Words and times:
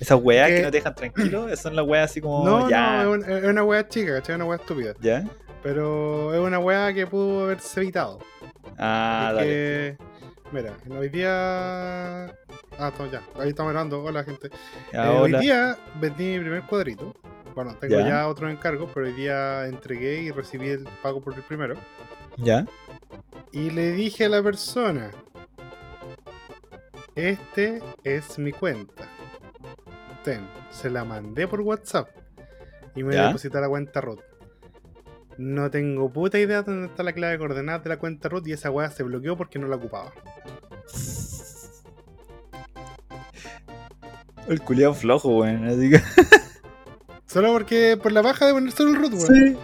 Esas 0.00 0.18
weas 0.22 0.48
que 0.48 0.56
Que- 0.56 0.62
no 0.62 0.70
te 0.70 0.76
dejan 0.78 0.94
tranquilo, 0.94 1.56
son 1.56 1.76
las 1.76 1.86
weas 1.86 2.10
así 2.10 2.20
como. 2.20 2.44
No, 2.44 2.68
ya. 2.70 3.04
no, 3.04 3.14
es, 3.14 3.24
un- 3.26 3.32
es 3.32 3.44
una 3.44 3.62
wea 3.64 3.88
chica, 3.88 4.14
¿cachai? 4.14 4.34
Es 4.34 4.36
una 4.36 4.44
wea 4.46 4.58
estúpida. 4.58 4.94
¿Ya? 5.00 5.24
Pero 5.62 6.34
es 6.34 6.40
una 6.40 6.58
wea 6.58 6.92
que 6.92 7.06
pudo 7.06 7.44
haberse 7.44 7.80
evitado. 7.80 8.18
Ah, 8.78 9.32
dale. 9.34 9.46
que, 9.46 9.96
mira, 10.52 10.72
hoy 10.98 11.08
día. 11.08 12.26
Ah, 12.78 12.92
no, 12.98 13.10
ya, 13.10 13.22
ahí 13.38 13.50
estamos 13.50 13.70
hablando. 13.70 14.02
Hola, 14.02 14.24
gente. 14.24 14.50
Ya, 14.92 15.06
Eh, 15.12 15.16
hoy 15.18 15.32
día 15.38 15.78
vendí 16.00 16.24
mi 16.32 16.40
primer 16.40 16.62
cuadrito. 16.64 17.14
Bueno, 17.54 17.74
tengo 17.76 18.00
Ya. 18.00 18.08
ya, 18.08 18.28
otro 18.28 18.50
encargo, 18.50 18.90
pero 18.92 19.06
hoy 19.06 19.12
día 19.12 19.66
entregué 19.66 20.22
y 20.22 20.30
recibí 20.32 20.70
el 20.70 20.88
pago 21.02 21.20
por 21.22 21.34
el 21.34 21.42
primero. 21.42 21.76
¿Ya? 22.36 22.66
Y 23.52 23.70
le 23.70 23.92
dije 23.92 24.24
a 24.24 24.28
la 24.28 24.42
persona: 24.42 25.12
Este 27.14 27.80
es 28.02 28.38
mi 28.38 28.50
cuenta. 28.52 29.08
Se 30.70 30.90
la 30.90 31.04
mandé 31.04 31.46
por 31.48 31.60
WhatsApp. 31.60 32.08
Y 32.94 33.02
me 33.02 33.14
Ya. 33.14 33.26
deposita 33.26 33.60
la 33.60 33.68
cuenta 33.68 34.00
root. 34.00 34.20
No 35.36 35.70
tengo 35.70 36.12
puta 36.12 36.38
idea 36.38 36.62
de 36.62 36.70
dónde 36.72 36.86
está 36.86 37.02
la 37.02 37.12
clave 37.12 37.32
de 37.32 37.38
coordenadas 37.38 37.82
de 37.82 37.88
la 37.90 37.98
cuenta 37.98 38.28
root 38.28 38.46
y 38.46 38.52
esa 38.52 38.70
weá 38.70 38.90
se 38.90 39.02
bloqueó 39.02 39.36
porque 39.36 39.58
no 39.58 39.66
la 39.66 39.76
ocupaba. 39.76 40.12
El 44.48 44.60
culiado 44.60 44.94
flojo, 44.94 45.38
weón. 45.38 45.66
Así 45.66 45.90
que. 45.90 46.00
Solo 47.26 47.52
porque 47.52 47.98
por 48.00 48.12
la 48.12 48.22
baja 48.22 48.46
de 48.46 48.52
poner 48.52 48.70
solo 48.72 48.90
el 48.90 48.96
root, 48.96 49.14
weón. 49.14 49.26
Sí. 49.34 49.56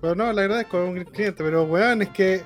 Pero 0.00 0.14
no, 0.14 0.32
la 0.32 0.42
verdad 0.42 0.60
es 0.60 0.66
con 0.66 0.80
un 0.82 1.04
cliente. 1.04 1.42
Pero 1.44 1.64
weón, 1.64 2.02
es 2.02 2.08
que. 2.10 2.42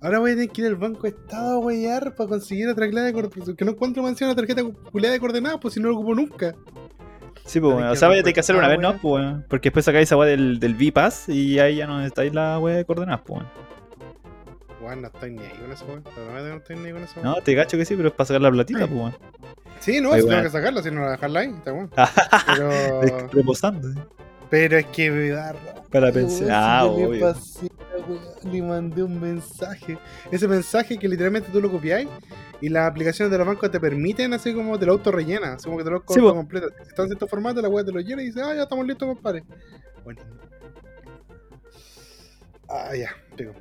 Ahora 0.00 0.18
voy 0.18 0.32
a 0.32 0.34
tener 0.34 0.50
que 0.50 0.60
ir 0.62 0.66
al 0.68 0.76
banco 0.76 1.02
de 1.02 1.08
estado 1.08 1.56
a 1.56 1.58
weyar 1.58 2.14
para 2.14 2.28
conseguir 2.28 2.68
otra 2.68 2.88
clave 2.88 3.08
de 3.08 3.12
coordenadas. 3.14 3.56
Que 3.56 3.64
no 3.64 3.70
encuentro 3.72 4.02
mención 4.02 4.28
una 4.28 4.36
tarjeta 4.36 4.62
culiada 4.92 5.14
de 5.14 5.20
coordenadas, 5.20 5.58
pues 5.60 5.74
si 5.74 5.80
no 5.80 5.88
lo 5.88 5.94
ocupo 5.94 6.14
nunca. 6.14 6.54
Sí, 7.46 7.60
pues, 7.60 7.74
weón. 7.74 7.88
O 7.88 7.96
sea, 7.96 8.08
vaya 8.08 8.20
a 8.20 8.24
tener 8.24 8.34
que 8.34 8.40
hacerlo 8.40 8.58
una 8.60 8.68
vez, 8.68 8.78
¿no? 8.78 8.88
weón. 8.88 9.00
Pues, 9.00 9.24
weón. 9.24 9.44
Porque 9.48 9.68
después 9.68 9.84
sacáis 9.84 10.08
esa 10.08 10.16
wea 10.16 10.28
del, 10.28 10.60
del 10.60 10.74
V-Pass 10.74 11.28
y 11.28 11.58
ahí 11.58 11.76
ya 11.76 11.86
no 11.86 11.96
necesitáis 11.98 12.34
la 12.34 12.58
wea 12.58 12.76
de 12.76 12.84
coordenadas, 12.84 13.22
pues, 13.24 13.40
weón. 13.40 13.52
Weón, 14.82 15.02
no 15.02 15.08
estoy 15.08 15.30
ni 15.30 15.42
ahí 15.42 15.56
con 15.58 15.72
eso, 15.72 15.86
weón. 15.86 16.04
No 16.04 16.56
estoy 16.56 16.76
ni 16.76 16.86
ahí 16.88 16.92
con. 16.92 17.22
No, 17.22 17.34
te 17.36 17.56
cacho 17.56 17.78
que 17.78 17.84
sí, 17.84 17.96
pero 17.96 18.08
es 18.08 18.14
para 18.14 18.26
sacar 18.26 18.42
la 18.42 18.50
platita, 18.50 18.80
pues, 18.80 18.92
weón. 18.92 19.16
Sí, 19.80 20.00
no, 20.00 20.10
si 20.10 20.16
tengo 20.16 20.28
weón. 20.28 20.42
que 20.42 20.50
sacarla, 20.50 20.82
si 20.82 20.90
no 20.90 21.00
la 21.02 21.12
dejarla 21.12 21.40
ahí, 21.40 21.48
está 21.48 21.72
bueno. 21.72 21.90
Pero. 22.46 23.28
Reposando. 23.32 23.92
¿sí? 23.92 23.98
Pero 24.50 24.76
es 24.78 24.86
que 24.86 25.10
me 25.10 25.28
da 25.30 25.52
rabia, 25.52 25.74
Para 25.90 26.12
pensar. 26.12 26.38
si 26.46 26.50
Ah, 26.50 26.82
yo 26.86 26.96
le 26.98 27.06
obvio. 27.06 27.20
pasé 27.20 27.68
le 28.44 28.62
mandé 28.62 29.02
un 29.02 29.20
mensaje. 29.20 29.98
Ese 30.30 30.46
mensaje 30.46 30.96
que 30.96 31.08
literalmente 31.08 31.48
tú 31.50 31.60
lo 31.60 31.68
copiáis 31.70 32.08
y 32.60 32.68
las 32.68 32.88
aplicaciones 32.88 33.32
de 33.32 33.38
los 33.38 33.46
bancos 33.46 33.70
te 33.70 33.80
permiten 33.80 34.32
así 34.32 34.54
como 34.54 34.78
te 34.78 34.86
lo 34.86 34.92
auto 34.92 35.10
rellena, 35.10 35.54
así 35.54 35.64
como 35.64 35.78
que 35.78 35.84
te 35.84 35.90
lo 35.90 36.04
Sí, 36.08 36.20
completo. 36.20 36.68
Si 36.84 36.88
está 36.88 37.02
en 37.02 37.08
cierto 37.08 37.26
formato, 37.26 37.60
la 37.60 37.68
weá 37.68 37.84
te 37.84 37.90
lo 37.90 37.98
llena 37.98 38.22
y 38.22 38.26
dice, 38.26 38.40
ah, 38.42 38.54
ya 38.54 38.62
estamos 38.62 38.86
listos, 38.86 39.08
compadre. 39.08 39.42
Bueno. 40.04 40.20
Ah, 42.68 42.90
ya, 42.96 43.10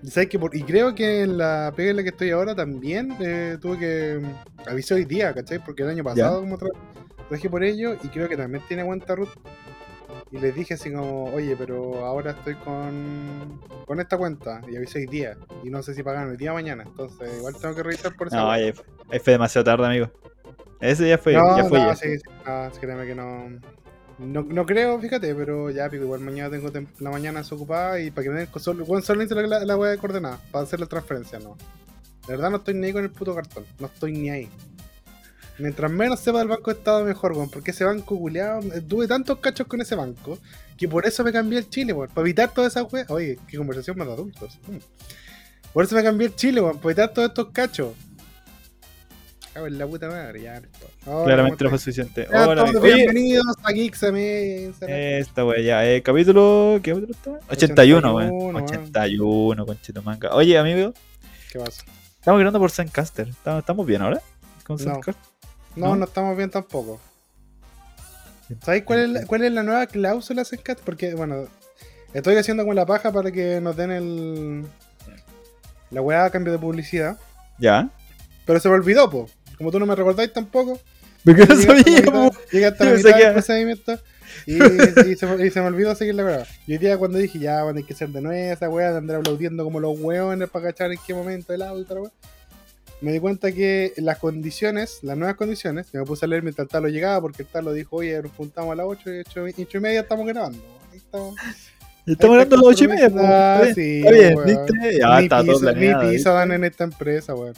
sabes 0.09 0.29
que 0.29 0.39
por- 0.39 0.55
y 0.55 0.63
creo 0.63 0.93
que 0.95 1.21
en 1.21 1.37
la 1.37 1.71
pega 1.75 1.91
en 1.91 1.97
la 1.97 2.03
que 2.03 2.09
estoy 2.09 2.31
ahora 2.31 2.55
también 2.55 3.15
eh, 3.19 3.57
tuve 3.61 3.77
que 3.77 4.19
mm, 4.21 4.69
avisé 4.69 4.95
hoy 4.95 5.05
día, 5.05 5.31
¿cachai? 5.33 5.59
Porque 5.63 5.83
el 5.83 5.89
año 5.89 6.03
pasado 6.03 6.39
como 6.41 6.57
tra- 6.57 6.71
traje 7.29 7.47
por 7.49 7.63
ello 7.63 7.95
y 8.03 8.07
creo 8.09 8.27
que 8.27 8.35
también 8.37 8.63
tiene 8.67 8.83
cuenta 8.83 9.15
root. 9.15 9.29
Y 10.31 10.39
les 10.39 10.55
dije 10.55 10.73
así 10.73 10.91
como, 10.91 11.25
oye, 11.25 11.55
pero 11.55 12.05
ahora 12.05 12.31
estoy 12.31 12.55
con, 12.55 13.61
con 13.85 13.99
esta 13.99 14.17
cuenta 14.17 14.61
y 14.67 14.75
avisé 14.75 14.99
hoy 14.99 15.05
día. 15.05 15.37
Y 15.63 15.69
no 15.69 15.81
sé 15.83 15.93
si 15.93 16.03
pagan 16.03 16.29
el 16.29 16.37
día 16.37 16.51
o 16.51 16.55
mañana. 16.55 16.83
Entonces 16.83 17.37
igual 17.37 17.55
tengo 17.59 17.75
que 17.75 17.83
revisar 17.83 18.15
por 18.15 18.27
esa 18.27 18.37
No, 18.37 18.51
ahí, 18.51 18.73
ahí 19.11 19.19
fue 19.19 19.33
demasiado 19.33 19.63
tarde, 19.63 19.85
amigo. 19.85 20.11
Ese 20.79 21.07
ya 21.07 21.17
fue, 21.17 21.33
no, 21.33 21.57
ya 21.57 21.63
fue 21.65 21.79
no, 21.79 21.87
ya. 21.87 21.95
sí, 21.95 22.17
sí, 22.17 22.23
no, 22.45 22.71
sí, 22.71 22.79
créeme 22.79 23.05
que 23.05 23.15
no, 23.15 23.49
no. 24.19 24.43
No 24.43 24.65
creo, 24.65 24.99
fíjate, 24.99 25.33
pero 25.33 25.69
ya, 25.69 25.89
pico, 25.89 26.03
igual 26.03 26.21
mañana 26.21 26.49
tengo 26.49 26.69
la 26.99 27.11
mañana 27.11 27.39
desocupada 27.39 27.99
y 27.99 28.11
para 28.11 28.23
que 28.23 28.29
me 28.29 28.39
den 28.39 28.49
solo, 28.57 28.85
bueno, 28.85 29.03
solo 29.03 29.21
necesito 29.21 29.45
la, 29.47 29.63
la 29.63 29.77
wea 29.77 29.91
de 29.91 29.97
coordenadas 29.97 30.39
para 30.51 30.63
hacer 30.63 30.79
la 30.79 30.85
transferencia, 30.85 31.39
no. 31.39 31.55
De 32.27 32.33
verdad 32.35 32.49
no 32.49 32.57
estoy 32.57 32.73
ni 32.73 32.87
ahí 32.87 32.93
con 32.93 33.03
el 33.03 33.11
puto 33.11 33.35
cartón, 33.35 33.65
no 33.79 33.87
estoy 33.87 34.13
ni 34.13 34.29
ahí. 34.29 34.49
Mientras 35.57 35.89
menos 35.89 36.19
sepa 36.19 36.39
del 36.39 36.49
Banco 36.49 36.71
de 36.71 36.77
Estado, 36.77 37.05
mejor, 37.05 37.31
weón, 37.31 37.49
porque 37.49 37.71
ese 37.71 37.85
banco 37.85 38.17
culiado, 38.17 38.61
tuve 38.87 39.07
tantos 39.07 39.39
cachos 39.39 39.67
con 39.67 39.79
ese 39.79 39.95
banco 39.95 40.37
que 40.77 40.87
por 40.87 41.05
eso 41.05 41.23
me 41.23 41.31
cambié 41.31 41.59
el 41.59 41.69
Chile, 41.69 41.93
weón, 41.93 42.09
para 42.09 42.25
evitar 42.25 42.53
todas 42.53 42.73
esas 42.73 42.91
weas. 42.91 43.09
Oye, 43.09 43.39
qué 43.47 43.57
conversación 43.57 43.97
más 43.97 44.07
de 44.07 44.13
adultos. 44.13 44.59
Mm. 44.67 44.77
Por 45.71 45.85
eso 45.85 45.95
me 45.95 46.03
cambié 46.03 46.27
el 46.27 46.35
Chile, 46.35 46.61
weón, 46.61 46.77
para 46.77 46.89
evitar 46.89 47.13
todos 47.13 47.29
estos 47.29 47.49
cachos. 47.51 47.93
Cago 49.53 49.67
en 49.67 49.77
la 49.77 49.87
puta 49.87 50.09
madre, 50.09 50.41
ya. 50.41 50.61
Claramente 51.05 51.63
no 51.63 51.69
¿cómo 51.69 51.69
fue 51.69 51.79
suficiente. 51.79 52.27
Hola, 52.29 52.65
bienvenidos 52.81 53.55
a 53.63 53.71
Geeksamen. 53.71 54.75
esta 54.81 55.45
wea 55.45 55.61
ya. 55.61 55.89
Eh, 55.89 56.01
capítulo. 56.01 56.81
¿Qué 56.83 56.91
capítulo 56.91 57.13
está? 57.13 57.53
81, 57.53 58.13
weón. 58.13 58.55
81, 58.57 58.63
81, 58.65 59.65
conchito 59.65 60.01
manga. 60.03 60.35
Oye, 60.35 60.57
amigo, 60.57 60.93
¿Qué 61.49 61.59
pasa? 61.59 61.85
estamos 62.19 62.39
grabando 62.39 62.59
por 62.59 62.69
Zencaster. 62.69 63.29
¿Estamos, 63.29 63.61
¿Estamos 63.61 63.85
bien 63.85 64.01
ahora? 64.01 64.21
¿Con. 64.65 64.77
Zencaster? 64.77 65.15
No, 65.15 65.34
¿No? 65.75 65.95
no, 65.95 66.05
estamos 66.05 66.35
bien 66.37 66.49
tampoco. 66.49 66.99
¿Sabéis 68.63 68.83
cuál 68.83 68.99
es, 68.99 69.09
la, 69.09 69.25
cuál 69.25 69.43
es 69.43 69.51
la 69.51 69.63
nueva 69.63 69.87
cláusula 69.87 70.45
Zencat? 70.45 70.79
Porque, 70.79 71.15
bueno, 71.15 71.47
estoy 72.13 72.35
haciendo 72.37 72.65
con 72.65 72.75
la 72.75 72.85
paja 72.85 73.11
para 73.11 73.31
que 73.31 73.59
nos 73.61 73.75
den 73.75 73.91
el. 73.91 74.65
La 75.91 76.01
weá 76.01 76.25
a 76.25 76.29
cambio 76.29 76.53
de 76.53 76.59
publicidad. 76.59 77.17
¿Ya? 77.57 77.89
Pero 78.45 78.59
se 78.59 78.69
me 78.69 78.75
olvidó, 78.75 79.09
po. 79.09 79.29
Como 79.57 79.71
tú 79.71 79.79
no 79.79 79.85
me 79.85 79.95
recordáis 79.95 80.31
tampoco. 80.33 80.79
¿Por 81.23 81.35
qué 81.35 81.45
no 81.47 81.55
sabía, 81.55 82.01
la 82.01 82.11
po? 82.11 82.31
Llegué 82.51 82.65
hasta 82.67 82.85
la 82.85 82.91
mitad 82.97 83.09
del 83.17 83.33
procedimiento. 83.33 83.99
Y, 84.45 84.55
y 85.11 85.15
se, 85.15 85.25
me- 85.25 85.45
y 85.45 85.49
se 85.49 85.61
me 85.61 85.67
olvidó 85.67 85.95
seguir 85.95 86.13
la 86.15 86.25
weá. 86.25 86.45
Y 86.67 86.73
hoy 86.73 86.77
día 86.77 86.97
cuando 86.97 87.17
dije, 87.17 87.39
ya, 87.39 87.63
van 87.63 87.77
a 87.77 87.81
que 87.81 87.93
ser 87.95 88.09
de 88.09 88.21
nuevo 88.21 88.53
esa 88.53 88.69
weá, 88.69 88.91
de 88.91 88.97
andar 88.97 89.17
aplaudiendo 89.17 89.63
como 89.63 89.79
los 89.79 89.97
hueones 89.99 90.49
para 90.49 90.65
cachar 90.67 90.91
en 90.91 90.99
qué 91.05 91.13
momento 91.15 91.53
el 91.53 91.61
y 91.61 91.85
tal 91.85 91.99
weá. 91.99 92.11
Me 93.05 93.11
di 93.11 93.19
cuenta 93.19 93.51
que 93.51 93.93
las 93.97 94.17
condiciones, 94.17 94.97
las 95.03 95.15
nuevas 95.15 95.35
condiciones, 95.35 95.85
que 95.91 95.99
me 95.99 96.05
puse 96.05 96.25
a 96.25 96.27
leer 96.27 96.41
mientras 96.41 96.65
el 96.65 96.69
Talo 96.71 96.87
llegaba, 96.87 97.21
porque 97.21 97.43
el 97.43 97.47
Talo 97.47 97.71
dijo, 97.71 97.97
oye, 97.97 98.19
nos 98.19 98.31
juntamos 98.31 98.71
a 98.71 98.75
las 98.77 98.87
8 98.87 99.13
y 99.13 99.19
8, 99.19 99.77
y 99.77 99.79
media 99.79 99.99
estamos 99.99 100.25
grabando. 100.25 100.57
Estamos. 100.91 101.35
Estamos 102.07 102.33
hablando 102.33 102.55
a 102.55 102.57
las 102.57 102.67
8 102.67 102.83
y 102.83 102.87
media. 102.87 103.11
Ah, 103.15 103.61
sí, 103.75 103.99
Está 103.99 104.11
bien. 104.11 104.35
¿viste? 104.43 104.97
Ya 104.99 105.19
está 105.19 105.37
todo 105.43 105.53
pizza, 105.53 105.59
planeado. 105.71 106.03
Ni 106.03 106.09
pizza 106.15 106.31
dan 106.31 106.51
en 106.51 106.63
esta 106.63 106.83
empresa, 106.83 107.35
weón. 107.35 107.53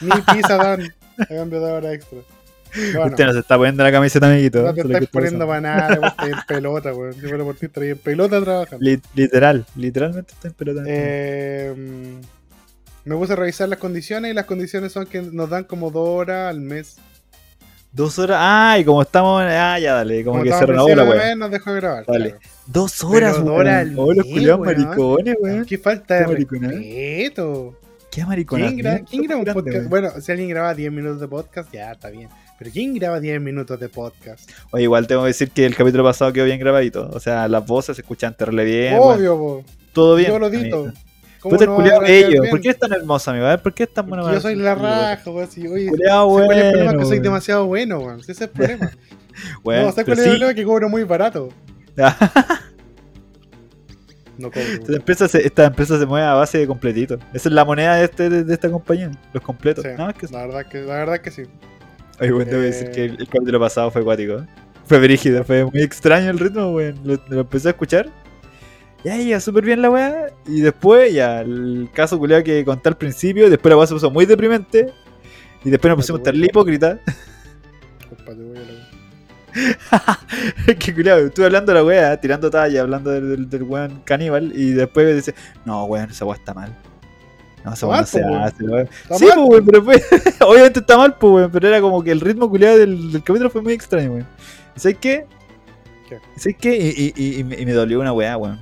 Ni 0.00 0.34
pizza 0.34 0.56
dan 0.56 0.94
a 1.18 1.26
cambio 1.26 1.60
de 1.60 1.72
hora 1.72 1.92
extra. 1.92 2.18
Bueno, 2.94 3.06
Usted 3.10 3.26
no 3.26 3.32
se 3.34 3.38
está 3.40 3.56
poniendo 3.58 3.84
la 3.84 3.92
camiseta, 3.92 4.30
amiguito. 4.30 4.62
no 4.62 4.72
te 4.72 4.80
Eso 4.80 4.80
es 4.80 4.84
lo 4.84 4.88
que 4.98 5.04
estáis 5.04 5.10
poniendo 5.10 5.46
para 5.46 5.60
nada. 5.60 6.08
Estoy 6.08 6.30
en 6.30 6.38
pelota, 6.48 6.94
weón. 6.94 7.12
Si 7.12 7.20
fuera 7.20 7.44
por 7.44 7.56
ti, 7.56 7.66
estaría 7.66 7.90
en 7.90 7.98
pelota 7.98 8.40
trabajando. 8.42 8.82
Li- 8.82 9.00
literal, 9.14 9.66
literalmente 9.76 10.32
está 10.32 10.48
en 10.48 10.54
pelota. 10.54 10.82
Eh, 10.86 11.74
mm, 11.76 12.35
me 13.06 13.16
puse 13.16 13.32
a 13.32 13.36
revisar 13.36 13.68
las 13.68 13.78
condiciones 13.78 14.30
y 14.30 14.34
las 14.34 14.44
condiciones 14.44 14.92
son 14.92 15.06
que 15.06 15.22
nos 15.22 15.48
dan 15.48 15.64
como 15.64 15.90
dos 15.90 16.08
horas 16.08 16.50
al 16.50 16.60
mes. 16.60 16.96
Dos 17.92 18.18
horas. 18.18 18.36
Ah, 18.40 18.76
y 18.78 18.84
como 18.84 19.00
estamos. 19.00 19.42
Ah, 19.42 19.78
ya 19.78 19.94
dale. 19.94 20.22
Como, 20.22 20.42
que 20.42 20.52
se 20.52 20.66
renovó 20.66 20.88
la 20.94 21.04
mes, 21.04 21.36
nos 21.36 21.50
dejó 21.50 21.72
de 21.72 21.80
grabar. 21.80 22.04
Dale. 22.06 22.30
claro. 22.32 22.44
Dos 22.66 23.04
horas, 23.04 23.42
dos 23.42 23.48
horas 23.48 23.88
Oh, 23.96 24.12
los 24.12 24.26
culiados 24.26 24.60
maricones, 24.60 25.36
weón. 25.40 25.64
Qué 25.64 25.78
falta 25.78 26.14
de 26.16 26.26
respeto. 26.26 27.74
Qué 28.10 28.24
maricones. 28.26 28.72
¿Quién, 28.72 28.78
gra- 28.84 29.04
quién 29.08 29.22
graba 29.22 29.40
un 29.42 29.52
podcast? 29.52 29.88
Bueno, 29.88 30.10
si 30.20 30.32
alguien 30.32 30.48
graba 30.48 30.74
10 30.74 30.90
minutos 30.92 31.20
de 31.20 31.28
podcast, 31.28 31.72
ya 31.72 31.92
está 31.92 32.10
bien. 32.10 32.28
Pero 32.58 32.70
¿quién 32.70 32.94
graba 32.94 33.20
10 33.20 33.40
minutos 33.40 33.78
de 33.78 33.88
podcast? 33.88 34.50
Oye, 34.72 34.84
igual 34.84 35.06
tengo 35.06 35.22
que 35.22 35.28
decir 35.28 35.50
que 35.50 35.64
el 35.66 35.76
capítulo 35.76 36.02
pasado 36.02 36.32
quedó 36.32 36.46
bien 36.46 36.58
grabadito. 36.58 37.08
O 37.12 37.20
sea, 37.20 37.46
las 37.48 37.66
voces 37.66 37.96
se 37.96 38.02
escuchan 38.02 38.34
terrible 38.34 38.64
bien. 38.64 38.98
Obvio, 38.98 39.36
po. 39.38 39.64
Todo 39.92 40.16
bien. 40.16 40.30
Yo 40.30 40.38
lo 40.38 40.50
dito. 40.50 40.92
Amiguito. 41.46 41.48
¿Cómo 41.48 41.50
Puta 41.50 41.64
el 41.64 41.70
no 41.70 41.76
culiado 41.76 42.00
bello. 42.00 42.28
bien? 42.42 42.50
¿Por 42.50 42.60
qué 42.60 42.68
es 42.70 42.78
tan 42.78 42.92
hermoso, 42.92 43.30
amigo? 43.30 43.46
¿por 43.62 43.74
qué 43.74 43.82
es 43.84 43.92
tan 43.94 44.08
bueno? 44.08 44.32
Yo 44.32 44.40
soy 44.40 44.54
la 44.56 44.74
raja, 44.74 45.30
weón. 45.30 45.50
Si, 45.50 45.66
oye, 45.66 45.88
Culiado 45.88 46.30
¿sabes 46.30 46.46
¿cuál 46.46 46.58
es 46.58 46.64
el 46.64 46.70
problema? 46.72 46.92
bueno. 46.92 46.98
que 46.98 47.04
soy 47.08 47.18
demasiado 47.20 47.66
bueno, 47.66 47.98
weón. 48.00 48.20
Ese 48.20 48.32
es 48.32 48.40
el 48.40 48.48
problema. 48.50 48.90
Bueno, 49.62 49.82
no, 49.82 49.90
¿sabes 49.90 50.04
cuál 50.06 50.18
es 50.18 50.24
el 50.24 50.24
sí. 50.24 50.30
problema? 50.38 50.54
Que 50.54 50.64
cobro 50.64 50.88
muy 50.88 51.04
barato. 51.04 51.50
No 54.38 54.50
cobro. 54.50 54.66
Esta 54.66 54.92
empresa, 54.96 55.28
se, 55.28 55.46
esta 55.46 55.64
empresa 55.64 55.98
se 55.98 56.04
mueve 56.06 56.26
a 56.26 56.34
base 56.34 56.58
de 56.58 56.66
completitos. 56.66 57.18
Esa 57.32 57.48
es 57.48 57.54
la 57.54 57.64
moneda 57.64 57.96
de, 57.96 58.04
este, 58.04 58.28
de, 58.28 58.44
de 58.44 58.54
esta 58.54 58.70
compañía. 58.70 59.10
Los 59.32 59.42
completos. 59.42 59.82
Sí, 59.82 59.90
que 59.90 60.26
la, 60.32 60.46
verdad 60.46 60.66
que, 60.66 60.78
la 60.82 60.94
verdad 60.94 61.18
que 61.20 61.30
sí. 61.30 61.42
Oye, 62.20 62.32
bueno, 62.32 62.50
Eh. 62.52 62.56
decir 62.60 62.90
que 62.90 63.04
el, 63.06 63.12
el 63.20 63.28
capítulo 63.28 63.60
pasado 63.60 63.90
fue 63.90 64.02
acuático. 64.02 64.34
¿eh? 64.38 64.46
Fue 64.84 64.98
brígido, 65.00 65.42
fue 65.44 65.64
muy 65.64 65.80
extraño 65.82 66.30
el 66.30 66.38
ritmo, 66.38 66.70
weón. 66.72 67.00
Lo, 67.04 67.18
lo 67.28 67.40
empecé 67.40 67.68
a 67.68 67.70
escuchar. 67.70 68.10
Ya 69.04 69.16
iba 69.18 69.38
súper 69.40 69.64
bien 69.64 69.82
la 69.82 69.90
weá. 69.90 70.26
Y 70.46 70.60
después, 70.60 71.12
ya, 71.12 71.40
el 71.42 71.88
caso 71.92 72.18
culiado 72.18 72.42
que 72.42 72.64
conté 72.64 72.88
al 72.88 72.96
principio. 72.96 73.48
Después 73.48 73.70
la 73.70 73.76
weá 73.76 73.86
se 73.86 73.94
puso 73.94 74.10
muy 74.10 74.26
deprimente. 74.26 74.92
Y 75.64 75.70
después 75.70 75.90
nos 75.90 75.98
pusimos 75.98 76.22
tan 76.22 76.36
hipócritas. 76.36 76.98
Compa, 78.08 78.34
te 78.34 78.42
voy 78.42 78.56
a 78.58 78.60
la- 78.60 78.86
que 80.78 80.94
culiado, 80.94 81.26
estuve 81.26 81.46
hablando 81.46 81.72
de 81.72 81.78
la 81.78 81.84
weá, 81.84 82.20
tirando 82.20 82.50
talla, 82.50 82.82
hablando 82.82 83.10
del, 83.10 83.28
del, 83.30 83.48
del 83.50 83.62
weón 83.62 84.02
caníbal. 84.04 84.52
Y 84.54 84.72
después 84.72 85.14
dice, 85.16 85.34
no, 85.64 85.84
weón, 85.84 86.10
esa 86.10 86.24
weá 86.24 86.36
está 86.36 86.52
mal. 86.52 86.76
No, 87.64 87.72
eso 87.72 87.88
Mal, 87.88 88.00
no 88.02 88.06
se 88.06 88.22
hace, 88.22 88.64
weón. 88.64 88.88
Sí, 89.16 89.24
mal, 89.24 89.34
pues, 89.36 89.48
weón, 89.48 89.66
pero 89.66 89.82
fue. 89.82 90.02
Obviamente 90.46 90.80
está 90.80 90.98
mal, 90.98 91.16
pues, 91.16 91.32
weón. 91.32 91.50
Pero 91.50 91.68
era 91.68 91.80
como 91.80 92.02
que 92.02 92.10
el 92.10 92.20
ritmo 92.20 92.48
culiado 92.50 92.76
del, 92.78 93.12
del 93.12 93.22
capítulo 93.22 93.50
fue 93.50 93.62
muy 93.62 93.72
extraño, 93.72 94.10
weón. 94.12 94.26
¿Y 94.76 94.80
sabes 94.80 94.98
qué? 95.00 95.26
¿Qué? 96.08 96.16
¿Y 96.36 96.40
¿Sabes 96.40 96.56
qué? 96.60 96.76
Y, 96.76 97.12
y, 97.16 97.40
y, 97.40 97.40
y 97.40 97.66
me 97.66 97.72
dolió 97.72 98.00
una 98.00 98.12
weá, 98.12 98.36
weón. 98.36 98.60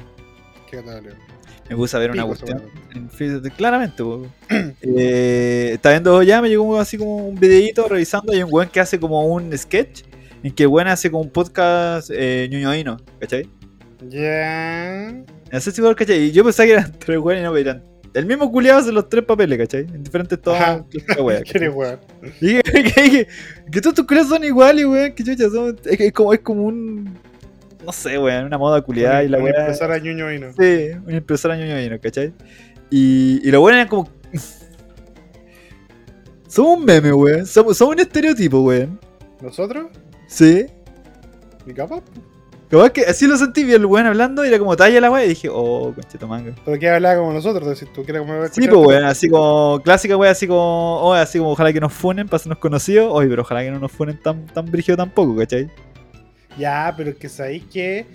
Me 1.69 1.77
puse 1.77 1.97
a 1.97 2.01
ver 2.01 2.11
una 2.11 2.25
cuestión. 2.27 2.63
Claramente, 3.57 4.03
eh, 4.83 5.71
estaba 5.75 5.95
viendo 5.95 6.23
ya, 6.23 6.43
me 6.43 6.49
llegó 6.49 6.79
así 6.79 6.99
como 6.99 7.29
un 7.29 7.37
videito 7.37 7.89
revisando. 7.89 8.33
Hay 8.33 8.43
un 8.43 8.53
weón 8.53 8.69
que 8.69 8.81
hace 8.81 9.01
como 9.01 9.27
un 9.27 9.57
sketch. 9.57 10.03
En 10.43 10.53
que 10.53 10.65
el 10.65 10.69
weón 10.69 10.89
hace 10.89 11.11
como 11.11 11.23
un 11.23 11.31
podcast 11.31 12.11
eh, 12.13 12.49
ñoñoíno, 12.51 12.99
¿cachai? 13.19 13.49
Ya. 14.11 15.15
No 15.51 15.61
sé 15.61 15.71
si 15.71 15.81
vos 15.81 15.95
cachai. 15.95 16.25
Y 16.25 16.33
yo 16.33 16.45
pensaba 16.45 16.67
que 16.67 16.73
eran 16.73 16.93
tres 16.99 17.19
weones 17.19 17.43
y 17.43 17.45
no, 17.45 17.57
eran. 17.57 17.83
El 18.13 18.27
mismo 18.27 18.53
culiado 18.53 18.79
hace 18.79 18.93
los 18.93 19.09
tres 19.09 19.25
papeles, 19.25 19.59
¿cachai? 19.59 19.81
En 19.81 20.05
diferentes 20.05 20.39
wea, 20.45 20.85
¿Qué 21.43 21.69
weón? 21.69 21.99
Que, 22.39 22.63
que, 22.63 22.83
que, 22.93 23.29
que 23.73 23.81
todos 23.81 23.97
tus 23.97 24.07
culiados 24.07 24.29
son 24.29 24.45
iguales, 24.45 24.85
weón. 24.85 25.15
Que 25.15 25.25
chucha, 25.25 25.49
son, 25.49 25.79
es 25.85 26.13
como, 26.13 26.35
es 26.35 26.41
como 26.41 26.65
un. 26.65 27.19
No 27.85 27.93
sé, 27.93 28.19
weón, 28.19 28.47
una 28.47 28.59
moda 28.59 28.81
culiada 28.83 29.23
y 29.23 29.29
la 29.29 29.39
Una 29.39 29.47
weá. 29.47 29.61
impresora 29.61 29.99
ñoño 29.99 30.33
y 30.33 30.39
no. 30.39 30.53
Sí, 30.53 30.89
una 31.07 31.17
impresora 31.17 31.57
ñoño 31.57 32.01
¿cachai? 32.01 32.33
Y, 32.91 33.47
y 33.47 33.51
lo 33.51 33.61
bueno 33.61 33.79
eran 33.79 33.89
como. 33.89 34.09
Somos 36.49 36.79
un 36.79 36.85
meme, 36.85 37.13
weón. 37.13 37.47
Somos, 37.47 37.77
somos 37.77 37.95
un 37.95 38.01
estereotipo, 38.01 38.61
weón. 38.61 38.99
¿Nosotros? 39.41 39.87
Sí. 40.27 40.67
¿Y 41.67 41.75
capaz? 41.75 42.03
Es 42.83 42.91
que 42.91 43.03
así 43.03 43.27
lo 43.27 43.37
sentí, 43.37 43.63
vi 43.63 43.75
el 43.75 43.87
weón 43.87 44.07
hablando 44.07 44.45
y 44.45 44.49
era 44.49 44.59
como 44.59 44.77
talla 44.77 45.01
la 45.01 45.11
weá 45.11 45.25
y 45.25 45.29
dije, 45.29 45.49
oh, 45.51 45.93
conchito 45.95 46.27
manga. 46.27 46.55
¿Pero 46.65 46.79
qué 46.79 46.91
hablaba 46.91 47.21
como 47.21 47.33
nosotros? 47.33 47.69
Decís 47.69 47.93
tú, 47.93 48.03
¿quieres 48.05 48.23
como 48.23 48.47
Sí, 48.49 48.67
pues 48.67 48.87
weón, 48.87 49.05
así 49.05 49.29
como 49.29 49.81
clásica 49.85 50.17
weá, 50.17 50.33
así 50.33 50.49
como, 50.49 51.01
oh, 51.01 51.13
así 51.13 51.39
como 51.39 51.53
ojalá 51.53 51.73
que 51.73 51.81
nos 51.81 51.93
funen 51.93 52.27
para 52.27 52.37
hacernos 52.37 52.59
conocidos. 52.59 53.09
Oye, 53.13 53.29
pero 53.29 53.43
ojalá 53.43 53.63
que 53.63 53.71
no 53.71 53.79
nos 53.79 53.93
funen 53.93 54.21
tan, 54.21 54.47
tan 54.47 54.67
brígido 54.67 54.97
tampoco, 54.97 55.37
¿cachai? 55.37 55.71
Ya, 56.59 56.93
pero 56.97 57.11
es 57.11 57.17
que 57.17 57.29
sabéis 57.29 57.65
que 57.65 58.07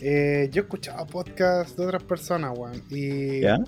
eh, 0.00 0.48
yo 0.52 0.62
he 0.62 0.64
escuchado 0.64 1.06
podcasts 1.06 1.76
de 1.76 1.84
otras 1.86 2.02
personas, 2.04 2.56
weón. 2.56 2.82
Y, 2.90 3.40
¿Ya? 3.40 3.58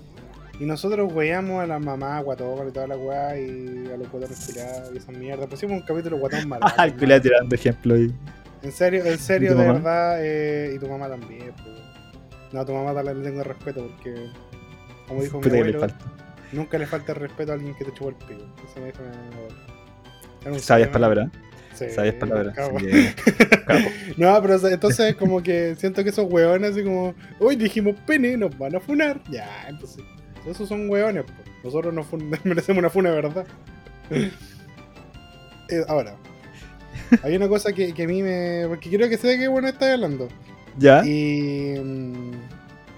y 0.59 0.65
nosotros 0.65 1.11
weamos 1.13 1.61
a 1.63 1.67
la 1.67 1.79
mamá 1.79 2.19
guatón 2.21 2.69
y 2.69 2.71
toda 2.71 2.87
la 2.87 2.97
weá 2.97 3.37
y 3.39 3.89
a 3.93 3.97
los 3.97 4.09
guatones 4.11 4.45
culiados 4.45 4.91
y 4.93 4.97
esa 4.97 5.11
mierda. 5.11 5.47
Pusimos 5.47 5.79
un 5.81 5.85
capítulo 5.85 6.17
guatón 6.17 6.47
malo. 6.49 6.65
Ah, 6.77 6.85
el 6.85 6.95
culiao 6.95 7.19
tirando 7.21 7.53
ejemplo 7.55 7.95
ahí. 7.95 8.13
En 8.63 8.71
serio, 8.71 9.03
en 9.05 9.17
serio, 9.17 9.51
¿Y 9.51 9.53
tu 9.55 9.59
de 9.59 9.67
mamá? 9.67 9.79
verdad. 9.79 10.17
eh, 10.23 10.73
y 10.75 10.79
tu 10.79 10.87
mamá 10.87 11.09
también, 11.09 11.51
pues. 11.63 11.75
No, 12.53 12.59
a 12.61 12.65
tu 12.65 12.73
mamá 12.73 12.93
dale- 12.93 13.15
le 13.15 13.23
tengo 13.23 13.43
respeto 13.43 13.87
porque, 13.87 14.27
como 15.07 15.23
dijo 15.23 15.37
mi 15.37 15.43
Puta 15.43 15.55
le 15.55 15.59
abuelo, 15.61 15.79
falta. 15.79 16.05
nunca 16.51 16.77
le 16.77 16.85
falta 16.85 17.11
el 17.13 17.17
respeto 17.19 17.51
a 17.51 17.55
alguien 17.55 17.73
que 17.75 17.85
te 17.85 17.93
chupó 17.93 18.09
el 18.09 18.15
pico. 18.15 18.43
Eso 18.69 18.79
me 18.79 18.87
dijo 18.87 18.99
mi 19.03 19.35
abuelo. 19.35 20.59
Sabias 20.59 20.89
palabras. 20.89 21.29
Sí, 21.89 21.95
Sabias 21.95 22.15
palabras. 22.15 22.55
que-. 22.77 23.13
No, 24.17 24.39
pero 24.41 24.59
sea, 24.59 24.71
entonces 24.71 25.15
como 25.15 25.41
que 25.41 25.75
siento 25.75 26.03
que 26.03 26.09
esos 26.09 26.25
hueones 26.31 26.71
así 26.71 26.83
como, 26.83 27.13
hoy 27.39 27.55
dijimos 27.55 27.95
pene, 28.05 28.35
nos 28.37 28.57
van 28.57 28.75
a 28.75 28.79
funar. 28.79 29.21
Ya, 29.29 29.65
entonces, 29.67 30.03
esos 30.47 30.67
son 30.67 30.89
hueones, 30.89 31.23
pues. 31.25 31.37
Nosotros 31.63 31.93
nos 31.93 32.05
merecemos 32.45 32.79
una 32.79 32.89
funa 32.89 33.11
verdad. 33.11 33.45
Eh, 35.69 35.85
ahora, 35.87 36.15
hay 37.23 37.35
una 37.37 37.47
cosa 37.47 37.71
que, 37.71 37.93
que 37.93 38.03
a 38.03 38.07
mí 38.07 38.21
me... 38.21 38.65
Porque 38.67 38.89
quiero 38.89 39.07
que 39.07 39.15
de 39.15 39.37
qué 39.37 39.47
bueno 39.47 39.69
estás 39.69 39.93
hablando. 39.93 40.27
¿Ya? 40.77 41.01
Y... 41.05 41.75
mm, 41.81 42.31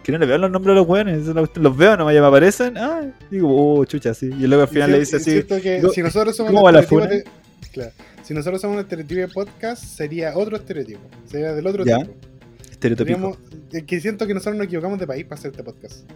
Que 0.01 0.12
no 0.12 0.18
le 0.18 0.25
veo 0.25 0.39
los 0.39 0.50
nombres 0.50 0.71
a 0.71 0.75
los 0.80 0.88
weones. 0.88 1.19
esa 1.19 1.30
es 1.30 1.35
la 1.35 1.41
cuestión. 1.41 1.63
Los 1.63 1.77
veo, 1.77 1.95
nomás 1.97 2.15
ya 2.15 2.21
me 2.21 2.27
aparecen. 2.27 2.75
Ah, 2.80 3.01
digo, 3.30 3.47
oh, 3.75 3.85
chucha, 3.85 4.15
sí. 4.15 4.25
Y 4.27 4.47
luego 4.47 4.63
al 4.63 4.69
final 4.69 4.91
le 4.91 5.00
dice 5.01 5.18
así. 5.18 5.31
siento 5.31 5.62
que 5.62 5.75
digo, 5.75 5.89
si 5.89 6.01
nosotros 6.01 6.35
somos 6.35 6.51
¿cómo 6.51 6.63
va 6.63 6.71
la 6.71 6.81
de- 6.81 7.24
Claro. 7.71 7.91
Si 8.24 8.34
nosotros 8.34 8.62
somos 8.62 8.75
un 8.78 8.81
estereotipo 8.81 9.20
de 9.22 9.28
podcast, 9.28 9.84
sería 9.84 10.36
otro 10.38 10.56
estereotipo. 10.58 11.02
Sería 11.25 11.54
del 11.54 11.68
otro 11.68 11.84
Ya. 11.86 11.98
tipo. 12.00 13.38
Eh, 13.74 13.84
que 13.86 14.00
siento 14.00 14.25
que 14.28 14.34
nosotros 14.34 14.56
nos 14.58 14.66
equivocamos 14.68 15.00
de 15.00 15.08
país 15.08 15.25
para 15.25 15.40
hacer 15.40 15.52
este 15.52 15.64
podcast. 15.64 16.10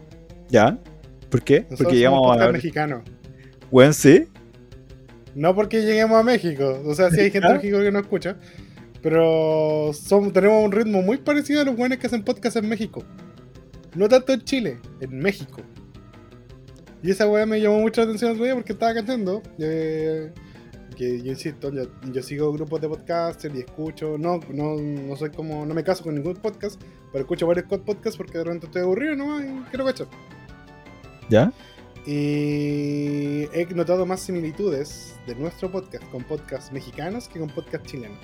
¿Ya? 0.50 0.77
¿Por 1.30 1.42
qué? 1.44 1.62
Nosotros 1.62 1.80
Porque 1.80 1.95
llegamos 1.98 2.38
a. 2.42 2.51
mexicano. 2.51 3.04
Weón, 3.71 3.94
sí. 3.94 4.27
No 5.36 5.54
porque 5.54 5.81
lleguemos 5.83 6.18
a 6.19 6.24
México. 6.24 6.81
O 6.86 6.95
sea, 6.95 7.09
sí 7.12 7.19
hay 7.19 7.31
gente 7.31 7.48
de 7.48 7.54
México 7.56 7.77
que 7.80 7.92
no 7.92 8.00
escucha. 8.00 8.38
Pero 9.01 9.92
tenemos 10.33 10.65
un 10.65 10.71
ritmo 10.71 11.01
muy 11.01 11.18
parecido 11.18 11.62
a 11.62 11.63
los 11.65 11.75
buenos 11.75 11.98
que 12.00 12.07
hacen 12.07 12.24
podcast 12.24 12.57
en 12.57 12.68
México. 12.68 13.03
No 13.95 14.07
tanto 14.10 14.33
en 14.33 14.42
Chile, 14.42 14.77
en 15.00 15.19
México. 15.19 15.62
Y 17.03 17.12
esa 17.12 17.27
weá 17.27 17.45
me 17.45 17.62
llamó 17.62 17.80
mucho 17.80 18.01
la 18.01 18.06
atención 18.06 18.31
el 18.31 18.36
otro 18.36 18.45
día 18.45 18.56
porque 18.56 18.74
estaba 18.74 18.94
cantando. 18.94 19.42
eh, 19.60 20.31
que 20.97 21.21
yo 21.21 21.31
insisto, 21.31 21.71
yo, 21.71 21.83
yo 22.11 22.21
sigo 22.23 22.51
grupos 22.51 22.81
de 22.81 22.89
podcasters 22.89 23.53
y 23.55 23.59
escucho. 23.59 24.17
No, 24.17 24.39
no, 24.51 24.75
no 24.75 25.15
soy 25.15 25.29
como. 25.29 25.65
No 25.65 25.73
me 25.73 25.83
caso 25.83 26.03
con 26.03 26.15
ningún 26.15 26.35
podcast, 26.35 26.81
pero 27.11 27.23
escucho 27.23 27.45
varios 27.47 27.65
podcasts 27.67 28.17
porque 28.17 28.38
de 28.39 28.44
repente 28.44 28.65
estoy 28.65 28.81
aburrido 28.81 29.15
nomás 29.15 29.44
y 29.45 29.69
quiero 29.69 29.85
cachar. 29.85 30.07
¿Ya? 31.29 31.53
Y 32.05 33.44
he 33.53 33.67
notado 33.75 34.05
más 34.05 34.21
similitudes 34.21 35.15
de 35.27 35.35
nuestro 35.35 35.69
podcast 35.71 36.03
con 36.09 36.23
podcasts 36.23 36.71
mexicanos 36.71 37.27
que 37.27 37.38
con 37.39 37.50
podcasts 37.50 37.89
chilenos. 37.91 38.17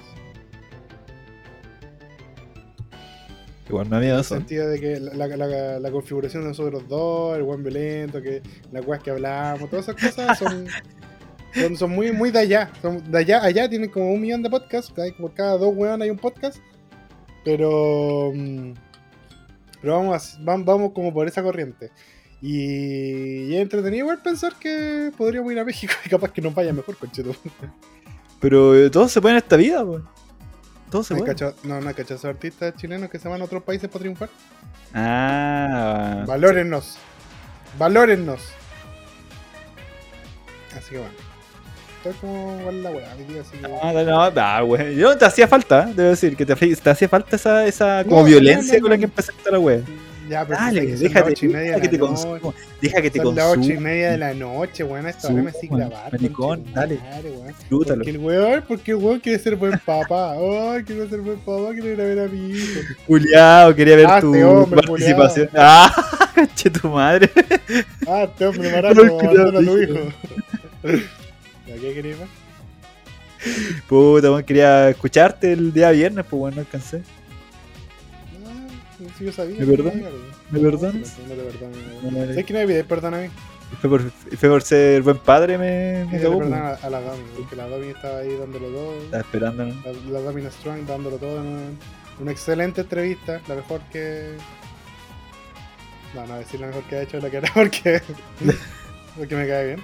Igual 3.70 3.90
me 3.90 4.00
miedo 4.00 4.14
En 4.16 4.20
el 4.20 4.26
sentido 4.26 4.68
de 4.68 4.80
que 4.80 5.00
la, 5.00 5.28
la- 5.28 5.38
la- 5.38 5.80
la 5.80 5.92
configuración 5.92 6.44
de 6.44 6.50
nosotros 6.50 6.88
dos, 6.88 7.38
el 7.38 7.44
buen 7.44 7.64
violento, 7.64 8.22
que 8.22 8.42
las 8.72 8.86
weas 8.86 9.02
que 9.02 9.12
hablamos, 9.12 9.70
todas 9.70 9.88
esas 9.88 10.02
cosas 10.02 10.38
son, 10.38 10.66
son, 11.54 11.78
son 11.78 11.92
muy, 11.92 12.12
muy 12.12 12.32
de 12.32 12.40
allá. 12.40 12.72
Son 12.82 13.12
de 13.12 13.18
allá, 13.18 13.44
allá 13.44 13.70
tienen 13.70 13.90
como 13.90 14.12
un 14.12 14.22
millón 14.22 14.42
de 14.44 14.50
podcasts, 14.50 14.94
como 15.18 15.34
cada 15.34 15.58
dos 15.58 15.74
weón 15.76 16.02
hay 16.02 16.10
un 16.10 16.18
podcast. 16.18 16.58
Pero. 17.46 18.32
mm, 18.34 18.74
Pero 19.82 19.98
vamos, 19.98 20.38
vamos 20.40 20.92
como 20.94 21.14
por 21.14 21.28
esa 21.28 21.44
corriente. 21.44 21.92
Y, 22.42 23.46
y 23.46 23.56
es 23.56 23.62
entretenido 23.62 24.04
igual 24.04 24.22
pensar 24.22 24.54
que 24.60 25.12
podríamos 25.18 25.52
ir 25.52 25.60
a 25.60 25.66
México 25.66 25.94
y 26.06 26.10
capaz 26.10 26.32
que 26.32 26.42
nos 26.42 26.54
vaya 26.54 26.74
mejor, 26.74 26.98
concheto. 26.98 27.36
Pero 28.42 28.76
eh, 28.76 28.90
todo 28.90 29.08
se 29.08 29.22
puede 29.22 29.36
en 29.36 29.38
esta 29.38 29.56
vida, 29.56 29.84
weón. 29.84 30.08
Todo 30.92 31.04
se 31.04 31.14
¿No 31.14 31.18
hay 31.20 31.24
puede. 31.24 31.36
cacha- 31.36 31.56
no, 31.64 31.80
no 31.82 31.94
cachazos 31.96 32.26
artistas 32.26 32.76
chilenos 32.76 33.10
que 33.10 33.18
se 33.18 33.28
van 33.30 33.42
a 33.42 33.46
otros 33.46 33.64
países 33.64 33.90
para 33.90 34.00
triunfar? 34.02 34.30
Ah. 34.94 36.24
Valórennos. 36.28 36.98
Valórennos. 37.80 38.42
Así 40.78 40.92
que 40.92 40.98
bueno. 41.00 41.14
Estoy 42.10 42.82
la 42.82 42.92
weá, 42.92 43.12
así 43.12 43.58
que. 43.58 43.66
Ah, 43.82 43.92
no, 43.94 44.04
no, 44.04 44.32
no, 44.32 44.66
weón. 44.66 44.92
Yo 44.96 45.18
te 45.18 45.26
hacía 45.26 45.48
falta, 45.48 45.88
¿eh? 45.90 45.94
debo 45.96 46.10
decir, 46.10 46.36
que 46.36 46.46
te, 46.46 46.56
te 46.56 46.90
hacía 46.90 47.08
falta 47.10 47.36
esa, 47.36 47.66
esa 47.66 48.04
como 48.04 48.18
No, 48.20 48.24
violencia 48.26 48.74
no, 48.74 48.80
no, 48.80 48.82
con 48.82 48.90
la 48.92 48.96
no. 48.98 49.00
que 49.00 49.06
empezaste 49.06 49.52
la 49.52 49.60
wea. 49.60 49.82
Ya, 50.30 50.46
pero 50.48 50.58
Dale, 50.58 50.96
déjate, 50.96 51.32
ocho 51.32 51.46
y 51.46 51.50
media 51.50 51.62
deja 51.64 51.76
de 51.76 51.82
que 51.82 51.90
te 51.90 52.00
consuma. 52.00 52.40
Deja 52.82 53.02
que 53.02 53.12
te 53.12 53.20
Son 53.20 53.36
las 53.36 53.46
ocho 53.46 53.54
y 53.60 53.64
consuma. 53.66 53.82
media 53.82 54.12
de 54.12 54.18
la 54.18 54.34
noche, 54.34 54.84
weón. 54.86 55.08
Esta 55.08 55.28
hora 55.28 55.42
me 55.44 55.52
Consuma, 55.52 55.90
maricón, 56.12 56.64
conche 56.64 56.64
tu 56.70 56.74
dale. 56.80 57.00
Disfrútalo. 57.60 57.96
Porque 57.98 58.10
el 58.10 58.18
weón, 58.20 58.64
porque 58.66 58.92
el 58.92 58.98
weón 58.98 59.20
quiere 59.20 59.40
ser 59.40 59.56
buen 59.58 59.78
papá. 59.86 60.32
Ay, 60.74 60.84
quiero 60.86 61.10
ser 61.10 61.20
buen 61.20 61.38
papá, 61.40 61.72
quiero 61.74 61.92
ir 61.92 62.02
a 62.02 62.04
ver 62.06 62.20
a 62.22 62.28
mi 62.28 62.52
hijo. 62.52 62.80
Juliado, 63.06 63.76
quería 63.76 63.96
ver 63.98 64.08
Ah, 64.10 64.22
tu 64.22 64.34
este 64.34 64.46
hombre, 64.46 64.82
participación. 64.88 65.50
Ah, 65.56 65.94
caché 66.34 66.70
tu 66.70 66.88
madre. 66.90 67.30
Ah, 68.08 68.24
este 68.24 68.46
hombre 68.48 68.78
abandona 68.78 69.60
a 69.60 69.62
tu 69.62 69.78
hijo. 69.78 70.00
¿Ya 71.76 71.82
qué 71.82 71.94
querías? 71.94 72.20
Puta, 73.88 74.32
weón, 74.32 74.44
quería 74.44 74.90
escucharte 74.90 75.52
el 75.52 75.74
día 75.74 75.92
viernes, 75.92 76.26
pues 76.30 76.40
bueno, 76.40 76.56
no 76.56 76.62
alcancé. 76.62 77.04
Ah, 78.46 79.10
si 79.18 79.26
yo 79.26 79.32
sabía. 79.32 79.60
¿Me 79.60 79.66
perdonas? 79.66 79.96
no, 79.96 80.10
¿Me 80.52 80.60
no, 80.60 80.72
perdonas? 80.72 81.18
No, 81.20 81.28
no 81.28 81.36
te 81.36 81.50
perdono. 81.52 81.76
No, 82.04 82.12
no, 82.12 82.20
no. 82.20 82.26
¿Sabes 82.28 82.46
que 82.46 82.54
no 82.54 82.60
me 82.60 82.68
pide 82.68 82.84
perdón 82.84 83.14
a 83.16 83.18
mí? 83.22 83.28
Fue 83.82 83.90
por, 83.90 84.02
fue 84.12 84.50
por 84.50 84.62
ser 84.62 85.02
buen 85.02 85.18
padre, 85.18 85.58
me, 85.58 86.06
me 86.06 86.20
perdón 86.20 86.50
pues. 86.50 86.54
a, 86.54 86.74
a 86.76 86.90
la 86.90 87.02
Dami, 87.02 87.24
porque 87.36 87.56
la 87.56 87.68
Dami 87.68 87.88
estaba 87.88 88.20
ahí 88.20 88.38
dándolo 88.38 88.68
todo. 88.68 88.98
Estaba 89.02 89.22
esperando, 89.24 89.66
¿no? 89.66 89.74
La, 89.84 90.20
la 90.20 90.22
Dami 90.22 90.44
Strong 90.44 90.86
dándolo 90.86 91.18
todo 91.18 91.42
en 91.42 91.48
una, 91.48 91.62
una 92.22 92.32
excelente 92.32 92.82
entrevista, 92.82 93.42
la 93.48 93.56
mejor 93.56 93.82
que. 93.92 94.36
No, 96.14 96.28
no 96.28 96.38
decir 96.38 96.60
la 96.60 96.68
mejor 96.68 96.84
que 96.84 96.96
ha 96.96 97.02
hecho, 97.02 97.20
la 97.20 97.30
que 97.30 97.38
era 97.38 97.52
porque. 97.54 98.02
porque 99.18 99.36
me 99.36 99.48
cae 99.48 99.66
bien. 99.68 99.80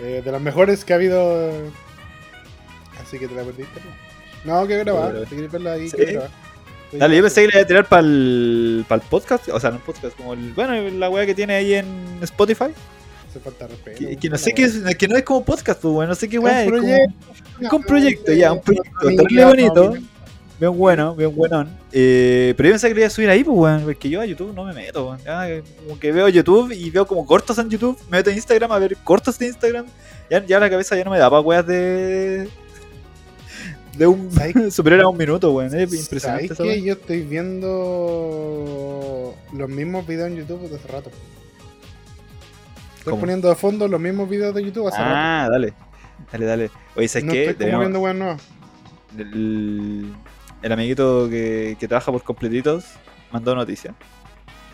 Eh, 0.00 0.22
de 0.24 0.32
las 0.32 0.40
mejores 0.40 0.84
que 0.84 0.92
ha 0.92 0.96
habido. 0.96 1.50
Así 3.00 3.18
que 3.18 3.28
te 3.28 3.34
la 3.34 3.42
perdiste. 3.42 3.80
¿no? 4.44 4.66
Que 4.66 4.78
grabar. 4.78 5.20
Si 5.28 5.34
quieres 5.34 5.52
verla 5.52 5.72
ahí, 5.72 5.88
Sí. 5.88 5.96
que 5.96 6.04
grabar. 6.12 6.30
Dale, 6.92 7.16
yo 7.16 7.22
pensé 7.22 7.40
que 7.40 7.46
le 7.46 7.52
iba 7.54 7.62
a 7.62 7.66
tirar 7.66 7.88
para 7.88 8.02
el, 8.02 8.84
podcast, 9.08 9.48
o 9.48 9.58
sea, 9.58 9.70
no 9.70 9.76
el 9.76 9.82
podcast, 9.82 10.14
como 10.14 10.34
el, 10.34 10.52
bueno, 10.52 10.74
la 10.98 11.08
weá 11.08 11.24
que 11.24 11.34
tiene 11.34 11.54
ahí 11.54 11.72
en 11.72 12.18
Spotify. 12.20 12.66
Hace 13.30 13.40
falta 13.40 13.66
respeto. 13.66 13.98
Que, 13.98 14.16
que 14.18 14.28
no 14.28 14.32
la 14.32 14.38
sé 14.38 14.52
qué 14.52 14.64
es, 14.64 14.82
que 14.96 15.08
no 15.08 15.16
es 15.16 15.22
como 15.22 15.42
podcast, 15.42 15.80
pues, 15.80 16.06
no 16.06 16.14
sé 16.14 16.28
qué 16.28 16.38
weá, 16.38 16.64
es 16.64 16.70
como, 16.70 16.86
es 16.86 17.72
un 17.72 17.82
proyecto, 17.84 18.32
ya, 18.34 18.52
un 18.52 18.60
proyecto, 18.60 19.08
terrible 19.08 19.44
bonito. 19.46 19.94
Bien 20.62 20.78
bueno, 20.78 21.16
bien 21.16 21.34
buenón. 21.34 21.76
Eh, 21.90 22.54
pero 22.56 22.68
yo 22.68 22.74
pensé 22.74 22.86
que 22.86 22.94
lo 22.94 23.00
iba 23.00 23.08
a 23.08 23.10
subir 23.10 23.28
ahí, 23.28 23.42
pues, 23.42 23.58
weón. 23.58 23.82
Porque 23.82 24.08
yo 24.08 24.20
a 24.20 24.24
YouTube 24.26 24.54
no 24.54 24.62
me 24.64 24.72
meto, 24.72 25.06
weón. 25.06 25.18
Ya, 25.24 25.48
como 25.84 25.98
que 25.98 26.12
veo 26.12 26.28
YouTube 26.28 26.70
y 26.70 26.88
veo 26.88 27.04
como 27.04 27.26
cortos 27.26 27.58
en 27.58 27.68
YouTube. 27.68 27.98
Me 28.08 28.18
meto 28.18 28.30
en 28.30 28.36
Instagram 28.36 28.70
a 28.70 28.78
ver 28.78 28.96
cortos 28.98 29.36
de 29.40 29.48
Instagram. 29.48 29.86
Ya, 30.30 30.46
ya 30.46 30.60
la 30.60 30.70
cabeza 30.70 30.96
ya 30.96 31.02
no 31.02 31.10
me 31.10 31.18
da 31.18 31.28
para 31.28 31.40
weas 31.40 31.66
de. 31.66 32.48
De 33.96 34.06
un 34.06 34.30
¿Sabes- 34.30 34.54
superior 34.72 35.02
a 35.02 35.08
un 35.08 35.16
minuto, 35.16 35.50
weón. 35.52 35.66
Es 35.66 35.72
¿Sabes 35.72 36.00
impresionante 36.00 36.44
esa 36.52 36.62
que 36.62 36.80
yo 36.80 36.92
estoy 36.92 37.22
viendo 37.22 39.34
los 39.52 39.68
mismos 39.68 40.06
videos 40.06 40.28
en 40.30 40.36
YouTube 40.36 40.60
desde 40.60 40.76
hace 40.76 40.86
rato? 40.86 41.10
Estoy 42.98 43.10
¿Cómo? 43.10 43.18
poniendo 43.22 43.48
de 43.48 43.56
fondo 43.56 43.88
los 43.88 44.00
mismos 44.00 44.30
videos 44.30 44.54
de 44.54 44.62
YouTube 44.64 44.86
hace 44.86 44.98
rato. 44.98 45.10
Ah, 45.12 45.48
dale. 45.50 45.72
Dale, 46.30 46.46
dale. 46.46 46.70
Oye, 46.94 47.08
¿sabes 47.08 47.24
No 47.24 47.32
qué? 47.32 47.46
estoy 47.46 47.66
como 47.66 47.80
viendo 47.80 47.98
weón 47.98 48.18
nuevas. 48.20 48.42
el, 49.18 50.12
el 50.62 50.72
amiguito 50.72 51.28
que, 51.28 51.76
que 51.78 51.88
trabaja 51.88 52.10
por 52.12 52.22
completitos 52.22 52.84
mandó 53.32 53.54
noticia. 53.54 53.94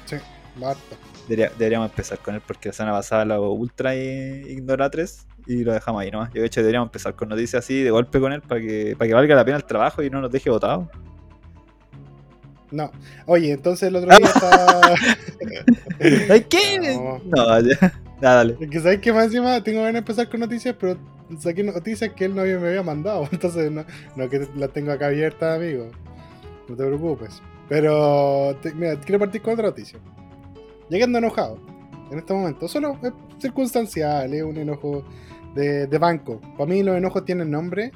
Sí, 0.07 0.17
basta. 0.57 0.97
Debería- 1.29 1.51
deberíamos 1.59 1.91
empezar 1.91 2.19
con 2.19 2.35
él 2.35 2.43
porque 2.47 2.69
la 2.71 2.73
semana 2.73 2.97
pasada 2.97 3.25
lo 3.25 3.53
ultra 3.53 3.95
ignoratres 3.95 5.27
y 5.47 5.65
lo 5.65 5.73
dejamos 5.73 6.03
ahí 6.03 6.11
nomás. 6.11 6.33
Yo 6.33 6.41
de 6.41 6.47
hecho 6.47 6.61
deberíamos 6.61 6.89
empezar 6.89 7.15
con 7.15 7.29
noticias 7.29 7.65
así 7.65 7.83
de 7.83 7.91
golpe 7.91 8.19
con 8.21 8.33
él 8.33 8.41
para 8.43 8.61
que, 8.61 8.95
para 8.99 9.09
que 9.09 9.15
valga 9.15 9.35
la 9.35 9.45
pena 9.45 9.57
el 9.59 9.65
trabajo 9.65 10.03
y 10.03 10.11
no 10.11 10.21
nos 10.21 10.31
deje 10.31 10.51
votados. 10.51 10.87
No. 12.71 12.91
Oye, 13.27 13.53
entonces 13.53 13.89
el 13.89 13.97
otro 13.97 14.11
día 14.17 14.27
estaba. 14.27 14.81
¿Ay 16.31 16.47
qué? 16.49 16.81
No. 16.99 17.21
No, 17.25 17.61
ya. 17.61 17.79
Ya, 18.21 18.35
dale. 18.35 18.57
Es 18.61 18.69
que 18.71 18.81
sabes 18.81 18.99
que 19.01 19.13
más 19.13 19.27
encima 19.27 19.63
tengo 19.63 19.79
ganas 19.79 19.93
de 19.95 19.99
empezar 20.01 20.29
con 20.29 20.41
noticias, 20.41 20.75
pero 20.79 20.99
saqué 21.39 21.63
noticias 21.65 22.13
que 22.15 22.25
él 22.27 22.35
no 22.35 22.43
había- 22.43 22.59
me 22.59 22.69
había 22.69 22.83
mandado. 22.83 23.29
Entonces 23.33 23.71
no, 23.71 23.85
no 24.17 24.29
que 24.29 24.47
las 24.57 24.73
tengo 24.73 24.93
acá 24.93 25.07
abiertas, 25.07 25.57
amigo. 25.59 25.89
No 26.69 26.77
te 26.77 26.85
preocupes. 26.87 27.43
Pero 27.69 28.57
te- 28.63 28.75
mira, 28.75 28.99
quiero 29.01 29.19
partir 29.19 29.43
con 29.43 29.55
otra 29.55 29.67
noticia. 29.69 29.99
Llegando 30.89 31.19
enojado 31.19 31.59
en 32.11 32.19
este 32.19 32.33
momento. 32.33 32.67
Solo 32.69 32.99
es 33.03 33.13
circunstancial, 33.39 34.33
es 34.33 34.43
un 34.43 34.57
enojo 34.57 35.05
de, 35.55 35.87
de 35.87 35.99
banco. 35.99 36.41
Para 36.57 36.67
mí 36.71 36.83
los 36.83 36.97
enojos 36.97 37.25
tienen 37.25 37.51
nombre 37.51 37.93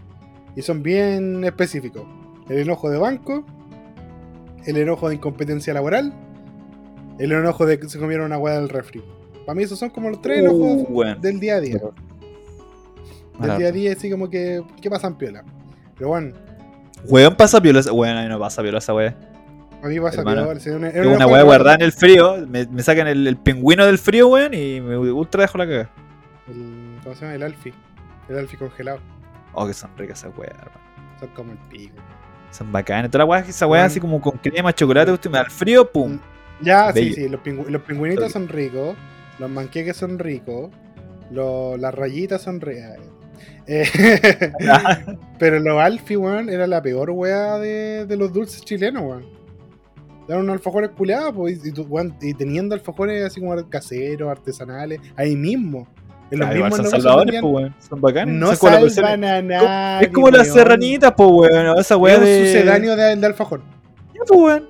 y 0.55 0.62
son 0.62 0.83
bien 0.83 1.43
específicos. 1.45 2.03
El 2.49 2.59
enojo 2.59 2.91
de 2.91 2.99
banco, 2.99 3.45
el 4.67 4.77
enojo 4.77 5.09
de 5.09 5.15
incompetencia 5.15 5.73
laboral, 5.73 6.12
el 7.19 7.33
enojo 7.33 7.65
de 7.67 7.79
que 7.79 7.89
se 7.89 7.99
comieron 7.99 8.27
una 8.27 8.39
hueá 8.39 8.57
del 8.61 8.69
refri. 8.69 9.03
Para 9.47 9.55
mí 9.57 9.62
esos 9.65 9.79
son 9.79 9.91
como 9.91 10.11
los 10.11 10.21
tres 10.23 10.41
Uh, 10.43 10.45
enojos 10.45 10.89
bueno. 10.91 11.21
del 11.21 11.41
día 11.41 11.57
a 11.57 11.61
día. 11.61 11.81
Del 13.39 13.59
día 13.59 13.69
a 13.69 13.73
día, 13.73 13.93
así 13.93 14.11
como 14.11 14.29
que, 14.31 14.62
¿qué 14.81 14.91
pasan 14.91 15.17
piola? 15.19 15.43
Pero 15.97 16.09
bueno, 16.09 16.35
Weón 17.09 17.35
pasa 17.35 17.61
piola 17.61 17.81
Weón, 17.93 18.17
a 18.17 18.23
mí 18.23 18.29
no 18.29 18.39
pasa 18.39 18.62
piola 18.62 18.79
esa 18.79 18.95
wea. 18.95 19.17
a 19.83 19.87
mí 19.89 19.99
pasa 20.01 20.23
piola. 20.23 20.55
Tengo 20.59 20.77
una 20.79 20.89
enojo 20.91 21.27
wea 21.31 21.39
de- 21.39 21.45
guardada 21.45 21.75
en 21.77 21.83
el 21.83 21.93
frío, 21.93 22.37
me, 22.47 22.67
me 22.67 22.83
sacan 22.83 23.09
el, 23.09 23.27
el 23.27 23.37
pingüino 23.37 23.85
del 23.87 23.99
frío, 23.99 24.29
weón, 24.29 24.55
y 24.55 24.81
me 24.81 24.97
ultra 24.97 25.43
dejo 25.43 25.59
la 25.59 25.67
caga. 25.67 25.91
el- 26.49 26.99
¿Cómo 27.03 27.15
se 27.17 27.23
llama? 27.23 27.35
El 27.35 27.43
alfi. 27.43 27.73
El 28.29 28.39
alfi 28.39 28.57
congelado. 28.57 29.01
Oh, 29.55 29.67
que 29.67 29.75
son 29.75 29.91
ricas 29.99 30.21
esas 30.21 30.37
weas, 30.39 30.53
hermano. 30.53 30.81
Son 31.19 31.29
como 31.31 31.53
el 31.53 31.59
pico. 31.69 31.97
Son 32.53 32.71
bacanas. 32.71 33.11
Toda 33.11 33.25
la 33.25 33.31
weá, 33.31 33.41
esa 33.41 33.67
weá 33.67 33.81
Weón. 33.81 33.87
así 33.91 33.99
como 34.01 34.21
con 34.21 34.39
crema, 34.39 34.73
chocolate, 34.73 35.11
usted 35.11 35.31
me 35.31 35.39
da 35.39 35.45
el 35.45 35.51
frío, 35.51 35.91
pum. 35.91 36.19
Ya, 36.61 36.93
Bello. 36.93 37.15
sí, 37.15 37.23
sí, 37.23 37.29
los, 37.29 37.41
pingü- 37.41 37.67
los 37.67 37.83
pingüinitos 37.83 38.31
son 38.31 38.47
ricos, 38.49 38.95
los 39.41 39.51
manqueques 39.51 39.97
son 39.97 40.19
ricos, 40.21 40.71
lo- 41.33 41.77
las 41.77 41.93
rayitas 41.93 42.41
son 42.43 42.61
ricas. 42.61 42.99
Eh, 43.67 43.85
pero 45.39 45.59
los 45.61 45.79
alfi, 45.81 46.17
weón, 46.17 46.49
era 46.51 46.67
la 46.67 46.83
peor 46.83 47.11
weá 47.11 47.59
de, 47.59 48.07
de 48.07 48.17
los 48.17 48.33
dulces 48.33 48.63
chilenos, 48.63 49.03
weón. 49.03 49.25
Eran 50.29 50.43
unos 50.43 50.55
alfajores 50.55 50.91
culeados, 50.91 51.33
pues, 51.35 51.65
y, 51.67 51.71
weón, 51.81 52.15
y 52.21 52.33
teniendo 52.35 52.75
alfajores 52.75 53.25
así 53.25 53.41
como 53.41 53.55
caseros, 53.69 54.31
artesanales, 54.31 55.01
ahí 55.17 55.37
mismo. 55.37 55.87
En 56.31 56.39
los 56.39 56.49
Ah, 56.49 56.55
igual 56.55 56.71
mismos 56.71 56.91
son 56.91 57.01
salvadores, 57.03 57.41
pues, 57.41 57.53
weón. 57.55 57.75
Son 57.89 58.01
bacanas. 58.01 58.35
No 58.35 58.55
salvan 58.57 59.25
a 59.25 59.43
nadie. 59.43 60.07
Es 60.07 60.13
como 60.13 60.31
las 60.31 60.49
serranitas, 60.49 61.13
pues, 61.17 61.29
weón. 61.31 61.79
Esa 61.79 61.95
Es 61.95 62.01
weá 62.01 62.19
un 62.19 62.25
de. 62.25 62.47
sucedáneo 62.47 62.97
de, 62.97 63.17
de 63.17 63.27
alfajor. 63.27 63.61
Ya, 64.15 64.21
pues, 64.27 64.41
weón. 64.41 64.69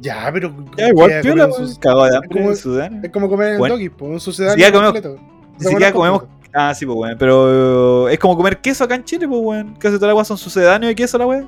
Ya, 0.00 0.30
pero. 0.32 0.54
Ya, 0.78 0.88
igual 0.88 1.10
piola, 1.22 1.46
un 1.48 1.74
Cagado 1.76 2.04
de 2.04 2.08
es 2.10 2.14
hambre 2.16 2.28
como- 2.28 2.82
en. 2.84 3.04
Es 3.04 3.10
como 3.10 3.28
comer 3.28 3.48
en 3.52 3.58
Bueno. 3.58 3.74
el 3.74 3.80
doggy, 3.80 3.88
pues, 3.90 4.10
un 4.12 4.20
sucedáneo 4.20 4.66
comemos- 4.68 4.92
completo. 4.92 5.16
Ni 5.58 5.66
siquiera 5.66 5.92
comemos. 5.92 6.24
Ah, 6.54 6.74
sí, 6.74 6.84
pues, 6.86 6.98
weón. 6.98 7.16
Pero 7.18 8.08
es 8.08 8.18
como 8.18 8.36
comer 8.36 8.58
queso 8.60 8.84
acá 8.84 8.94
en 8.94 9.04
Chile, 9.04 9.26
pues, 9.26 9.40
weón. 9.42 9.74
Casi 9.78 9.94
todas 9.96 10.08
las 10.08 10.16
weas 10.16 10.28
son 10.28 10.38
sucedáneos 10.38 10.90
de 10.90 10.94
queso, 10.94 11.16
la 11.18 11.26
weá. 11.26 11.44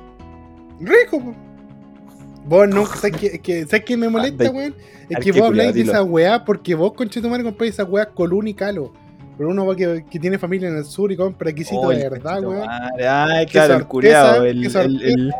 Rico, 0.79 1.19
po. 1.21 1.33
Vos 2.45 2.67
nunca, 2.67 2.95
¿sabes 2.97 3.17
qué, 3.17 3.39
que, 3.39 3.65
¿sabes 3.65 3.85
qué 3.85 3.97
me 3.97 4.09
molesta, 4.09 4.49
weón? 4.51 4.75
Es 5.09 5.19
que 5.19 5.31
vos 5.31 5.43
habláis 5.43 5.73
de 5.75 5.81
esa 5.81 6.03
weá 6.03 6.43
porque 6.43 6.73
vos, 6.75 6.93
conchetumare, 6.93 7.43
compráis 7.43 7.73
esa 7.73 7.83
weá 7.83 8.07
colún 8.07 8.47
y 8.47 8.53
calo. 8.53 8.91
Pero 9.37 9.49
uno 9.49 9.65
va 9.65 9.75
que, 9.75 10.05
que 10.09 10.17
tiene 10.19 10.37
familia 10.39 10.69
en 10.69 10.77
el 10.77 10.85
sur 10.85 11.11
y 11.11 11.17
compra 11.17 11.51
quesito 11.51 11.81
Oh, 11.81 11.89
de 11.89 12.09
verdad, 12.09 12.41
weón. 12.43 12.67
Ay, 12.69 13.45
claro, 13.47 13.75
el 13.75 13.85
culiao. 13.85 14.43
El, 14.43 14.65
el, 14.65 15.01
el, 15.03 15.33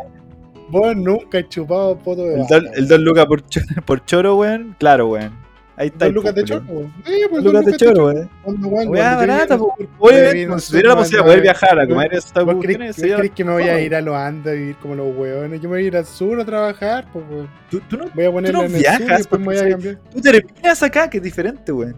Vos 0.68 0.96
nunca 0.96 1.38
has 1.38 1.48
chupado 1.48 1.96
poto 1.98 2.22
de 2.22 2.40
el, 2.40 2.46
dos- 2.46 2.64
el 2.74 2.88
dos 2.88 3.00
lucas 3.00 3.26
por, 3.26 3.42
por 3.86 4.04
choro, 4.04 4.36
weón. 4.36 4.76
Claro, 4.78 5.08
weón. 5.08 5.32
Ahí 5.78 5.88
está. 5.88 6.06
El 6.06 6.14
lucas 6.14 6.34
de 6.34 6.44
choro. 6.44 6.64
Sí, 7.04 7.20
pues, 7.28 7.44
lucas 7.44 7.66
de 7.66 7.76
choro, 7.76 8.06
weón, 8.06 8.88
Weá 8.88 9.16
barata, 9.16 9.58
pues. 9.58 10.32
Vino 10.32 10.52
pues, 10.54 10.68
tuviera 10.68 10.88
la 10.90 10.96
posibilidad 10.96 11.22
de 11.24 11.28
poder 11.28 11.42
viajar 11.42 11.78
a 11.78 11.86
comer 11.86 12.14
esta 12.14 12.42
¿Vos 12.42 12.54
cuestión, 12.54 12.92
crees, 13.18 13.30
que 13.32 13.44
me 13.44 13.52
voy 13.52 13.64
a 13.64 13.80
ir 13.80 13.94
a 13.94 14.00
los 14.00 14.16
Andes 14.16 14.52
a 14.52 14.56
vivir 14.56 14.76
como 14.76 14.94
los 14.94 15.14
weones? 15.14 15.60
Yo 15.60 15.68
me 15.68 15.76
voy 15.76 15.84
a 15.84 15.86
ir 15.88 15.96
al 15.98 16.06
sur 16.06 16.40
a 16.40 16.44
trabajar, 16.46 17.06
pues. 17.12 17.24
Tú, 17.70 17.80
tú 17.90 17.98
no, 17.98 18.06
Voy 18.14 18.24
a 18.24 18.32
ponerla 18.32 18.64
en 18.64 18.74
el 18.74 18.80
viajas, 18.80 18.98
sur 19.02 19.10
y 19.10 19.16
después 19.16 19.40
me 19.40 19.46
voy 19.46 19.56
a 19.58 19.68
cambiar. 19.70 19.98
tú 20.10 20.20
terminas 20.22 20.82
acá, 20.82 21.10
que 21.10 21.18
es 21.18 21.22
diferente, 21.22 21.72
weón. 21.72 21.96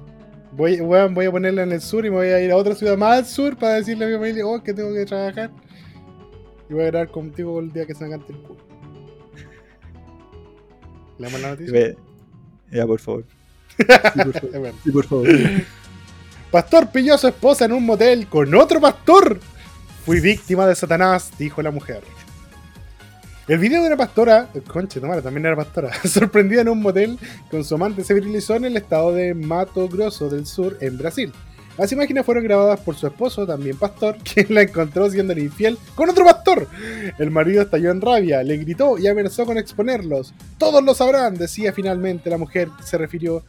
Voy, 0.53 0.81
weón, 0.81 1.15
voy 1.15 1.27
a 1.27 1.31
ponerla 1.31 1.63
en 1.63 1.71
el 1.71 1.81
sur 1.81 2.05
y 2.05 2.11
me 2.11 2.17
voy 2.17 2.29
a 2.29 2.41
ir 2.43 2.51
a 2.51 2.57
otra 2.57 2.75
ciudad 2.75 2.97
más 2.97 3.19
al 3.19 3.27
sur 3.27 3.57
para 3.57 3.75
decirle 3.75 4.07
a 4.07 4.09
mi 4.09 4.15
familia, 4.15 4.45
oh, 4.45 4.61
que 4.61 4.75
tengo 4.75 4.93
que 4.93 5.07
trabajar. 5.07 5.53
Y 6.69 6.75
voy 6.75 6.83
a 6.83 6.87
grabar 6.87 7.11
contigo 7.11 7.61
el 7.61 7.71
día 7.73 7.87
que 7.87 7.95
se 7.95 8.03
me 8.05 8.11
cante 8.11 8.33
el 8.33 8.41
culo. 8.41 8.59
¿Le 11.19 11.25
damos 11.27 11.41
la 11.41 11.51
noticia? 11.51 11.73
Ve- 11.73 11.97
Ya, 12.73 12.85
por 12.87 12.99
favor. 12.99 13.25
Sí, 13.79 13.85
por 13.85 14.33
favor. 14.33 14.45
Es 14.45 14.53
verdad. 14.53 14.73
Sí, 14.85 14.91
por 14.91 15.07
favor. 15.07 15.29
Pastor 16.51 16.91
pilló 16.91 17.15
a 17.15 17.19
su 17.19 17.29
esposa 17.29 17.67
en 17.67 17.73
un 17.73 17.85
motel 17.85 18.27
con 18.27 18.55
otro 18.55 18.81
pastor. 18.81 19.39
Fui 20.05 20.21
víctima 20.21 20.67
de 20.67 20.75
Satanás, 20.75 21.31
dijo 21.39 21.61
la 21.61 21.71
mujer. 21.71 22.03
El 23.49 23.59
video 23.59 23.81
de 23.81 23.87
una 23.89 23.97
pastora, 23.97 24.49
conche, 24.67 25.01
tomara, 25.01 25.23
también 25.23 25.47
era 25.47 25.57
pastora, 25.57 25.91
sorprendida 26.05 26.61
en 26.61 26.69
un 26.69 26.83
motel 26.83 27.19
con 27.51 27.65
su 27.65 27.77
amante 27.77 28.05
se 28.05 28.13
virilizó 28.13 28.57
en 28.57 28.67
el 28.67 28.77
estado 28.77 29.13
de 29.13 29.33
Mato 29.33 29.89
Grosso 29.89 30.29
del 30.29 30.45
Sur, 30.45 30.77
en 30.83 30.99
Brasil. 30.99 31.33
Las 31.79 31.93
imágenes 31.93 32.27
fueron 32.27 32.45
grabadas 32.45 32.81
por 32.81 32.97
su 32.97 33.07
esposo, 33.07 33.47
también 33.47 33.79
pastor, 33.79 34.19
quien 34.35 34.49
la 34.51 34.63
encontró 34.63 35.09
siendo 35.11 35.33
infiel 35.33 35.79
con 35.95 36.11
otro 36.11 36.27
pastor. 36.27 36.67
El 37.19 37.31
marido 37.31 37.63
estalló 37.63 37.91
en 37.91 38.03
rabia, 38.03 38.43
le 38.43 38.59
gritó 38.59 38.99
y 38.99 39.07
amenazó 39.07 39.47
con 39.47 39.57
exponerlos. 39.57 40.35
Todos 40.59 40.85
lo 40.85 40.95
sabrán, 40.95 41.37
decía 41.37 41.73
finalmente 41.73 42.29
la 42.29 42.37
mujer, 42.37 42.69
se 42.85 42.99
refirió 42.99 43.45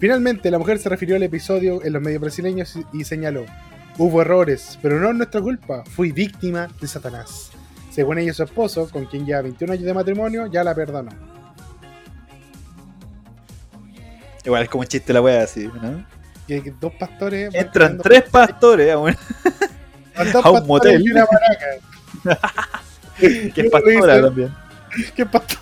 Finalmente, 0.00 0.50
la 0.50 0.58
mujer 0.58 0.78
se 0.78 0.88
refirió 0.88 1.14
al 1.16 1.22
episodio 1.22 1.84
en 1.84 1.92
los 1.92 2.00
medios 2.02 2.22
brasileños 2.22 2.74
y, 2.92 3.04
señaló: 3.04 3.44
Hubo 3.98 4.22
errores, 4.22 4.78
pero 4.80 4.98
no 4.98 5.10
es 5.10 5.14
nuestra 5.14 5.42
culpa. 5.42 5.84
Fui 5.84 6.10
víctima 6.10 6.68
de 6.80 6.88
Satanás. 6.88 7.50
Según 7.90 8.18
ella, 8.18 8.32
su 8.32 8.42
esposo, 8.42 8.88
con 8.90 9.04
quien 9.04 9.26
lleva 9.26 9.42
21 9.42 9.74
años 9.74 9.84
de 9.84 9.92
matrimonio, 9.94 10.46
ya 10.46 10.64
la 10.64 10.74
perdonó. 10.74 11.10
Igual 14.44 14.62
es 14.62 14.68
como 14.70 14.80
un 14.80 14.86
chiste 14.88 15.12
la 15.12 15.20
wea 15.20 15.42
así, 15.42 15.68
¿no? 15.82 16.04
Que, 16.46 16.62
que 16.62 16.70
dos 16.80 16.94
pastores. 16.94 17.54
Entran 17.54 17.98
tres 17.98 18.22
pastores 18.22 18.90
a 18.92 18.98
un, 18.98 19.14
por- 20.16 20.32
dos 20.32 20.44
a 20.44 20.50
un 20.50 20.66
motel. 20.66 21.02
y 21.06 21.10
una 21.10 21.26
maraca. 21.30 22.50
que 23.18 23.52
es 23.54 23.70
pastora 23.70 24.22
también. 24.22 24.54
¿Qué 25.14 25.26
pastor? 25.26 25.58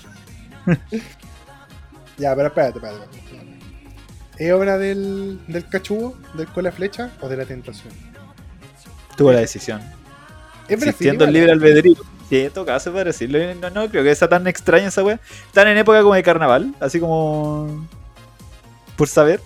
ya, 2.16 2.36
pero 2.36 2.48
espérate, 2.48 2.78
espérate. 2.78 3.18
espérate. 3.18 3.47
¿Es 4.38 4.52
obra 4.52 4.78
del, 4.78 5.40
del 5.48 5.68
cachugo, 5.68 6.16
del 6.34 6.46
cola 6.48 6.70
flecha 6.72 7.10
o 7.20 7.28
de 7.28 7.36
la 7.36 7.44
tentación? 7.44 7.92
Tuvo 9.16 9.32
la 9.32 9.40
decisión. 9.40 9.80
Es 10.68 10.80
Existiendo 10.82 11.24
el 11.24 11.32
libre 11.32 11.52
albedrío. 11.52 11.96
Sí, 12.28 12.40
en 12.42 12.50
todo 12.52 12.66
caso, 12.66 12.92
para 12.92 13.04
decirlo. 13.04 13.38
No, 13.54 13.70
no 13.70 13.88
creo 13.88 14.04
que 14.04 14.14
sea 14.14 14.28
tan 14.28 14.46
extraña 14.46 14.88
esa 14.88 15.02
wea. 15.02 15.18
Están 15.46 15.66
en 15.68 15.78
época 15.78 16.02
como 16.02 16.14
de 16.14 16.22
carnaval, 16.22 16.74
así 16.78 17.00
como. 17.00 17.88
Por 18.96 19.08
saber. 19.08 19.40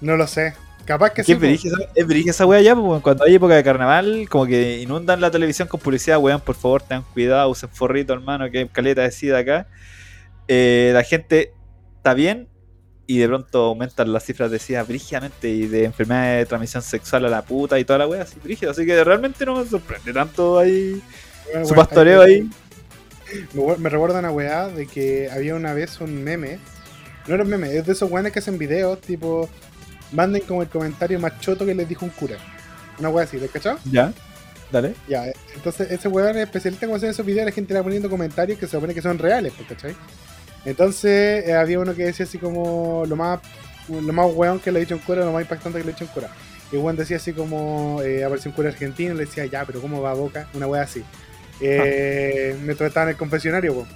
No 0.00 0.16
lo 0.16 0.26
sé. 0.26 0.54
Capaz 0.84 1.10
que 1.10 1.22
¿Qué 1.22 1.24
sí. 1.24 1.32
es 1.32 1.38
brígida 1.40 1.76
esa- 1.96 2.30
esa 2.30 2.46
wea 2.46 2.60
ya? 2.60 2.76
pues, 2.76 3.02
Cuando 3.02 3.24
hay 3.24 3.34
época 3.34 3.54
de 3.56 3.64
carnaval, 3.64 4.26
como 4.30 4.46
que 4.46 4.80
inundan 4.80 5.20
la 5.20 5.30
televisión 5.30 5.66
con 5.66 5.80
publicidad, 5.80 6.18
weón, 6.18 6.40
por 6.40 6.54
favor, 6.54 6.82
tengan 6.82 7.04
cuidado, 7.14 7.48
usen 7.50 7.70
forrito, 7.70 8.12
hermano, 8.12 8.50
que 8.50 8.58
hay 8.58 8.68
caleta 8.68 9.00
de 9.02 9.10
sida 9.10 9.38
acá. 9.38 9.66
Eh, 10.46 10.90
la 10.94 11.02
gente 11.02 11.52
está 11.96 12.12
bien 12.14 12.48
y 13.06 13.18
de 13.18 13.28
pronto 13.28 13.64
aumentan 13.66 14.12
las 14.12 14.24
cifras 14.24 14.50
de 14.50 14.58
sida 14.58 14.82
brígidamente 14.82 15.48
y 15.50 15.66
de 15.66 15.84
enfermedades 15.84 16.40
de 16.40 16.46
transmisión 16.46 16.82
sexual 16.82 17.26
a 17.26 17.28
la 17.28 17.42
puta 17.42 17.78
y 17.78 17.84
toda 17.84 17.98
la 17.98 18.06
wea 18.06 18.22
así 18.22 18.36
brígida. 18.42 18.70
Así 18.70 18.86
que 18.86 19.04
realmente 19.04 19.44
no 19.44 19.56
me 19.56 19.68
sorprende 19.68 20.12
tanto 20.12 20.58
ahí 20.58 21.02
Bueno, 21.52 21.66
su 21.66 21.74
pastoreo 21.74 22.22
ahí. 22.22 22.48
Me, 23.52 23.76
me 23.76 23.88
recuerda 23.88 24.20
una 24.20 24.30
weá 24.30 24.68
de 24.68 24.86
que 24.86 25.28
había 25.30 25.54
una 25.54 25.74
vez 25.74 26.00
un 26.00 26.22
meme. 26.22 26.58
No 27.26 27.34
era 27.34 27.44
un 27.44 27.50
meme, 27.50 27.76
es 27.76 27.86
de 27.86 27.92
esos 27.92 28.10
weones 28.10 28.32
que 28.32 28.38
hacen 28.38 28.58
videos, 28.58 29.00
tipo. 29.00 29.48
Manden 30.12 30.42
como 30.42 30.62
el 30.62 30.68
comentario 30.68 31.18
más 31.18 31.40
choto 31.40 31.66
que 31.66 31.74
les 31.74 31.88
dijo 31.88 32.04
un 32.04 32.10
cura. 32.10 32.36
Una 32.98 33.08
weá 33.08 33.24
así, 33.24 33.38
¿te 33.38 33.48
cachado? 33.48 33.78
Ya, 33.90 34.12
dale. 34.70 34.94
Ya, 35.08 35.26
eh, 35.26 35.34
entonces 35.56 35.90
ese 35.90 36.08
weón 36.08 36.36
es 36.36 36.44
especialista 36.44 36.86
en 36.86 36.94
hacer 36.94 37.10
esos 37.10 37.26
videos, 37.26 37.46
la 37.46 37.52
gente 37.52 37.74
le 37.74 37.80
va 37.80 37.84
poniendo 37.84 38.08
comentarios 38.08 38.58
que 38.58 38.66
se 38.66 38.72
supone 38.72 38.94
que 38.94 39.02
son 39.02 39.18
reales, 39.18 39.52
¿cachai? 39.68 39.96
Entonces 40.64 41.46
eh, 41.46 41.52
había 41.54 41.78
uno 41.78 41.94
que 41.94 42.04
decía 42.04 42.24
así 42.24 42.38
como 42.38 43.04
lo 43.06 43.16
más 43.16 43.40
lo 43.88 44.12
más 44.14 44.26
weón 44.32 44.60
que 44.60 44.72
le 44.72 44.78
ha 44.78 44.80
dicho 44.80 44.94
un 44.94 45.00
cura, 45.02 45.24
lo 45.24 45.32
más 45.32 45.42
impactante 45.42 45.78
que 45.78 45.84
le 45.84 45.90
ha 45.90 45.94
dicho 45.94 46.06
un 46.06 46.10
cura. 46.12 46.28
Y 46.72 46.76
weón 46.76 46.96
decía 46.96 47.18
así 47.18 47.32
como, 47.34 48.00
eh, 48.02 48.24
apareció 48.24 48.50
un 48.50 48.54
cura 48.56 48.70
argentino 48.70 49.12
y 49.14 49.18
le 49.18 49.26
decía, 49.26 49.44
ya, 49.46 49.64
pero 49.66 49.80
¿cómo 49.80 50.00
va 50.00 50.12
a 50.12 50.14
boca? 50.14 50.48
Una 50.54 50.66
wea 50.66 50.82
así. 50.82 51.04
Eh, 51.60 52.56
mientras 52.64 52.88
estaba 52.88 53.04
en 53.04 53.10
el 53.10 53.16
confesionario. 53.16 53.86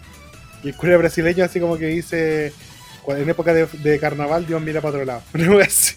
Y 0.62 0.68
el 0.68 0.76
cura 0.76 0.96
brasileño 0.98 1.44
así 1.44 1.58
como 1.60 1.78
que 1.78 1.86
dice, 1.86 2.52
"Cu- 3.02 3.12
en 3.12 3.28
época 3.30 3.54
de, 3.54 3.66
de 3.66 3.98
carnaval 3.98 4.46
Dios 4.46 4.60
mira 4.60 4.80
para 4.80 4.90
otro 4.90 5.04
lado. 5.06 5.22
Una 5.34 5.50
wea 5.52 5.66
así. 5.66 5.94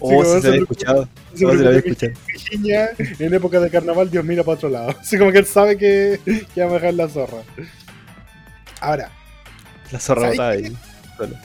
Oh, 0.00 0.24
sí 0.24 0.30
se 0.32 0.40
se 0.40 0.48
había 0.48 0.60
escuchado. 0.62 1.08
se 1.34 1.46
Oh, 1.46 1.50
sí 1.52 1.56
lo 1.58 1.68
había 1.68 1.78
escuchado. 1.78 2.12
Virginia, 2.26 2.90
en 2.98 3.32
época 3.34 3.60
de 3.60 3.70
carnaval 3.70 4.10
Dios 4.10 4.24
mira 4.24 4.42
para 4.42 4.56
otro 4.56 4.68
lado. 4.70 4.90
Así 5.00 5.16
como 5.18 5.30
que 5.30 5.38
él 5.38 5.46
sabe 5.46 5.76
que, 5.78 6.18
que 6.54 6.64
va 6.64 6.70
a 6.70 6.74
dejar 6.74 6.94
la 6.94 7.08
zorra. 7.08 7.42
Ahora, 8.80 9.10
La 9.92 10.00
zorra 10.00 10.22
¿Sabes 10.22 10.36
botada 10.38 10.50
ahí. 10.52 10.76
solo. 11.16 11.36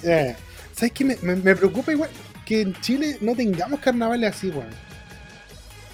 ¿sabes 0.75 0.91
qué? 0.93 1.05
Me, 1.05 1.17
me- 1.21 1.35
me 1.35 1.55
preocupa 1.55 1.91
igual 1.91 2.09
que 2.45 2.61
en 2.61 2.73
Chile 2.81 3.17
no 3.21 3.35
tengamos 3.35 3.79
carnavales 3.79 4.35
así, 4.35 4.49
weón. 4.49 4.87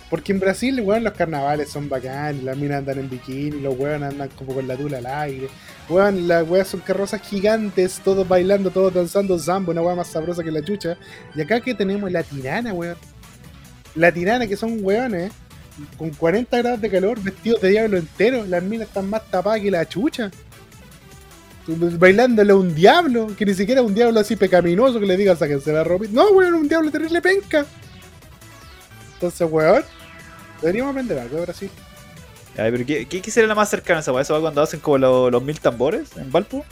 Porque 0.09 0.31
en 0.31 0.39
Brasil, 0.39 0.79
weón, 0.81 1.03
los 1.03 1.13
carnavales 1.13 1.69
son 1.69 1.89
bacanes, 1.89 2.43
las 2.43 2.55
minas 2.55 2.79
andan 2.79 2.99
en 2.99 3.09
bikini, 3.09 3.59
los 3.61 3.75
weón 3.77 4.03
andan 4.03 4.29
como 4.37 4.53
con 4.53 4.67
la 4.67 4.75
tula 4.77 4.99
al 4.99 5.07
aire. 5.07 5.47
Weón, 5.89 6.27
las 6.27 6.47
weas 6.47 6.67
son 6.67 6.81
carrozas 6.81 7.21
gigantes, 7.21 7.99
todos 8.03 8.27
bailando, 8.27 8.69
todos 8.69 8.93
danzando 8.93 9.39
zambo, 9.39 9.71
una 9.71 9.81
wea 9.81 9.95
más 9.95 10.07
sabrosa 10.07 10.43
que 10.43 10.51
la 10.51 10.63
chucha. 10.63 10.97
Y 11.35 11.41
acá 11.41 11.59
que 11.61 11.73
tenemos 11.73 12.11
la 12.11 12.21
tirana, 12.21 12.73
weón. 12.73 12.95
La 13.95 14.11
tirana, 14.11 14.45
que 14.45 14.55
son 14.55 14.77
weones 14.83 15.31
con 15.97 16.11
40 16.11 16.55
grados 16.59 16.81
de 16.81 16.89
calor, 16.91 17.19
vestidos 17.19 17.61
de 17.61 17.69
diablo 17.69 17.97
entero. 17.97 18.45
Las 18.45 18.61
minas 18.61 18.87
están 18.89 19.09
más 19.09 19.23
tapadas 19.31 19.61
que 19.61 19.71
la 19.71 19.87
chucha. 19.87 20.29
Bailándole 21.65 22.51
a 22.51 22.55
un 22.55 22.75
diablo, 22.75 23.27
que 23.37 23.45
ni 23.45 23.53
siquiera 23.53 23.81
es 23.81 23.87
un 23.87 23.93
diablo 23.95 24.19
así 24.19 24.35
pecaminoso 24.35 24.99
que 24.99 25.05
le 25.05 25.15
diga 25.15 25.35
sáquense 25.35 25.71
la 25.71 25.83
ropa. 25.83 26.05
No, 26.11 26.29
weón, 26.31 26.53
un 26.55 26.67
diablo 26.67 26.91
terrible 26.91 27.21
penca. 27.21 27.65
Entonces, 29.13 29.47
weón, 29.49 29.83
deberíamos 30.61 30.91
aprender 30.91 31.19
algo 31.19 31.37
de 31.37 31.41
Brasil. 31.43 31.69
Ay, 32.57 32.69
pero 32.71 32.85
¿qué, 32.85 33.05
qué, 33.07 33.21
qué 33.21 33.31
sería 33.31 33.47
la 33.47 33.55
más 33.55 33.69
cercana 33.69 33.99
a 33.99 34.01
esa 34.01 34.11
weá? 34.11 34.21
¿Eso 34.23 34.33
va 34.33 34.41
cuando 34.41 34.61
hacen 34.61 34.79
como 34.81 34.97
lo- 34.97 35.31
los 35.31 35.41
mil 35.41 35.59
tambores 35.59 36.15
en 36.17 36.31
Valpo? 36.31 36.65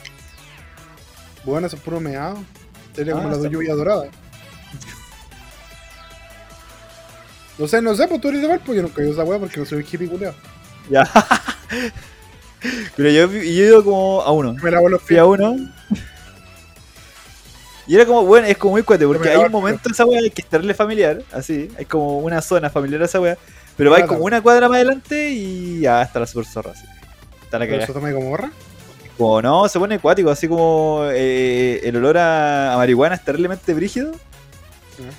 Bueno, 1.45 1.67
eso 1.67 1.75
es 1.77 1.81
puro 1.81 1.99
meado. 1.99 2.37
Sería 2.93 3.13
como 3.13 3.29
Ah, 3.29 3.31
la 3.31 3.37
de 3.37 3.49
lluvia 3.49 3.73
dorada. 3.73 4.05
No 7.57 7.67
sé, 7.67 7.81
no 7.81 7.95
sé, 7.95 8.07
pues 8.07 8.19
tú 8.21 8.29
eres 8.29 8.41
de 8.41 8.47
Valpo, 8.47 8.73
yo 8.73 8.81
nunca 8.81 9.01
he 9.01 9.09
esa 9.09 9.23
weá 9.23 9.39
porque 9.39 9.59
no 9.59 9.65
soy 9.65 9.85
hippie 9.89 10.07
culeado. 10.09 10.35
Ya. 10.89 11.03
pero 12.95 13.09
yo, 13.09 13.27
yo 13.31 13.39
he 13.39 13.45
ido 13.45 13.83
como 13.83 14.21
a 14.21 14.31
uno. 14.31 14.53
Me 14.61 14.71
lavo 14.71 14.89
los 14.89 15.01
Fui 15.01 15.09
pies. 15.09 15.19
a 15.19 15.25
uno. 15.25 15.55
Y 17.87 17.95
era 17.95 18.05
como, 18.05 18.23
bueno, 18.25 18.47
es 18.47 18.57
como 18.57 18.73
muy 18.73 18.83
cuate, 18.83 19.05
porque 19.05 19.29
hay 19.29 19.37
un 19.37 19.51
momento 19.51 19.89
en 19.89 19.93
esa 19.93 20.05
weá 20.05 20.21
que 20.29 20.41
es 20.41 20.47
terrible 20.47 20.73
familiar, 20.73 21.23
así, 21.33 21.69
hay 21.77 21.85
como 21.85 22.19
una 22.19 22.41
zona 22.41 22.69
familiar 22.69 23.01
a 23.01 23.05
esa 23.05 23.19
weá, 23.19 23.37
pero 23.75 23.89
vais 23.89 24.03
Claro. 24.03 24.13
como 24.13 24.25
una 24.25 24.41
cuadra 24.41 24.69
más 24.69 24.77
adelante 24.77 25.31
y 25.31 25.81
ya 25.81 26.01
está 26.01 26.19
la 26.19 26.27
super 26.27 26.45
zorra, 26.45 26.71
así. 26.71 26.85
Está 27.43 27.57
la 27.59 27.65
¿Pero 27.65 27.71
cagada. 27.79 27.83
eso 27.83 27.93
toma 27.93 28.11
como 28.13 28.29
borra? 28.29 28.51
Como 29.17 29.41
no, 29.41 29.67
se 29.67 29.77
pone 29.79 29.95
acuático, 29.95 30.29
así 30.29 30.47
como 30.47 31.01
eh, 31.11 31.81
el 31.83 31.95
olor 31.97 32.17
a, 32.17 32.73
a 32.73 32.77
marihuana 32.77 33.15
es 33.15 33.23
terriblemente 33.25 33.73
brígido 33.73 34.11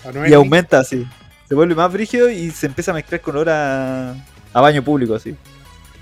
Ah, 0.05 0.11
no 0.15 0.27
y 0.27 0.33
aumenta 0.33 0.79
así. 0.79 1.05
Se 1.49 1.55
vuelve 1.57 1.75
más 1.75 1.93
brígido 1.93 2.31
y 2.31 2.53
se 2.53 2.67
empieza 2.67 2.93
a 2.93 2.95
mezclar 2.95 3.21
con 3.21 3.35
olor 3.35 3.51
a, 3.51 4.13
a 4.53 4.61
baño 4.61 4.83
público, 4.83 5.15
así. 5.17 5.35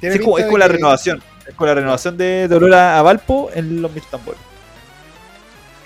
Sí, 0.00 0.07
es 0.07 0.21
como, 0.21 0.38
es 0.38 0.47
la 0.52 0.66
que- 0.66 0.73
renovación. 0.75 1.23
Es 1.47 1.54
como 1.54 1.66
la 1.66 1.75
renovación 1.75 2.16
de, 2.16 2.47
de 2.49 2.54
olor 2.54 2.73
a, 2.75 3.02
Valpo 3.02 3.50
en 3.54 3.83
los 3.83 3.92
mil 3.92 4.02
tambores. 4.11 4.40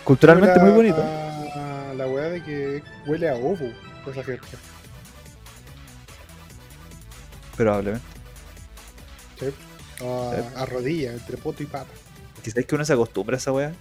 Culturalmente 0.05 0.59
muy 0.61 0.71
bonito. 0.71 1.03
a- 1.03 1.95
La 1.97 2.07
weá 2.07 2.25
de 2.29 2.43
que 2.43 2.83
huele 3.07 3.29
a 3.31 3.35
ovo, 3.35 3.71
esa 4.11 4.23
gente. 4.25 4.47
Probablemente. 7.57 8.05
A, 10.03 10.61
a 10.63 10.67
rodilla, 10.67 11.13
entre 11.13 11.37
poto 11.37 11.63
y 11.63 11.67
pata. 11.67 11.87
Quizás 12.43 12.65
que 12.67 12.75
uno 12.75 12.85
se 12.85 12.93
acostumbra 12.93 13.37
a 13.37 13.39
esa 13.39 13.53
weá. 13.53 13.73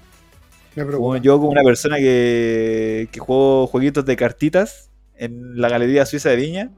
Me 0.75 0.83
Como 0.83 0.87
preocupa. 0.87 1.17
yo 1.17 1.37
como 1.37 1.49
una 1.51 1.63
persona 1.63 1.97
que, 1.97 3.07
que 3.11 3.19
juego 3.19 3.67
jueguitos 3.67 4.05
de 4.05 4.15
cartitas 4.15 4.89
en 5.15 5.59
la 5.59 5.69
Galería 5.69 6.05
Suiza 6.05 6.29
de 6.29 6.35
Viña. 6.35 6.69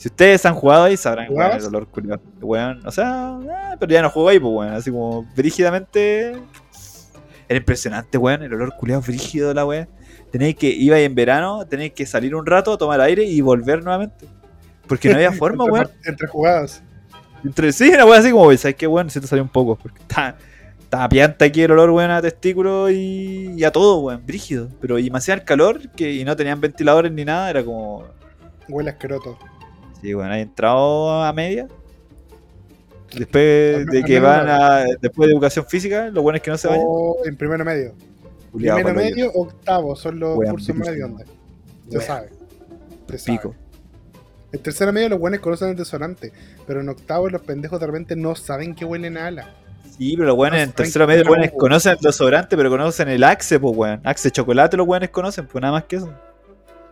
Si 0.00 0.08
ustedes 0.08 0.46
han 0.46 0.54
jugado 0.54 0.84
ahí 0.84 0.96
sabrán 0.96 1.26
weón, 1.28 1.52
el 1.52 1.64
olor 1.66 1.86
culiao. 1.86 2.18
Weón, 2.40 2.80
o 2.86 2.90
sea, 2.90 3.36
ah, 3.36 3.76
pero 3.78 3.92
ya 3.92 4.00
no 4.00 4.08
juego 4.08 4.30
ahí, 4.30 4.40
pues 4.40 4.50
weón. 4.50 4.72
Así 4.72 4.90
como 4.90 5.24
brígidamente. 5.36 6.40
Era 7.46 7.58
impresionante, 7.58 8.16
weón, 8.16 8.42
el 8.42 8.54
olor 8.54 8.74
culiado 8.78 9.02
brígido 9.02 9.48
de 9.48 9.54
la 9.54 9.66
weá. 9.66 9.88
Tenéis 10.32 10.56
que, 10.56 10.68
iba 10.68 10.96
ahí 10.96 11.04
en 11.04 11.14
verano, 11.14 11.66
tenéis 11.66 11.92
que 11.92 12.06
salir 12.06 12.34
un 12.34 12.46
rato, 12.46 12.78
tomar 12.78 12.98
aire 13.02 13.24
y 13.24 13.42
volver 13.42 13.84
nuevamente. 13.84 14.26
Porque 14.86 15.10
no 15.10 15.16
había 15.16 15.32
forma, 15.38 15.64
entre, 15.64 15.72
weón. 15.74 15.90
entre 16.06 16.26
jugadas. 16.28 16.82
Entre 17.44 17.70
sí, 17.70 17.90
una 17.90 18.06
weá 18.06 18.20
así 18.20 18.30
como, 18.30 18.56
¿sabes 18.56 18.76
qué, 18.76 18.86
weón? 18.86 19.08
Necesito 19.08 19.26
salir 19.26 19.42
un 19.42 19.50
poco. 19.50 19.76
Porque 19.76 20.00
está, 20.00 20.34
está 20.78 21.06
pianta 21.10 21.44
aquí 21.44 21.60
el 21.60 21.72
olor, 21.72 21.90
weón, 21.90 22.10
a 22.10 22.22
testículo 22.22 22.88
y, 22.88 23.52
y 23.54 23.64
a 23.64 23.70
todo, 23.70 23.98
weón, 23.98 24.24
brígido. 24.24 24.70
Pero 24.80 24.98
y 24.98 25.10
hacía 25.12 25.34
el 25.34 25.44
calor 25.44 25.90
que, 25.90 26.10
y 26.10 26.24
no 26.24 26.36
tenían 26.36 26.58
ventiladores 26.58 27.12
ni 27.12 27.26
nada, 27.26 27.50
era 27.50 27.62
como. 27.62 28.06
Huele 28.66 28.88
asqueroso. 28.88 29.36
Sí, 30.00 30.14
weón, 30.14 30.30
hay 30.30 30.42
entrado 30.42 31.22
a 31.22 31.32
media. 31.32 31.68
Después 33.16 33.86
de 33.86 34.04
que 34.04 34.20
van 34.20 34.48
a. 34.48 34.84
Después 35.00 35.28
de 35.28 35.34
educación 35.34 35.66
física, 35.66 36.08
lo 36.08 36.22
bueno 36.22 36.36
es 36.36 36.42
que 36.42 36.50
no 36.50 36.56
se 36.58 36.68
vayan. 36.68 36.84
O 36.86 37.16
en 37.24 37.36
primero 37.36 37.64
medio. 37.64 37.94
Primero 38.52 38.94
medio, 38.94 39.32
octavo 39.32 39.94
son 39.96 40.18
los 40.18 40.36
cursos 40.36 40.74
medio 40.74 41.06
onda. 41.06 41.24
Se 41.88 42.00
sabe. 42.00 42.30
Se 43.08 43.18
sabe. 43.18 43.38
Pico. 43.38 43.54
En 44.52 44.60
tercero 44.60 44.92
medio 44.92 45.08
los 45.08 45.20
buenos 45.20 45.40
conocen 45.40 45.68
el 45.68 45.76
desodorante, 45.76 46.32
pero 46.66 46.80
en 46.80 46.88
octavo 46.88 47.28
los 47.28 47.40
pendejos 47.42 47.78
de 47.78 47.86
repente 47.86 48.16
no 48.16 48.34
saben 48.34 48.74
que 48.74 48.84
huelen 48.84 49.16
a 49.16 49.26
ala. 49.26 49.54
Sí, 49.96 50.16
pero 50.16 50.34
los 50.34 50.36
No 50.36 50.56
en 50.56 50.72
tercero 50.72 51.06
medio, 51.06 51.24
weones 51.24 51.50
huevo. 51.50 51.58
conocen 51.58 51.92
el 51.92 51.98
desodorante, 51.98 52.56
pero 52.56 52.70
conocen 52.70 53.08
el 53.08 53.22
Axe, 53.22 53.60
pues, 53.60 53.76
weón. 53.76 54.00
Axe 54.02 54.30
chocolate, 54.30 54.76
los 54.76 54.88
weones 54.88 55.10
conocen, 55.10 55.46
pues 55.46 55.60
nada 55.62 55.72
más 55.72 55.84
que 55.84 55.96
eso. 55.96 56.12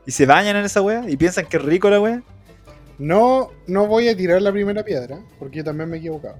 Y 0.07 0.13
se 0.13 0.27
bañan 0.27 0.57
en 0.57 0.65
esa 0.65 0.83
weá 0.83 1.09
y 1.09 1.17
piensan 1.17 1.47
que 1.47 1.57
es 1.57 1.63
rico 1.63 1.91
la 1.91 2.01
weá. 2.01 2.23
No, 2.99 3.51
no 3.67 3.87
voy 3.87 4.09
a 4.09 4.17
tirar 4.17 4.43
la 4.43 4.51
primera 4.53 4.83
piedra, 4.85 5.21
porque 5.39 5.59
yo 5.59 5.65
también 5.65 5.89
me 5.89 5.97
he 5.97 6.01
equivocado. 6.01 6.37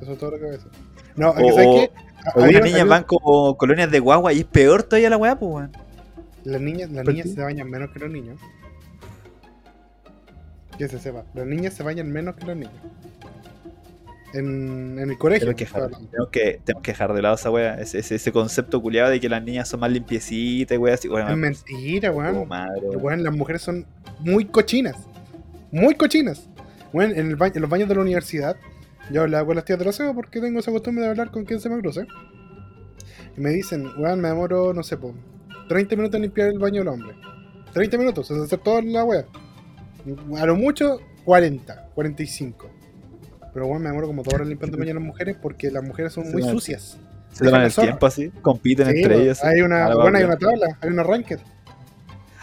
Eso 0.00 0.12
es 0.12 0.18
todo 0.18 0.30
lo 0.32 0.36
que 0.38 0.42
voy 0.44 0.54
a 0.54 0.56
decir. 0.56 0.70
No, 1.16 1.30
es 1.30 1.36
que 1.36 1.44
O- 1.44 1.54
¿sabes 1.54 1.68
qué? 1.68 1.90
O 2.34 2.42
Había- 2.42 2.58
unas 2.58 2.70
niñas 2.70 2.88
van 2.88 3.04
como 3.04 3.56
colonias 3.56 3.90
de 3.90 3.98
guagua 4.00 4.32
y 4.32 4.40
es 4.40 4.44
peor 4.44 4.82
todavía 4.82 5.10
la 5.10 5.16
weá, 5.16 5.38
pues, 5.38 5.52
weón. 5.52 5.72
Las 6.44 6.60
niñas, 6.60 6.90
las 6.90 7.04
¿Por 7.04 7.12
niñas 7.14 7.30
se 7.34 7.40
bañan 7.42 7.70
menos 7.70 7.90
que 7.90 7.98
los 7.98 8.10
niños. 8.10 8.40
Que 10.78 10.88
se 10.88 10.98
sepa. 10.98 11.24
Las 11.34 11.46
niñas 11.46 11.74
se 11.74 11.82
bañan 11.82 12.10
menos 12.10 12.34
que 12.36 12.46
los 12.46 12.56
niños. 12.56 12.72
En, 14.32 14.98
en 14.98 15.10
el 15.10 15.18
colegio. 15.18 15.46
Tenemos 15.54 15.58
que, 15.58 15.64
dejar, 15.64 15.90
que, 16.30 16.60
que 16.82 17.14
de 17.14 17.22
lado 17.22 17.34
esa 17.34 17.50
weá. 17.50 17.80
Ese, 17.80 17.98
ese, 17.98 18.14
ese 18.14 18.32
concepto 18.32 18.80
culiado 18.80 19.10
de 19.10 19.18
que 19.20 19.28
las 19.28 19.42
niñas 19.42 19.68
son 19.68 19.80
más 19.80 19.90
limpiecitas 19.90 20.74
y 20.76 20.78
weá 20.78 20.94
así. 20.94 21.08
Es 21.08 21.36
mentira, 21.36 22.12
weón. 22.12 22.48
Weón, 23.00 23.22
las 23.24 23.34
mujeres 23.36 23.62
son 23.62 23.86
muy 24.20 24.44
cochinas. 24.44 24.96
Muy 25.72 25.94
cochinas. 25.94 26.48
Weón, 26.92 27.12
en, 27.12 27.28
el 27.28 27.36
ba- 27.36 27.48
en 27.48 27.60
los 27.60 27.70
baños 27.70 27.88
de 27.88 27.94
la 27.94 28.00
universidad, 28.02 28.56
yo 29.10 29.22
hablaba 29.22 29.46
con 29.46 29.56
las 29.56 29.64
tías 29.64 29.78
del 29.78 29.88
aseo 29.88 30.14
porque 30.14 30.40
tengo 30.40 30.60
esa 30.60 30.70
costumbre 30.70 31.04
de 31.04 31.10
hablar 31.10 31.30
con 31.30 31.44
quien 31.44 31.60
se 31.60 31.68
me 31.68 31.80
cruce. 31.80 32.06
Y 33.36 33.40
me 33.40 33.50
dicen, 33.50 33.88
weón, 33.98 34.20
me 34.20 34.28
demoro, 34.28 34.72
no 34.72 34.82
sé, 34.82 34.96
po, 34.96 35.14
30 35.68 35.96
minutos 35.96 36.16
en 36.16 36.22
limpiar 36.22 36.48
el 36.48 36.58
baño 36.58 36.80
del 36.80 36.88
hombre. 36.88 37.14
30 37.72 37.98
minutos, 37.98 38.30
es 38.30 38.38
hacer 38.38 38.58
toda 38.60 38.82
la 38.82 39.04
wea. 39.04 39.24
A 40.38 40.46
lo 40.46 40.56
mucho, 40.56 40.98
40, 41.24 41.90
45. 41.94 42.70
Pero 43.52 43.66
weón, 43.66 43.82
me 43.82 43.88
demoro 43.88 44.06
como 44.06 44.22
dos 44.22 44.32
horas 44.32 44.46
limpiando 44.46 44.76
el 44.76 44.80
baño 44.80 44.90
de 44.90 45.00
las 45.00 45.02
mujeres 45.02 45.36
porque 45.40 45.70
las 45.70 45.82
mujeres 45.82 46.12
son 46.12 46.30
muy 46.30 46.42
sucias. 46.42 46.98
Se 47.32 47.44
toman 47.44 47.62
el 47.62 47.72
tiempo 47.74 48.06
así, 48.06 48.30
compiten 48.42 48.86
Sí, 48.86 49.02
entre 49.02 49.22
ellos. 49.22 49.42
Hay 49.44 49.60
una, 49.60 49.86
A 49.86 49.94
bueno, 49.94 50.18
hay 50.18 50.24
una 50.24 50.36
tabla, 50.36 50.78
hay 50.80 50.90
una 50.90 51.02
ranked. 51.02 51.38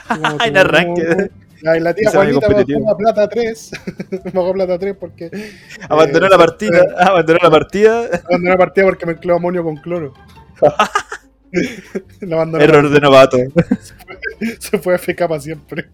Así 0.08 0.22
como 0.22 0.38
Hay 0.40 0.50
una 0.52 0.64
ranked. 0.64 1.32
La, 1.62 1.80
la 1.80 1.94
tía 1.94 2.12
Juanita 2.12 2.48
bajó 2.50 2.92
a 2.92 2.98
plata 2.98 3.28
3. 3.28 3.72
bajó 4.34 4.50
a 4.50 4.54
plata 4.54 4.80
3 4.80 4.96
porque. 5.00 5.32
Abandonó 5.90 6.28
eh, 6.28 6.30
la 6.30 6.38
partida, 6.38 6.86
abandonó 6.98 7.40
la 7.42 7.50
partida. 7.50 8.06
Abandonó 8.26 8.52
la 8.52 8.58
partida 8.58 8.86
porque 8.86 9.06
mezcló 9.06 9.36
amonio 9.36 9.64
con 9.64 9.78
cloro. 9.78 10.14
Error 12.22 12.90
de 12.90 13.00
novato. 13.00 13.38
Se 14.60 14.78
fue 14.78 14.96
a 14.96 14.98
FK 14.98 15.28
para 15.28 15.40
siempre. 15.40 15.90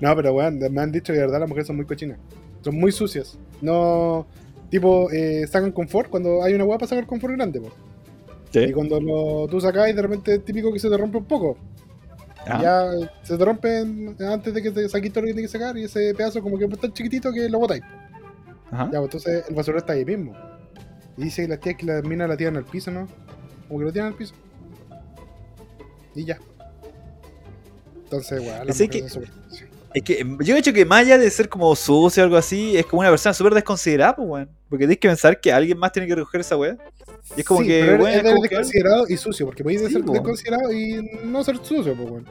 no, 0.00 0.16
pero 0.16 0.34
weón, 0.34 0.58
me 0.58 0.80
han 0.80 0.92
dicho 0.92 1.12
que 1.12 1.18
de 1.18 1.26
verdad 1.26 1.40
las 1.40 1.48
mujeres 1.48 1.66
son 1.66 1.76
muy 1.76 1.86
cochinas. 1.86 2.18
Son 2.62 2.74
muy 2.74 2.92
sucias. 2.92 3.38
No. 3.60 4.26
Tipo, 4.70 5.10
eh, 5.10 5.46
sacan 5.46 5.72
confort 5.72 6.08
cuando 6.08 6.42
hay 6.42 6.54
una 6.54 6.64
weá 6.64 6.78
para 6.78 6.88
sacar 6.88 7.06
confort 7.06 7.34
grande, 7.34 7.60
po. 7.60 7.70
¿Sí? 8.50 8.60
Y 8.60 8.72
cuando 8.72 9.00
lo, 9.00 9.46
tú 9.48 9.60
sacas 9.60 9.94
de 9.94 10.00
repente 10.02 10.34
es 10.34 10.44
típico 10.44 10.72
que 10.72 10.78
se 10.78 10.88
te 10.88 10.96
rompe 10.96 11.18
un 11.18 11.24
poco. 11.24 11.56
Ah. 12.46 12.60
Ya 12.60 13.08
se 13.22 13.36
te 13.36 13.44
rompe 13.44 13.78
antes 13.78 14.52
de 14.52 14.62
que 14.62 14.70
te 14.70 14.88
saques 14.88 15.12
todo 15.12 15.22
lo 15.22 15.26
que 15.28 15.34
tienes 15.34 15.52
que 15.52 15.58
sacar 15.58 15.76
y 15.76 15.84
ese 15.84 16.14
pedazo 16.14 16.42
como 16.42 16.58
que 16.58 16.64
es 16.64 16.78
tan 16.78 16.92
chiquitito 16.92 17.32
que 17.32 17.48
lo 17.48 17.58
botáis. 17.58 17.82
Ajá. 18.70 18.84
Ya, 18.92 18.98
pues 19.00 19.14
entonces 19.14 19.44
el 19.48 19.54
basurero 19.54 19.78
está 19.78 19.92
ahí 19.92 20.04
mismo. 20.04 20.34
Y 21.16 21.24
dice 21.24 21.42
que 21.42 21.48
las 21.48 21.60
tías 21.60 21.76
que 21.76 21.86
las 21.86 22.02
minas 22.04 22.28
la 22.28 22.36
tiran 22.36 22.56
al 22.56 22.64
piso, 22.64 22.90
¿no? 22.90 23.06
Como 23.68 23.80
que 23.80 23.84
lo 23.86 23.92
tiran 23.92 24.08
al 24.08 24.14
piso. 24.14 24.34
Y 26.14 26.24
ya. 26.24 26.38
Entonces, 28.04 28.40
weón, 28.40 28.66
son 28.74 28.86
súper- 29.08 29.30
sí. 29.50 29.64
Es 29.94 30.02
que 30.02 30.26
yo 30.40 30.54
he 30.56 30.58
hecho 30.58 30.72
que 30.72 30.84
más 30.84 31.00
allá 31.00 31.18
de 31.18 31.28
ser 31.30 31.48
como 31.48 31.74
sucio 31.76 32.22
o 32.22 32.24
algo 32.24 32.36
así, 32.36 32.76
es 32.76 32.86
como 32.86 33.00
una 33.00 33.10
persona 33.10 33.32
súper 33.34 33.54
desconsiderada, 33.54 34.16
pues, 34.16 34.28
weón. 34.28 34.48
Porque 34.68 34.84
tienes 34.84 34.98
que 34.98 35.08
pensar 35.08 35.40
que 35.40 35.52
alguien 35.52 35.78
más 35.78 35.92
tiene 35.92 36.08
que 36.08 36.14
recoger 36.14 36.40
esa 36.40 36.56
weá. 36.56 36.76
Y 37.36 37.40
es 37.40 37.46
como 37.46 37.60
Sí, 37.60 37.66
que, 37.66 37.82
weón, 37.94 38.06
es, 38.08 38.22
como 38.22 38.42
que- 38.42 38.48
desconsiderado 38.48 39.04
y 39.08 39.16
sucio, 39.16 39.46
porque 39.46 39.62
podéis 39.62 39.82
Sí, 39.82 39.92
ser 39.92 40.04
po. 40.04 40.12
desconsiderado 40.12 40.72
y 40.72 41.10
no 41.24 41.44
ser 41.44 41.56
sucio, 41.58 41.94
pues, 41.94 42.10
weón. 42.10 42.26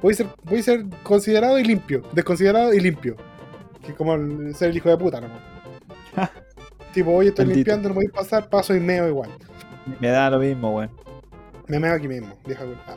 Podéis 0.00 0.18
ser, 0.18 0.26
podéis 0.44 0.64
ser 0.66 0.84
considerado 1.02 1.58
y 1.58 1.64
limpio, 1.64 2.02
desconsiderado 2.12 2.74
y 2.74 2.80
limpio. 2.80 3.16
Que 3.84 3.92
es 3.92 3.96
como 3.96 4.16
ser 4.52 4.70
el 4.70 4.76
hijo 4.76 4.88
de 4.90 4.96
puta, 4.98 5.20
¿no? 5.20 5.28
tipo, 6.92 7.10
hoy 7.12 7.28
estoy 7.28 7.44
Maldito. 7.44 7.56
limpiando, 7.58 7.88
no 7.90 7.94
podéis 7.94 8.12
pasar, 8.12 8.48
paso 8.48 8.74
y 8.74 8.80
meo 8.80 9.06
igual. 9.08 9.30
me 10.00 10.08
da 10.08 10.30
lo 10.30 10.38
mismo, 10.38 10.74
weón. 10.76 10.90
Me 11.68 11.78
meo 11.78 11.94
aquí 11.94 12.08
mismo, 12.08 12.36
vieja 12.46 12.64
weón. 12.64 12.78
Ah. 12.86 12.96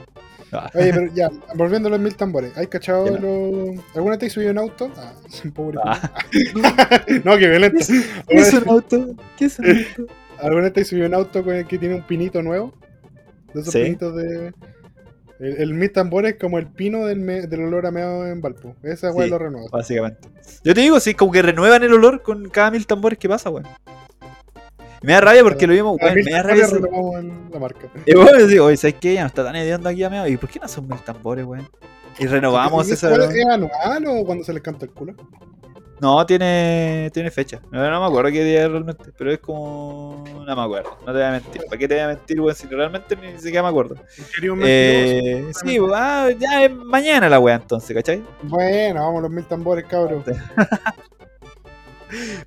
Oye, 0.73 0.93
pero 0.93 1.13
ya, 1.13 1.29
volviendo 1.55 1.87
a 1.87 1.91
los 1.91 1.99
mil 1.99 2.15
tambores, 2.15 2.55
¿hay 2.57 2.67
cachado 2.67 3.05
Ya. 3.05 3.19
lo... 3.19 3.73
¿Alguna 3.95 4.11
vez 4.11 4.19
te 4.19 4.25
has 4.27 4.33
subido 4.33 4.51
en 4.51 4.57
auto? 4.57 4.91
Ah, 4.97 5.13
pobre 5.53 5.77
Ah. 5.83 6.11
No, 7.23 7.37
qué 7.37 7.47
violento. 7.49 7.85
¿Qué 8.27 8.35
es 8.37 8.53
un 8.53 8.69
auto? 8.69 9.15
¿Qué 9.37 9.45
es 9.45 9.59
un 9.59 9.65
auto? 9.67 10.13
¿Alguna 10.39 10.63
vez 10.63 10.73
te 10.73 10.81
has 10.81 10.87
subido 10.87 11.05
en 11.05 11.13
auto 11.13 11.43
con 11.43 11.55
el 11.55 11.65
que 11.67 11.77
tiene 11.77 11.95
un 11.95 12.03
pinito 12.07 12.41
nuevo? 12.41 12.73
De 13.53 13.61
esos 13.61 13.73
Sí. 13.73 13.83
pinitos 13.83 14.15
de. 14.15 14.53
El, 15.39 15.55
el 15.61 15.73
mil 15.73 15.91
tambores 15.91 16.33
es 16.33 16.39
como 16.39 16.59
el 16.59 16.67
pino 16.67 17.05
del, 17.05 17.19
me- 17.19 17.47
del 17.47 17.61
olor 17.63 17.85
a 17.85 17.91
meado 17.91 18.27
en 18.27 18.41
Valpo. 18.41 18.75
Esa 18.83 19.11
weá 19.11 19.25
Sí. 19.25 19.31
lo 19.31 19.37
renueva. 19.39 19.67
Básicamente. 19.71 20.27
Yo 20.63 20.73
te 20.73 20.81
digo, 20.81 20.99
sí, 20.99 21.13
como 21.13 21.31
que 21.31 21.41
renuevan 21.41 21.81
el 21.83 21.93
olor 21.93 22.21
con 22.23 22.49
cada 22.49 22.71
mil 22.71 22.85
tambores 22.85 23.17
que 23.19 23.29
pasa, 23.29 23.49
weón. 23.49 23.65
Me 25.01 25.13
da 25.13 25.21
rabia 25.21 25.43
porque 25.43 25.65
lo 25.67 25.73
vimos, 25.73 25.97
weón. 26.01 26.15
Me 26.15 26.31
da 26.31 26.43
rabia. 26.43 26.65
eso. 26.65 26.77
en 27.17 27.49
la 27.51 27.59
marca. 27.59 27.87
Y 28.05 28.13
bueno, 28.15 28.45
digo, 28.45 28.65
oye, 28.65 28.77
¿sabes 28.77 28.95
qué? 28.99 29.13
Ya 29.13 29.21
no 29.21 29.27
está 29.27 29.43
tan 29.43 29.55
hediondo 29.55 29.89
aquí 29.89 30.03
a. 30.03 30.27
¿Y 30.27 30.37
por 30.37 30.49
qué 30.49 30.59
no 30.59 30.67
son 30.67 30.87
mil 30.87 30.99
tambores, 30.99 31.45
weón? 31.45 31.69
Y 32.17 32.27
renovamos 32.27 32.89
¿Y 32.89 32.93
esa. 32.93 33.09
cuál 33.09 33.35
¿Es 33.35 33.45
anual 33.45 34.05
o 34.07 34.25
cuando 34.25 34.43
se 34.43 34.53
les 34.53 34.61
canta 34.61 34.85
el 34.85 34.91
culo? 34.91 35.13
No, 36.01 36.25
tiene, 36.25 37.11
tiene 37.13 37.29
fecha. 37.29 37.59
No, 37.71 37.89
no 37.89 37.99
me 37.99 38.05
acuerdo 38.05 38.31
qué 38.31 38.43
día 38.43 38.63
es 38.63 38.71
realmente, 38.71 39.11
pero 39.17 39.31
es 39.31 39.39
como. 39.39 40.23
No 40.45 40.55
me 40.55 40.61
acuerdo, 40.61 40.97
no 41.01 41.05
te 41.07 41.11
voy 41.11 41.21
a 41.21 41.31
mentir. 41.31 41.65
¿Para 41.65 41.77
qué 41.77 41.87
te 41.87 41.93
voy 41.95 42.03
a 42.03 42.07
mentir, 42.07 42.41
weón? 42.41 42.55
Si 42.55 42.67
realmente 42.67 43.15
ni 43.15 43.37
siquiera 43.37 43.63
me 43.63 43.69
acuerdo. 43.69 43.95
Eh, 44.63 45.51
sí, 45.63 45.79
weón, 45.79 45.93
ah, 45.95 46.29
ya 46.37 46.65
es 46.65 46.73
mañana 46.73 47.29
la 47.29 47.39
weá 47.39 47.55
entonces, 47.55 47.95
¿cachai? 47.95 48.23
Bueno, 48.43 49.01
vamos 49.01 49.19
a 49.19 49.21
los 49.23 49.31
mil 49.31 49.45
tambores, 49.45 49.85
cabrón. 49.85 50.23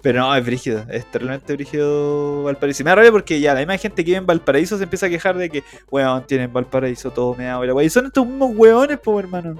Pero 0.03 0.21
no, 0.21 0.35
es 0.35 0.45
brígido, 0.45 0.85
es 0.91 1.11
terriblemente 1.11 1.53
brígido 1.55 2.43
Valparaíso. 2.45 2.83
Y 2.83 2.85
me 2.85 2.91
da 2.91 2.95
rabia 2.97 3.13
porque 3.13 3.41
ya 3.41 3.55
la 3.55 3.61
misma 3.61 3.79
gente 3.79 4.05
que 4.05 4.11
vive 4.11 4.19
en 4.19 4.27
Valparaíso 4.27 4.77
se 4.77 4.85
empieza 4.85 5.07
a 5.07 5.09
quejar 5.09 5.37
de 5.37 5.49
que, 5.51 5.63
weón, 5.91 6.27
tienen 6.27 6.53
Valparaíso 6.53 7.11
todo 7.13 7.35
meado 7.35 7.65
y 7.65 7.69
la. 7.69 7.83
Y 7.85 7.91
son 7.91 8.07
estos 8.07 8.27
mismos 8.27 8.51
weones, 8.57 8.99
po, 8.99 9.19
hermano. 9.21 9.57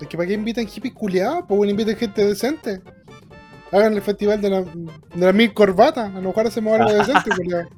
Es 0.00 0.08
que 0.08 0.16
para 0.16 0.26
qué 0.26 0.34
invitan 0.34 0.66
hippies 0.66 0.94
culiados, 0.94 1.44
pues 1.46 1.56
bueno, 1.58 1.70
inviten 1.70 1.96
gente 1.96 2.24
decente. 2.24 2.80
Hagan 3.70 3.92
el 3.94 4.02
festival 4.02 4.40
de 4.40 4.50
la, 4.50 4.62
de 4.62 5.26
la 5.26 5.32
mil 5.32 5.52
corbatas. 5.54 6.10
A 6.10 6.20
lo 6.20 6.28
mejor 6.28 6.46
hacemos 6.46 6.78
algo 6.80 6.92
decente, 6.92 7.30
culiado. 7.36 7.68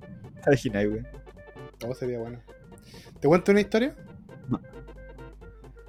Te 0.45 0.51
imaginas, 0.51 0.87
weón. 0.87 1.09
Todo 1.79 1.95
sería 1.95 2.19
bueno. 2.19 2.41
¿Te 3.21 3.29
cuento 3.29 3.51
una 3.53 3.61
historia? 3.61 3.95
No. 4.49 4.61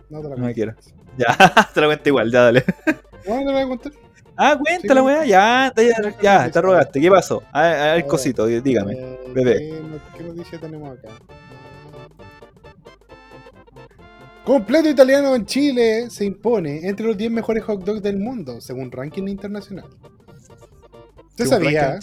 No 0.10 0.22
te 0.22 0.30
la 0.30 0.36
No 0.36 0.46
me 0.46 0.54
cuento. 0.54 0.54
quiero. 0.54 0.76
Ya, 1.18 1.70
te 1.74 1.82
lo 1.82 1.88
cuento 1.88 2.10
igual, 2.10 2.32
ya 2.32 2.42
dale. 2.44 2.64
No 3.28 3.38
te 3.40 3.46
la 3.46 3.52
voy 3.52 3.62
a 3.62 3.68
contar. 3.68 3.92
Ah, 4.36 4.58
cuéntala, 4.60 5.02
Sí, 5.02 5.06
weá, 5.06 5.26
ya, 5.26 5.74
ya, 5.76 6.22
ya, 6.22 6.52
te 6.52 6.62
rogaste. 6.62 7.00
¿Qué 7.00 7.10
pasó? 7.10 7.44
A 7.52 7.62
ver, 7.62 7.72
a 7.74 7.78
ver, 7.84 7.90
A 7.90 7.94
ver, 7.96 8.08
cosito, 8.08 8.46
dígame. 8.48 8.94
Eh, 8.94 9.20
bebé. 9.34 9.58
¿qué, 9.60 9.82
no- 9.82 10.18
¿Qué 10.18 10.24
noticia 10.24 10.60
tenemos 10.60 10.98
acá? 10.98 11.10
Completo 14.46 14.90
italiano 14.90 15.36
en 15.36 15.46
Chile 15.46 16.10
se 16.10 16.26
impone 16.26 16.86
entre 16.88 17.06
los 17.06 17.16
10 17.18 17.32
mejores 17.32 17.64
hot 17.64 17.84
dogs 17.84 18.02
del 18.02 18.18
mundo, 18.18 18.60
según 18.60 18.92
ranking 18.92 19.28
internacional. 19.28 19.86
¿Usted 21.30 21.46
sabía? 21.46 22.00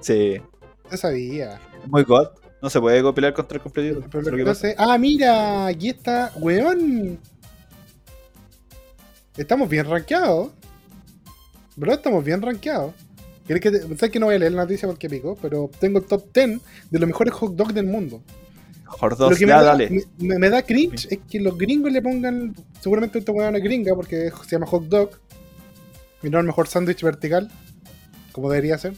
Sí, 0.00 0.40
¿Usted 0.84 0.96
sabía? 0.96 1.60
muy 1.86 2.02
god. 2.04 2.28
No 2.60 2.70
se 2.70 2.80
puede 2.80 3.02
copiar 3.02 3.32
contra 3.34 3.58
el 3.58 4.48
es- 4.48 4.74
Ah, 4.78 4.96
mira, 4.98 5.66
aquí 5.66 5.88
está, 5.90 6.32
weón. 6.36 7.18
Estamos 9.36 9.68
bien 9.68 9.88
rankeados. 9.88 10.50
Bro, 11.76 11.94
estamos 11.94 12.24
bien 12.24 12.42
rankeados. 12.42 12.94
¿Quieres 13.46 13.62
que 13.62 13.70
te... 13.70 13.80
¿Sabes 13.96 14.10
que 14.10 14.20
no 14.20 14.26
voy 14.26 14.36
a 14.36 14.38
leer 14.38 14.52
la 14.52 14.62
noticia 14.62 14.86
porque 14.88 15.08
pico? 15.08 15.36
Pero 15.40 15.70
tengo 15.80 15.98
el 15.98 16.04
top 16.04 16.32
10 16.32 16.60
de 16.90 16.98
los 16.98 17.06
mejores 17.08 17.34
hot 17.34 17.54
dogs 17.54 17.74
del 17.74 17.86
mundo. 17.86 18.22
Hot 18.84 19.16
dogs, 19.16 19.40
me 19.40 19.46
da, 19.46 19.62
dale. 19.62 20.04
me- 20.18 20.50
da 20.50 20.62
cringe 20.62 21.06
es 21.10 21.18
que 21.28 21.40
los 21.40 21.56
gringos 21.56 21.90
le 21.92 22.02
pongan. 22.02 22.54
Seguramente 22.80 23.18
esta 23.18 23.32
weá 23.32 23.46
es 23.46 23.50
una 23.50 23.58
gringa 23.58 23.94
porque 23.94 24.30
se 24.44 24.50
llama 24.50 24.66
hot 24.66 24.84
dog. 24.84 25.10
Y 26.22 26.28
no 26.30 26.38
el 26.38 26.46
mejor 26.46 26.68
sándwich 26.68 27.02
vertical. 27.02 27.50
Como 28.32 28.50
debería 28.50 28.76
ser. 28.78 28.94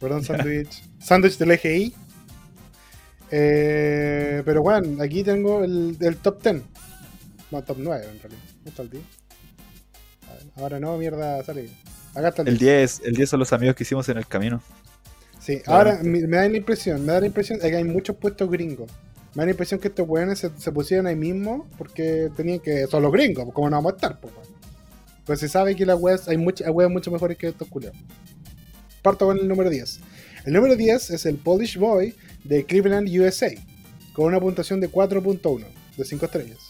Perdón, 0.00 0.24
sándwich. 0.24 0.82
sándwich 1.00 1.36
del 1.38 1.50
EGI. 1.52 1.94
Eh, 3.30 4.42
pero 4.44 4.62
bueno, 4.62 5.02
aquí 5.02 5.22
tengo 5.22 5.62
el, 5.62 5.96
el 6.00 6.16
top 6.16 6.42
10. 6.42 6.62
No, 7.50 7.62
top 7.62 7.76
9 7.78 8.06
en 8.10 8.18
realidad. 8.20 8.42
¿Dónde 8.54 8.70
está 8.70 8.82
el 8.82 8.90
10? 8.90 9.02
Ahora 10.56 10.80
no, 10.80 10.96
mierda, 10.96 11.42
sale. 11.44 11.68
Acá 12.14 12.28
está 12.28 12.42
el, 12.42 12.48
El 12.48 12.58
10. 12.58 12.98
10, 12.98 13.08
el 13.08 13.14
10 13.14 13.30
son 13.30 13.40
los 13.40 13.52
amigos 13.52 13.76
que 13.76 13.84
hicimos 13.84 14.08
en 14.08 14.18
el 14.18 14.26
camino. 14.26 14.62
Sí, 15.40 15.62
ahora 15.66 16.00
me, 16.02 16.26
me 16.26 16.36
da 16.36 16.48
la 16.48 16.56
impresión, 16.56 17.04
me 17.06 17.12
da 17.12 17.20
la 17.20 17.26
impresión 17.26 17.58
de 17.58 17.70
que 17.70 17.76
hay 17.76 17.84
muchos 17.84 18.16
puestos 18.16 18.50
gringos. 18.50 18.90
Me 19.34 19.42
da 19.42 19.44
la 19.46 19.50
impresión 19.52 19.80
que 19.80 19.88
estos 19.88 20.08
weones 20.08 20.38
se, 20.38 20.50
se 20.58 20.72
pusieron 20.72 21.06
ahí 21.06 21.16
mismo 21.16 21.68
porque 21.78 22.30
tenían 22.36 22.60
que. 22.60 22.86
Son 22.86 23.02
los 23.02 23.12
gringos, 23.12 23.44
pues, 23.44 23.54
¿cómo 23.54 23.70
no 23.70 23.76
vamos 23.76 23.92
a 23.92 23.96
estar? 23.96 24.20
Pues? 24.20 24.34
Pues 25.24 25.40
se 25.40 25.48
sabe 25.48 25.76
que 25.76 25.84
las 25.84 26.00
weas, 26.00 26.26
hay, 26.28 26.38
muchas 26.38 26.66
hay 26.66 26.72
weas 26.72 26.90
mucho 26.90 27.10
mejores 27.10 27.36
que 27.36 27.48
estos 27.48 27.68
culiados. 27.68 27.98
Parto 29.02 29.26
con 29.26 29.38
el 29.38 29.46
número 29.46 29.70
10. 29.70 30.00
El 30.46 30.52
número 30.54 30.74
10 30.74 31.10
es 31.10 31.26
el 31.26 31.36
Polish 31.36 31.76
Boy 31.76 32.14
de 32.44 32.64
Cleveland, 32.64 33.08
USA, 33.08 33.50
con 34.14 34.26
una 34.26 34.40
puntuación 34.40 34.80
de 34.80 34.90
4.1 34.90 35.64
de 35.96 36.04
5 36.04 36.24
estrellas. 36.24 36.67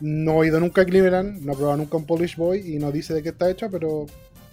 No 0.00 0.42
he 0.42 0.48
ido 0.48 0.60
nunca 0.60 0.82
a 0.82 0.84
Cleveland, 0.84 1.42
no 1.42 1.52
he 1.52 1.56
probado 1.56 1.78
nunca 1.78 1.96
un 1.96 2.04
Polish 2.04 2.36
Boy 2.36 2.74
y 2.74 2.78
no 2.78 2.92
dice 2.92 3.14
de 3.14 3.22
qué 3.22 3.30
está 3.30 3.50
hecho, 3.50 3.70
pero 3.70 4.06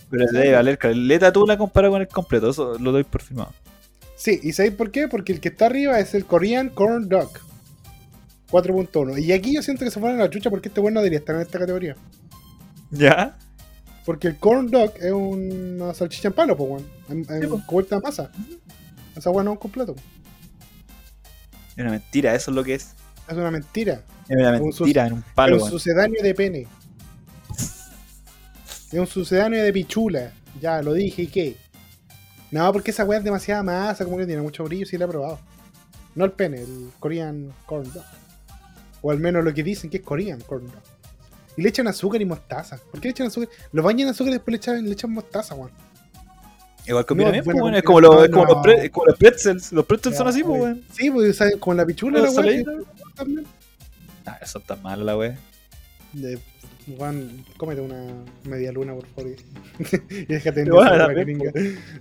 Pero 0.09 0.25
debe 0.31 0.53
valer 0.53 0.77
caleta 0.77 1.33
tú 1.33 1.45
la 1.45 1.57
comparas 1.57 1.91
con 1.91 2.01
el 2.01 2.07
completo, 2.07 2.49
eso 2.49 2.77
lo 2.79 2.91
doy 2.91 3.03
por 3.03 3.21
firmado. 3.21 3.51
Sí, 4.15 4.39
¿y 4.41 4.53
sabéis 4.53 4.75
por 4.75 4.91
qué? 4.91 5.07
Porque 5.07 5.33
el 5.33 5.41
que 5.41 5.49
está 5.49 5.65
arriba 5.65 5.99
es 5.99 6.13
el 6.13 6.25
Korean 6.25 6.69
Corn 6.69 7.09
Dog. 7.09 7.29
4.1. 8.51 9.19
Y 9.21 9.31
aquí 9.31 9.55
yo 9.55 9.63
siento 9.63 9.83
que 9.83 9.91
se 9.91 9.99
a 9.99 10.11
la 10.13 10.29
chucha 10.29 10.49
porque 10.49 10.69
este 10.69 10.79
bueno 10.79 10.95
no 10.95 11.01
debería 11.01 11.19
estar 11.19 11.35
en 11.35 11.41
esta 11.41 11.57
categoría. 11.59 11.95
¿Ya? 12.91 13.35
Porque 14.05 14.27
el 14.27 14.37
Corn 14.37 14.69
Dog 14.69 14.93
es 14.99 15.11
una 15.11 15.93
salchicha 15.93 16.27
en 16.27 16.33
palo, 16.35 16.55
pues, 16.55 16.69
weón. 16.69 16.85
En, 17.09 17.17
en 17.33 17.41
Sí, 17.41 17.47
po. 17.47 17.61
cubierta 17.65 17.95
de 17.95 18.01
masa. 18.01 18.31
Esa 19.15 19.31
weón 19.31 19.45
no 19.45 19.51
es 19.51 19.55
un 19.55 19.59
completo. 19.61 19.95
Es 21.75 21.79
una 21.79 21.91
mentira, 21.91 22.35
eso 22.35 22.51
es 22.51 22.55
lo 22.55 22.63
que 22.63 22.75
es. 22.75 22.93
Es 23.27 23.35
una 23.35 23.49
mentira. 23.49 24.03
Es 24.29 24.37
una 24.37 24.51
Un 24.57 24.63
mentira 24.69 25.07
en 25.07 25.13
un 25.13 25.19
Es 25.19 25.25
palo, 25.35 25.63
un 25.63 25.69
sucedáneo 25.69 26.21
de 26.23 26.33
pene. 26.33 26.67
Es 28.91 28.99
un 28.99 29.07
sucedáneo 29.07 29.63
de 29.63 29.73
pichula. 29.73 30.31
Ya, 30.61 30.81
lo 30.81 30.93
dije, 30.93 31.23
¿y 31.23 31.27
qué? 31.27 31.57
No, 32.51 32.71
porque 32.71 32.91
esa 32.91 33.03
weá 33.05 33.17
es 33.17 33.23
demasiada 33.23 33.63
masa, 33.63 34.05
como 34.05 34.17
que 34.17 34.25
tiene 34.27 34.41
mucho 34.41 34.63
brillo, 34.63 34.85
sí 34.85 34.97
la 34.97 35.05
he 35.05 35.07
probado. 35.07 35.39
No 36.15 36.25
el 36.25 36.31
pene, 36.31 36.61
el 36.61 36.91
Korean 36.99 37.51
Corn 37.65 37.91
Dog. 37.91 38.03
O 39.01 39.09
al 39.11 39.19
menos 39.19 39.43
lo 39.43 39.53
que 39.53 39.63
dicen 39.63 39.89
que 39.89 39.97
es 39.97 40.03
Korean 40.03 40.39
Corn 40.41 40.67
Dog. 40.67 40.81
Y 41.57 41.63
le 41.63 41.69
echan 41.69 41.87
azúcar 41.87 42.21
y 42.21 42.25
mostaza. 42.25 42.77
¿Por 42.91 42.99
qué 43.01 43.07
le 43.07 43.11
echan 43.11 43.27
azúcar? 43.27 43.49
Lo 43.71 43.81
bañan 43.83 44.07
en 44.07 44.09
azúcar 44.09 44.29
y 44.29 44.33
después 44.35 44.51
le 44.53 44.57
echan, 44.57 44.85
le 44.85 44.91
echan 44.93 45.11
mostaza, 45.11 45.55
weón. 45.55 45.71
Igual 46.85 47.05
combina 47.05 47.29
No, 47.29 47.31
bien, 47.33 47.43
bueno, 47.45 47.59
pues, 47.59 47.63
weón. 47.63 47.75
Es 47.75 47.83
como, 47.83 48.01
los, 48.01 48.23
es 48.23 48.29
no, 48.29 48.37
como, 48.37 48.45
los 48.47 48.55
no. 48.57 48.61
pre- 48.61 48.85
es 48.85 48.91
como 48.91 49.05
los 49.07 49.17
pretzels. 49.17 49.71
Los 49.71 49.85
pretzels 49.85 50.15
son 50.17 50.27
así, 50.27 50.43
pues, 50.43 50.61
weón. 50.61 50.83
Sí, 50.91 51.09
pues, 51.09 51.35
¿sabes? 51.35 51.55
con 51.57 51.75
la 51.75 51.85
pichula, 51.85 52.19
la 52.19 52.25
Los 52.25 52.35
que- 52.35 52.63
también. 53.15 53.45
Ah, 54.41 54.45
son 54.45 54.61
tan 54.61 54.81
malos, 54.81 55.05
la 55.05 55.17
weón. 55.17 55.35
De, 56.13 56.39
Juan, 56.97 57.43
cómete 57.57 57.81
una 57.81 58.23
media 58.43 58.71
luna, 58.71 58.93
por 58.93 59.07
favor. 59.07 59.31
y 60.09 60.25
déjate 60.25 60.63
de 60.63 60.71
Bueno, 60.71 61.05
también, 61.07 61.39
gringa. 61.39 61.51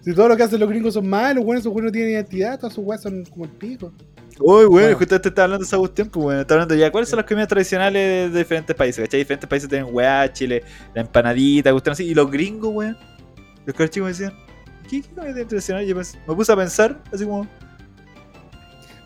Si 0.03 0.13
todo 0.15 0.29
lo 0.29 0.37
que 0.37 0.43
hacen 0.43 0.61
los 0.61 0.69
gringos 0.69 0.95
son 0.95 1.09
malos, 1.09 1.45
bueno, 1.45 1.61
esos 1.61 1.73
güeyes 1.73 1.87
no 1.87 1.93
tienen 1.93 2.13
identidad, 2.13 2.59
todas 2.59 2.75
sus 2.75 2.85
weas 2.85 3.01
son 3.03 3.25
como 3.25 3.45
el 3.45 3.51
pico. 3.53 3.93
Uy, 4.41 4.65
Bueno. 4.67 4.97
justamente 4.97 5.29
estaba 5.29 5.45
hablando 5.45 5.65
de 5.65 5.67
esa 5.67 5.79
pues, 5.79 6.17
weón. 6.17 6.41
Estaba 6.41 6.63
hablando 6.63 6.75
ya, 6.75 6.91
¿cuáles 6.91 7.09
son 7.09 7.19
las 7.19 7.27
comidas 7.27 7.49
tradicionales 7.49 8.33
de 8.33 8.39
diferentes 8.39 8.75
países? 8.75 9.05
¿Cachai? 9.05 9.21
Diferentes 9.21 9.49
países 9.49 9.69
tienen 9.69 9.89
weá, 9.95 10.33
Chile, 10.33 10.63
la 10.95 11.03
empanadita, 11.03 11.71
cuestión 11.71 11.93
así. 11.93 12.05
Y 12.07 12.15
los 12.15 12.31
gringos, 12.31 12.71
weón. 12.73 12.97
Los 13.65 13.77
caros 13.77 13.91
chicos 13.91 14.07
me 14.07 14.11
decían, 14.11 14.33
¿qué, 14.91 15.03
qué 15.03 15.09
comida 15.15 15.47
tradicional? 15.47 15.85
Y 15.85 15.89
yo 15.89 15.97
me 15.97 16.35
puse 16.35 16.53
a 16.53 16.57
pensar, 16.57 17.01
así 17.13 17.25
como, 17.25 17.47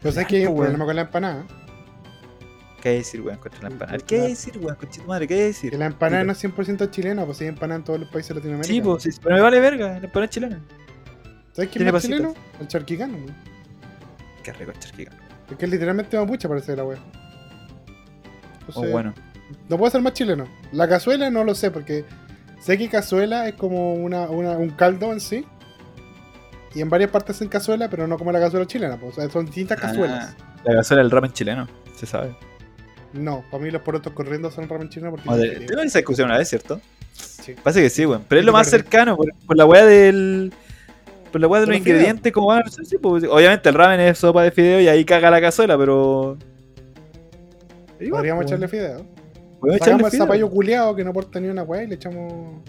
Pero 0.00 0.12
sabes 0.12 0.28
que 0.28 0.36
hay 0.36 0.46
un 0.46 0.56
problema 0.56 0.84
con 0.84 0.96
la 0.96 1.02
empanada. 1.02 1.46
¿Qué 2.80 2.88
hay 2.90 2.94
que 2.94 2.98
decir, 2.98 3.20
weón, 3.20 3.38
contra 3.38 3.60
la 3.62 3.68
empanada? 3.68 3.98
¿Qué 3.98 4.14
hay 4.16 4.22
que 4.22 4.28
decir, 4.28 4.58
weón, 4.58 4.76
concha 4.76 5.00
tu 5.02 5.08
madre? 5.08 5.26
¿Qué 5.26 5.34
hay 5.34 5.40
que 5.40 5.46
decir? 5.46 5.70
Que 5.70 5.78
la 5.78 5.86
empanada 5.86 6.22
Sí, 6.22 6.26
no 6.26 6.32
es 6.32 6.44
100% 6.78 6.90
chilena, 6.90 7.24
pues 7.24 7.40
hay 7.40 7.48
empanada 7.48 7.78
en 7.78 7.84
todos 7.84 8.00
los 8.00 8.08
países 8.10 8.28
de 8.30 8.34
Latinoamérica. 8.36 8.72
Sí, 8.74 8.80
pues, 8.80 9.02
sí, 9.02 9.10
pero 9.22 9.36
me 9.36 9.42
vale 9.42 9.60
verga, 9.60 9.88
la 9.88 9.96
empanada 9.96 10.24
es 10.24 10.30
chilena. 10.30 10.60
¿Sabes 11.52 11.70
quién 11.70 11.86
es 11.86 11.92
más 11.92 12.02
chileno? 12.02 12.34
El 12.60 12.68
charquicano. 12.68 13.14
weón. 13.14 13.34
Qué 14.42 14.52
rico 14.52 14.70
el 14.72 14.78
charquicano. 14.78 15.16
Es 15.50 15.56
que 15.56 15.64
es 15.64 15.70
literalmente 15.70 16.18
mapuche 16.18 16.48
parece 16.48 16.76
la 16.76 16.84
wea. 16.84 16.98
Oh, 16.98 18.68
Entonces, 18.68 18.92
bueno. 18.92 19.14
No 19.68 19.78
puede 19.78 19.92
ser 19.92 20.00
más 20.02 20.12
chileno. 20.12 20.46
La 20.72 20.88
cazuela 20.88 21.30
no 21.30 21.44
lo 21.44 21.54
sé, 21.54 21.70
porque 21.70 22.04
sé 22.60 22.76
que 22.76 22.88
cazuela 22.88 23.48
es 23.48 23.54
como 23.54 23.94
una, 23.94 24.22
una- 24.28 24.56
un 24.58 24.70
caldo 24.70 25.12
en 25.12 25.20
sí. 25.20 25.44
Y 26.74 26.80
en 26.82 26.90
varias 26.90 27.10
partes 27.10 27.40
en 27.40 27.48
cazuela, 27.48 27.88
pero 27.88 28.06
no 28.06 28.18
como 28.18 28.32
la 28.32 28.40
cazuela 28.40 28.66
chilena. 28.66 28.98
pues, 28.98 29.16
o 29.16 29.20
sea, 29.20 29.30
son 29.30 29.46
distintas 29.46 29.80
cazuelas. 29.80 30.34
Ah, 30.38 30.60
la 30.64 30.74
cazuela 30.74 31.02
del 31.02 31.10
ramen 31.10 31.32
chileno, 31.32 31.66
se 31.94 32.04
sabe. 32.06 32.36
No, 33.12 33.44
para 33.50 33.62
mí 33.62 33.70
los 33.70 33.82
porotos 33.82 34.12
corriendo 34.12 34.50
son 34.50 34.68
ramen 34.68 34.88
chileno 34.88 35.12
porque 35.12 35.28
Madre, 35.28 35.66
Tuve 35.66 35.84
esa 35.84 35.98
discusión 35.98 36.28
una 36.28 36.38
vez, 36.38 36.48
¿cierto? 36.48 36.80
Sí. 37.12 37.54
Parece 37.62 37.82
que 37.82 37.90
sí, 37.90 38.06
weón. 38.06 38.24
Pero 38.28 38.40
es 38.40 38.46
lo 38.46 38.52
más 38.52 38.68
cercano, 38.68 39.16
por, 39.16 39.32
por 39.46 39.56
la 39.56 39.64
weá 39.64 39.84
del. 39.84 40.52
Por 41.32 41.40
la 41.40 41.48
weá 41.48 41.60
de 41.60 41.66
los 41.66 41.76
ingredientes, 41.76 42.32
como 42.32 42.48
van. 42.48 42.64
sí, 42.70 42.98
pues, 42.98 43.24
obviamente 43.24 43.68
el 43.68 43.74
ramen 43.74 44.00
es 44.00 44.18
sopa 44.18 44.42
de 44.42 44.50
fideo 44.50 44.80
y 44.80 44.88
ahí 44.88 45.04
caga 45.04 45.30
la 45.30 45.40
cazuela, 45.40 45.78
pero. 45.78 46.36
Igual, 48.00 48.20
Podríamos 48.20 48.44
pues, 48.44 48.52
echarle 48.52 48.68
fideo. 48.68 49.06
Podemos 49.60 49.76
echarle 49.76 49.78
Sacamos 49.78 50.14
el 50.14 50.18
zapallo 50.20 50.50
culeado 50.50 50.94
que 50.94 51.04
no 51.04 51.10
aporta 51.10 51.40
ni 51.40 51.48
una 51.48 51.62
weá 51.62 51.84
y 51.84 51.86
le 51.86 51.94
echamos 51.94 52.62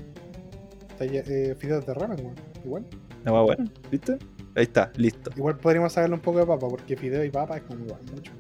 eh, 1.00 1.56
fideos 1.60 1.86
de 1.86 1.94
ramen, 1.94 2.20
weón. 2.20 2.36
Igual. 2.64 2.86
La 3.26 3.34
weá 3.34 3.42
buena, 3.42 3.66
¿viste? 3.92 4.18
Ahí 4.56 4.64
está, 4.64 4.92
listo. 4.96 5.30
Igual 5.36 5.58
podríamos 5.58 5.94
sacarle 5.94 6.16
un 6.16 6.22
poco 6.22 6.40
de 6.40 6.46
papa, 6.46 6.68
porque 6.68 6.96
fideo 6.96 7.24
y 7.24 7.30
papa 7.30 7.58
es 7.58 7.64
como 7.64 7.86
igual, 7.86 8.02
mucho. 8.12 8.32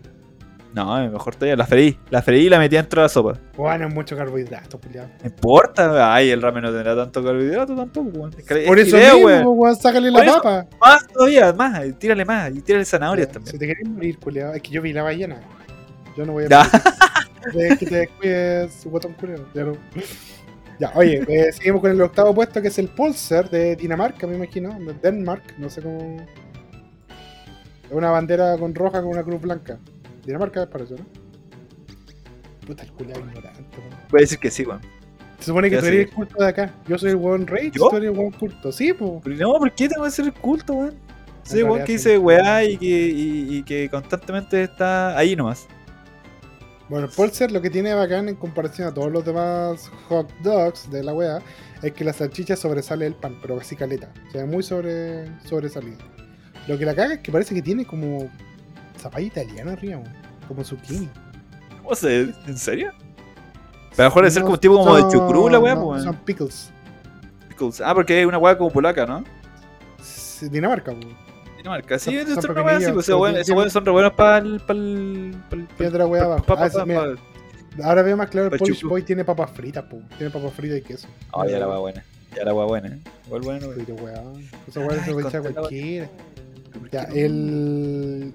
No, 0.86 1.10
mejor 1.12 1.34
todavía 1.34 1.56
la 1.56 1.66
freí. 1.66 1.98
La 2.12 2.22
freí 2.22 2.46
y 2.46 2.50
la 2.50 2.60
metí 2.60 2.76
dentro 2.76 3.02
de 3.02 3.06
la 3.06 3.10
sopa. 3.10 3.34
Bueno, 3.56 3.88
es 3.88 3.94
mucho 3.94 4.16
carbohidrato, 4.16 4.80
culiado. 4.80 5.10
No 5.22 5.26
importa, 5.26 6.14
ay, 6.14 6.30
el 6.30 6.40
ramen 6.42 6.62
no 6.64 6.72
tendrá 6.72 6.96
tanto 6.96 7.24
carbohidrato 7.24 7.76
tampoco, 7.76 8.10
weón. 8.10 8.32
Por 8.68 8.78
es 8.80 8.88
eso 8.88 8.98
fideo, 8.98 9.28
mismo, 9.28 9.52
weón. 9.54 9.76
sácale 9.76 10.12
Por 10.12 10.20
la 10.24 10.26
eso. 10.32 10.42
papa. 10.42 10.68
Más 10.80 11.08
todavía, 11.08 11.52
más, 11.54 11.86
y 11.88 11.94
tírale 11.94 12.24
más, 12.26 12.52
y 12.56 12.62
tírale 12.62 12.86
zanahorias 12.86 13.28
Ya, 13.28 13.34
también. 13.34 13.52
Si 13.54 13.58
te 13.58 13.66
querés 13.66 13.90
morir, 13.90 14.20
culiado, 14.20 14.54
es 14.54 14.62
que 14.62 14.70
yo 14.70 14.82
vi 14.84 14.94
la 14.94 15.02
ballena. 15.02 15.42
Yo 16.16 16.26
no 16.28 16.34
voy 16.34 16.44
a 16.46 16.48
Ya. 16.50 16.70
morir. 17.54 17.78
Que 17.80 17.86
te 17.86 17.96
descuides, 17.96 18.74
su 18.74 18.90
botón 18.92 19.14
culiado. 19.14 19.48
Ya, 19.56 19.64
no. 19.64 19.74
Ya, 20.80 20.92
oye, 20.94 21.24
eh, 21.28 21.52
seguimos 21.54 21.82
con 21.82 21.90
el 21.90 22.00
octavo 22.02 22.36
puesto 22.36 22.62
que 22.62 22.68
es 22.68 22.78
el 22.78 22.90
Pulsar 22.90 23.50
de 23.50 23.76
Dinamarca, 23.76 24.28
me 24.28 24.36
imagino. 24.36 24.78
De 24.80 24.94
Denmark, 25.02 25.56
no 25.58 25.72
sé 25.72 25.82
cómo. 25.82 26.18
Es 27.90 27.92
una 27.92 28.12
bandera 28.12 28.58
con 28.60 28.76
roja 28.76 29.02
con 29.02 29.10
una 29.12 29.24
cruz 29.24 29.42
blanca. 29.42 29.80
Dinamarca 30.28 30.70
para 30.70 30.84
eso, 30.84 30.96
¿no? 30.96 31.06
Puta, 32.68 32.84
el 32.84 32.92
culiado 32.92 33.22
ignorante, 33.22 33.78
weón. 33.78 33.90
Voy 34.12 34.20
a 34.20 34.22
decir 34.22 34.38
que 34.38 34.52
sí, 34.52 34.64
weón. 34.64 34.82
Se 35.40 35.46
supone 35.46 35.70
que 35.70 35.78
tú 35.78 35.86
eres 35.86 36.08
el 36.08 36.14
culto 36.14 36.44
de 36.44 36.50
acá. 36.50 36.74
Yo 36.86 36.98
soy 36.98 37.12
el 37.12 37.16
weón 37.16 37.48
rey, 37.48 37.72
¿Yo? 37.74 37.88
tú 37.90 37.96
eres 37.96 38.12
el 38.12 38.18
weón 38.18 38.32
culto. 38.32 38.72
Sí, 38.74 38.92
pues. 38.92 39.22
Pero 39.24 39.36
no, 39.38 39.58
¿por 39.58 39.72
qué 39.74 39.88
tengo 39.88 40.04
que 40.04 40.12
ser 40.12 40.26
el 40.26 40.34
culto, 40.34 40.74
weón? 40.74 40.96
Soy 41.44 41.62
En 41.62 41.70
weón 41.70 41.86
que 41.86 41.94
dice 41.94 42.18
weá 42.18 42.66
y 42.66 42.78
que, 42.78 42.86
y, 42.86 43.58
y 43.58 43.64
que 43.64 43.90
constantemente 43.90 44.62
está 44.64 45.18
ahí 45.18 45.34
nomás. 45.34 45.66
Bueno, 46.90 47.08
el 47.08 47.12
Pulsar 47.12 47.52
lo 47.52 47.62
que 47.62 47.70
tiene 47.70 47.94
bacán 47.94 48.28
en 48.28 48.36
comparación 48.36 48.88
a 48.88 48.94
todos 48.94 49.12
los 49.12 49.24
demás 49.24 49.90
hot 50.08 50.30
dogs 50.42 50.90
de 50.90 51.04
la 51.04 51.14
wea 51.14 51.40
es 51.82 51.92
que 51.94 52.04
la 52.04 52.14
salchicha 52.14 52.56
sobresale 52.56 53.06
del 53.06 53.16
pan, 53.16 53.38
pero 53.42 53.60
así 53.60 53.76
caleta. 53.76 54.10
O 54.28 54.32
sea, 54.32 54.46
muy 54.46 54.64
sobre, 54.64 55.28
sobresalido. 55.46 55.98
Lo 56.68 56.78
que 56.78 56.86
la 56.86 56.96
caga 56.96 57.16
es 57.16 57.20
que 57.20 57.32
parece 57.32 57.56
que 57.56 57.62
tiene 57.62 57.86
como 57.86 58.30
zapallo 59.08 59.28
italiano 59.28 59.72
arriba, 59.72 60.02
como 60.48 60.64
zucchini. 60.64 61.10
¿Cómo 61.82 61.96
se 61.96 62.34
¿En 62.48 62.58
serio? 62.58 62.92
Pero 63.96 64.10
mejor 64.10 64.24
debe 64.24 64.32
ser 64.32 64.44
como 64.44 64.60
tipo 64.60 64.78
como 64.78 64.96
de 64.96 65.04
chucrú 65.12 65.50
la 65.50 65.60
weá, 65.60 65.76
no, 65.76 65.86
pues, 65.86 66.04
Son 66.04 66.16
pickles. 66.18 66.72
Pickles. 67.50 67.82
Ah, 67.82 67.96
porque 67.96 68.22
es 68.22 68.28
una 68.28 68.38
weá 68.38 68.58
como 68.58 68.70
polaca, 68.70 69.06
¿no? 69.06 69.24
Dinamarca, 70.52 70.92
weón. 70.92 71.16
Dinamarca. 71.58 71.98
Sí, 71.98 72.16
Son- 72.26 72.42
son 72.42 72.52
una 72.52 72.62
weá 72.62 72.78
así, 72.78 72.92
pues 72.92 73.08
esos 73.10 73.20
weones- 73.20 73.72
son 73.74 73.86
re 73.86 73.92
buenos 73.92 74.14
para 74.14 74.38
el. 74.40 74.60
Para 74.60 74.80
el. 74.80 75.36
Otra 75.88 76.06
weá 76.06 76.24
abajo. 76.24 76.46
Ah. 76.50 77.16
Ahora 77.84 78.02
veo 78.02 78.18
más 78.18 78.30
claro, 78.30 78.48
el 78.48 78.52
Para 78.52 78.58
el 78.58 78.72
Polish. 78.72 78.84
Boy 78.84 79.04
tiene 79.04 79.24
papas 79.24 79.52
fritas, 79.52 79.84
po. 79.86 80.00
Tiene 80.18 80.32
papas 80.32 80.54
fritas 80.54 80.78
y 80.80 80.82
queso. 80.82 81.08
Ah, 81.34 81.46
ya 81.48 81.60
la 81.60 81.68
weá 81.68 81.78
buena. 81.80 82.04
Ya 82.36 82.44
la 82.44 82.54
weá 82.54 82.66
buena. 82.66 82.90
¿eh? 82.90 83.00
Igual 83.26 83.42
bueno, 83.42 83.68
weón. 83.68 84.50
Esa 84.68 84.80
weá 84.82 85.04
se 85.04 85.12
lo 85.12 85.28
echa 85.28 85.42
cualquiera. 85.42 86.10
Ya, 86.92 87.04
el, 87.04 88.34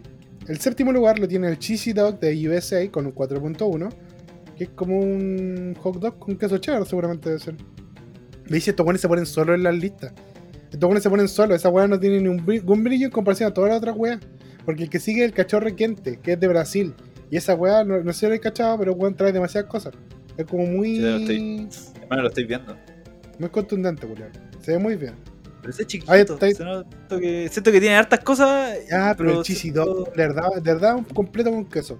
el 0.48 0.59
séptimo 0.59 0.92
lugar 0.92 1.18
lo 1.18 1.28
tiene 1.28 1.48
el 1.48 1.59
Cheesy 1.59 1.92
Dog 1.92 2.18
de 2.20 2.48
USA 2.48 2.88
con 2.90 3.07
un 3.07 3.14
4.1, 3.14 3.88
que 4.57 4.64
es 4.64 4.70
como 4.70 4.98
un 4.98 5.74
hot 5.81 5.96
dog 5.98 6.18
con 6.18 6.37
queso 6.37 6.59
cheddar, 6.59 6.85
seguramente 6.87 7.28
debe 7.28 7.40
ser. 7.40 7.55
Me 8.48 8.57
dice, 8.57 8.70
estos 8.70 8.85
buenos 8.85 9.00
se 9.00 9.09
ponen 9.09 9.26
solo 9.26 9.55
en 9.55 9.62
las 9.62 9.74
listas. 9.74 10.12
Estos 10.70 10.81
buenos 10.88 11.02
se 11.02 11.11
ponen 11.11 11.28
solo, 11.28 11.55
esa 11.55 11.68
weá 11.68 11.87
no 11.87 11.98
tiene 12.00 12.20
ni 12.20 12.28
un 12.28 12.44
bri- 12.44 12.62
un 12.66 12.83
brillo 12.85 13.07
en 13.07 13.12
comparación 13.12 13.50
a 13.50 13.55
todas 13.55 13.70
las 13.70 13.78
otras 13.78 13.96
weas. 13.96 14.20
Porque 14.64 14.85
el 14.85 14.90
que 14.90 15.00
sigue 15.00 15.20
es 15.22 15.26
el 15.26 15.33
cachorro 15.35 15.74
quente, 15.74 16.18
que 16.22 16.33
es 16.33 16.40
de 16.40 16.48
Brasil. 16.48 16.94
Y 17.31 17.37
esa 17.37 17.55
weá, 17.55 17.83
no, 17.85 18.02
no 18.02 18.12
sé 18.12 18.20
si 18.20 18.26
lo 18.26 18.35
he 18.35 18.40
cachado, 18.40 18.78
pero 18.78 18.92
weón 18.92 19.14
trae 19.16 19.33
demasiadas 19.33 19.68
cosas. 19.70 19.94
Es 20.37 20.46
como 20.46 20.66
muy. 20.66 20.96
Sí, 20.96 21.00
lo 21.02 21.16
estoy- 21.16 21.68
Hermano, 22.02 22.22
lo 22.22 22.28
estoy 22.28 22.44
viendo. 22.44 22.76
Muy 23.38 23.48
contundente, 23.50 24.07
weón. 24.07 24.31
Se 24.61 24.72
ve 24.72 24.78
muy 24.78 24.96
bien. 24.96 25.14
Pero 25.62 25.70
ese 25.70 25.87
chiquito. 25.87 26.12
Ahí 26.12 26.20
está 26.20 26.44
ahí. 26.44 26.55
Siento 26.55 26.85
que, 27.20 27.48
siento 27.48 27.72
que 27.72 27.81
tiene 27.81 27.96
hartas 27.96 28.20
cosas. 28.20 28.77
Ah, 28.92 29.14
pero, 29.16 29.38
el 29.40 29.44
siento- 29.44 29.85
dog, 29.85 30.12
de 30.12 30.27
verdad, 30.29 30.48
de 30.57 30.61
verdad, 30.61 30.96
un 30.96 31.05
completo 31.05 31.51
con 31.51 31.64
queso. 31.64 31.98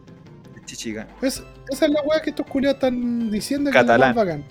Chichiga. 0.67 1.07
Es- 1.23 1.43
esa 1.71 1.87
es 1.87 1.91
la 1.93 2.03
weá 2.03 2.21
que 2.21 2.31
estos 2.31 2.47
culiados 2.47 2.75
están 2.77 3.31
diciendo 3.31 3.71
que 3.71 3.75
Catalán. 3.75 4.11
es 4.11 4.17
lo 4.17 4.21
más 4.25 4.27
bacán. 4.27 4.45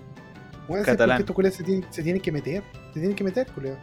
Sí, 0.80 0.86
Catalán. 0.86 1.10
porque 1.18 1.22
estos 1.24 1.36
culiados 1.36 1.58
se 1.58 1.64
tienen, 1.64 1.86
se 1.92 2.04
tienen 2.04 2.22
que 2.22 2.32
meter. 2.32 2.64
Se 2.94 3.00
tienen 3.00 3.16
que 3.16 3.24
meter, 3.24 3.48
culiados. 3.52 3.80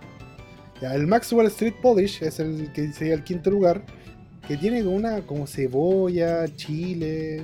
Ya, 0.81 0.95
el 0.95 1.07
Maxwell 1.07 1.47
Street 1.49 1.75
Polish 1.83 2.23
es 2.23 2.39
el 2.41 2.73
que 2.73 2.93
sería 2.93 3.15
el 3.15 3.23
quinto 3.25 3.51
lugar. 3.51 3.83
Que 4.47 4.57
tiene 4.57 4.83
como 4.83 4.97
una 4.97 5.21
como 5.27 5.47
cebolla, 5.47 6.47
chile. 6.57 7.43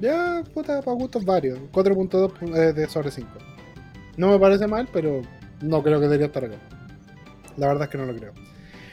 Ya, 0.00 0.42
puta, 0.52 0.82
para 0.82 0.96
gustos 0.96 1.24
varios. 1.24 1.58
4.2 1.72 2.32
eh, 2.54 2.72
de 2.72 2.88
sobre 2.88 3.10
5. 3.10 3.28
No 4.16 4.30
me 4.32 4.38
parece 4.38 4.66
mal, 4.66 4.88
pero 4.92 5.22
no 5.60 5.82
creo 5.82 5.98
que 6.00 6.04
debería 6.06 6.26
estar 6.26 6.44
acá. 6.44 6.56
La 7.56 7.68
verdad 7.68 7.84
es 7.84 7.88
que 7.90 7.98
no 7.98 8.06
lo 8.06 8.14
creo. 8.14 8.32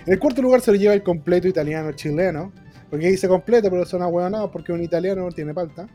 En 0.06 0.14
el 0.14 0.20
cuarto 0.20 0.42
lugar 0.42 0.62
se 0.62 0.72
lo 0.72 0.78
lleva 0.78 0.94
el 0.94 1.04
completo 1.04 1.48
italiano 1.48 1.92
chileno. 1.94 2.52
Porque 2.90 3.08
dice 3.08 3.28
completo, 3.28 3.72
pero 3.72 3.86
son 3.86 4.04
ahueonados 4.04 4.52
porque 4.52 4.72
un 4.72 4.84
italiano 4.84 5.22
no 5.24 5.32
tiene 5.32 5.54
palta. 5.54 5.88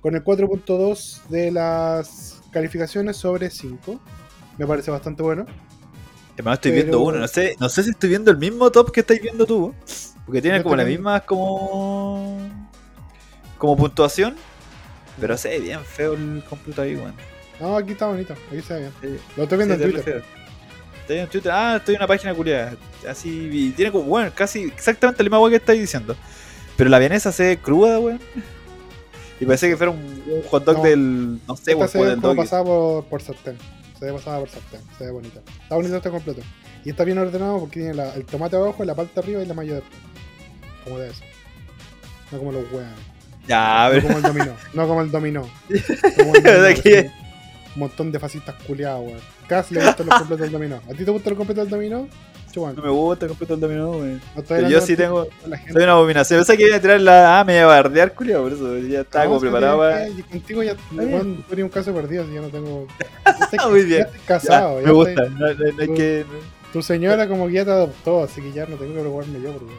Con 0.00 0.14
el 0.14 0.22
4.2 0.22 1.26
de 1.28 1.50
las 1.50 2.40
calificaciones 2.52 3.16
sobre 3.16 3.50
5. 3.50 4.00
Me 4.58 4.66
parece 4.66 4.90
bastante 4.92 5.22
bueno. 5.24 5.44
Hermano, 6.36 6.54
estoy 6.54 6.70
Pero- 6.70 6.82
viendo 6.84 7.00
uno. 7.00 7.18
No 7.18 7.26
sé, 7.28 7.56
no 7.58 7.68
sé 7.68 7.82
si 7.82 7.90
estoy 7.90 8.10
viendo 8.10 8.30
el 8.30 8.38
mismo 8.38 8.70
top 8.70 8.92
que 8.92 9.00
estáis 9.00 9.20
viendo 9.20 9.44
tú. 9.44 9.74
Porque 10.24 10.40
tiene 10.40 10.58
Yo 10.58 10.62
como 10.62 10.76
las 10.76 10.84
también. 10.84 11.00
mismas 11.00 11.22
como. 11.22 12.38
como 13.58 13.76
puntuación. 13.76 14.36
Pero 15.20 15.36
se 15.36 15.48
ve 15.48 15.58
bien 15.58 15.80
feo 15.80 16.12
el 16.12 16.44
completo 16.48 16.82
ahí, 16.82 16.94
weón. 16.94 17.14
No, 17.58 17.76
aquí 17.76 17.92
está 17.92 18.06
bonito. 18.06 18.34
Aquí 18.52 18.60
se 18.62 18.74
ve 18.74 18.80
bien. 18.80 18.92
Sí, 19.00 19.22
Lo 19.36 19.42
estoy 19.42 19.58
viendo 19.58 19.74
sí, 19.76 19.82
en 19.82 19.90
Twitter. 19.92 20.24
En 21.08 21.26
Twitter. 21.28 21.50
Ah, 21.52 21.76
estoy 21.76 21.94
en 21.94 22.00
una 22.00 22.06
página 22.06 22.34
culiada. 22.34 22.74
Así. 23.08 23.48
Y 23.52 23.70
tiene 23.70 23.90
como, 23.92 24.04
bueno, 24.04 24.30
casi 24.34 24.62
exactamente 24.64 25.22
la 25.22 25.28
misma 25.28 25.40
weá 25.40 25.50
que 25.50 25.56
estáis 25.56 25.80
diciendo. 25.80 26.14
Pero 26.76 26.90
la 26.90 26.98
vienesa 26.98 27.32
se 27.32 27.44
ve 27.44 27.56
cruda, 27.58 27.98
weón. 27.98 28.20
Y 29.40 29.44
parece 29.44 29.68
que 29.68 29.76
fuera 29.76 29.90
un, 29.92 29.98
un 30.26 30.42
hot 30.50 30.64
dog 30.64 30.78
No. 30.78 30.82
del. 30.84 31.38
No 31.46 31.56
sé, 31.56 31.74
weón, 31.74 31.88
se 31.88 32.02
ve 32.02 32.16
como 32.20 32.36
pasada 32.36 32.64
por, 32.64 33.04
por 33.04 33.22
sartén. 33.22 33.56
Se 33.98 34.04
ve 34.04 34.12
pasada 34.12 34.40
por 34.40 34.48
sartén. 34.48 34.80
Se 34.98 35.04
ve 35.04 35.10
bonita. 35.10 35.40
Está 35.62 35.74
bonito 35.76 35.96
este 35.96 36.10
completo. 36.10 36.40
Y 36.84 36.90
está 36.90 37.04
bien 37.04 37.18
ordenado 37.18 37.58
porque 37.60 37.80
tiene 37.80 37.94
la- 37.94 38.14
el 38.14 38.24
tomate 38.24 38.56
abajo, 38.56 38.84
la 38.84 38.94
palta 38.94 39.20
arriba 39.20 39.42
y 39.42 39.46
la 39.46 39.54
mayo 39.54 39.74
después. 39.74 40.00
Como 40.84 40.98
debe 40.98 41.14
ser. 41.14 41.26
No 42.30 42.38
como 42.38 42.52
los 42.52 42.64
huevos. 42.72 42.88
Ya, 43.48 43.84
No 43.88 43.90
pero. 43.90 44.02
como 44.06 44.16
el 44.18 44.22
dominó. 44.22 44.52
No 44.74 44.88
como 44.88 45.00
el 45.02 45.10
dominó. 45.10 45.42
Como 46.18 46.34
el 46.34 46.42
¿Verdad 46.42 46.62
dominó, 46.68 46.82
que- 46.82 47.10
montón 47.78 48.10
de 48.12 48.18
fascistas 48.18 48.54
culiados, 48.66 49.06
weón. 49.06 49.20
Casi 49.46 49.74
le 49.74 49.84
gustan 49.84 50.06
los 50.06 50.14
completos 50.18 50.40
del 50.42 50.52
dominó. 50.52 50.76
¿A 50.76 50.94
ti 50.94 51.04
te 51.04 51.10
gusta 51.10 51.30
el 51.30 51.36
completo 51.36 51.60
del 51.62 51.70
dominó? 51.70 52.08
Chuan. 52.52 52.74
No 52.76 52.82
me 52.82 52.88
gusta 52.90 53.26
el 53.26 53.28
completo 53.30 53.54
del 53.56 53.60
dominó, 53.60 53.90
weón. 53.90 54.20
No 54.36 54.68
yo 54.68 54.80
sí 54.80 54.96
tengo. 54.96 55.26
Soy 55.72 55.82
una 55.82 55.92
abominación. 55.92 56.40
Pensé 56.40 56.56
que 56.56 56.66
iba 56.66 56.76
a 56.76 56.80
tirar 56.80 57.00
la. 57.00 57.40
Ah, 57.40 57.44
me 57.44 57.54
iba 57.56 57.64
a 57.64 57.66
bardear, 57.82 58.14
culiao. 58.14 58.42
Por 58.42 58.52
eso 58.52 58.78
ya 58.78 59.00
estaba 59.00 59.24
No, 59.24 59.30
como 59.30 59.40
preparado 59.40 60.08
y 60.08 60.22
Contigo 60.22 60.62
ya, 60.62 60.74
weón, 60.92 61.44
eres 61.50 61.64
un 61.64 61.70
caso 61.70 61.92
perdido, 61.94 62.26
si 62.26 62.34
ya 62.34 62.40
no 62.40 62.48
tengo. 62.48 62.86
Estoy- 63.52 63.70
Muy 63.70 63.82
bien. 63.84 64.00
Ya 64.00 64.04
estoy 64.06 64.20
casado. 64.26 64.80
Ya, 64.80 64.86
me 64.86 64.92
gusta. 64.92 65.10
estoy- 65.24 65.30
No, 65.38 65.46
no- 65.46 65.72
no 65.76 65.82
hay 65.82 65.88
que. 65.94 66.24
Tu 66.72 66.82
señora 66.82 67.26
como 67.28 67.46
que 67.46 67.54
ya 67.54 67.64
te 67.64 67.70
adoptó, 67.70 68.22
así 68.24 68.42
que 68.42 68.52
ya 68.52 68.66
no 68.66 68.76
tengo 68.76 68.92
que 68.92 69.00
preocuparme 69.00 69.40
yo, 69.40 69.52
porque... 69.52 69.72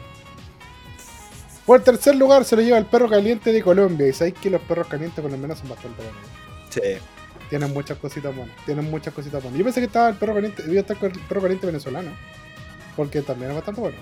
Por 1.66 1.78
el 1.78 1.84
tercer 1.84 2.16
lugar 2.16 2.44
se 2.44 2.56
lo 2.56 2.62
lleva 2.62 2.78
el 2.78 2.86
perro 2.86 3.08
caliente 3.08 3.52
de 3.52 3.62
Colombia. 3.62 4.08
Y 4.08 4.12
sabéis 4.12 4.34
que 4.42 4.50
los 4.50 4.60
perros 4.62 4.88
calientes 4.88 5.22
colombianos 5.22 5.58
son 5.58 5.68
bastante 5.68 6.02
buenos. 6.02 6.20
Sí. 6.70 6.80
Tienen 7.50 7.72
muchas 7.74 7.98
cositas 7.98 8.34
buenas. 8.34 8.56
Tienen 8.64 8.90
muchas 8.90 9.12
cositas 9.12 9.42
buenas. 9.42 9.58
Yo 9.58 9.64
pensé 9.64 9.80
que 9.80 9.86
estaba 9.86 10.08
el 10.08 10.14
perro 10.14 10.34
caliente. 10.34 10.62
Iba 10.66 10.76
a 10.76 10.80
estar 10.80 10.96
con 10.96 11.10
el 11.10 11.18
perro 11.18 11.42
caliente 11.42 11.66
venezolano. 11.66 12.10
Porque 12.96 13.20
también 13.22 13.50
es 13.50 13.56
bastante 13.56 13.80
bueno. 13.80 13.96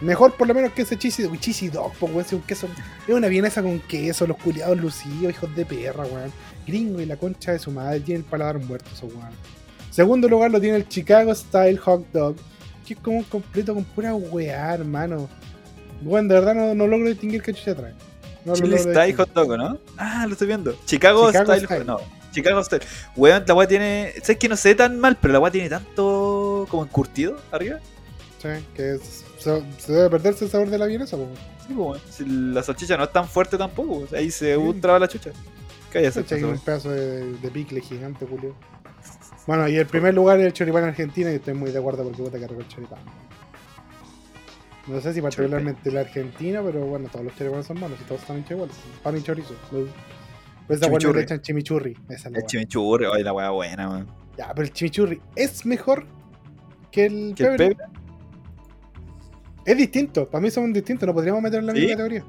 Mejor 0.00 0.34
por 0.34 0.48
lo 0.48 0.54
menos 0.54 0.72
que 0.72 0.82
ese 0.82 0.98
cheesy, 0.98 1.28
cheesy 1.38 1.68
dog, 1.68 1.92
po, 1.94 2.06
weón, 2.06 2.24
si 2.24 2.34
un 2.34 2.42
queso. 2.42 2.68
Es 3.06 3.14
una 3.14 3.28
vienesa 3.28 3.62
con 3.62 3.80
queso, 3.80 4.26
los 4.26 4.36
culiados 4.36 4.78
lucidos, 4.78 5.32
hijos 5.32 5.54
de 5.54 5.64
perra, 5.64 6.04
weón. 6.04 6.32
Gringo 6.66 7.00
y 7.00 7.06
la 7.06 7.16
concha 7.16 7.52
de 7.52 7.58
su 7.58 7.70
madre, 7.70 8.00
tiene 8.00 8.20
el 8.20 8.24
paladar 8.24 8.58
muerto, 8.58 8.88
esos 8.92 9.12
weón. 9.12 9.30
Segundo 9.90 10.28
lugar 10.28 10.50
lo 10.50 10.60
tiene 10.60 10.76
el 10.76 10.88
Chicago 10.88 11.34
Style 11.34 11.78
Hot 11.78 12.06
Dog, 12.12 12.36
que 12.86 12.94
es 12.94 13.00
como 13.00 13.18
un 13.18 13.24
completo 13.24 13.74
con 13.74 13.84
pura 13.84 14.14
weá, 14.14 14.74
hermano. 14.74 15.28
Weón, 16.02 16.28
de 16.28 16.34
verdad 16.34 16.54
no, 16.54 16.74
no 16.74 16.86
logro 16.86 17.08
distinguir 17.08 17.42
qué 17.42 17.54
chucha 17.54 17.74
trae. 17.74 17.94
No 18.44 18.54
logro 18.56 18.78
Style. 18.78 19.14
Hot 19.14 19.32
Dog, 19.32 19.56
¿no? 19.56 19.78
Ah, 19.96 20.24
lo 20.26 20.32
estoy 20.32 20.48
viendo. 20.48 20.76
Chicago, 20.84 21.28
Chicago 21.28 21.52
Style, 21.54 21.66
Style. 21.66 21.84
No, 21.84 21.98
Chicago 22.34 22.62
Style. 22.64 22.82
Weón, 23.16 23.44
la 23.46 23.54
weá 23.54 23.66
tiene. 23.68 24.12
¿Sabes 24.22 24.38
que 24.38 24.48
no 24.48 24.56
se 24.56 24.70
ve 24.70 24.74
tan 24.74 24.98
mal? 24.98 25.16
Pero 25.20 25.32
la 25.32 25.40
weá 25.40 25.50
tiene 25.52 25.68
tanto. 25.68 26.66
como 26.68 26.82
encurtido 26.84 27.36
arriba. 27.52 27.78
Sí, 28.42 28.48
que 28.74 28.94
es- 28.96 29.24
se, 29.38 29.62
se 29.78 29.92
debe 29.92 30.10
perderse 30.10 30.44
el 30.46 30.50
sabor 30.50 30.68
de 30.70 30.78
la 30.78 30.86
vienesa, 30.86 31.16
po. 31.16 31.28
Sí, 31.66 31.72
weón. 31.74 32.00
Si 32.10 32.24
la 32.26 32.62
salchicha 32.62 32.96
no 32.96 33.04
es 33.04 33.12
tan 33.12 33.26
fuerte 33.28 33.56
tampoco. 33.56 34.06
Ahí 34.16 34.30
se 34.30 34.56
ultraba 34.56 34.98
la 34.98 35.08
chucha. 35.08 35.30
Cállate, 35.92 36.22
pues, 36.24 36.42
un 36.42 36.58
pedazo 36.58 36.90
de, 36.90 37.32
de 37.34 37.50
picle 37.50 37.80
gigante, 37.80 38.26
Julio. 38.26 38.54
Bueno, 39.46 39.68
y 39.68 39.76
el 39.76 39.86
primer 39.86 40.12
lugar 40.14 40.40
es 40.40 40.46
el 40.46 40.52
choripán 40.52 40.84
argentino 40.84 41.30
y 41.30 41.34
estoy 41.34 41.54
muy 41.54 41.70
de 41.70 41.78
acuerdo 41.78 42.02
porque 42.02 42.22
puta 42.22 42.38
que 42.38 42.44
el 42.46 42.68
choripán. 42.68 42.98
No 44.86 45.00
sé 45.00 45.14
si 45.14 45.22
particularmente 45.22 45.88
el 45.88 45.96
argentino, 45.96 46.62
pero 46.64 46.80
bueno, 46.84 47.08
todos 47.10 47.24
los 47.24 47.34
choripanes 47.36 47.66
son 47.66 47.80
buenos 47.80 47.98
y 48.00 48.04
todos 48.04 48.20
están 48.20 48.38
hechos 48.38 48.50
iguales. 48.52 48.76
Pan 49.02 49.16
y 49.16 49.22
chorizo. 49.22 49.54
Los- 49.72 49.88
Pues 50.66 50.80
esa 50.80 50.90
weá 50.90 51.12
le 51.12 51.22
echan 51.22 51.40
chimichurri. 51.40 51.96
Esa 52.08 52.28
El 52.30 52.44
chimichurri, 52.46 53.06
ay, 53.12 53.22
la 53.22 53.32
weá 53.32 53.50
buena, 53.50 53.88
weón. 53.88 54.06
Ya, 54.38 54.48
pero 54.54 54.62
el 54.66 54.72
chimichurri 54.72 55.20
es 55.36 55.64
mejor 55.66 56.06
que 56.90 57.06
el 57.06 57.34
¿Que 57.36 57.44
el 57.44 57.56
pebre. 57.56 57.76
Es 59.64 59.76
distinto. 59.76 60.28
Para 60.28 60.42
mí 60.42 60.50
son 60.50 60.72
distintos. 60.72 61.06
No 61.06 61.14
podríamos 61.14 61.42
meter 61.42 61.60
en 61.60 61.66
la 61.66 61.72
¿Sí? 61.72 61.80
misma 61.80 61.92
categoría. 61.96 62.24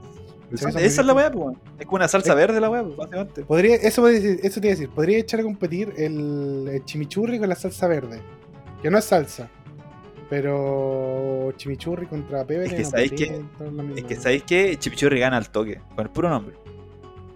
Son 0.55 0.69
Esa 0.77 1.01
es 1.01 1.05
la 1.07 1.13
weá, 1.13 1.31
pues. 1.31 1.57
Es 1.79 1.85
como 1.85 1.95
una 1.97 2.07
salsa 2.07 2.29
Es- 2.31 2.35
verde 2.35 2.59
la 2.61 2.69
weá, 2.69 2.83
pues, 2.83 2.95
básicamente. 2.95 3.43
Podría, 3.43 3.75
eso, 3.75 4.07
eso 4.07 4.61
te 4.61 4.67
iba 4.67 4.73
a 4.73 4.75
decir. 4.77 4.89
Podría 4.89 5.17
echar 5.17 5.39
a 5.39 5.43
competir 5.43 5.93
el, 5.97 6.69
el 6.71 6.85
chimichurri 6.85 7.39
con 7.39 7.49
la 7.49 7.55
salsa 7.55 7.87
verde. 7.87 8.21
Que 8.81 8.89
no 8.89 8.97
es 8.97 9.05
salsa. 9.05 9.49
Pero 10.29 11.51
chimichurri 11.57 12.07
contra 12.07 12.45
pebre. 12.45 12.65
Es 12.67 12.73
que 12.73 12.83
no 12.83 12.89
sabéis 12.89 13.11
que-. 13.11 13.41
Es 13.95 14.03
que 14.05 14.15
sabéis 14.15 14.43
que 14.43 14.77
Chimichurri 14.77 15.19
gana 15.19 15.37
al 15.37 15.49
toque, 15.49 15.81
con 15.95 16.05
el 16.05 16.11
puro 16.11 16.29
nombre. 16.29 16.55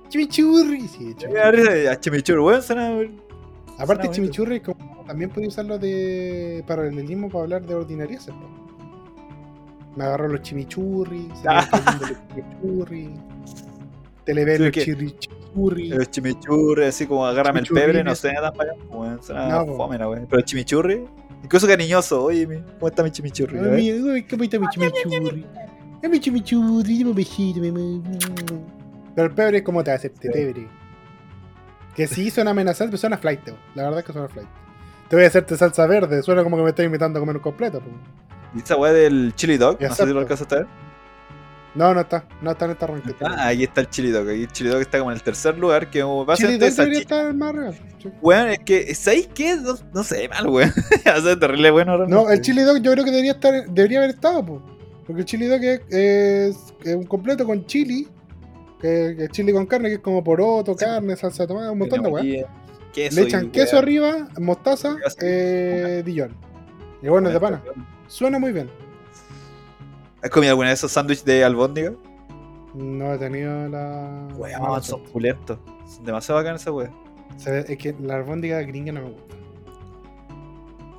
Chimichurri. 0.09 0.87
Sí, 0.87 1.13
chimichurri. 1.15 1.87
A 1.87 1.99
Chimichurri, 1.99 2.39
weón, 2.41 2.61
suena. 2.61 2.91
Aparte, 3.77 4.09
chimichurri 4.11 4.59
como- 4.59 5.03
también 5.07 5.29
podía 5.29 5.47
usarlo 5.47 5.79
de 5.79 6.63
paralelismo 6.67 7.29
para 7.29 7.43
hablar 7.43 7.65
de 7.65 7.75
ordinarias. 7.75 8.27
Me 9.95 10.03
agarró 10.03 10.27
los 10.27 10.41
chimichurri. 10.41 11.29
Se 11.35 11.47
me 11.47 11.55
Ah. 11.55 11.67
cayendo 11.71 12.07
los 12.07 12.17
chimichurri. 12.27 13.09
Te 14.25 14.33
le 14.33 14.45
ven 14.45 14.57
Sí, 14.57 14.63
los 14.63 14.71
chimichurri. 14.71 15.89
Los 15.89 16.11
chimichurri, 16.11 16.83
así 16.85 17.05
como 17.07 17.25
agárrame 17.25 17.61
el 17.61 17.67
pebre, 17.67 18.03
no 18.03 18.13
suena 18.15 18.41
tan 18.41 18.53
bacán, 18.57 18.75
weón. 18.91 19.23
Suena 19.23 19.47
No, 19.49 19.65
fome, 19.75 19.97
la 19.97 20.07
weón. 20.09 20.27
Pero 20.29 20.41
chimichurri, 20.43 21.05
incluso 21.43 21.65
cariñoso, 21.67 22.23
oye, 22.25 22.45
¿cómo 22.79 22.87
está 22.87 23.01
mi 23.03 23.11
chimichurri? 23.11 23.57
Ay, 23.59 24.25
¿Cómo 24.29 24.43
está 24.43 24.59
mi 24.59 24.67
chimichurri? 24.69 25.45
Ay, 26.03 26.09
mi 26.09 26.19
chimichurri, 26.19 26.97
dame 26.99 27.09
un 27.09 27.15
besito, 27.15 27.59
mi 27.59 27.67
amor. 27.69 28.01
Pero 29.19 29.27
el 29.27 29.35
pebre 29.35 29.57
es 29.57 29.63
como 29.63 29.83
te 29.83 29.91
hace 29.91 30.07
Sí. 30.21 30.29
pebre. 30.31 30.65
Que 31.93 32.07
sí 32.07 32.29
suena 32.31 32.51
amenazante, 32.51 32.91
pero 32.91 32.97
suena 32.99 33.17
flight, 33.17 33.43
teo. 33.43 33.57
La 33.75 33.83
verdad 33.83 33.99
es 33.99 34.05
que 34.05 34.13
suena 34.13 34.29
flight. 34.29 34.47
Te 35.09 35.15
voy 35.17 35.25
a 35.25 35.27
hacerte 35.27 35.57
salsa 35.57 35.85
verde, 35.87 36.23
suena 36.23 36.41
como 36.41 36.55
que 36.55 36.63
me 36.63 36.69
estás 36.69 36.85
invitando 36.85 37.19
a 37.19 37.21
comer 37.21 37.35
un 37.35 37.41
completo. 37.41 37.81
po. 37.81 37.89
¿Y 38.55 38.59
esa 38.59 38.77
weá 38.77 38.93
del 38.93 39.33
chili 39.35 39.57
dog? 39.57 39.77
No 39.81 39.89
sé 39.93 40.05
si 40.05 40.13
lo 40.13 40.19
acepto. 40.19 40.19
alcanzaste 40.19 40.55
a 40.55 40.57
ver. 40.59 40.67
No, 41.75 41.93
no 41.93 41.99
está, 41.99 42.23
no 42.41 42.51
está 42.51 42.63
en 42.63 42.71
esta 42.71 42.87
ranqueta. 42.87 43.25
Ah, 43.29 43.47
ahí 43.47 43.63
está 43.63 43.81
el 43.81 43.89
chili 43.89 44.09
dog. 44.11 44.29
Aquí 44.29 44.43
el 44.43 44.51
chili 44.53 44.69
dog 44.69 44.79
está 44.79 44.99
como 44.99 45.11
en 45.11 45.17
el 45.17 45.23
tercer 45.23 45.57
lugar, 45.57 45.89
que 45.89 46.01
va 46.01 46.33
a 46.33 46.37
Chili 46.37 46.53
Dog 46.57 46.69
de 46.69 46.75
debería 46.75 46.99
estar 47.01 47.33
más 47.33 47.49
arriba. 47.49 47.71
Weón, 48.21 48.47
es 48.51 48.59
que, 48.59 48.95
¿sabéis 48.95 49.27
qué? 49.35 49.57
No, 49.57 49.75
no 49.93 50.03
sé, 50.05 50.29
mal, 50.29 50.47
weón. 50.47 50.71
o 51.17 51.21
sea, 51.21 51.37
terrible 51.37 51.71
bueno. 51.71 52.07
No, 52.07 52.29
el 52.29 52.39
chili 52.39 52.61
dog 52.61 52.77
yo 52.81 52.93
creo 52.93 53.03
que 53.03 53.11
debería 53.11 53.33
estar, 53.33 53.65
debería 53.69 53.97
haber 53.97 54.11
estado, 54.11 54.45
po. 54.45 54.63
porque 55.05 55.23
el 55.23 55.25
chili 55.25 55.47
dog 55.47 55.61
es, 55.61 55.81
es- 55.89 56.73
es 56.85 56.95
un 56.95 57.03
completo 57.03 57.45
con 57.45 57.65
chili, 57.65 58.07
que, 58.79 59.15
que 59.17 59.23
es 59.25 59.29
chili 59.31 59.53
con 59.53 59.65
carne, 59.65 59.89
que 59.89 59.95
es 59.95 60.01
como 60.01 60.23
poroto, 60.23 60.75
carne, 60.75 61.15
salsa 61.15 61.43
de 61.43 61.47
tomate, 61.47 61.69
un 61.69 61.77
montón 61.79 62.03
de 62.03 62.09
weá. 62.09 62.47
Queso 62.93 63.19
Le 63.19 63.27
echan 63.27 63.51
queso 63.51 63.77
arriba, 63.77 64.27
mostaza, 64.39 64.97
eh, 65.21 66.01
Dijon. 66.05 66.35
Y 67.01 67.07
bueno, 67.07 67.27
es 67.27 67.33
de 67.33 67.39
pana. 67.39 67.61
Suena 68.07 68.39
muy 68.39 68.51
bien. 68.51 68.69
¿Has 70.23 70.29
comido 70.31 70.51
alguna 70.51 70.69
de 70.69 70.73
esos 70.73 70.91
sándwiches 70.91 71.23
de 71.23 71.43
albóndiga? 71.43 71.93
No 72.73 73.13
he 73.13 73.17
tenido 73.17 73.69
la. 73.69 74.27
Weón, 74.35 74.61
mala 74.61 74.81
son 74.81 75.03
pulentos. 75.03 75.59
Son 75.87 76.03
demasiado 76.03 76.39
bacanas 76.39 76.61
esas 76.61 76.73
weas. 76.73 76.91
Es 77.45 77.77
que 77.77 77.95
la 78.01 78.15
albóndiga 78.15 78.61
gringa 78.61 78.91
no 78.91 79.01
me 79.01 79.11
gusta. 79.11 79.35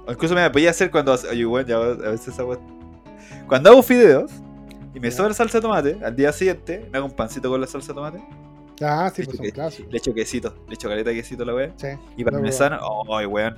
O 0.07 0.12
incluso 0.12 0.35
me 0.35 0.49
podía 0.51 0.71
hacer 0.71 0.90
cuando. 0.90 1.12
Oye, 1.31 1.45
weón, 1.45 1.66
ya 1.66 1.77
a 1.77 2.11
veces 2.11 2.29
esa 2.29 2.45
wea. 2.45 2.59
Cuando 3.47 3.71
hago 3.71 3.83
fideos 3.83 4.31
y 4.94 5.00
me 5.00 5.11
sobra 5.11 5.35
salsa 5.35 5.59
de 5.59 5.62
tomate, 5.62 5.98
al 6.05 6.16
día 6.16 6.33
siguiente 6.33 6.88
me 6.90 6.98
hago 6.98 7.07
un 7.07 7.12
pancito 7.12 7.48
con 7.48 7.61
la 7.61 7.66
salsa 7.66 7.88
de 7.88 7.94
tomate. 7.94 8.20
Ah, 8.83 9.11
sí, 9.14 9.22
pues 9.24 9.37
son 9.37 9.50
clásicos. 9.50 9.92
Le 9.92 9.98
echo 9.98 10.14
quesito, 10.14 10.55
le 10.66 10.74
echo 10.74 10.88
caleta 10.88 11.11
de 11.11 11.16
quesito 11.16 11.42
a 11.42 11.46
la 11.46 11.55
wea. 11.55 11.72
Sí. 11.76 11.88
Y 12.16 12.22
he 12.22 12.24
parmesano, 12.24 12.79
oh, 12.81 13.16
ay, 13.16 13.26
weón. 13.26 13.55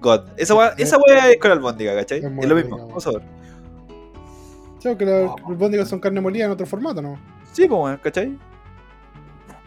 God. 0.00 0.28
Esa 0.36 0.54
wea, 0.54 0.74
esa 0.78 0.96
wea 0.98 1.30
es 1.30 1.38
con 1.38 1.50
albóndiga, 1.50 1.94
¿cachai? 1.94 2.18
Es 2.18 2.24
lo 2.24 2.54
mismo, 2.54 2.76
weón. 2.76 2.88
vamos 2.88 3.06
a 3.06 3.10
ver. 3.10 3.22
Sí, 4.78 4.88
porque 4.88 5.04
las 5.04 5.30
albóndigas 5.46 5.88
son 5.88 6.00
carne 6.00 6.20
molida 6.20 6.46
en 6.46 6.50
otro 6.50 6.66
formato, 6.66 7.02
¿no? 7.02 7.18
Sí, 7.52 7.66
pues 7.68 7.80
weón, 7.80 7.96
¿cachai? 7.98 8.38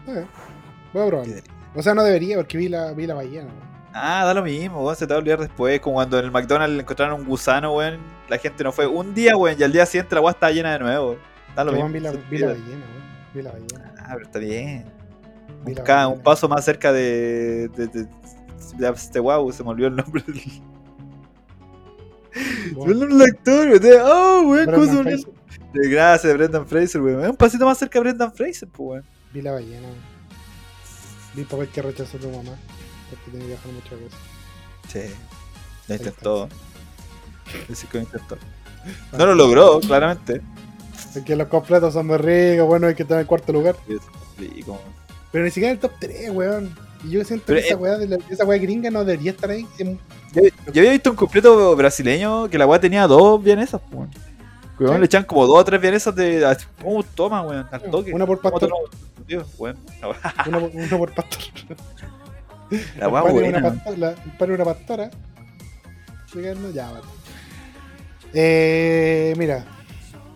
Eh, 0.08 0.26
voy 0.92 1.02
a 1.02 1.20
delicia. 1.20 1.42
O 1.74 1.82
sea, 1.82 1.94
no 1.94 2.02
debería, 2.02 2.36
porque 2.36 2.58
vi 2.58 2.68
la, 2.68 2.92
vi 2.92 3.06
la 3.06 3.14
ballena. 3.14 3.44
¿no? 3.44 3.77
Ah, 3.92 4.24
da 4.24 4.34
lo 4.34 4.42
mismo, 4.42 4.82
weón, 4.84 4.94
se 4.96 5.06
te 5.06 5.12
va 5.12 5.16
a 5.16 5.20
olvidar 5.20 5.40
después. 5.40 5.80
Como 5.80 5.94
cuando 5.94 6.18
en 6.18 6.26
el 6.26 6.30
McDonald's 6.30 6.78
encontraron 6.80 7.20
un 7.20 7.26
gusano, 7.26 7.74
weón. 7.74 7.98
La 8.28 8.38
gente 8.38 8.62
no 8.62 8.70
fue 8.72 8.86
un 8.86 9.14
día, 9.14 9.36
weón, 9.36 9.56
y 9.58 9.62
al 9.62 9.72
día 9.72 9.86
siguiente 9.86 10.14
la 10.14 10.20
weá 10.20 10.32
estaba 10.32 10.52
llena 10.52 10.72
de 10.72 10.78
nuevo. 10.80 11.06
weón. 11.10 11.18
Da 11.56 11.64
lo 11.64 11.72
Yo, 11.72 11.76
mismo. 11.88 11.90
vi, 11.92 12.00
la, 12.00 12.12
vi 12.30 12.38
la 12.38 12.46
ballena, 12.48 12.68
weón. 12.86 13.32
Vi 13.34 13.42
la 13.42 13.52
ballena. 13.52 13.94
Ah, 13.98 14.10
pero 14.12 14.24
está 14.26 14.38
bien. 14.38 14.84
Vi 15.64 15.74
Un, 15.74 16.22
paso 16.22 16.48
más 16.48 16.64
cerca 16.64 16.92
de. 16.92 17.68
de, 17.76 17.86
de- 17.88 18.08
de 18.76 18.88
este 18.90 19.18
wow, 19.18 19.50
se 19.52 19.64
me 19.64 19.70
olvidó 19.70 19.88
el 19.88 19.96
nombre 19.96 20.22
del. 20.26 20.42
Olvidó 22.76 23.04
el 23.06 23.22
actor, 23.22 23.68
weón. 23.68 23.80
de- 23.80 24.00
Oh, 24.02 24.42
weón, 24.48 24.66
¿cómo 24.72 24.84
se 24.84 24.96
olvidó? 24.98 25.32
Gracias, 25.72 26.34
Brendan 26.34 26.66
Fraser, 26.66 27.00
weón. 27.00 27.30
Un 27.30 27.36
pasito 27.36 27.64
más 27.64 27.78
cerca 27.78 27.98
de 27.98 28.02
Brendan 28.04 28.32
Fraser, 28.32 28.68
pues, 28.68 28.88
weón. 28.88 29.04
Vi 29.32 29.42
la 29.42 29.52
ballena. 29.52 29.82
weón. 29.88 30.18
Vi 31.34 31.44
papel 31.44 31.68
que 31.68 31.82
rechazó 31.82 32.18
tu 32.18 32.28
mamá. 32.30 32.52
Porque 33.10 33.24
tiene 33.30 33.40
que 33.40 33.46
viajar 33.48 33.72
muchas 33.72 33.90
veces. 34.00 34.18
Sí. 34.88 35.14
Lo 35.88 35.94
intentó. 35.94 36.48
Decir 37.68 37.88
que 37.88 37.98
lo 37.98 38.04
intentó. 38.04 38.36
No 39.18 39.26
lo 39.26 39.34
logró, 39.34 39.80
claramente. 39.80 40.40
Es 41.14 41.22
que 41.24 41.36
los 41.36 41.48
completos 41.48 41.92
son 41.92 42.06
muy 42.06 42.16
ricos, 42.16 42.66
bueno, 42.66 42.86
hay 42.86 42.94
que 42.94 43.02
estar 43.02 43.16
en 43.16 43.20
el 43.22 43.26
cuarto 43.26 43.52
lugar. 43.52 43.76
Pero 45.32 45.44
ni 45.44 45.50
siquiera 45.50 45.68
en 45.70 45.74
el 45.76 45.80
top 45.80 45.92
3, 45.98 46.30
weón. 46.30 46.74
Y 47.04 47.10
yo 47.10 47.24
siento 47.24 47.44
Pero, 47.46 47.60
que 47.60 47.66
esa 47.66 47.74
eh, 47.74 47.76
weá, 47.76 47.98
de 47.98 48.08
la- 48.08 48.18
esa 48.30 48.44
weá 48.44 48.58
gringa 48.58 48.90
no 48.90 49.04
debería 49.04 49.30
estar 49.32 49.50
ahí. 49.50 49.66
En- 49.78 49.98
Yo, 50.32 50.42
yo 50.72 50.80
había 50.82 50.92
visto 50.92 51.10
un 51.10 51.16
completo 51.16 51.74
brasileño 51.76 52.48
que 52.48 52.56
la 52.58 52.66
weá 52.66 52.80
tenía 52.80 53.06
dos 53.06 53.42
vienesas, 53.42 53.80
pues, 53.80 53.92
weón. 53.94 54.10
Weón, 54.80 54.94
Sí. 54.94 54.98
le 55.00 55.06
echan 55.06 55.24
como 55.24 55.46
dos 55.46 55.58
o 55.58 55.64
tres 55.64 55.80
vienesas 55.80 56.14
de. 56.14 56.44
así, 56.46 56.66
Oh, 56.84 57.02
toma, 57.14 57.42
weón, 57.42 57.66
al 57.70 57.82
toque. 57.90 58.12
Una 58.12 58.26
por 58.26 58.40
¿Cómo 58.40 58.58
te 58.60 58.66
pastor. 58.68 58.90
tío? 59.26 59.44
Weón, 59.58 59.76
Una, 60.46 60.60
por- 60.60 60.70
una 60.72 60.98
por 60.98 61.14
pastor. 61.14 61.38
la 62.98 63.04
El 63.06 63.10
buena. 63.10 63.58
una 63.58 63.72
pastora, 63.74 64.08
el 64.40 64.50
una. 64.50 65.10
Llegando, 66.34 66.70
ya, 66.70 66.90
vale. 66.90 67.04
Eh, 68.34 69.34
mira, 69.38 69.64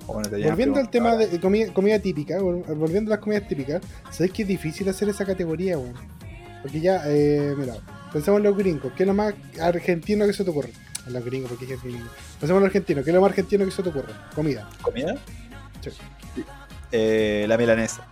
Bueno, 0.07 0.29
volviendo 0.31 0.81
al 0.81 0.91
tema 0.91 1.17
de 1.17 1.39
comida, 1.41 1.73
comida 1.73 1.99
típica, 1.99 2.39
vol- 2.39 2.65
volviendo 2.77 3.11
a 3.13 3.17
las 3.17 3.23
comidas 3.23 3.47
típicas, 3.47 3.83
¿sabes 4.11 4.33
que 4.33 4.43
es 4.43 4.49
difícil 4.49 4.89
hacer 4.89 5.09
esa 5.09 5.25
categoría, 5.27 5.77
weón? 5.79 5.95
Porque 6.63 6.81
ya, 6.81 7.03
eh, 7.07 7.55
mira, 7.59 7.75
pensemos 8.13 8.39
en 8.39 8.45
los 8.45 8.57
gringos, 8.57 8.93
¿qué 8.97 9.03
es 9.03 9.07
lo 9.07 9.15
más 9.15 9.35
argentino 9.61 10.27
que 10.27 10.33
se 10.33 10.45
te 10.45 10.51
ocurre? 10.51 10.71
En 11.07 11.13
los 11.13 11.25
gringos, 11.25 11.51
porque 11.51 11.75
es 11.75 11.83
gringo. 11.83 12.07
Pensemos 12.41 12.59
en 12.61 12.65
los 12.65 12.65
argentinos, 12.67 13.05
¿qué 13.05 13.11
es 13.11 13.15
lo 13.15 13.21
más 13.21 13.31
argentino 13.31 13.65
que 13.65 13.71
se 13.73 13.83
te 13.83 13.89
ocurre? 13.91 14.13
Comida. 14.35 14.69
¿Comida? 14.81 15.17
Sí. 15.83 15.91
Eh, 16.93 17.45
la 17.49 17.59
milanesa. 17.59 18.07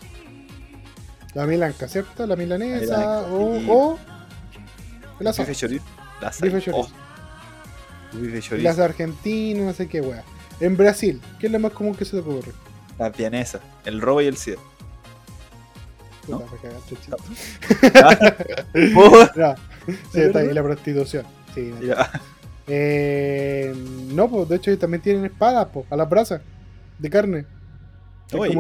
La 1.35 1.47
milanca, 1.47 1.89
¿cierto? 1.89 2.27
La 2.27 2.37
milanesa 2.37 2.81
milanesa, 2.81 3.21
o, 3.31 3.73
o 3.73 3.99
asado. 5.29 5.47
Bife 5.49 5.59
chorizo. 5.61 5.85
La 6.21 6.31
Bife 8.13 8.41
chorizo. 8.41 8.57
Las 8.59 8.79
argentinas, 8.79 9.65
no 9.65 9.73
sé 9.73 9.89
qué, 9.89 10.01
weá. 10.01 10.25
En 10.61 10.77
Brasil, 10.77 11.21
¿qué 11.39 11.47
es 11.47 11.53
lo 11.53 11.59
más 11.59 11.73
común 11.73 11.95
que 11.95 12.05
se 12.05 12.13
te 12.13 12.19
ocurre? 12.19 12.53
Las 12.99 13.17
vienesas, 13.17 13.63
el 13.85 14.01
robo 14.01 14.21
y 14.21 14.27
el. 14.27 14.35
Puta, 14.35 14.61
¿No? 16.29 16.45
Ya, 19.37 19.57
Sí, 20.13 20.21
¿De 20.21 20.27
está 20.27 20.41
ahí 20.41 20.53
la 20.53 20.63
prostitución. 20.63 21.25
Sí, 21.55 21.73
no. 21.81 21.95
Eh, 22.73 23.75
no, 24.13 24.31
pues 24.31 24.49
de 24.49 24.57
hecho 24.57 24.79
también 24.79 25.03
tienen 25.03 25.25
espadas, 25.25 25.69
pues, 25.73 25.87
a 25.91 25.97
las 25.97 26.09
brasas 26.09 26.41
de 26.99 27.11
carne. 27.11 27.47
Es 28.33 28.53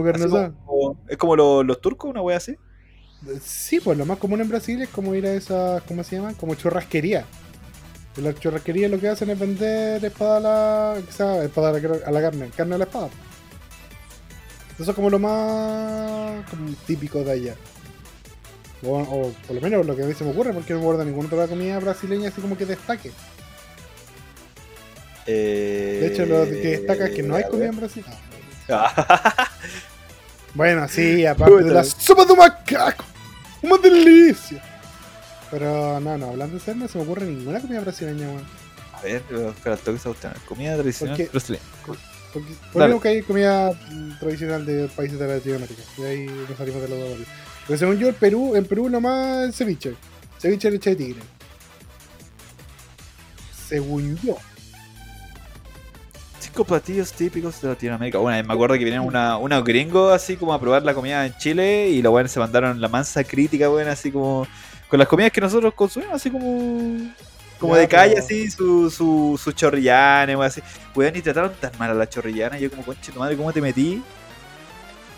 como 0.66 0.96
es 1.08 1.16
como 1.16 1.36
los, 1.36 1.64
los 1.66 1.80
turcos, 1.80 2.10
una 2.10 2.22
wea 2.22 2.36
así. 2.36 2.56
Sí, 3.42 3.80
pues 3.80 3.98
lo 3.98 4.06
más 4.06 4.18
común 4.18 4.40
en 4.40 4.48
Brasil 4.48 4.80
es 4.80 4.88
como 4.88 5.14
ir 5.14 5.26
a 5.26 5.34
esas, 5.34 5.82
¿cómo 5.82 6.02
se 6.02 6.16
llaman? 6.16 6.34
Como 6.34 6.54
churrasquería. 6.54 7.24
En 8.16 8.24
las 8.24 8.34
churrasquerías 8.40 8.90
lo 8.90 8.98
que 8.98 9.08
hacen 9.08 9.30
es 9.30 9.38
vender 9.38 10.04
espada 10.04 10.36
a 10.36 10.40
la, 10.40 11.02
sea, 11.10 11.44
espada 11.44 11.68
a 11.68 11.72
la, 11.72 12.06
a 12.06 12.10
la 12.10 12.20
carne, 12.20 12.50
carne 12.56 12.74
a 12.74 12.78
la 12.78 12.84
espada. 12.84 13.08
Eso 14.78 14.90
es 14.90 14.96
como 14.96 15.10
lo 15.10 15.18
más 15.18 16.48
como 16.50 16.72
típico 16.86 17.22
de 17.22 17.32
allá. 17.32 17.54
O, 18.82 18.98
o 18.98 19.32
por 19.46 19.54
lo 19.54 19.60
menos 19.60 19.84
lo 19.84 19.94
que 19.94 20.02
a 20.02 20.06
mí 20.06 20.14
se 20.14 20.24
me 20.24 20.30
ocurre, 20.30 20.54
porque 20.54 20.72
no 20.72 20.78
me 20.78 20.86
acuerdo 20.86 21.04
ninguna 21.04 21.28
otra 21.28 21.46
comida 21.46 21.78
brasileña 21.78 22.30
así 22.30 22.40
como 22.40 22.56
que 22.56 22.64
destaque. 22.64 23.12
De 25.26 26.06
hecho, 26.06 26.26
lo 26.26 26.44
que 26.44 26.78
destaca 26.78 27.06
es 27.06 27.14
que 27.14 27.22
no 27.22 27.36
hay 27.36 27.44
comida 27.44 27.68
en 27.68 27.76
Brasil. 27.76 28.04
Bueno, 30.54 30.88
sí, 30.88 31.24
aparte 31.24 31.62
de 31.62 31.70
la 31.70 31.84
sopa 31.84 32.24
de 32.24 32.34
macaco. 32.34 33.04
Una 33.62 33.76
delicia. 33.78 34.62
Pero 35.50 36.00
no, 36.00 36.18
no, 36.18 36.30
hablando 36.30 36.54
de 36.54 36.60
serio, 36.60 36.82
no 36.82 36.88
se 36.88 36.98
me 36.98 37.04
ocurre 37.04 37.26
ninguna 37.26 37.60
comida 37.60 37.80
brasileña, 37.80 38.28
weón. 38.28 38.44
A 38.92 39.00
ver, 39.02 39.22
espera, 39.30 39.76
tengo 39.76 39.98
que 39.98 40.08
buscar. 40.08 40.36
Comida 40.46 40.76
tradicional 40.76 41.16
¿Por 41.16 41.24
qué? 41.24 41.30
brasileña. 41.30 41.64
Porque 42.32 42.54
ponemos 42.72 43.02
que 43.02 43.08
hay 43.08 43.22
comida 43.22 43.72
tradicional 44.20 44.64
de 44.64 44.88
países 44.88 45.18
de 45.18 45.26
Latinoamérica. 45.26 45.82
Y 45.98 46.02
ahí 46.02 46.26
nos 46.48 46.56
salimos 46.56 46.82
de 46.82 46.88
los 46.88 46.98
dos. 46.98 47.18
Pero 47.66 47.78
según 47.78 47.98
yo, 47.98 48.08
el 48.08 48.14
Perú, 48.14 48.56
en 48.56 48.64
Perú 48.64 48.88
nomás 48.88 49.54
ceviche. 49.54 49.94
Ceviche 50.38 50.68
de 50.68 50.72
leche 50.72 50.90
de 50.90 50.96
tigre. 50.96 51.20
Según 53.68 54.16
yo. 54.18 54.36
Cinco 56.52 56.64
platillos 56.64 57.12
típicos 57.12 57.60
de 57.62 57.68
Latinoamérica. 57.68 58.18
Una 58.18 58.36
vez 58.36 58.44
me 58.46 58.52
acuerdo 58.52 58.74
que 58.74 58.82
vinieron 58.82 59.06
una, 59.06 59.36
unos 59.36 59.62
gringos 59.62 60.12
así 60.12 60.36
como 60.36 60.52
a 60.52 60.60
probar 60.60 60.82
la 60.82 60.94
comida 60.94 61.24
en 61.24 61.32
Chile 61.38 61.88
y 61.90 62.02
los 62.02 62.10
buenos 62.10 62.32
se 62.32 62.40
mandaron 62.40 62.80
la 62.80 62.88
mansa 62.88 63.22
crítica, 63.22 63.68
bueno, 63.68 63.88
así 63.92 64.10
como 64.10 64.48
con 64.88 64.98
las 64.98 65.06
comidas 65.06 65.30
que 65.30 65.40
nosotros 65.40 65.72
consumimos, 65.74 66.16
así 66.16 66.28
como 66.28 67.08
como 67.60 67.74
Ya, 67.76 67.82
de 67.82 67.88
calle, 67.88 68.14
pero- 68.14 68.24
así, 68.24 68.50
su, 68.50 68.90
su, 68.90 69.38
su 69.40 69.52
chorrillana, 69.52 70.32
weón, 70.32 70.46
así. 70.46 70.60
Weón, 70.96 71.14
y 71.14 71.20
trataron 71.22 71.52
tan 71.60 71.70
mal 71.78 71.90
a 71.90 71.94
la 71.94 72.08
chorrillana. 72.08 72.58
Yo 72.58 72.68
como, 72.70 72.82
conche 72.84 73.12
tu 73.12 73.18
madre, 73.20 73.36
¿cómo 73.36 73.52
te 73.52 73.60
metí? 73.60 74.02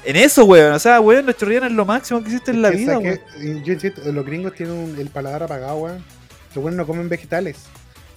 En 0.05 0.17
eso, 0.17 0.45
weón. 0.45 0.73
O 0.75 0.79
sea, 0.81 1.01
weón, 1.01 1.25
la 1.25 1.33
chorrillana 1.35 1.69
es 1.69 1.73
lo 1.73 1.87
máximo 1.87 2.21
que 2.21 2.27
existe 2.27 2.51
en 2.51 2.61
la 2.61 2.71
vida, 2.71 2.99
weón. 2.99 3.19
Yo 3.65 3.73
insisto, 3.73 4.03
los 4.13 4.27
gringos 4.27 4.55
tienen 4.55 4.75
un- 4.75 4.99
el 5.01 5.09
paladar 5.09 5.45
apagado, 5.45 5.77
weón. 5.77 6.05
Los 6.55 6.63
buenos 6.63 6.77
no 6.77 6.87
comen 6.87 7.09
vegetales. 7.09 7.57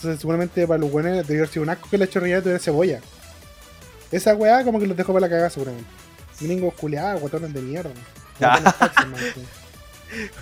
Entonces, 0.05 0.21
seguramente 0.21 0.67
para 0.67 0.77
los 0.77 0.91
buenos 0.91 1.25
debió 1.27 1.41
haber 1.41 1.49
sido 1.51 1.63
un 1.63 1.69
asco 1.69 1.89
que 1.89 1.97
la 1.97 2.07
chorrillana 2.07 2.41
tuviera 2.43 2.59
cebolla. 2.59 3.01
Esa 4.11 4.35
weá 4.35 4.63
como 4.63 4.79
que 4.79 4.85
los 4.85 4.95
dejó 4.95 5.13
para 5.13 5.21
la 5.25 5.29
cagada, 5.29 5.49
seguramente. 5.49 5.89
Gringos 6.39 6.75
culeados, 6.75 7.21
guatones 7.21 7.51
de 7.51 7.61
mierda. 7.61 7.89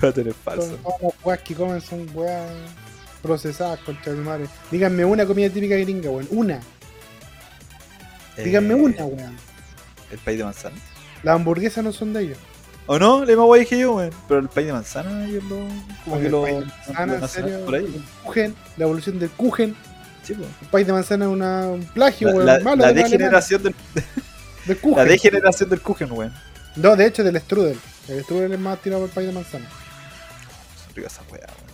Guatones 0.01 0.36
falsos, 0.43 0.78
Todas 0.84 1.01
las 1.01 1.14
weas 1.24 1.39
que 1.39 1.55
comen 1.55 1.80
son 1.80 2.09
weas 2.14 2.51
procesadas, 3.22 3.80
contra 3.80 4.11
mi 4.11 4.20
madre. 4.20 4.47
Díganme 4.70 5.05
una 5.05 5.26
comida 5.26 5.49
típica 5.49 5.78
gringa, 5.78 6.09
weón. 6.09 6.28
Una. 6.32 6.59
Díganme 8.36 8.74
Eh, 8.74 8.76
una, 8.76 9.05
weón. 9.05 9.38
El 10.11 10.18
país 10.20 10.39
de 10.39 10.43
manzana. 10.43 10.76
Las 11.24 11.36
hamburguesas 11.36 11.86
no 11.86 11.93
son 11.93 12.11
de 12.11 12.24
ellos. 12.24 12.38
¿O 12.86 13.00
no? 13.00 13.22
Le 13.22 13.28
misma 13.28 13.44
guay 13.46 13.62
dije 13.62 13.78
yo, 13.80 13.94
weón. 13.94 14.12
Pero 14.28 14.40
el 14.42 14.50
país 14.50 14.68
de 14.68 14.74
manzana, 14.74 15.26
yo 15.28 15.40
lo. 15.44 15.58
Como 16.04 16.20
que 16.20 16.26
el 16.26 16.32
lo. 16.32 16.42
país 16.44 16.56
de 16.60 16.66
manzana, 16.66 17.06
lo 17.06 17.14
en 17.16 17.22
nacional 17.22 17.50
serio, 17.52 17.66
por 17.66 17.76
ahí. 17.76 17.86
el 17.86 18.04
Kuchen, 18.24 18.56
la 18.78 18.84
evolución 18.84 19.20
del 19.20 19.30
Kuchen. 19.30 19.76
Sí, 20.24 20.34
weón. 20.34 20.52
El 20.62 20.68
país 20.68 20.88
de 20.88 20.94
manzana 20.94 21.26
es 21.26 21.32
una, 21.32 21.68
un 21.68 21.84
plagio, 21.86 22.28
La, 22.30 22.34
weón. 22.34 22.46
la- 22.46 22.60
la 22.60 22.76
los 22.76 22.96
degeneración 22.96 23.64
del, 23.64 23.76
del 24.66 24.78
Kuchen. 24.80 24.98
la 24.98 25.06
degeneración 25.06 25.70
del 25.70 25.82
Kuchen, 25.82 26.12
weón. 26.12 26.34
No, 26.76 26.96
de 26.96 27.06
hecho, 27.06 27.24
del 27.24 27.40
strudel. 27.40 27.80
El 28.10 28.24
strudel 28.24 28.52
es 28.54 28.60
más 28.60 28.80
tirado 28.82 29.02
por 29.02 29.10
el 29.10 29.16
país 29.16 29.28
de 29.28 29.34
manzana. 29.34 29.66
Son 30.86 30.96
ricas 30.96 31.14
esas 31.14 31.32
weas, 31.32 31.46
weón. 31.48 31.74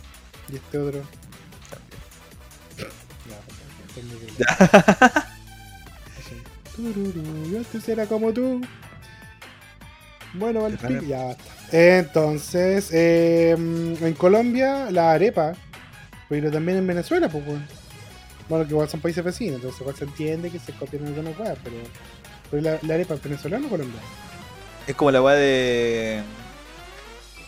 Y 0.51 0.55
este 0.57 0.77
otro. 0.77 1.01
También. 1.69 2.91
Ya, 3.29 3.35
pues, 3.45 3.57
entendí 3.97 4.35
que- 4.35 4.43
Así. 6.19 6.41
Tururú, 6.75 7.51
yo 7.51 7.57
antes 7.57 7.89
era 7.89 8.05
como 8.05 8.31
tú. 8.33 8.61
Bueno, 10.33 10.67
raro. 10.81 11.01
ya 11.01 11.23
basta. 11.23 11.43
Entonces, 11.71 12.89
eh, 12.91 13.51
en 13.51 14.13
Colombia, 14.17 14.89
la 14.91 15.11
arepa, 15.11 15.53
pero 16.27 16.51
también 16.51 16.77
en 16.77 16.87
Venezuela, 16.87 17.29
pues, 17.29 17.45
weón. 17.47 17.65
Bueno, 18.47 18.65
que 18.65 18.71
igual 18.71 18.89
son 18.89 18.99
países 18.99 19.23
vecinos, 19.23 19.57
entonces 19.57 19.79
igual 19.79 19.95
se 19.95 20.05
entiende 20.05 20.49
que 20.49 20.57
se 20.59 20.71
copian 20.73 21.05
algunas 21.05 21.37
weas, 21.37 21.57
pero, 21.63 21.75
pero 22.49 22.63
la, 22.63 22.79
la 22.81 22.95
arepa 22.95 23.13
es 23.13 23.23
venezolana 23.23 23.67
o 23.67 23.69
colombiana. 23.69 24.07
Es 24.87 24.95
como 24.95 25.11
la 25.11 25.21
weá 25.21 25.35
de. 25.35 26.21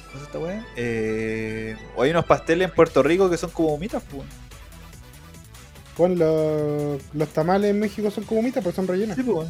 ¿Cómo 0.07 0.17
es 0.17 0.27
esta 0.27 0.39
weá? 0.39 0.65
Eh, 0.75 1.75
o 1.95 2.03
hay 2.03 2.11
unos 2.11 2.25
pasteles 2.25 2.69
en 2.69 2.75
Puerto 2.75 3.01
Rico 3.01 3.29
que 3.29 3.37
son 3.37 3.49
como 3.49 3.73
humitas, 3.73 4.03
pues. 4.11 4.27
Con 5.97 6.19
los, 6.19 7.01
los 7.13 7.29
tamales 7.29 7.71
en 7.71 7.79
México 7.79 8.11
son 8.11 8.23
como 8.25 8.41
mitas, 8.43 8.63
pero 8.63 8.75
son 8.75 8.87
rellenas. 8.87 9.15
Sí, 9.15 9.23
pues. 9.23 9.47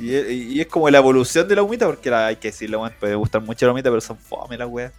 Y 0.00 0.14
es, 0.14 0.30
y 0.30 0.60
es 0.60 0.66
como 0.66 0.88
la 0.90 0.98
evolución 0.98 1.46
de 1.48 1.56
la 1.56 1.62
humita, 1.62 1.86
porque 1.86 2.10
la, 2.10 2.26
hay 2.28 2.36
que 2.36 2.48
decirlo, 2.48 2.80
weón. 2.80 2.94
Puede 2.98 3.14
gustar 3.14 3.42
mucho 3.42 3.66
la 3.66 3.72
humita, 3.72 3.90
pero 3.90 4.00
son 4.00 4.16
fome 4.16 4.56
las 4.56 4.68
weas. 4.68 4.92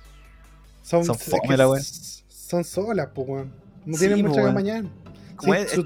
Son, 0.84 1.04
Son 1.04 1.18
fome 1.18 1.42
que 1.48 1.58
la 1.58 1.68
wea. 1.70 1.80
s- 1.82 2.24
Son 2.28 2.64
solas, 2.64 3.10
pues, 3.14 3.28
weón. 3.28 3.52
No 3.86 3.98
Sí, 3.98 4.06
tienen 4.08 4.26
mucha 4.26 4.44
que 4.46 4.52
mañana. 4.52 4.90
Sí, 5.42 5.52
es, 5.52 5.72
su 5.72 5.84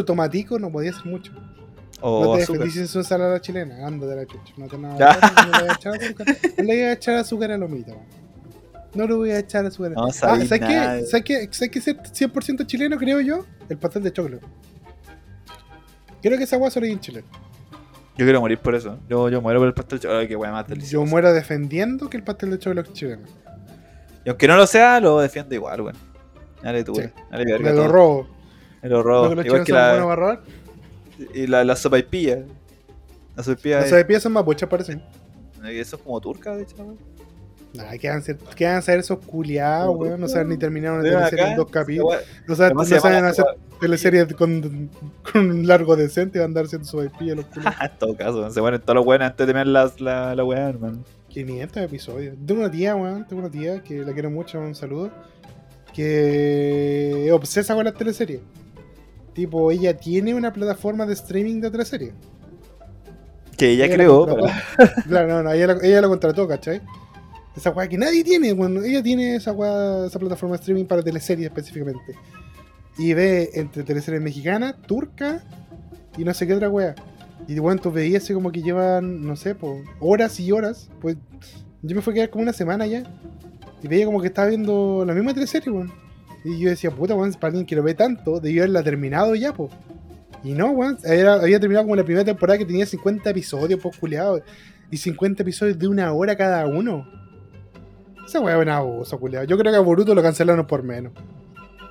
su 0.00 0.04
tomatico 0.04 0.58
no 0.58 0.70
podía 0.70 0.92
ser 0.92 1.04
mucho. 1.06 1.32
No 2.02 2.34
te 2.36 2.42
azúcar. 2.42 2.64
defendí 2.66 2.86
su 2.88 2.98
ensalada 2.98 3.40
chilena, 3.40 3.86
anda 3.86 4.06
de 4.06 4.16
la 4.16 4.26
chucha. 4.26 4.52
No 4.56 4.66
te 4.66 4.78
nada. 4.78 5.18
No 5.20 5.42
le 5.44 5.58
voy 5.60 5.68
a 5.68 5.72
echar 5.74 5.94
azúcar. 5.94 6.26
No 6.58 6.64
le 6.64 6.72
voy 6.74 6.80
a 6.82 6.92
echar 6.92 7.14
azúcar 7.16 7.50
a 7.50 7.52
la 7.54 7.58
lomita, 7.58 7.92
weón. 7.92 8.06
No 8.94 9.06
le 9.06 9.14
voy 9.14 9.30
a 9.30 9.38
echar 9.38 9.64
azúcar. 9.66 9.92
No 9.92 10.06
ah, 10.06 10.12
¿sabes 10.12 10.48
qué? 10.48 11.04
¿Sabes 11.06 11.24
qué? 11.24 11.48
¿Sabes 11.52 11.70
qué? 11.70 11.80
Ser 11.80 11.96
100% 12.02 12.66
chileno, 12.66 12.96
creo 12.98 13.20
yo, 13.20 13.46
el 13.68 13.78
pastel 13.78 14.02
de 14.02 14.12
choclo. 14.12 14.40
Creo 16.22 16.36
que 16.36 16.44
esa 16.44 16.56
hueá 16.58 16.70
solo 16.70 16.86
hay 16.86 16.92
en 16.92 17.00
Chile. 17.00 17.24
Yo 18.20 18.26
quiero 18.26 18.40
morir 18.42 18.58
por 18.58 18.74
eso. 18.74 18.98
Yo, 19.08 19.30
yo 19.30 19.40
muero 19.40 19.60
por 19.60 19.68
el 19.68 19.72
pastel. 19.74 19.98
Ay, 20.10 20.28
qué 20.28 20.36
wea 20.36 20.52
más 20.52 20.66
Yo 20.66 20.74
deliciosa. 20.74 21.06
muero 21.10 21.32
defendiendo 21.32 22.10
que 22.10 22.18
el 22.18 22.22
pastel 22.22 22.50
de 22.50 22.58
choclo 22.58 22.82
es 22.82 22.92
chileno. 22.92 23.22
Y 24.24 24.28
aunque 24.28 24.46
no 24.46 24.56
lo 24.56 24.66
sea, 24.66 25.00
lo 25.00 25.18
defiendo 25.20 25.54
igual, 25.54 25.80
weón. 25.80 25.96
Dale 26.62 26.84
tú, 26.84 26.94
Sí. 26.94 27.00
weón. 27.00 27.12
Dale 27.30 27.44
verga. 27.46 27.64
Me 27.64 27.70
lo 27.70 27.82
todo. 27.84 27.92
robo. 27.92 28.28
Me 28.82 28.88
lo 28.90 29.02
robo. 29.02 29.22
No 29.24 29.30
que 29.30 29.36
los 29.36 29.46
Igual 29.46 29.64
chilenos 29.64 29.66
que 29.66 29.72
son 29.72 30.06
buenos 30.06 30.08
la, 30.08 30.14
para 30.14 30.20
robar. 30.20 31.34
y 31.34 31.46
la, 31.46 31.64
la 31.64 31.76
sopa 31.76 31.98
y 31.98 32.02
pilla. 32.02 32.38
La 33.36 33.42
sopa 33.42 33.58
y 33.58 33.62
pilla. 33.62 33.76
Las 33.76 33.84
es- 33.84 33.90
sopaipillas 33.90 34.22
son 34.22 34.32
mapuches, 34.32 34.68
parece. 34.68 35.00
Eso 35.64 35.96
es 35.96 36.02
como 36.02 36.20
turca, 36.20 36.54
de 36.56 36.62
hecho, 36.64 36.76
weón. 36.76 36.98
Nah, 37.72 37.96
¿qué 38.00 38.08
van 38.08 38.16
a 38.16 38.20
hacer, 38.20 38.36
qué 38.56 38.64
van 38.64 38.74
a 38.74 38.78
hacer 38.78 38.98
esos 38.98 39.18
culiados, 39.20 39.96
weón? 39.96 40.20
No 40.20 40.26
saben 40.26 40.48
ni 40.48 40.56
terminar 40.56 40.92
una 40.92 41.02
Ven 41.02 41.12
teleserie 41.12 41.42
acá, 41.42 41.50
en 41.52 41.56
dos 41.56 41.70
capítulos. 41.70 42.18
No 42.48 42.54
saben, 42.56 42.76
no 42.76 42.84
saben 42.84 43.24
hacer 43.24 43.44
teleseries 43.80 44.26
con, 44.34 44.90
con 45.32 45.50
un 45.50 45.66
largo 45.66 45.94
decente 45.94 46.38
y 46.38 46.40
van 46.40 46.46
a 46.46 46.48
andar 46.48 46.64
haciendo 46.64 46.88
sopaipillas 46.88 47.36
los 47.36 47.46
culiados. 47.46 47.76
en 47.80 47.98
todo 47.98 48.16
caso, 48.16 48.50
se 48.50 48.60
mueren 48.60 48.80
todos 48.80 48.96
los 48.96 49.04
buenos 49.04 49.26
antes 49.30 49.46
de 49.46 49.52
tener 49.52 49.68
la, 49.68 49.90
la, 49.98 50.34
la 50.34 50.44
weá, 50.44 50.68
hermano. 50.68 51.04
500 51.28 51.82
episodios. 51.84 52.36
Tengo 52.44 52.60
una 52.62 52.70
tía, 52.72 52.96
weón. 52.96 53.24
Tengo 53.28 53.42
una 53.42 53.50
tía 53.52 53.80
que 53.84 53.98
la 54.04 54.12
quiero 54.12 54.30
mucho, 54.30 54.58
un 54.58 54.74
saludo. 54.74 55.10
Que 55.94 57.26
es 57.26 57.32
obsesa 57.32 57.74
con 57.74 57.84
las 57.84 57.94
teleseries. 57.94 58.40
Tipo, 59.32 59.70
ella 59.70 59.96
tiene 59.96 60.34
una 60.34 60.52
plataforma 60.52 61.06
de 61.06 61.12
streaming 61.14 61.60
de 61.60 61.70
teleseries. 61.70 62.12
Que 63.56 63.70
ella 63.70 63.84
Ella 63.86 63.94
creó. 63.94 64.26
para-. 64.26 64.62
Claro, 65.06 65.28
no, 65.28 65.42
no, 65.44 65.52
ella, 65.52 65.68
la- 65.68 65.78
ella 65.86 66.00
lo 66.00 66.08
contrató, 66.08 66.48
¿cachai? 66.48 66.80
Esa 67.56 67.70
weá 67.70 67.88
que 67.88 67.98
nadie 67.98 68.22
tiene, 68.22 68.52
bueno, 68.52 68.82
ella 68.82 69.02
tiene 69.02 69.36
esa 69.36 69.52
weá, 69.52 70.06
esa 70.06 70.18
plataforma 70.18 70.56
de 70.56 70.60
streaming 70.60 70.84
para 70.84 71.02
teleseries 71.02 71.46
específicamente. 71.46 72.14
Y 72.96 73.12
ve 73.14 73.50
entre 73.54 73.82
teleseries 73.82 74.22
mexicanas, 74.22 74.76
turca 74.86 75.42
y 76.16 76.24
no 76.24 76.32
sé 76.34 76.46
qué 76.46 76.54
otra 76.54 76.68
weá. 76.68 76.94
Y 77.48 77.58
bueno, 77.58 77.80
tú 77.80 77.90
veías 77.90 78.30
como 78.30 78.52
que 78.52 78.62
llevan, 78.62 79.22
no 79.22 79.34
sé, 79.34 79.54
po, 79.54 79.82
horas 79.98 80.38
y 80.38 80.52
horas. 80.52 80.88
Pues 81.00 81.16
yo 81.82 81.96
me 81.96 82.02
fui 82.02 82.12
a 82.12 82.14
quedar 82.14 82.30
como 82.30 82.42
una 82.42 82.52
semana 82.52 82.86
ya. 82.86 83.02
Y 83.82 83.88
veía 83.88 84.04
como 84.04 84.20
que 84.20 84.28
estaba 84.28 84.48
viendo 84.48 85.04
la 85.06 85.14
misma 85.14 85.34
teleserie, 85.34 85.72
weón. 85.72 85.92
Y 86.44 86.58
yo 86.58 86.70
decía, 86.70 86.90
puta, 86.90 87.14
weón, 87.14 87.32
para 87.34 87.48
alguien 87.48 87.66
que 87.66 87.74
lo 87.74 87.82
ve 87.82 87.94
tanto, 87.94 88.40
debió 88.40 88.62
haberla 88.62 88.82
terminado 88.82 89.34
ya, 89.34 89.52
pues. 89.52 89.72
Y 90.44 90.52
no, 90.52 90.70
weón, 90.70 90.98
había 91.04 91.58
terminado 91.58 91.84
como 91.84 91.96
la 91.96 92.04
primera 92.04 92.24
temporada 92.24 92.58
que 92.58 92.64
tenía 92.64 92.86
50 92.86 93.30
episodios, 93.30 93.80
pues, 93.82 93.96
culiado. 93.96 94.42
Y 94.90 94.96
50 94.96 95.42
episodios 95.42 95.78
de 95.78 95.88
una 95.88 96.12
hora 96.12 96.36
cada 96.36 96.66
uno. 96.66 97.19
Esa 98.30 98.38
weá 98.38 98.54
es 98.56 98.62
un 98.62 98.68
abuso, 98.68 99.18
culiado. 99.18 99.44
Yo 99.44 99.58
creo 99.58 99.72
que 99.72 99.76
a 99.78 99.80
Boruto 99.80 100.14
lo 100.14 100.22
cancelaron 100.22 100.64
por 100.64 100.84
menos. 100.84 101.12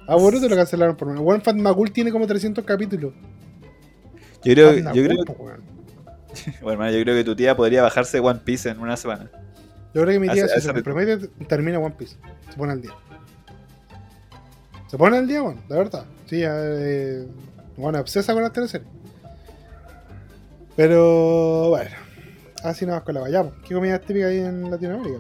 A 0.08 0.16
Boruto 0.16 0.48
lo 0.48 0.56
cancelaron 0.56 0.96
por 0.96 1.10
menos. 1.10 1.22
One 1.26 1.42
Fat 1.42 1.58
Magul 1.58 1.92
tiene 1.92 2.14
como 2.14 2.26
300 2.26 2.64
capítulos. 2.64 3.12
Yo 4.46 4.54
creo, 4.54 4.72
yo 4.94 5.04
creo, 5.04 5.18
weón. 5.38 5.62
Bueno, 6.62 6.72
hermano, 6.72 6.92
yo 6.98 7.04
creo 7.04 7.16
que 7.16 7.26
tu 7.26 7.36
tía 7.36 7.58
podría 7.58 7.82
bajarse 7.82 8.22
One 8.22 8.40
Piece 8.46 8.70
en 8.70 8.80
una 8.80 8.96
semana. 8.96 9.30
Yo 9.94 10.02
creo 10.04 10.14
que 10.14 10.20
mi 10.20 10.30
tía, 10.30 10.46
Hace- 10.46 10.54
si 10.54 10.58
hace 10.60 10.68
se 10.68 10.74
compromete, 10.74 11.28
termina 11.46 11.78
One 11.78 11.96
Piece. 11.98 12.16
Se 12.50 12.56
pone 12.56 12.72
al 12.72 12.82
día. 12.82 12.94
Se 14.88 14.98
pone 14.98 15.18
al 15.18 15.28
día, 15.28 15.42
bueno, 15.42 15.62
la 15.68 15.76
verdad. 15.76 16.06
Sí, 16.28 16.42
eh, 16.42 17.28
bueno, 17.76 18.00
obsesa 18.00 18.34
con 18.34 18.44
las 18.44 18.54
teleseries. 18.54 18.88
Pero, 20.78 21.68
bueno. 21.68 21.92
Así 22.64 22.86
más 22.86 23.02
con 23.02 23.16
la 23.16 23.20
vayamos. 23.22 23.54
¿Qué 23.68 23.74
comida 23.76 24.00
típica 24.00 24.28
ahí 24.28 24.38
en 24.38 24.72
Latinoamérica? 24.72 25.20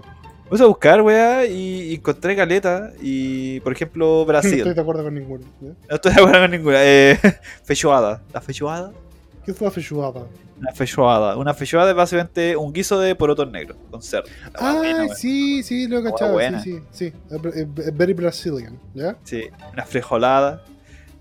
Puse 0.49 0.63
a 0.63 0.67
buscar, 0.67 1.01
weá, 1.01 1.45
y 1.45 1.93
encontré 1.95 2.35
caleta. 2.35 2.91
Y, 3.01 3.59
por 3.61 3.71
ejemplo, 3.73 4.05
No 4.21 4.25
Brasil. 4.25 4.55
estoy 4.59 4.73
de 4.73 4.81
acuerdo 4.81 5.03
con 5.03 5.13
ninguno. 5.13 5.45
¿ya? 5.61 5.69
No 5.89 5.95
estoy 5.95 6.13
de 6.13 6.19
acuerdo 6.21 6.41
con 6.41 6.51
ninguna. 6.51 6.77
Eh, 6.81 7.17
feijoada. 7.63 8.21
¿La 8.33 8.41
feijoada? 8.41 8.91
¿Qué 9.45 9.51
es 9.51 9.61
la 9.61 9.71
feijoada? 9.71 10.25
Una 10.59 10.73
feijoada. 10.73 11.37
Una 11.37 11.53
feijoada 11.53 11.89
es 11.91 11.95
básicamente 11.95 12.55
un 12.57 12.73
guiso 12.73 12.99
de 12.99 13.15
porotos 13.15 13.49
negros 13.49 13.77
con 13.89 14.01
cerdo. 14.01 14.27
Ah, 14.55 14.73
buena, 14.77 15.07
sí, 15.15 15.63
sí, 15.63 15.87
lo 15.87 15.99
he 15.99 16.03
cachado. 16.03 16.37
Sí, 16.61 16.61
sí, 16.63 16.81
sí. 16.91 17.13
Es 17.55 17.95
very 17.95 18.13
Brazilian, 18.13 18.77
¿ya? 18.93 19.15
Sí, 19.23 19.43
una 19.71 19.85
frijolada. 19.85 20.63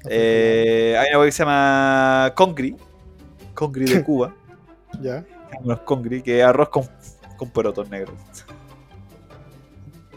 La 0.02 0.10
Eh, 0.10 0.96
hay 0.98 1.08
una 1.10 1.18
weá 1.18 1.26
que 1.28 1.32
se 1.32 1.42
llama 1.44 2.32
congri. 2.34 2.74
Congri 3.54 3.84
de 3.84 4.02
Cuba. 4.04 4.34
feijoada, 5.00 5.24
Unos 5.62 5.80
congri, 5.80 6.20
que 6.22 6.40
es 6.40 6.44
arroz 6.44 6.68
con, 6.70 6.84
con 7.36 7.50
porotos 7.50 7.88
negros. 7.88 8.14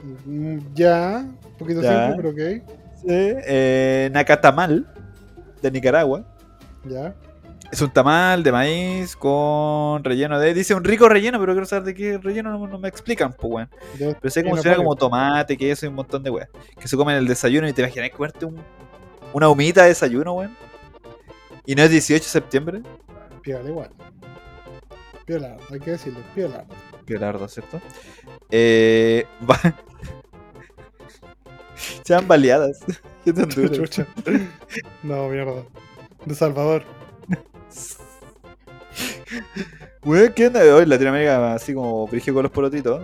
Ya. 0.04 0.18
Mm, 0.26 0.60
Ya. 0.74 1.26
Un 1.26 1.58
poquito 1.58 1.82
Ya. 1.82 2.08
simple, 2.08 2.16
pero 2.18 2.30
ok. 2.30 2.64
Sí. 3.02 3.06
Eh, 3.08 4.10
nacatamal, 4.14 4.88
de 5.62 5.72
Nicaragua. 5.72 6.26
Ya. 6.86 7.14
Es 7.72 7.82
un 7.82 7.90
tamal 7.90 8.44
de 8.44 8.52
maíz 8.52 9.16
con 9.16 10.04
relleno 10.04 10.38
de. 10.40 10.54
Dice 10.54 10.74
un 10.76 10.84
rico 10.84 11.08
relleno, 11.08 11.40
pero 11.40 11.54
quiero 11.54 11.66
saber 11.66 11.86
de 11.86 11.94
qué 11.94 12.18
relleno 12.18 12.52
no, 12.52 12.68
no 12.68 12.78
me 12.78 12.90
explican, 12.90 13.32
pues, 13.32 13.54
weón. 13.54 13.70
Pero 13.98 14.30
sé 14.30 14.44
cómo 14.44 14.58
puede. 14.58 14.76
como 14.76 14.96
tomate, 14.96 15.56
queso 15.56 15.86
y 15.86 15.90
un 15.90 15.96
montón 15.96 16.22
de 16.22 16.30
weas. 16.30 16.50
Que 16.78 16.88
se 16.90 16.98
comen 16.98 17.16
en 17.16 17.22
el 17.22 17.28
desayuno 17.28 17.70
y 17.70 17.74
te 17.74 17.82
imaginas 17.82 18.10
comerte 18.10 18.46
un, 18.46 18.58
una 19.32 19.48
humita 19.48 19.84
de 19.84 19.90
desayuno, 19.90 20.34
weón. 20.34 20.58
Y 21.66 21.76
no 21.76 21.84
es 21.84 21.92
18 21.92 22.22
de 22.24 22.30
septiembre. 22.30 22.82
Piola 23.42 23.70
igual. 23.70 23.90
Piola, 25.26 25.56
hay 25.72 25.80
que 25.80 25.92
decirlo, 25.92 26.20
piola. 26.36 26.66
Piolardo, 27.06 27.48
¿cierto? 27.48 27.80
Eh, 28.50 29.26
va- 31.98 32.04
Se 32.04 32.14
llaman 32.14 32.28
baleadas. 32.28 32.80
¿Qué 33.26 33.34
tan 33.34 33.50
duro? 33.50 33.84
No, 35.04 35.28
mierda. 35.30 35.64
De 36.26 36.36
Salvador. 36.36 36.84
Weón, 40.04 40.34
¿qué 40.34 40.48
onda? 40.48 40.62
Hoy 40.76 40.84
en 40.84 40.90
Latinoamérica 40.90 41.54
así 41.54 41.74
como 41.74 42.08
brigio 42.08 42.34
con 42.34 42.44
los 42.44 42.52
porotitos. 42.52 43.02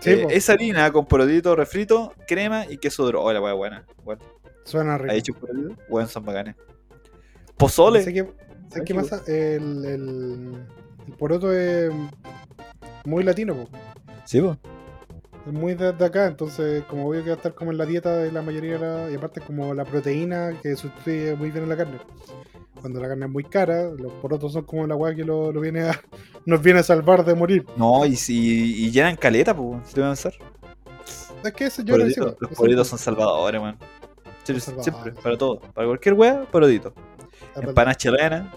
Sí, 0.00 0.10
Eh, 0.10 0.26
es 0.30 0.48
harina 0.50 0.90
con 0.92 1.06
porotito 1.06 1.56
refrito, 1.56 2.12
crema 2.26 2.64
y 2.68 2.78
queso 2.78 3.04
duro. 3.04 3.22
Oh, 3.22 3.32
la 3.32 3.40
wea 3.40 3.52
buena. 3.54 3.84
Bueno, 4.04 4.22
Suena 4.64 4.98
rico. 4.98 5.12
¿Ha 5.12 5.16
hecho 5.16 5.32
porotito? 5.34 5.76
Weón, 5.88 6.08
son 6.08 6.24
bacanes. 6.24 6.54
Pozole. 7.56 8.00
¿Sabes 8.02 8.14
qué, 8.22 8.32
¿sabes 8.68 8.84
qué 8.86 8.94
pasa? 8.94 9.22
El, 9.26 9.84
el, 9.84 10.66
el 11.06 11.12
poroto 11.18 11.52
es 11.52 11.92
muy 13.04 13.24
latino, 13.24 13.54
po. 13.54 13.68
Sí, 14.24 14.40
po. 14.40 14.56
Es 15.46 15.52
muy 15.52 15.74
de, 15.74 15.92
de 15.92 16.04
acá, 16.04 16.26
entonces 16.26 16.84
como 16.84 17.08
obvio 17.08 17.22
que 17.22 17.28
va 17.30 17.34
a 17.34 17.36
estar 17.36 17.54
como 17.54 17.70
en 17.70 17.78
la 17.78 17.86
dieta 17.86 18.16
de 18.16 18.32
la 18.32 18.42
mayoría 18.42 18.78
de 18.78 18.78
la, 18.80 19.10
y 19.10 19.14
aparte 19.14 19.40
como 19.40 19.72
la 19.74 19.84
proteína 19.84 20.58
que 20.62 20.74
sustituye 20.76 21.34
muy 21.36 21.50
bien 21.50 21.64
a 21.64 21.68
la 21.68 21.76
carne. 21.76 21.98
Cuando 22.80 23.00
la 23.00 23.08
carne 23.08 23.26
es 23.26 23.32
muy 23.32 23.44
cara, 23.44 23.84
los 23.90 24.12
porotos 24.14 24.52
son 24.52 24.64
como 24.64 24.86
la 24.86 24.94
weá 24.96 25.14
que 25.14 25.24
lo, 25.24 25.50
lo 25.52 25.60
viene 25.60 25.82
a, 25.88 26.00
nos 26.46 26.60
viene 26.62 26.80
a 26.80 26.82
salvar 26.82 27.24
de 27.24 27.34
morir. 27.34 27.64
No, 27.76 28.04
y, 28.04 28.16
si, 28.16 28.84
y 28.84 28.90
llenan 28.90 29.16
caleta, 29.16 29.56
pues, 29.56 29.80
si 29.86 29.94
te 29.94 30.00
voy 30.00 30.08
a 30.08 30.12
pensar. 30.12 30.34
Es 31.44 31.52
que 31.52 31.64
eso 31.66 31.82
yo 31.82 31.96
decía. 31.96 32.22
los 32.24 32.34
eso- 32.34 32.50
poritos 32.56 32.88
son 32.88 32.98
salvadores, 32.98 33.60
man. 33.60 33.78
Siempre, 34.44 35.12
para 35.22 35.36
todo. 35.36 35.60
Para 35.60 35.86
cualquier 35.88 36.14
wea, 36.14 36.42
porodito. 36.50 36.92
Empanadas 37.56 37.96
chilenas. 37.96 38.52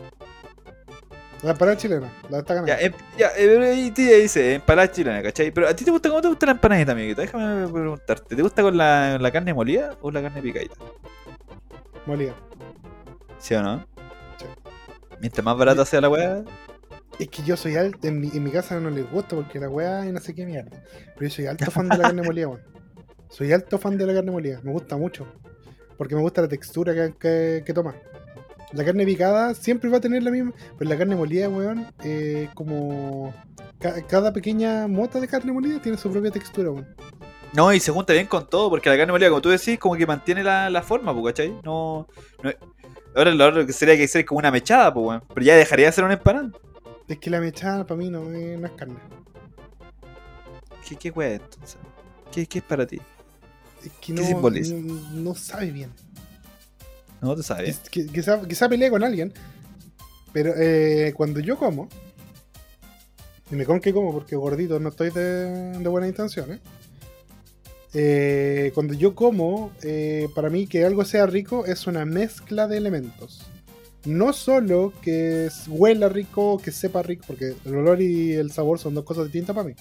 La 1.41 1.51
empanada 1.51 1.77
chilena, 1.77 2.11
la 2.29 2.39
está 2.39 2.55
ganando. 2.55 2.73
Ya, 2.73 2.79
em- 2.85 2.93
ya, 3.17 3.29
eh, 3.37 3.91
dice, 3.95 4.55
empanadas 4.55 4.91
chilenas, 4.91 5.23
¿cachai? 5.23 5.51
Pero 5.51 5.69
a 5.69 5.73
ti 5.73 5.85
te 5.85 5.91
gusta, 5.91 6.09
¿cómo 6.09 6.21
te 6.21 6.27
gusta 6.27 6.45
la 6.47 6.51
empanadita, 6.51 6.91
amiguita? 6.91 7.21
Déjame 7.21 7.67
preguntarte. 7.71 8.35
¿Te 8.35 8.41
gusta 8.41 8.61
con 8.61 8.75
la, 8.75 9.17
la 9.17 9.31
carne 9.31 9.53
molida 9.53 9.95
o 10.01 10.11
la 10.11 10.21
carne 10.21 10.41
picadita? 10.41 10.75
Molida. 12.05 12.35
¿Sí 13.37 13.53
o 13.53 13.63
no? 13.63 13.85
Sí. 14.37 14.45
Mientras 15.21 15.45
más 15.45 15.57
barata 15.57 15.85
sea 15.85 16.01
la 16.01 16.09
wea, 16.09 16.43
Es 17.19 17.29
que 17.29 17.43
yo 17.43 17.55
soy 17.55 17.77
alto, 17.77 18.05
en 18.07 18.19
mi, 18.19 18.29
en 18.33 18.43
mi 18.43 18.51
casa 18.51 18.79
no 18.79 18.89
les 18.89 19.09
gusta 19.09 19.35
porque 19.37 19.59
la 19.59 19.69
weá 19.69 20.05
y 20.05 20.11
no 20.11 20.19
sé 20.19 20.35
qué 20.35 20.45
mierda. 20.45 20.83
Pero 21.15 21.29
yo 21.29 21.29
soy 21.29 21.45
alto 21.47 21.71
fan 21.71 21.87
de 21.87 21.97
la 21.97 22.03
carne 22.03 22.21
molida, 22.21 22.47
weón. 22.49 22.61
Soy 23.29 23.53
alto 23.53 23.77
fan 23.77 23.97
de 23.97 24.05
la 24.05 24.13
carne 24.13 24.31
molida, 24.31 24.59
me 24.63 24.71
gusta 24.71 24.97
mucho. 24.97 25.25
Porque 25.97 26.15
me 26.15 26.21
gusta 26.21 26.41
la 26.41 26.47
textura 26.47 26.93
que, 26.93 27.13
que, 27.17 27.63
que 27.65 27.73
toma. 27.73 27.95
La 28.73 28.85
carne 28.85 29.05
picada 29.05 29.53
siempre 29.55 29.89
va 29.89 29.97
a 29.97 30.01
tener 30.01 30.21
la 30.23 30.31
misma, 30.31 30.53
pero 30.77 30.89
la 30.89 30.97
carne 30.97 31.15
molida, 31.15 31.49
weón, 31.49 31.87
eh, 32.03 32.49
como 32.53 33.33
ca- 33.79 34.05
cada 34.07 34.31
pequeña 34.31 34.87
mota 34.87 35.19
de 35.19 35.27
carne 35.27 35.51
molida 35.51 35.81
tiene 35.81 35.97
su 35.97 36.11
propia 36.11 36.29
textura, 36.31 36.69
weón. 36.69 36.87
No, 37.53 37.73
y 37.73 37.79
se 37.79 37.91
junta 37.91 38.13
bien 38.13 38.27
con 38.27 38.47
todo, 38.47 38.69
porque 38.69 38.89
la 38.89 38.97
carne 38.97 39.11
molida, 39.11 39.29
como 39.29 39.41
tú 39.41 39.49
decís, 39.49 39.79
como 39.79 39.95
que 39.95 40.05
mantiene 40.05 40.43
la, 40.43 40.69
la 40.69 40.83
forma, 40.83 41.13
pues, 41.13 41.25
¿cachai? 41.33 41.55
No, 41.63 42.07
no- 42.43 42.51
Ahora 43.15 43.31
lo 43.33 43.47
otro 43.47 43.65
que 43.65 43.73
sería 43.73 43.97
que 43.97 44.07
ser 44.07 44.23
como 44.23 44.37
una 44.37 44.51
mechada, 44.51 44.93
pues, 44.93 45.03
weón. 45.07 45.23
Pero 45.33 45.45
ya 45.45 45.55
dejaría 45.55 45.87
de 45.87 45.91
ser 45.91 46.03
una 46.03 46.13
empanada. 46.13 46.51
Es 47.07 47.17
que 47.17 47.31
la 47.31 47.39
mechada 47.39 47.87
para 47.87 47.97
mí 47.97 48.11
no 48.11 48.31
es, 48.31 48.59
no 48.59 48.67
es 48.67 48.73
carne. 48.73 48.97
¿Qué, 50.87 50.95
qué 50.95 51.09
es 51.09 51.15
entonces? 51.41 51.77
¿Qué, 52.31 52.45
¿Qué 52.45 52.59
es 52.59 52.63
para 52.63 52.85
ti? 52.85 53.01
Es 53.83 53.91
que 53.93 54.13
¿Qué 54.13 54.13
no, 54.13 54.23
simboliza? 54.23 54.75
no, 54.75 55.09
no 55.13 55.35
sabe 55.35 55.71
bien. 55.71 55.91
No 57.21 57.35
te 57.35 57.43
sabes. 57.43 57.79
Quiz- 57.91 58.07
qui- 58.07 58.11
Quizá, 58.11 58.41
quizá 58.47 58.69
peleé 58.69 58.89
con 58.89 59.03
alguien, 59.03 59.33
pero 60.31 60.53
eh, 60.57 61.13
cuando 61.15 61.39
yo 61.39 61.57
como, 61.57 61.89
y 63.51 63.55
me 63.55 63.65
con 63.65 63.79
que 63.79 63.91
como 63.93 64.13
porque 64.13 64.35
gordito 64.35 64.79
no 64.79 64.89
estoy 64.89 65.09
de, 65.09 65.77
de 65.79 65.87
buenas 65.89 66.09
intenciones, 66.09 66.59
eh, 67.93 68.71
cuando 68.75 68.93
yo 68.93 69.15
como, 69.15 69.71
eh, 69.81 70.27
para 70.35 70.49
mí 70.49 70.67
que 70.67 70.85
algo 70.85 71.03
sea 71.05 71.25
rico 71.25 71.65
es 71.65 71.87
una 71.87 72.05
mezcla 72.05 72.67
de 72.67 72.77
elementos. 72.77 73.41
No 74.05 74.31
solo 74.31 74.93
que 75.01 75.49
huela 75.67 76.07
rico 76.07 76.57
que 76.57 76.71
sepa 76.71 77.01
rico, 77.03 77.25
porque 77.27 77.55
el 77.65 77.75
olor 77.75 78.01
y 78.01 78.31
el 78.33 78.51
sabor 78.51 78.79
son 78.79 78.93
dos 78.93 79.03
cosas 79.03 79.25
distintas 79.25 79.55
para 79.55 79.67
mí. 79.69 79.75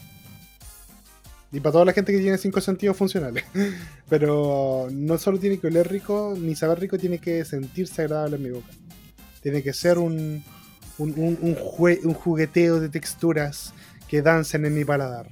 Y 1.51 1.61
para 1.61 1.73
toda 1.73 1.85
la 1.87 1.93
gente 1.93 2.13
que 2.13 2.19
tiene 2.19 2.37
cinco 2.39 2.61
sentidos 2.61 2.97
funcionales. 2.97 3.45
Pero 4.09 4.89
no 4.93 5.17
solo 5.19 5.39
tiene 5.39 5.59
que 5.59 5.69
oler 5.69 5.89
rico 5.91 6.35
ni 6.39 6.55
saber 6.55 6.81
rico, 6.81 6.99
tiene 6.99 7.19
que 7.19 7.45
sentirse 7.45 8.03
agradable 8.03 8.37
en 8.37 8.43
mi 8.43 8.51
boca. 8.51 8.69
Tiene 9.43 9.63
que 9.63 9.73
ser 9.73 9.99
un, 9.99 10.43
un, 10.99 11.15
un- 11.17 11.57
jue- 11.57 12.01
un 12.05 12.13
jugueteo 12.15 12.81
de 12.81 12.89
texturas 12.89 13.73
que 14.09 14.21
dancen 14.21 14.65
en 14.67 14.75
mi 14.75 14.85
paladar. 14.85 15.29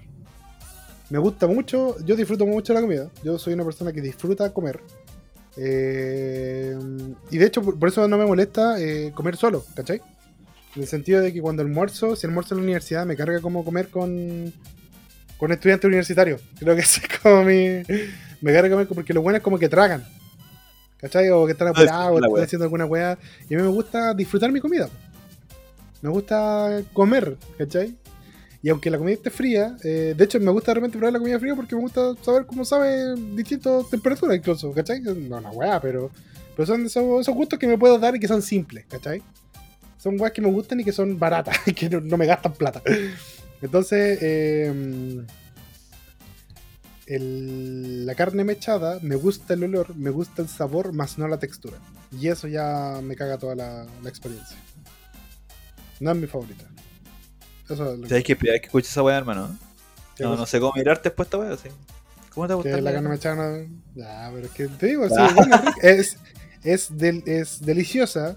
Me 1.10 1.18
gusta 1.18 1.46
mucho, 1.46 1.96
yo 2.04 2.16
disfruto 2.16 2.46
mucho 2.46 2.72
la 2.72 2.80
comida. 2.80 3.10
Yo 3.22 3.38
soy 3.38 3.52
una 3.54 3.64
persona 3.64 3.92
que 3.92 4.00
disfruta 4.00 4.52
comer. 4.52 4.80
Eh, 5.58 6.76
y 7.30 7.38
de 7.38 7.46
hecho, 7.46 7.62
por, 7.62 7.78
por 7.78 7.88
eso 7.88 8.06
no 8.08 8.18
me 8.18 8.26
molesta 8.26 8.80
eh, 8.80 9.12
comer 9.14 9.36
solo, 9.36 9.64
¿cachai? 9.74 10.00
En 10.74 10.82
el 10.82 10.88
sentido 10.88 11.20
de 11.20 11.32
que 11.32 11.40
cuando 11.40 11.62
almuerzo, 11.62 12.14
si 12.16 12.26
almuerzo 12.26 12.54
en 12.54 12.58
la 12.60 12.64
universidad, 12.64 13.06
me 13.06 13.16
carga 13.16 13.40
como 13.40 13.64
comer 13.64 13.88
con, 13.88 14.52
con 15.39 15.53
estudiantes 15.53 15.87
universitarios. 15.87 16.43
Creo 16.59 16.74
que 16.74 16.82
ese 16.82 17.01
es 17.01 17.18
como 17.18 17.45
mi. 17.45 17.82
Me 18.41 18.53
carga 18.53 18.70
comer 18.70 18.87
porque 18.89 19.14
lo 19.14 19.22
bueno 19.22 19.39
es 19.39 19.43
como 19.43 19.59
que 19.59 19.68
tragan. 19.68 20.05
¿Cachai? 20.99 21.28
O 21.30 21.47
que 21.47 21.53
están 21.53 21.68
es 21.68 21.72
apurados, 21.72 22.12
o 22.12 22.16
están 22.16 22.32
wea. 22.32 22.45
haciendo 22.45 22.64
alguna 22.64 22.87
weá. 22.87 23.18
Y 23.49 23.55
a 23.55 23.59
mí 23.59 23.62
me 23.62 23.68
gusta 23.70 24.14
disfrutar 24.14 24.51
mi 24.51 24.61
comida. 24.61 24.89
Me 26.03 26.11
gusta 26.11 26.82
comer, 26.93 27.37
¿cachai? 27.59 27.97
Y 28.62 28.68
aunque 28.68 28.91
la 28.91 28.99
comida 28.99 29.14
esté 29.14 29.30
fría, 29.30 29.76
eh, 29.84 30.14
de 30.16 30.24
hecho 30.24 30.41
me 30.41 30.51
gusta 30.51 30.72
de 30.72 30.76
repente 30.76 30.99
probar 30.99 31.12
la 31.12 31.18
comida 31.18 31.39
fría 31.39 31.55
porque 31.55 31.74
me 31.74 31.82
gusta 31.82 32.14
saber 32.22 32.47
cómo 32.47 32.64
sabe 32.64 33.14
distintas 33.34 33.89
temperaturas 33.91 34.37
incluso, 34.37 34.72
¿cachai? 34.72 35.01
No, 35.01 35.37
una 35.37 35.51
weá, 35.51 35.80
pero, 35.80 36.11
pero 36.57 36.66
son 36.66 36.84
esos, 36.84 37.20
esos 37.20 37.34
gustos 37.34 37.59
que 37.59 37.66
me 37.66 37.78
puedo 37.78 37.99
dar 37.99 38.16
y 38.16 38.20
que 38.20 38.28
son 38.28 38.43
simples, 38.43 38.84
¿cachai? 38.89 39.22
Son 39.99 40.20
weas 40.20 40.32
que 40.32 40.41
me 40.43 40.51
gustan 40.51 40.80
y 40.80 40.84
que 40.84 40.93
son 40.93 41.18
baratas, 41.18 41.57
y 41.66 41.72
que 41.74 41.89
no, 41.89 42.01
no 42.01 42.16
me 42.16 42.26
gastan 42.26 42.55
plata. 42.55 42.82
Entonces, 43.62 44.18
eh, 44.22 45.24
el- 47.07 48.04
la 48.07 48.14
carne 48.14 48.44
mechada, 48.44 48.98
me 49.02 49.16
gusta 49.16 49.54
el 49.54 49.64
olor, 49.64 49.94
me 49.96 50.11
gusta 50.11 50.42
el 50.42 50.48
sabor, 50.48 50.92
más 50.92 51.18
no 51.18 51.28
la 51.28 51.38
textura. 51.38 51.78
Y 52.18 52.28
eso 52.28 52.48
ya 52.48 53.00
me 53.02 53.14
caga 53.16 53.38
toda 53.38 53.54
la, 53.54 53.86
la 54.02 54.09
experiencia. 54.09 54.57
No 56.00 56.11
es 56.12 56.16
mi 56.16 56.26
favorita. 56.26 56.64
Eso 57.68 57.92
es 57.92 57.98
lo 57.98 58.09
¿Sabes 58.09 58.24
qué? 58.24 58.36
Primera 58.36 58.54
vez 58.54 58.61
que 58.62 58.66
escucho 58.66 58.88
esa 58.88 59.02
weá, 59.02 59.16
hermano. 59.18 59.57
¿Qué 60.16 60.22
No, 60.24 60.30
cosa? 60.30 60.40
no 60.40 60.46
sé 60.46 60.61
cómo 60.61 60.72
mirarte 60.74 61.09
después 61.09 61.26
esta 61.26 61.38
weá, 61.38 61.52
así. 61.52 61.68
¿Cómo 62.34 62.46
te 62.48 62.54
gusta? 62.54 62.70
que 62.74 62.82
la 62.82 62.92
carne 62.92 63.09
mechada 63.09 63.36
no- 63.36 63.66
Ya, 63.94 64.30
pero 64.34 64.46
es 64.46 64.52
que 64.52 64.68
te 64.68 64.86
digo, 64.86 65.09
sí, 65.09 65.14
Ah. 65.18 65.32
bueno, 65.34 65.57
es, 65.82 66.16
es, 66.62 66.96
del- 66.96 67.22
es 67.26 67.61
deliciosa, 67.64 68.36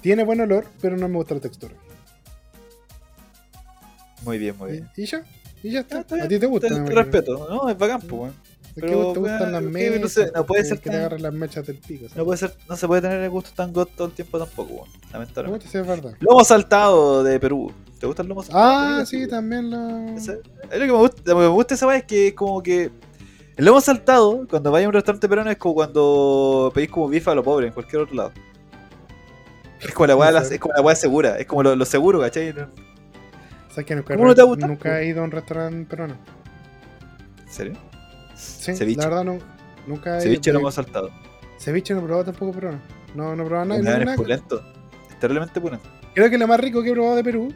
tiene 0.00 0.24
buen 0.24 0.40
olor, 0.40 0.66
pero 0.82 0.96
no 0.96 1.08
me 1.08 1.16
gusta 1.16 1.34
la 1.34 1.40
textura. 1.40 1.74
Muy 4.26 4.36
bien, 4.38 4.56
muy 4.58 4.72
bien. 4.72 4.90
Y, 4.96 5.02
y 5.02 5.06
ya, 5.06 5.22
y 5.62 5.70
ya 5.70 5.80
está. 5.80 5.96
Ah, 5.96 6.00
está 6.00 6.22
A 6.24 6.28
ti 6.28 6.38
te 6.38 6.46
gusta. 6.46 6.68
Te, 6.68 6.74
te 6.74 6.90
respeto, 6.94 7.46
¿no? 7.48 7.68
Es 7.70 7.78
bacán, 7.78 8.00
pues, 8.02 8.12
weón. 8.12 8.34
Es 8.76 8.82
que 8.82 8.88
Pero, 8.88 9.12
te 9.14 9.18
gustan 9.20 9.52
las 9.52 9.62
mechas. 9.62 10.00
no 10.02 10.08
sé, 10.08 10.32
no 10.34 10.44
puede 10.44 10.64
ser 10.64 10.76
Que 10.78 10.82
te 10.84 10.90
tan- 10.90 10.98
agarren 10.98 11.22
las 11.22 11.32
mechas 11.32 11.66
del 11.66 11.78
pico. 11.78 12.06
No 12.14 12.24
puede 12.26 12.36
ser, 12.36 12.52
no 12.68 12.76
se 12.76 12.86
puede 12.86 13.00
tener 13.00 13.22
el 13.22 13.30
gusto 13.30 13.50
tan 13.56 13.72
god 13.72 13.88
todo 13.96 14.08
el 14.08 14.12
tiempo 14.12 14.38
tampoco, 14.38 14.70
weón. 14.74 14.86
¿Cómo 14.90 15.12
Lamentablemente. 15.14 15.66
te 15.70 15.80
es 15.80 15.86
verdad? 15.86 16.12
Lomo 16.20 16.44
saltado 16.44 17.24
de 17.24 17.40
Perú. 17.40 17.72
¿Te 17.98 18.06
gusta 18.06 18.20
el 18.20 18.28
lomo 18.28 18.42
saltado? 18.42 18.64
Ah, 19.00 19.06
sí, 19.06 19.16
Perú? 19.20 19.30
también 19.30 19.70
lo. 19.70 20.08
Es 20.16 20.26
lo 20.26 20.40
que 20.70 20.78
me 20.78 20.92
gusta, 20.92 21.22
lo 21.24 21.34
que 21.36 21.40
me 21.42 21.48
gusta 21.48 21.74
esa 21.74 21.86
weá 21.86 21.96
es 21.96 22.04
que 22.04 22.28
es 22.28 22.34
como 22.34 22.62
que. 22.62 22.90
El 23.56 23.64
lomo 23.64 23.80
saltado, 23.80 24.46
cuando 24.50 24.70
vayas 24.70 24.84
a 24.84 24.88
un 24.88 24.94
restaurante 24.94 25.26
peruano, 25.26 25.50
es 25.50 25.56
como 25.56 25.74
cuando 25.76 26.70
pedís 26.74 26.90
como 26.90 27.08
bifa 27.08 27.32
a 27.32 27.34
lo 27.34 27.42
pobre 27.42 27.68
en 27.68 27.72
cualquier 27.72 28.02
otro 28.02 28.14
lado. 28.14 28.32
Es 29.80 29.92
como 29.94 30.06
la 30.08 30.16
weá, 30.16 30.38
es 30.42 30.58
como 30.60 30.74
la 30.74 30.82
weá 30.82 30.94
segura, 30.96 31.38
es 31.38 31.46
como 31.46 31.62
lo, 31.62 31.74
lo 31.76 31.84
seguro, 31.86 32.20
¿cachai? 32.20 32.52
¿En 33.76 33.84
¿Sabes 33.84 33.86
que 33.88 33.94
nunca, 33.96 34.14
¿Cómo 34.14 34.26
no 34.28 34.34
te 34.34 34.42
gusta? 34.42 34.66
nunca 34.66 35.00
he 35.02 35.06
ido 35.08 35.20
a 35.20 35.24
un 35.24 35.30
restaurante 35.30 35.84
peruano? 35.88 36.14
serio? 37.46 37.74
Sí, 38.34 38.74
Ceviche. 38.74 39.00
la 39.00 39.08
verdad 39.08 39.24
no, 39.24 39.38
nunca 39.86 40.18
he 40.18 40.20
Ceviche 40.22 40.50
ido. 40.50 40.58
lomo 40.60 40.70
saltado. 40.70 41.10
Ceviche 41.58 41.92
no 41.94 42.00
he 42.00 42.04
probado 42.04 42.24
tampoco 42.24 42.52
peruano. 42.52 42.80
No, 43.14 43.36
no 43.36 43.42
he 43.42 43.46
probado 43.46 43.66
nada. 43.68 43.80
Weón, 43.80 43.84
no, 43.94 43.98
es 44.00 44.04
nada. 44.06 44.16
pulento. 44.16 44.62
Es 45.10 45.18
terriblemente 45.20 45.60
pulento. 45.60 45.88
Creo 46.14 46.30
que 46.30 46.38
lo 46.38 46.46
más 46.46 46.58
rico 46.60 46.82
que 46.82 46.90
he 46.90 46.92
probado 46.92 47.16
de 47.16 47.24
Perú. 47.24 47.52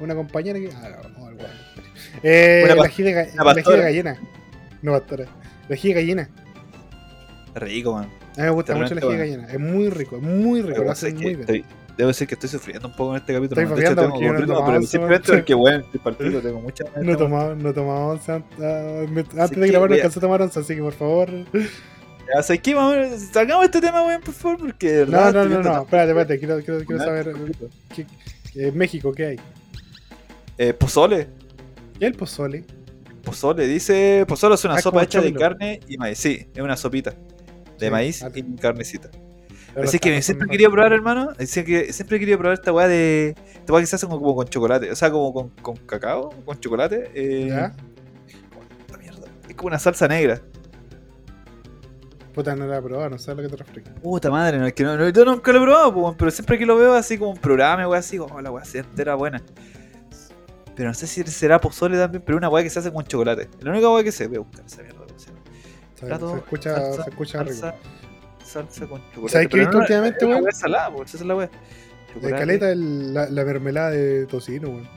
Una 0.00 0.14
compañera 0.14 0.58
que. 0.58 0.70
Ah, 0.74 0.90
no, 1.02 1.08
no, 1.18 1.24
weón. 1.24 1.38
Eh, 2.22 2.62
Una 2.64 2.74
la 2.74 2.84
ají 2.84 3.02
de, 3.02 3.12
gallina. 3.12 3.34
No, 4.82 4.92
pastora. 4.92 5.26
La 5.68 5.74
ají 5.74 5.88
de 5.88 5.94
gallina. 5.94 6.28
Rico, 7.54 7.92
man. 7.94 8.04
A 8.04 8.40
mí 8.40 8.42
me 8.44 8.50
gusta 8.50 8.74
mucho 8.76 8.94
la 8.94 9.00
ají 9.00 9.10
de 9.10 9.16
gallina. 9.18 9.46
Es 9.52 9.58
muy 9.60 9.88
rico, 9.90 10.16
es 10.16 10.22
muy 10.22 10.62
rico. 10.62 10.82
Lo 10.84 10.90
hacen 10.90 11.14
muy 11.16 11.24
bien. 11.34 11.40
estoy- 11.40 11.64
debo 11.98 12.08
decir 12.08 12.26
que 12.28 12.34
estoy 12.34 12.48
sufriendo 12.48 12.86
un 12.88 12.94
poco 12.94 13.10
en 13.10 13.20
este 13.20 13.34
capítulo. 13.34 13.60
Estoy 13.60 13.76
fabiando 13.76 14.02
tengo 14.02 14.14
porque 14.14 14.30
no 14.40 14.46
tomaba 14.46 14.66
pero 14.66 14.82
simplemente 14.86 15.32
porque, 15.32 15.54
bueno, 15.54 15.78
estoy 15.84 16.00
partido, 16.00 16.40
tengo 16.40 16.60
mucha. 16.60 16.84
No 16.96 17.02
no 17.02 17.70
he 17.70 17.72
tomado 17.74 18.06
once 18.12 18.32
ah, 18.32 18.42
antes 19.02 19.50
que 19.50 19.60
de 19.60 19.68
grabar 19.68 19.90
no 19.90 19.96
voy 19.96 20.06
a- 20.06 20.08
tomar 20.10 20.42
once, 20.42 20.60
así 20.60 20.76
que 20.76 20.80
por 20.82 20.92
favor. 20.94 21.28
Ya, 22.34 22.42
¿sabes 22.42 22.62
qué? 22.62 22.74
Vamos, 22.74 22.94
salgamos 23.32 23.62
de 23.62 23.66
este 23.66 23.80
tema, 23.80 24.06
weón, 24.06 24.20
por 24.20 24.34
favor, 24.34 24.58
porque. 24.58 25.04
No, 25.08 25.32
no, 25.32 25.44
no, 25.44 25.62
no, 25.62 25.82
espérate, 25.82 26.10
espérate, 26.10 26.38
quiero, 26.38 26.60
quiero, 26.62 26.84
quiero 26.84 27.02
saber 27.04 27.34
¿qué, 27.94 28.06
eh, 28.54 28.70
México, 28.72 29.12
¿qué 29.12 29.26
hay? 29.26 29.40
Eh, 30.56 30.72
pozole. 30.74 31.26
¿Y 31.98 32.04
el 32.04 32.14
pozole? 32.14 32.64
Pozole, 33.24 33.66
dice. 33.66 34.24
Pozole 34.28 34.54
es 34.54 34.64
una 34.64 34.74
Ah, 34.74 34.80
sopa 34.80 35.02
hecha 35.02 35.20
de 35.20 35.32
carne 35.34 35.80
y 35.88 35.96
maíz. 35.96 36.18
Sí, 36.18 36.46
es 36.54 36.60
una 36.62 36.76
sopita 36.76 37.10
de 37.78 37.86
Sí, 37.86 37.90
maíz 37.90 38.24
y 38.34 38.42
carnecita. 38.56 39.10
Así 39.76 39.98
que 39.98 40.22
siempre 40.22 40.48
quería 40.48 40.68
probar, 40.70 40.92
hermano. 40.92 41.32
Decía 41.38 41.64
que 41.64 41.92
siempre 41.92 42.18
querido 42.18 42.38
probar 42.38 42.54
esta 42.54 42.72
weá 42.72 42.88
de. 42.88 43.34
Esta 43.54 43.72
weá 43.72 43.82
que 43.82 43.86
se 43.86 43.96
hace 43.96 44.06
como, 44.06 44.20
como 44.20 44.34
con 44.34 44.46
chocolate. 44.48 44.90
O 44.90 44.96
sea, 44.96 45.10
como 45.10 45.32
con, 45.32 45.50
con 45.50 45.76
cacao, 45.76 46.30
con 46.44 46.58
chocolate. 46.58 47.10
Eh, 47.14 47.48
¿Ya? 47.48 47.74
mierda. 48.98 49.28
Es 49.48 49.54
como 49.54 49.68
una 49.68 49.78
salsa 49.78 50.08
negra. 50.08 50.40
Puta, 52.34 52.54
no 52.54 52.66
la 52.66 52.78
he 52.78 52.82
probado, 52.82 53.10
no 53.10 53.18
sé 53.18 53.32
a 53.32 53.34
lo 53.34 53.42
que 53.42 53.48
te 53.48 53.56
refieres. 53.56 53.92
Puta 54.00 54.30
madre, 54.30 54.58
no, 54.58 54.66
es 54.66 54.72
que 54.72 54.84
no, 54.84 54.96
no- 54.96 55.08
yo 55.08 55.24
nunca 55.24 55.52
lo 55.52 55.58
he 55.58 55.62
probado, 55.62 56.14
pero 56.16 56.30
siempre 56.30 56.56
que 56.56 56.66
lo 56.66 56.76
veo 56.76 56.94
así 56.94 57.18
como 57.18 57.32
un 57.32 57.36
programa, 57.38 57.88
weá, 57.88 57.98
así, 57.98 58.18
oh, 58.18 58.40
la 58.40 58.50
weá 58.52 58.64
se 58.64 58.78
entera 58.78 59.16
buena. 59.16 59.42
Pero 60.76 60.90
no 60.90 60.94
sé 60.94 61.08
si 61.08 61.24
será 61.24 61.60
pozole 61.60 61.98
también, 61.98 62.22
pero 62.24 62.38
una 62.38 62.48
weá 62.48 62.62
que 62.62 62.70
se 62.70 62.78
hace 62.78 62.92
con 62.92 63.04
chocolate. 63.04 63.48
La 63.60 63.72
única 63.72 63.90
weá 63.90 64.04
que 64.04 64.26
voy 64.28 64.36
a 64.36 64.40
buscar 64.40 64.64
esa 64.64 64.82
mierda. 64.82 64.98
¿cómo 65.04 65.18
se? 65.18 65.30
Se, 65.96 66.06
se 66.06 66.36
escucha, 66.36 66.92
se 66.92 67.10
escucha 67.10 67.42
rico. 67.42 67.72
Salsa, 68.48 68.86
con 68.86 69.00
chocolate. 69.10 69.32
¿Sabes 69.32 69.48
qué 69.48 69.56
he 69.56 69.60
visto 69.60 69.74
no, 69.76 69.80
últimamente, 69.80 70.18
es 70.20 70.28
weón? 70.28 70.42
weá 70.42 70.52
salada, 70.52 70.90
po, 70.92 71.02
esa 71.04 71.16
es 71.18 71.24
la 71.24 71.36
weá. 71.36 71.46
De 71.48 72.14
Chocolate. 72.14 72.36
caleta 72.38 72.72
el- 72.72 73.14
la, 73.14 73.28
la 73.28 73.44
mermelada 73.44 73.90
de 73.90 74.26
tocino, 74.26 74.68
weón. 74.70 74.88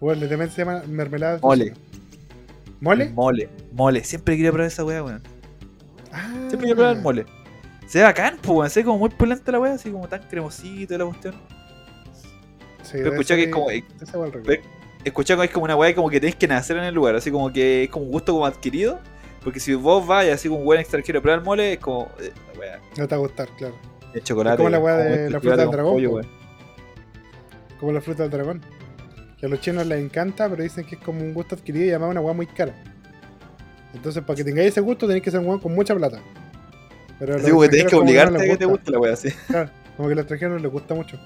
Weón, 0.00 0.18
literalmente 0.20 0.54
se 0.54 0.64
llama 0.64 0.82
mermelada 0.86 1.34
de 1.34 1.40
Mole. 1.40 1.70
tocino. 1.70 1.86
¿Mole? 2.80 3.08
Mole, 3.10 3.48
mole. 3.72 4.04
Siempre 4.04 4.36
quería 4.36 4.50
probar 4.52 4.68
esa 4.68 4.84
weá, 4.84 5.02
weón. 5.02 5.22
Ah, 6.12 6.28
Siempre 6.48 6.58
quería 6.60 6.74
probar 6.74 6.96
el 6.96 7.02
mole. 7.02 7.26
Se 7.86 7.98
ve 7.98 8.04
bacán, 8.04 8.36
pues, 8.40 8.48
weón. 8.56 8.70
Se 8.70 8.80
ve 8.80 8.84
como 8.86 8.98
muy 8.98 9.10
pulenta 9.10 9.52
la 9.52 9.60
weá, 9.60 9.74
así 9.74 9.90
como 9.90 10.08
tan 10.08 10.22
cremosito 10.22 10.94
y 10.94 10.98
la 10.98 11.04
cuestión. 11.04 11.34
Sí, 12.82 12.92
Pero 12.94 13.10
escuché 13.10 13.36
que 13.36 13.44
es 13.44 13.50
como- 13.52 13.66
Escuché 15.04 15.34
que 15.36 15.44
es 15.44 15.50
como 15.50 15.64
una 15.64 15.76
weá 15.76 15.94
como 15.94 16.10
que 16.10 16.20
tenés 16.20 16.36
que 16.36 16.46
nacer 16.48 16.76
en 16.76 16.84
el 16.84 16.94
lugar, 16.94 17.14
así 17.14 17.30
como 17.30 17.50
que 17.52 17.84
es 17.84 17.90
como 17.90 18.04
un 18.06 18.12
gusto 18.12 18.32
como 18.32 18.46
adquirido. 18.46 18.98
Porque 19.42 19.60
si 19.60 19.74
vos 19.74 20.06
vas 20.06 20.26
y 20.26 20.30
así 20.30 20.48
como 20.48 20.60
un 20.60 20.66
buen 20.66 20.80
extranjero 20.80 21.18
a 21.18 21.22
probar 21.22 21.38
el 21.38 21.44
mole, 21.44 21.72
es 21.74 21.78
como 21.78 22.08
eh, 22.20 22.32
No 22.98 23.08
te 23.08 23.14
va 23.14 23.16
a 23.16 23.26
gustar, 23.26 23.48
claro. 23.56 23.74
de 24.12 24.22
chocolate. 24.22 24.54
Es 24.54 24.56
como 24.58 24.70
la 24.70 24.78
weá 24.78 24.96
de 24.96 25.14
este 25.14 25.30
la 25.30 25.40
fruta 25.40 25.56
del 25.56 25.66
con 25.66 25.72
dragón, 25.72 25.92
pollo. 25.94 26.20
Como 27.78 27.92
la 27.92 28.00
fruta 28.00 28.22
del 28.24 28.32
dragón. 28.32 28.62
Que 29.38 29.46
a 29.46 29.48
los 29.48 29.60
chinos 29.60 29.86
les 29.86 29.98
encanta, 29.98 30.48
pero 30.50 30.62
dicen 30.62 30.84
que 30.84 30.96
es 30.96 31.00
como 31.00 31.22
un 31.22 31.32
gusto 31.32 31.54
adquirido 31.54 31.86
y 31.86 31.90
además 31.90 32.10
una 32.10 32.20
weá 32.20 32.34
muy 32.34 32.46
cara. 32.46 32.74
Entonces, 33.94 34.22
para 34.22 34.36
que 34.36 34.44
tengáis 34.44 34.68
ese 34.68 34.80
gusto, 34.80 35.06
tenéis 35.06 35.24
que 35.24 35.30
ser 35.30 35.40
un 35.40 35.46
weón 35.46 35.60
con 35.60 35.74
mucha 35.74 35.94
plata. 35.94 36.20
Pero 37.18 37.40
como 37.40 37.62
que 37.62 37.68
tenés 37.68 37.86
que 37.86 37.96
obligarte 37.96 38.32
no 38.32 38.40
a 38.40 38.46
que 38.46 38.56
te 38.56 38.64
guste 38.66 38.90
la 38.90 38.98
weá, 38.98 39.14
así. 39.14 39.30
Claro, 39.46 39.70
como 39.96 40.08
que 40.08 40.12
a 40.12 40.16
los 40.16 40.22
extranjeros 40.24 40.56
no 40.56 40.62
les 40.62 40.72
gusta 40.72 40.94
mucho. 40.94 41.18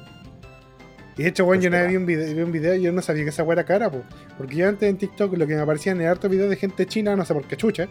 Y 1.16 1.22
de 1.22 1.28
hecho, 1.28 1.44
weón, 1.44 1.60
yo 1.60 1.68
una 1.68 1.82
vez 1.82 1.90
vi 1.90 1.96
un, 1.96 2.06
video, 2.06 2.34
vi 2.34 2.42
un 2.42 2.52
video 2.52 2.74
y 2.74 2.82
yo 2.82 2.92
no 2.92 3.00
sabía 3.00 3.22
que 3.22 3.30
esa 3.30 3.44
weá 3.44 3.54
era 3.54 3.64
cara, 3.64 3.90
po. 3.90 4.02
Porque 4.36 4.56
yo 4.56 4.68
antes 4.68 4.88
en 4.88 4.96
TikTok 4.96 5.36
lo 5.36 5.46
que 5.46 5.54
me 5.54 5.60
aparecían 5.60 6.00
era 6.00 6.10
hartos 6.10 6.30
videos 6.30 6.50
de 6.50 6.56
gente 6.56 6.86
china, 6.86 7.14
no 7.14 7.24
sé 7.24 7.34
por 7.34 7.44
qué 7.44 7.56
chucha. 7.56 7.88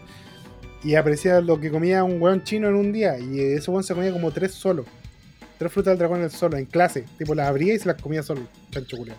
Y 0.82 0.96
aparecía 0.96 1.40
lo 1.40 1.58
que 1.58 1.70
comía 1.70 2.04
un 2.04 2.20
weón 2.20 2.44
chino 2.44 2.68
en 2.68 2.74
un 2.74 2.92
día. 2.92 3.18
Y 3.18 3.40
ese 3.40 3.70
weón 3.70 3.82
se 3.82 3.94
comía 3.94 4.12
como 4.12 4.30
tres 4.30 4.52
solo. 4.52 4.84
Tres 5.58 5.72
frutas 5.72 5.92
del 5.92 5.98
dragón 5.98 6.22
en 6.22 6.30
solo, 6.30 6.58
en 6.58 6.66
clase. 6.66 7.04
Tipo, 7.16 7.34
las 7.34 7.48
abría 7.48 7.74
y 7.74 7.78
se 7.78 7.88
las 7.88 8.00
comía 8.00 8.22
solo. 8.22 8.42
Chancho 8.70 8.98
culiao. 8.98 9.16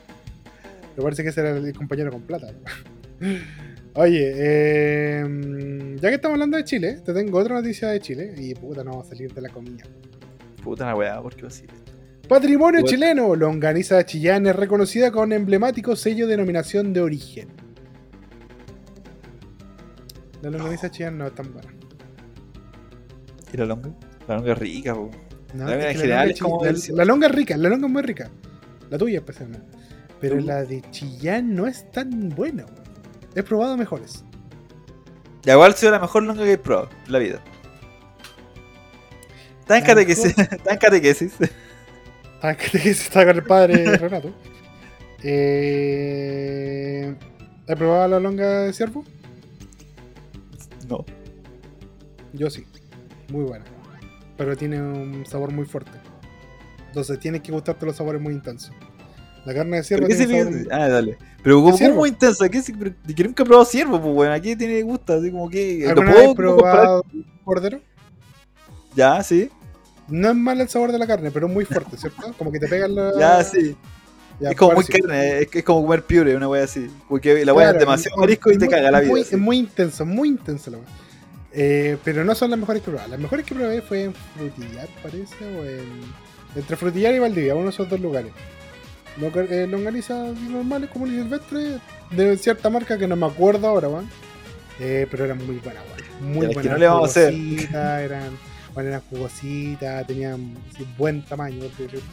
Pero 0.94 1.04
parece 1.04 1.24
que 1.24 1.30
ese 1.30 1.42
era 1.42 1.58
el 1.58 1.74
compañero 1.74 2.12
con 2.12 2.22
plata. 2.22 2.52
Oye, 3.96 4.34
eh, 4.36 5.96
ya 6.00 6.10
que 6.10 6.16
estamos 6.16 6.36
hablando 6.36 6.58
de 6.58 6.66
Chile, 6.66 7.00
te 7.04 7.14
tengo 7.14 7.40
otra 7.40 7.56
noticia 7.56 7.88
de 7.88 8.00
Chile. 8.00 8.34
Y 8.38 8.54
puta, 8.54 8.84
no 8.84 8.92
vamos 8.92 9.08
a 9.08 9.10
salir 9.10 9.34
de 9.34 9.42
la 9.42 9.50
comida. 9.50 9.86
Puta 10.64 10.86
la 10.86 10.96
weá, 10.96 11.22
¿por 11.22 11.36
qué 11.36 11.48
así? 11.48 11.66
Patrimonio 12.28 12.82
chileno. 12.84 13.36
Longaniza 13.36 13.98
de 13.98 14.06
Chillán 14.06 14.48
es 14.48 14.56
reconocida 14.56 15.12
con 15.12 15.32
emblemático 15.32 15.96
sello 15.96 16.26
de 16.26 16.32
denominación 16.32 16.94
de 16.94 17.02
origen. 17.02 17.50
La 20.42 20.50
longaniza 20.50 20.88
de 20.88 20.92
Chillán 20.92 21.18
no 21.18 21.28
es 21.28 21.36
tan 21.36 21.52
buena. 21.54 21.70
¿Y 23.54 23.58
la 23.58 23.66
longa? 23.66 23.90
La 24.28 24.36
longa 24.36 24.54
es 24.54 24.60
rica, 24.60 24.94
po. 24.96 25.12
No, 25.54 25.66
La 25.66 25.76
es 25.78 25.96
en 25.96 26.02
general 26.02 26.36
como 26.40 26.66
la, 26.66 26.74
la 26.94 27.06
longa 27.06 27.28
es 27.28 27.34
rica, 27.36 27.56
la 27.58 27.70
longa 27.70 27.88
es 27.88 27.94
muy 27.94 28.02
rica. 28.02 28.30
La 28.90 28.98
tuya 28.98 29.20
especialmente. 29.20 29.68
Pero 30.20 30.38
¿Tú? 30.38 30.46
la 30.46 30.64
de 30.64 30.82
Chillán 30.92 31.56
no 31.56 31.68
es 31.68 31.90
tan 31.92 32.30
buena. 32.30 32.66
weón. 32.66 32.84
He 33.36 33.44
probado 33.44 33.78
mejores. 33.78 34.24
Ya 35.44 35.54
igual 35.54 35.72
ha 35.72 35.76
sido 35.76 35.92
la 35.92 36.00
mejor 36.00 36.24
longa 36.24 36.44
que 36.44 36.54
he 36.54 36.58
probado 36.58 36.90
en 37.06 37.12
la 37.12 37.20
vida. 37.20 37.42
La 39.68 39.84
catequesis. 39.84 40.36
En 40.38 40.78
catequesis. 40.80 41.34
Ah, 42.48 42.56
que 42.56 42.90
está 42.90 43.26
con 43.26 43.36
el 43.36 43.44
padre 43.44 43.98
Renato. 43.98 44.32
Eh, 45.24 47.16
¿Has 47.68 47.76
probado 47.76 48.08
la 48.08 48.20
longa 48.20 48.62
de 48.62 48.74
ciervo? 48.74 49.04
No. 50.88 51.04
Yo 52.34 52.50
sí. 52.52 52.66
Muy 53.32 53.46
buena. 53.46 53.66
Pero 54.38 54.56
tiene 54.56 54.80
un 54.80 55.26
sabor 55.26 55.52
muy 55.52 55.66
fuerte. 55.66 55.98
Entonces 56.88 57.20
tienes 57.20 57.42
que 57.42 57.52
gustarte 57.52 57.86
los 57.88 57.96
sabores 57.96 58.22
muy 58.22 58.34
intensos. 58.34 58.72
La 59.46 59.54
carne 59.56 59.78
de 59.78 59.84
ciervo 59.84 60.06
¿Pero 60.08 60.20
qué 60.20 60.26
tiene 60.26 60.44
significa? 60.44 60.70
sabor... 60.70 60.84
Ah, 60.84 60.90
dale. 60.90 61.18
Pero 61.42 61.64
como, 61.64 61.78
como 61.78 61.96
muy 61.96 62.10
intensa, 62.10 62.50
¿qué 62.50 62.62
que 62.62 63.24
nunca 63.24 63.44
he 63.44 63.46
probado 63.46 63.66
ciervo, 63.66 64.00
pues 64.02 64.14
bueno, 64.14 64.34
aquí 64.34 64.56
tiene 64.56 64.82
gusto, 64.84 65.14
así 65.14 65.32
como 65.32 65.50
que. 65.50 65.80
¿Lo 65.84 65.90
¿Alguna 65.90 66.12
puedo 66.12 66.28
vez 66.28 66.36
probado 66.36 67.06
cordero? 67.44 67.82
Ya, 68.96 69.22
sí. 69.24 69.50
No 70.08 70.30
es 70.30 70.36
mal 70.36 70.62
el 70.62 70.70
sabor 70.70 70.92
de 70.92 71.00
la 71.00 71.08
carne, 71.08 71.32
pero 71.32 71.48
es 71.48 71.54
muy 71.54 71.66
fuerte, 71.66 71.98
¿cierto? 71.98 72.34
Como 72.38 72.52
que 72.52 72.60
te 72.60 72.68
pegan 72.68 72.94
la... 72.96 73.12
Ya, 73.18 73.44
sí. 73.44 73.76
Ya, 74.40 74.50
es 74.50 74.56
como 74.58 74.74
muy 74.74 74.84
carne, 74.86 75.40
es, 75.40 75.48
es 75.54 75.64
como 75.64 75.82
comer 75.84 76.04
piure, 76.04 76.36
una 76.36 76.48
wea 76.50 76.64
así. 76.66 76.88
Porque 77.08 77.46
la 77.46 77.54
wea 77.54 77.68
Claro, 77.68 77.78
es 77.80 77.86
demasiado 77.86 78.18
marisco 78.18 78.52
y 78.52 78.58
te 78.58 78.68
caga 78.68 78.92
la 78.92 79.00
vida. 79.00 79.12
Muy, 79.12 79.22
es 79.22 79.38
muy 79.38 79.58
intenso, 79.58 80.06
muy 80.06 80.28
intenso 80.28 80.72
la 80.72 80.78
wea. 80.78 80.88
Eh, 81.54 81.98
pero 82.04 82.26
no 82.26 82.36
son 82.36 82.50
las 82.52 82.60
mejores 82.60 82.82
que 82.84 82.92
probé. 82.92 83.08
Las 83.08 83.20
mejores 83.20 83.46
que 83.46 83.56
probé 83.56 83.82
fue 83.82 84.04
en 84.04 84.14
Frutillar, 84.14 84.90
parece, 85.02 85.36
o 85.46 85.64
en. 85.64 86.26
Entre 86.54 86.76
Frutillar 86.76 87.14
y 87.16 87.20
Valdivia, 87.20 87.56
uno 87.56 87.66
de 87.66 87.70
esos 87.70 87.88
dos 87.90 88.00
lugares. 88.00 88.32
Longa- 89.22 89.48
eh, 89.50 89.66
normales 89.68 90.90
como 90.92 91.06
el 91.06 91.12
silvestre, 91.14 91.80
de 92.12 92.38
cierta 92.38 92.70
marca 92.70 92.98
que 92.98 93.08
no 93.08 93.16
me 93.16 93.26
acuerdo 93.26 93.68
ahora, 93.68 93.88
weón. 93.88 94.10
Eh, 94.82 95.08
pero 95.10 95.24
eran 95.24 95.38
muy 95.46 95.56
buenas, 95.60 95.84
weón. 95.86 96.34
Muy 96.34 96.46
es 96.46 96.50
que 96.50 96.54
buenas. 96.56 96.74
no 96.74 96.78
le 96.78 96.88
vamos 96.88 97.08
a 97.08 97.12
hacer. 97.12 97.34
Eran, 97.34 98.38
bueno, 98.76 98.90
eran 98.90 99.02
jugositas, 99.10 100.06
tenían 100.06 100.54
así, 100.72 100.86
buen 100.98 101.24
tamaño, 101.26 101.58
por 101.60 101.72
así 101.72 101.84
decirlo. 101.84 102.06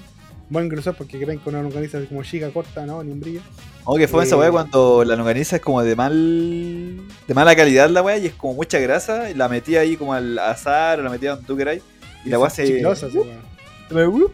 buen 0.48 0.68
grosor, 0.68 0.94
porque 0.94 1.18
creen 1.18 1.38
que 1.38 1.48
una 1.48 1.62
longaniza 1.62 1.98
es 1.98 2.08
como 2.08 2.22
chica, 2.24 2.50
corta, 2.50 2.84
no, 2.86 3.02
ni 3.02 3.10
un 3.12 3.20
brillo. 3.20 3.40
Como 3.84 3.96
que 3.98 4.06
fue 4.06 4.24
esa 4.24 4.36
Eh, 4.36 4.38
wea 4.38 4.50
cuando 4.50 5.02
la 5.02 5.16
longaniza 5.16 5.56
es 5.56 5.62
como 5.62 5.82
de 5.82 5.96
mal. 5.96 7.00
de 7.26 7.34
mala 7.34 7.56
calidad 7.56 7.88
la 7.90 8.02
wea 8.02 8.18
y 8.18 8.26
es 8.26 8.34
como 8.34 8.54
mucha 8.54 8.78
grasa. 8.78 9.30
Y 9.30 9.34
la 9.34 9.48
metía 9.48 9.80
ahí 9.80 9.96
como 9.96 10.12
al 10.14 10.38
azar 10.38 11.00
o 11.00 11.02
la 11.02 11.10
metía 11.10 11.30
donde 11.30 11.46
tú 11.46 11.56
queráis. 11.56 11.82
Y 12.24 12.28
la 12.28 12.38
wea 12.38 12.50
se. 12.50 12.66
Chiclosa, 12.66 13.08
se 13.10 13.94
me- 13.94 14.06
uh, 14.06 14.30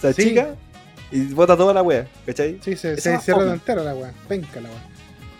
se 0.00 0.12
Sí. 0.12 0.22
achica. 0.22 0.54
y 1.10 1.20
bota 1.34 1.56
toda 1.56 1.74
la 1.74 1.82
wea, 1.82 2.06
¿cachai? 2.26 2.58
Sí, 2.62 2.76
se, 2.76 2.96
se 2.98 3.18
cierra 3.18 3.52
entera 3.52 3.82
la 3.82 3.94
weá. 3.94 4.12
Penca 4.28 4.60
la 4.60 4.68
weá. 4.70 4.82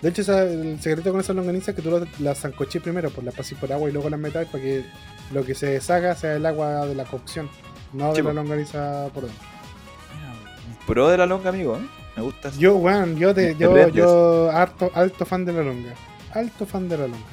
De 0.02 0.08
hecho, 0.08 0.22
esa- 0.22 0.42
el 0.42 0.80
secreto 0.80 1.12
con 1.12 1.20
esas 1.20 1.34
longanizas 1.36 1.68
es 1.70 1.76
que 1.76 1.82
tú 1.82 2.06
las 2.18 2.38
zancoches 2.40 2.82
primero, 2.82 3.08
pues 3.10 3.24
las 3.24 3.34
pasís 3.34 3.56
por 3.56 3.72
agua 3.72 3.88
y 3.88 3.92
luego 3.92 4.10
las 4.10 4.18
metáis 4.18 4.48
para 4.48 4.62
que 4.62 4.84
lo 5.32 5.44
que 5.44 5.54
se 5.54 5.66
deshaga 5.66 6.14
sea 6.16 6.34
el 6.34 6.44
agua 6.44 6.86
de 6.86 6.94
la 6.96 7.04
cocción, 7.04 7.48
no 7.92 8.12
de 8.12 8.22
la 8.22 8.32
longaniza 8.32 9.08
por 9.14 9.24
dentro. 9.24 9.46
Un 10.68 10.86
pro 10.86 11.08
de 11.08 11.16
la 11.18 11.26
longa, 11.26 11.50
amigo, 11.50 11.76
¿eh? 11.76 11.86
Me 12.16 12.22
gusta. 12.22 12.50
Yo, 12.58 12.76
weón, 12.76 13.16
yo, 13.16 13.32
te, 13.34 13.54
yo, 13.58 13.88
yo 13.88 14.50
alto, 14.50 14.90
alto 14.94 15.24
fan 15.24 15.44
de 15.44 15.52
la 15.52 15.62
longa. 15.62 15.94
Alto 16.34 16.66
fan 16.66 16.88
de 16.88 16.98
la 16.98 17.04
longa. 17.04 17.26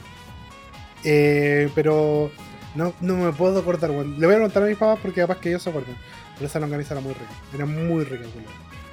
Eh, 1.04 1.70
pero 1.76 2.32
no, 2.76 2.94
no 3.02 3.16
me 3.18 3.32
puedo 3.34 3.60
acordar, 3.60 3.92
weón. 3.92 4.20
Le 4.20 4.26
voy 4.26 4.36
a 4.36 4.38
preguntar 4.38 4.64
a 4.64 4.68
mis 4.68 4.78
papás 4.78 5.00
porque 5.02 5.22
capaz 5.22 5.38
que 5.40 5.50
ellos 5.50 5.64
se 5.64 5.70
acuerdan. 5.70 5.96
Pero 6.36 6.46
esa 6.48 6.60
longaniza 6.60 6.94
era 6.94 7.02
muy 7.02 7.14
rica. 7.14 7.32
Era 7.54 7.66
muy 7.66 8.04
rica, 8.04 8.26
weón. 8.36 8.46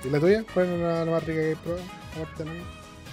¿Y 0.05 0.09
la 0.11 0.21
tuya? 0.21 0.45
¿Cuál 0.55 0.67
era 0.67 1.05
la, 1.05 1.11
más 1.11 1.25
rica 1.25 1.41
que 1.41 1.51
he 1.53 1.57
probado? 1.57 1.85
Aparte 2.17 2.43
de 2.45 2.49
la 2.49 2.55
mía. 2.55 2.63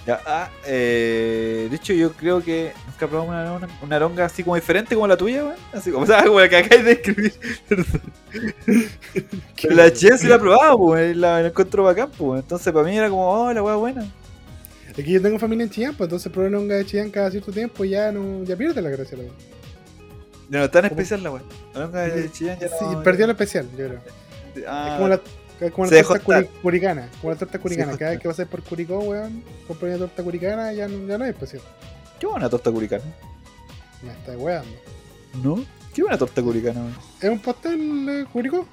Ya, 0.06 0.20
ah, 0.26 0.50
eh, 0.66 1.66
de 1.70 1.76
hecho, 1.76 1.94
yo 1.94 2.12
creo 2.12 2.42
que 2.42 2.72
nunca 2.86 3.06
he 3.06 3.08
probado 3.08 3.30
una, 3.30 3.52
una, 3.54 3.68
una 3.80 3.98
longa 3.98 4.26
así 4.26 4.42
como 4.44 4.54
diferente 4.54 4.94
como 4.94 5.06
la 5.06 5.16
tuya, 5.16 5.44
weón. 5.44 5.56
Así 5.72 5.90
como, 5.90 6.04
o 6.04 6.06
sea, 6.06 6.22
como 6.24 6.40
la 6.40 6.48
que 6.48 6.56
acabáis 6.58 6.84
de 6.84 6.92
escribir. 6.92 7.32
Pero 9.62 9.74
la 9.74 9.92
chía 9.92 10.16
sí 10.18 10.26
la 10.26 10.36
he 10.36 10.38
probado, 10.38 10.76
pues, 10.78 11.16
la, 11.16 11.40
la 11.40 11.48
encuentro 11.48 11.84
bacán, 11.84 12.10
pues. 12.16 12.42
Entonces, 12.42 12.72
para 12.72 12.84
mí 12.86 12.96
era 12.96 13.08
como, 13.08 13.28
oh, 13.28 13.52
la 13.52 13.62
weá 13.62 13.76
buena. 13.76 14.06
Es 14.88 15.04
que 15.04 15.10
yo 15.10 15.20
tengo 15.22 15.38
familia 15.38 15.64
en 15.64 15.70
Chillán, 15.70 15.94
pues 15.96 16.06
entonces 16.06 16.30
probar 16.30 16.52
longa 16.52 16.76
de 16.76 16.86
Chillán 16.86 17.10
cada 17.10 17.28
cierto 17.30 17.50
tiempo 17.50 17.84
ya 17.84 18.12
no 18.12 18.44
ya 18.44 18.54
pierde 18.56 18.80
la 18.80 18.90
gracia. 18.90 19.16
La 19.18 19.24
weá. 19.24 19.32
No 20.50 20.70
tan 20.70 20.84
especial 20.84 21.22
la 21.22 21.30
weá. 21.32 21.42
La 21.74 21.80
longa 21.80 22.02
de 22.02 22.30
Chillán 22.30 22.60
ya 22.60 22.68
Sí, 22.68 22.74
no. 22.80 23.02
perdió 23.02 23.26
lo 23.26 23.32
especial, 23.32 23.66
yo 23.76 23.88
creo. 23.88 24.00
Ah, 24.68 24.88
Es 24.90 24.94
como 24.96 25.08
la, 25.08 25.20
como 25.72 25.86
la 25.86 26.02
torta 26.02 26.24
curi- 26.24 26.48
curicana. 26.62 27.08
Como 27.20 27.32
la 27.32 27.38
torta 27.38 27.58
curicana. 27.58 27.96
Cada 27.96 28.10
vez 28.12 28.20
que 28.20 28.28
pasáis 28.28 28.48
por 28.48 28.62
Curicó, 28.62 28.98
weón, 29.00 29.42
compras 29.66 29.90
una 29.90 29.98
torta 29.98 30.22
curicana 30.22 30.72
ya 30.72 30.88
no, 30.88 31.06
ya 31.06 31.18
no 31.18 31.24
es 31.24 31.30
especial. 31.30 31.62
Qué 32.18 32.26
buena 32.26 32.48
torta 32.48 32.70
curicana. 32.70 33.04
Me 34.02 34.12
está 34.12 34.36
weando. 34.36 34.76
¿No? 35.42 35.64
Qué 35.94 36.02
buena 36.02 36.18
torta 36.18 36.42
curicana, 36.42 36.80
weón. 36.80 36.94
Es 37.20 37.30
un 37.30 37.38
pastel 37.40 38.06
de 38.06 38.24
Curicó. 38.26 38.66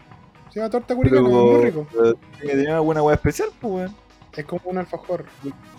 Se 0.52 0.60
llama 0.60 0.70
torta 0.70 0.96
curicana, 0.96 1.22
es 1.28 1.34
muy 1.34 1.64
rico. 1.64 1.88
tiene 1.92 2.14
que 2.42 2.48
tener 2.58 2.72
alguna 2.72 3.02
weá 3.04 3.16
especial, 3.16 3.50
pues, 3.62 3.74
weón. 3.74 3.96
Es 4.36 4.46
como 4.46 4.62
un 4.66 4.78
alfajor. 4.78 5.26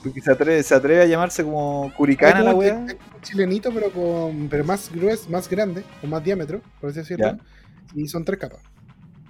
Porque 0.02 0.20
se 0.20 0.30
atreve, 0.30 0.62
se 0.62 0.74
atreve 0.74 1.02
a 1.02 1.06
llamarse 1.06 1.42
como 1.42 1.92
curicana 1.96 2.40
la 2.42 2.54
weá. 2.54 2.68
es 2.68 2.94
como 2.94 3.14
un 3.16 3.20
chilenito, 3.22 3.72
pero 3.72 3.90
con 3.90 4.48
pero 4.48 4.64
más 4.64 4.90
grueso, 4.92 5.28
más 5.30 5.48
grande, 5.48 5.82
con 6.00 6.10
más 6.10 6.22
diámetro, 6.22 6.60
por 6.80 6.90
así 6.90 7.00
decirlo. 7.00 7.26
Ya. 7.26 7.38
Y 7.94 8.08
son 8.08 8.24
tres 8.24 8.38
capas. 8.38 8.60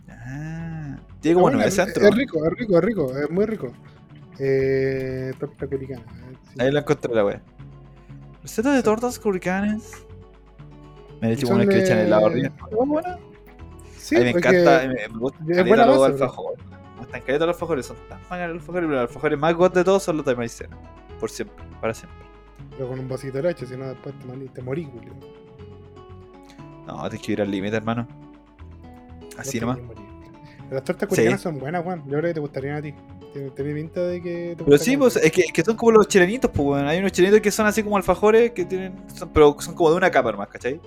Ah, 0.09 0.62
tiene 1.23 1.37
como 1.37 1.51
nueve 1.51 1.69
es, 1.69 1.75
centros. 1.75 2.05
es 2.05 2.15
rico, 2.15 2.45
es 2.45 2.53
rico, 2.53 2.79
es 2.79 2.85
rico, 2.85 3.17
es 3.17 3.31
muy 3.31 3.47
rico. 3.47 3.73
Eh, 4.39 5.33
torta 5.39 5.67
curicana. 5.69 6.05
sí. 6.51 6.61
Ahí 6.61 6.73
la 6.73 6.81
encontré 6.81 7.15
la 7.15 7.25
weá. 7.25 7.43
Receta 8.43 8.75
de 8.75 8.83
tortas 8.83 9.19
curicanas. 9.21 10.05
Me 11.21 11.33
he 11.33 11.37
son 11.37 11.55
una 11.55 11.67
que 11.67 11.77
le 11.77 11.85
echan 11.85 11.99
helado 11.99 12.27
arriba. 12.27 12.51
Oh, 12.77 12.85
buena. 12.85 13.19
Sí, 13.97 14.17
a 14.17 14.19
mí 14.19 14.25
me 14.25 14.31
encanta, 14.31 14.83
me, 14.89 15.19
gusta 15.19 15.39
es 15.39 15.47
caleta 15.47 15.69
buena 15.69 15.87
los 15.87 16.05
alfajores. 16.05 16.65
Me 16.67 16.99
gustan 16.99 17.21
caleta 17.21 17.47
los 17.47 17.55
alfajores, 17.55 17.87
son 17.87 17.97
tan 18.09 18.21
bacanos 18.23 18.49
los 18.49 18.63
alfajores, 18.63 18.89
pero 18.89 19.01
los 19.01 19.09
alfajores 19.09 19.39
más 19.39 19.55
god 19.55 19.73
de 19.73 19.85
todos 19.85 20.03
son 20.03 20.17
los 20.17 20.27
de 20.27 20.35
maicena. 20.35 20.77
Por 21.21 21.31
siempre, 21.31 21.65
para 21.81 21.95
siempre. 21.95 22.19
Pero 22.73 22.89
con 22.89 22.99
un 22.99 23.09
vasito 23.09 23.37
de 23.37 23.45
leche, 23.45 23.65
si 23.65 23.77
no 23.77 23.87
después 23.87 24.13
te, 24.19 24.49
te 24.49 24.63
morís. 24.63 24.89
No, 26.85 27.09
tienes 27.09 27.25
que 27.25 27.33
ir 27.33 27.43
al 27.43 27.51
límite, 27.51 27.77
hermano. 27.77 28.09
Así 29.39 29.61
No 29.61 29.69
nomás. 29.69 30.02
Las 30.71 30.85
tortas 30.85 31.09
Sí. 31.09 31.15
curicanas 31.17 31.41
son 31.41 31.59
buenas, 31.59 31.83
Juan. 31.83 32.03
Yo 32.07 32.19
creo 32.19 32.23
que 32.31 32.35
te 32.35 32.41
gustarían 32.41 32.77
a 32.77 32.83
ti. 32.83 32.95
Tiene 33.57 33.75
pinta 33.75 34.01
de 34.03 34.23
que 34.23 34.55
te 34.57 34.65
Pero 34.65 34.79
sí, 34.79 34.97
pues, 34.97 35.17
es 35.17 35.33
que, 35.33 35.43
es 35.43 35.53
que 35.53 35.63
son 35.65 35.77
como 35.77 35.93
los 35.93 36.09
chilenitos, 36.09 36.51
pues, 36.51 36.67
weón. 36.69 36.87
Hay 36.87 36.99
unos 36.99 37.13
chilenitos 37.13 37.41
que 37.41 37.51
son 37.51 37.67
así 37.67 37.83
como 37.83 37.97
alfajores, 37.97 38.53
que 38.53 38.65
tienen, 38.65 38.95
son- 39.15 39.31
pero 39.31 39.57
son 39.59 39.75
como 39.75 39.91
de 39.91 39.97
una 39.97 40.11
capa 40.11 40.33
nomás, 40.33 40.49
¿cachai? 40.49 40.81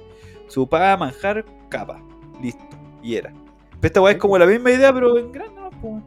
Su 0.47 0.67
paga, 0.67 0.95
manjar, 0.97 1.43
capa. 1.69 1.99
Listo. 2.41 2.63
Y 3.01 3.15
era. 3.15 3.31
Pero 3.79 3.87
esta 3.87 4.01
weá 4.01 4.13
es 4.13 4.19
como 4.19 4.37
la 4.37 4.45
misma 4.45 4.71
idea, 4.71 4.93
pero 4.93 5.17
en 5.17 5.31
grande, 5.31 5.55
¿no? 5.59 5.69
Pues, 5.71 5.83
weón. 5.83 6.03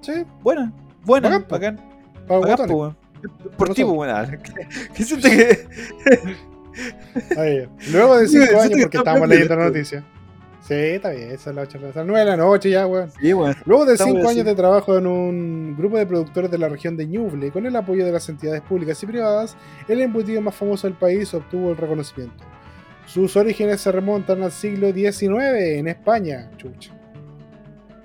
Sí, 0.00 0.12
buena, 0.42 0.72
buena, 1.04 1.28
Bacán, 1.28 1.42
po. 1.44 1.48
bacán. 1.54 1.80
para 2.26 2.40
bacán, 2.40 2.68
pues. 2.68 2.94
Por 3.56 3.74
ti, 3.74 3.84
pues, 3.84 3.96
weón. 3.96 4.38
¿Qué, 4.42 4.68
qué 4.94 5.04
siente 5.04 5.30
que.? 5.30 7.38
Ahí, 7.40 7.68
Luego 7.90 8.18
de 8.18 8.28
Sí, 8.28 8.34
5 8.34 8.44
siento 8.46 8.60
años, 8.60 8.76
que 8.76 8.82
porque 8.82 8.96
está 8.98 8.98
estábamos 8.98 9.28
leyendo 9.28 9.56
la 9.56 9.64
noticia. 9.64 10.04
Sí, 10.68 10.74
está 10.74 11.12
bien, 11.12 11.30
esa 11.30 11.48
es 11.48 11.56
la 11.56 11.62
8 11.62 11.78
de 11.78 11.92
las 11.94 12.06
9 12.06 12.18
de 12.18 12.24
la 12.26 12.36
noche 12.36 12.68
ya, 12.68 12.86
weón. 12.86 13.10
Sí, 13.18 13.32
weón. 13.32 13.56
Luego 13.64 13.86
de 13.86 13.94
Está 13.94 14.04
5 14.04 14.18
muy 14.18 14.28
años 14.28 14.44
de 14.44 14.54
trabajo 14.54 14.98
en 14.98 15.06
un 15.06 15.74
grupo 15.78 15.96
de 15.96 16.04
productores 16.04 16.50
de 16.50 16.58
la 16.58 16.68
región 16.68 16.94
de 16.94 17.06
Ñuble, 17.06 17.50
con 17.50 17.64
el 17.64 17.74
apoyo 17.74 18.04
de 18.04 18.12
las 18.12 18.28
entidades 18.28 18.60
públicas 18.60 19.02
y 19.02 19.06
privadas, 19.06 19.56
el 19.88 20.02
embutido 20.02 20.42
más 20.42 20.54
famoso 20.54 20.86
del 20.86 20.94
país 20.94 21.32
obtuvo 21.32 21.70
el 21.70 21.78
reconocimiento. 21.78 22.44
Sus 23.06 23.34
orígenes 23.38 23.80
se 23.80 23.90
remontan 23.90 24.42
al 24.42 24.52
siglo 24.52 24.92
XIX 24.92 25.40
en 25.58 25.88
España. 25.88 26.50
Chucha. 26.58 26.92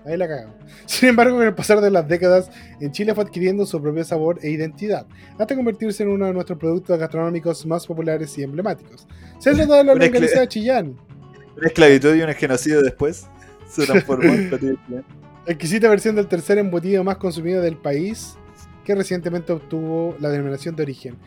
Ahí 0.06 0.16
la 0.16 0.26
cagamos. 0.30 0.56
Sin 0.86 1.10
embargo, 1.10 1.36
con 1.36 1.46
el 1.46 1.54
pasar 1.54 1.82
de 1.82 1.92
las 1.92 2.08
décadas, 2.08 2.50
en 2.80 2.94
Chile 2.94 3.14
fue 3.14 3.26
adquiriendo 3.26 3.66
su 3.66 3.82
propio 3.82 4.06
sabor 4.06 4.40
e 4.42 4.50
identidad, 4.50 5.06
hasta 5.38 5.54
convertirse 5.54 6.04
en 6.04 6.10
uno 6.10 6.28
de 6.28 6.34
nuestros 6.34 6.58
productos 6.58 6.98
gastronómicos 6.98 7.66
más 7.66 7.86
populares 7.86 8.38
y 8.38 8.44
emblemáticos. 8.44 9.06
Se 9.40 9.54
trata 9.54 9.76
de 9.76 9.84
la 9.84 9.94
longaniza 9.94 10.40
de 10.40 10.48
Chillán, 10.48 10.96
Una 11.58 11.68
esclavitud 11.68 12.16
y 12.16 12.22
un 12.22 12.34
genocidio 12.34 12.82
después. 12.82 13.28
Se 13.70 13.86
transformó 13.86 14.32
en 14.34 14.50
platillo 14.50 14.76
exquisita 15.46 15.90
versión 15.90 16.16
del 16.16 16.28
tercer 16.28 16.58
embutido 16.58 17.04
más 17.04 17.18
consumido 17.18 17.62
del 17.62 17.76
país, 17.76 18.36
que 18.86 18.96
recientemente 18.96 19.52
obtuvo 19.52 20.16
la 20.20 20.30
denominación 20.30 20.76
de 20.76 20.84
origen. 20.84 21.18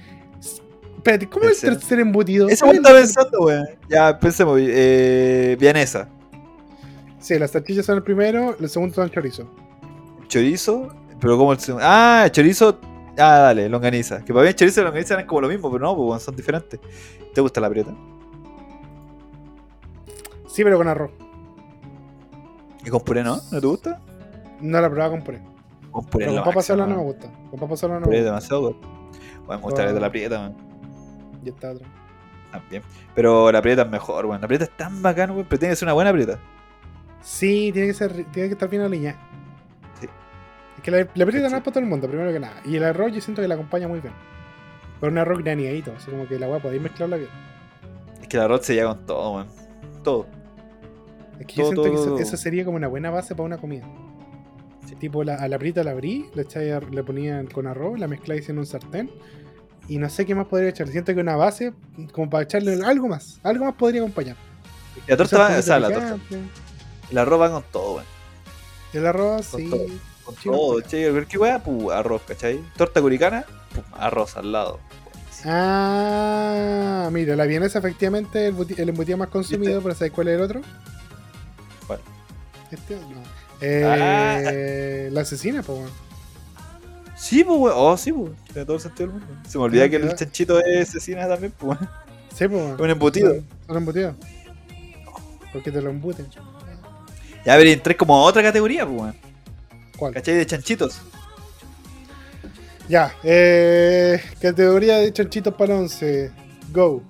Espérate, 0.97 1.29
¿cómo 1.29 1.49
es 1.49 1.62
el 1.64 1.74
tercer 1.79 2.01
embutido? 2.01 2.49
Eso 2.49 2.64
¿Cuál 2.64 2.81
me 2.81 2.81
es 2.81 2.87
estaba 2.87 2.99
el- 2.99 3.05
pensando, 3.05 3.41
weón. 3.41 3.66
Ya, 3.89 4.18
pensemos. 4.18 4.59
Eh, 4.61 5.57
vianesa. 5.61 6.09
Sí, 7.20 7.39
las 7.39 7.51
salchichas 7.51 7.85
son 7.87 7.97
el 7.97 8.03
primero, 8.03 8.57
el 8.59 8.68
segundo 8.68 8.95
son 8.95 9.11
chorizo. 9.11 9.51
Chorizo. 10.29 10.89
Pero 11.20 11.37
como 11.39 11.53
el 11.53 11.59
segundo. 11.61 11.85
Ah, 11.87 12.27
chorizo. 12.31 12.79
Ah, 13.18 13.39
dale, 13.39 13.68
longaniza. 13.68 14.24
Que 14.24 14.33
para 14.33 14.43
mí 14.45 14.49
el 14.49 14.55
chorizo 14.55 14.81
y 14.81 14.83
la 14.83 14.89
longaniza 14.91 15.14
eran 15.14 15.27
como 15.27 15.43
lo 15.43 15.49
mismo, 15.49 15.70
pero 15.70 15.85
no, 15.85 15.97
pues, 15.97 16.22
son 16.22 16.35
diferentes. 16.37 16.81
¿Te 17.35 17.41
gusta 17.41 17.61
la 17.61 17.70
prieta? 17.70 17.95
Sí, 20.57 20.65
pero 20.65 20.79
con 20.79 20.89
arroz. 20.89 21.11
Y 22.83 22.89
con 22.89 23.03
puré, 23.03 23.23
¿no? 23.23 23.37
¿No 23.53 23.61
te 23.61 23.67
gusta? 23.67 24.01
No 24.63 24.81
la 24.81 24.89
probaba 24.89 25.11
con 25.11 25.23
puré. 25.23 25.43
Con 25.91 26.07
puré 26.07 26.25
Pero 26.25 26.37
con 26.43 26.45
papa 26.51 26.63
sola 26.63 26.87
no 26.87 26.97
me 26.97 27.03
gusta. 27.03 27.31
Con 27.51 27.61
papa 27.61 27.77
sola 27.77 27.95
no 27.95 28.01
me 28.01 28.07
Puré 28.07 28.17
gusta. 28.21 28.31
demasiado 28.31 28.63
god. 28.63 28.77
Bueno, 29.45 29.59
me 29.61 29.65
gusta 29.65 29.85
la 29.85 29.93
de 29.93 30.01
la 30.01 30.11
prieta, 30.11 30.41
weón. 30.41 30.57
Y 31.45 31.49
esta 31.51 31.73
otra. 31.73 31.87
También. 32.53 32.83
Pero 33.15 33.53
la 33.53 33.61
prieta 33.61 33.83
es 33.83 33.91
mejor, 33.91 34.25
weón. 34.25 34.41
La 34.41 34.47
prieta 34.49 34.65
es 34.65 34.71
tan 34.79 35.03
bacana, 35.03 35.35
weón. 35.35 35.45
Pero 35.47 35.59
tiene 35.59 35.73
que 35.73 35.77
ser 35.77 35.87
una 35.87 35.93
buena 35.93 36.11
prieta. 36.13 36.39
Sí, 37.21 37.71
tiene 37.75 37.89
que 37.89 37.95
ser, 37.95 38.13
tiene 38.15 38.49
que 38.49 38.53
estar 38.55 38.71
bien 38.71 38.81
aliñada. 38.81 39.19
Sí. 40.01 40.09
Es 40.79 40.83
que 40.83 40.91
la, 40.91 40.99
la 41.15 41.27
prieta 41.27 41.49
Sí. 41.49 41.53
no 41.53 41.57
es 41.59 41.63
para 41.65 41.73
todo 41.75 41.81
el 41.81 41.87
mundo, 41.91 42.09
primero 42.09 42.33
que 42.33 42.41
nada. 42.41 42.55
Y 42.65 42.77
el 42.77 42.85
arroz 42.85 43.13
yo 43.13 43.21
siento 43.21 43.43
que 43.43 43.49
la 43.49 43.57
acompaña 43.57 43.89
muy 43.89 44.01
bien. 44.01 44.15
Con 45.01 45.11
un 45.11 45.19
arroz 45.19 45.41
graneadito, 45.41 45.93
así 45.95 46.11
como 46.11 46.27
que 46.27 46.39
la 46.39 46.49
weá 46.49 46.61
podéis 46.61 46.81
mezclarla 46.81 47.17
bien. 47.19 47.29
Es 48.23 48.27
que 48.29 48.39
el 48.39 48.43
arroz 48.45 48.65
se 48.65 48.75
llega 48.75 48.89
con 48.95 49.05
todo, 49.05 49.33
weón. 49.35 49.49
Todo. 50.03 50.27
Es 51.41 51.47
que 51.47 51.55
yo 51.55 51.62
Todo, 51.64 51.72
siento 51.72 51.82
que 51.84 51.89
todo, 51.91 52.01
eso, 52.03 52.11
todo. 52.12 52.18
eso 52.20 52.37
sería 52.37 52.64
como 52.64 52.76
una 52.76 52.89
buena 52.89 53.11
base 53.11 53.34
para 53.34 53.45
una 53.47 53.59
comida. 53.59 53.84
Sí. 54.89 54.95
Tipo, 54.97 55.24
la, 55.24 55.34
a 55.37 55.49
la 55.49 55.59
prita 55.59 55.82
la 55.84 55.91
abrí, 55.93 56.26
le, 56.34 56.43
echáis 56.43 56.72
ar- 56.72 56.95
le 56.95 57.03
ponían 57.03 57.47
con 57.49 57.66
arroz, 57.66 57.99
la 57.99 58.07
mezcláis 58.09 58.49
en 58.49 58.59
un 58.59 58.66
sartén. 58.66 59.11
Y 59.89 59.99
no 59.99 60.09
sé 60.09 60.26
qué 60.26 60.34
más 60.34 60.47
podría 60.47 60.70
echar. 60.70 60.89
Siento 60.89 61.14
que 61.14 61.20
una 61.20 61.37
base, 61.37 61.72
como 62.12 62.28
para 62.30 62.45
echarle 62.45 62.78
algo 62.84 63.07
más. 63.09 63.39
Algo 63.45 63.64
más 63.66 63.74
podría 63.74 64.01
acompañar. 64.01 64.37
La 65.07 65.16
torta 65.16 65.39
va, 65.39 65.59
o 65.59 65.62
sea, 65.62 65.78
la 65.78 65.91
torta. 65.91 66.16
El 67.11 67.18
arroz 67.18 67.41
va 67.41 67.51
con 67.51 67.62
todo, 67.70 67.93
weón. 67.95 68.05
El 68.93 69.07
arroz, 69.07 69.49
Con 69.49 69.61
sí. 69.61 69.70
todo. 69.70 69.87
Con 70.24 70.34
todo, 70.37 70.80
che, 70.80 71.09
cualquier 71.11 71.41
weá, 71.41 71.62
pu, 71.62 71.91
arroz, 71.93 72.22
¿cachai? 72.26 72.61
Torta 72.76 73.01
curicana, 73.01 73.45
pum, 73.74 73.84
arroz 73.97 74.37
al 74.37 74.51
lado. 74.51 74.80
Ah, 75.45 77.09
mira, 77.12 77.37
la 77.37 77.45
vienesa 77.47 77.78
efectivamente 77.78 78.47
el, 78.49 78.57
el 78.76 78.89
embutido 78.89 79.18
más 79.18 79.28
consumido, 79.28 79.80
pero 79.82 79.95
¿sabes 79.95 80.12
cuál 80.12 80.28
es 80.28 80.34
el 80.37 80.43
otro? 80.43 80.61
No. 82.91 83.22
Eh, 83.61 85.09
La 85.12 85.20
asesina, 85.22 85.62
pues, 85.62 85.79
weón. 85.79 85.91
Sí, 87.16 87.43
pues, 87.45 87.59
weón. 87.59 87.74
Oh, 87.77 87.97
sí, 87.97 88.12
pues. 88.12 88.33
Tiene 88.53 88.64
todo 88.66 88.77
el 88.77 88.83
sentido 88.83 89.11
del 89.11 89.20
mundo. 89.20 89.35
Se 89.49 89.59
me 89.59 89.64
olvida 89.64 89.85
Ah, 89.85 89.89
que 89.89 89.97
el 89.97 90.14
chanchito 90.14 90.61
es 90.64 90.89
asesina 90.91 91.27
también, 91.29 91.53
pues. 91.59 91.79
weón. 91.79 91.91
Sí, 92.35 92.49
pues, 92.49 92.62
weón. 92.62 92.81
Un 92.81 92.91
embutido. 92.91 93.35
Son, 93.35 93.45
son 93.66 93.77
embutidos. 93.79 94.14
Porque 95.53 95.72
te 95.72 95.81
lo 95.81 95.91
embuten. 95.91 96.27
Ya, 97.45 97.55
a 97.55 97.57
ver, 97.57 97.68
entré 97.68 97.97
como 97.97 98.16
a 98.16 98.22
otra 98.22 98.43
categoría, 98.43 98.85
pues, 98.87 99.01
weón. 99.01 99.14
¿Cuál? 99.97 100.12
¿Cachai? 100.14 100.35
De 100.35 100.47
chanchitos. 100.47 101.01
Ya, 102.89 103.12
eh, 103.24 104.20
categoría 104.41 104.99
de 104.99 105.12
chanchitos 105.12 105.55
para 105.55 105.74
11. 105.74 106.31
Go. 106.72 107.03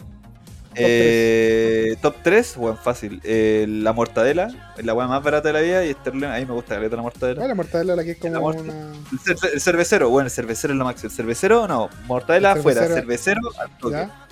Eh, 0.79 1.97
top 2.03 2.17
3, 2.23 2.57
bueno, 2.57 2.77
fácil. 2.77 3.21
Eh, 3.25 3.67
la 3.69 3.93
mortadela, 3.93 4.49
la 4.83 4.95
weá 4.95 5.07
más 5.07 5.23
barata 5.23 5.49
de 5.49 5.53
la 5.55 5.61
vida. 5.61 5.85
Y 5.85 5.93
Sterling, 5.93 6.25
a 6.27 6.39
mí 6.39 6.45
me 6.47 6.53
gusta 6.53 6.79
la 6.79 6.89
la 6.89 7.03
mortadela. 7.03 7.45
Ah, 7.45 7.49
la 7.49 7.55
mortadela, 7.55 7.97
la 7.97 8.05
que 8.05 8.11
es 8.13 8.19
como 8.19 8.33
La 8.35 8.41
morta- 8.41 8.63
una. 8.63 8.73
El, 9.13 9.19
cer- 9.37 9.51
el 9.55 9.61
cervecero, 9.61 10.11
bueno, 10.11 10.27
el 10.27 10.31
cervecero 10.31 10.73
es 10.75 10.79
lo 10.79 10.85
máximo. 10.85 11.09
El 11.11 11.17
cervecero, 11.17 11.67
no, 11.69 11.89
mortadela 12.07 12.53
El 12.53 12.59
afuera, 12.59 12.83
cervecero- 12.83 12.95
cervecero 13.01 13.41
al 13.61 13.79
toque. 13.79 13.95
¿Ya? 13.95 14.27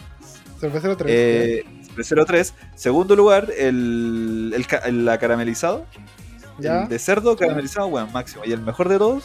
Cervecero 0.61 0.97
3. 0.97 1.11
Eh, 1.14 1.64
cervecero 1.88 2.24
3. 2.24 2.55
Segundo 2.74 3.16
lugar, 3.16 3.51
el, 3.57 4.53
el, 4.55 4.66
ca- 4.66 4.78
el 4.86 5.09
acaramelizado. 5.09 5.86
¿Ya? 6.59 6.82
El 6.84 6.88
de 6.88 6.99
cerdo 6.99 7.36
caramelizado, 7.36 7.88
bueno, 7.88 8.07
máximo. 8.12 8.42
Y 8.45 8.53
el 8.53 8.61
mejor 8.61 8.88
de 8.88 8.99
todos, 8.99 9.24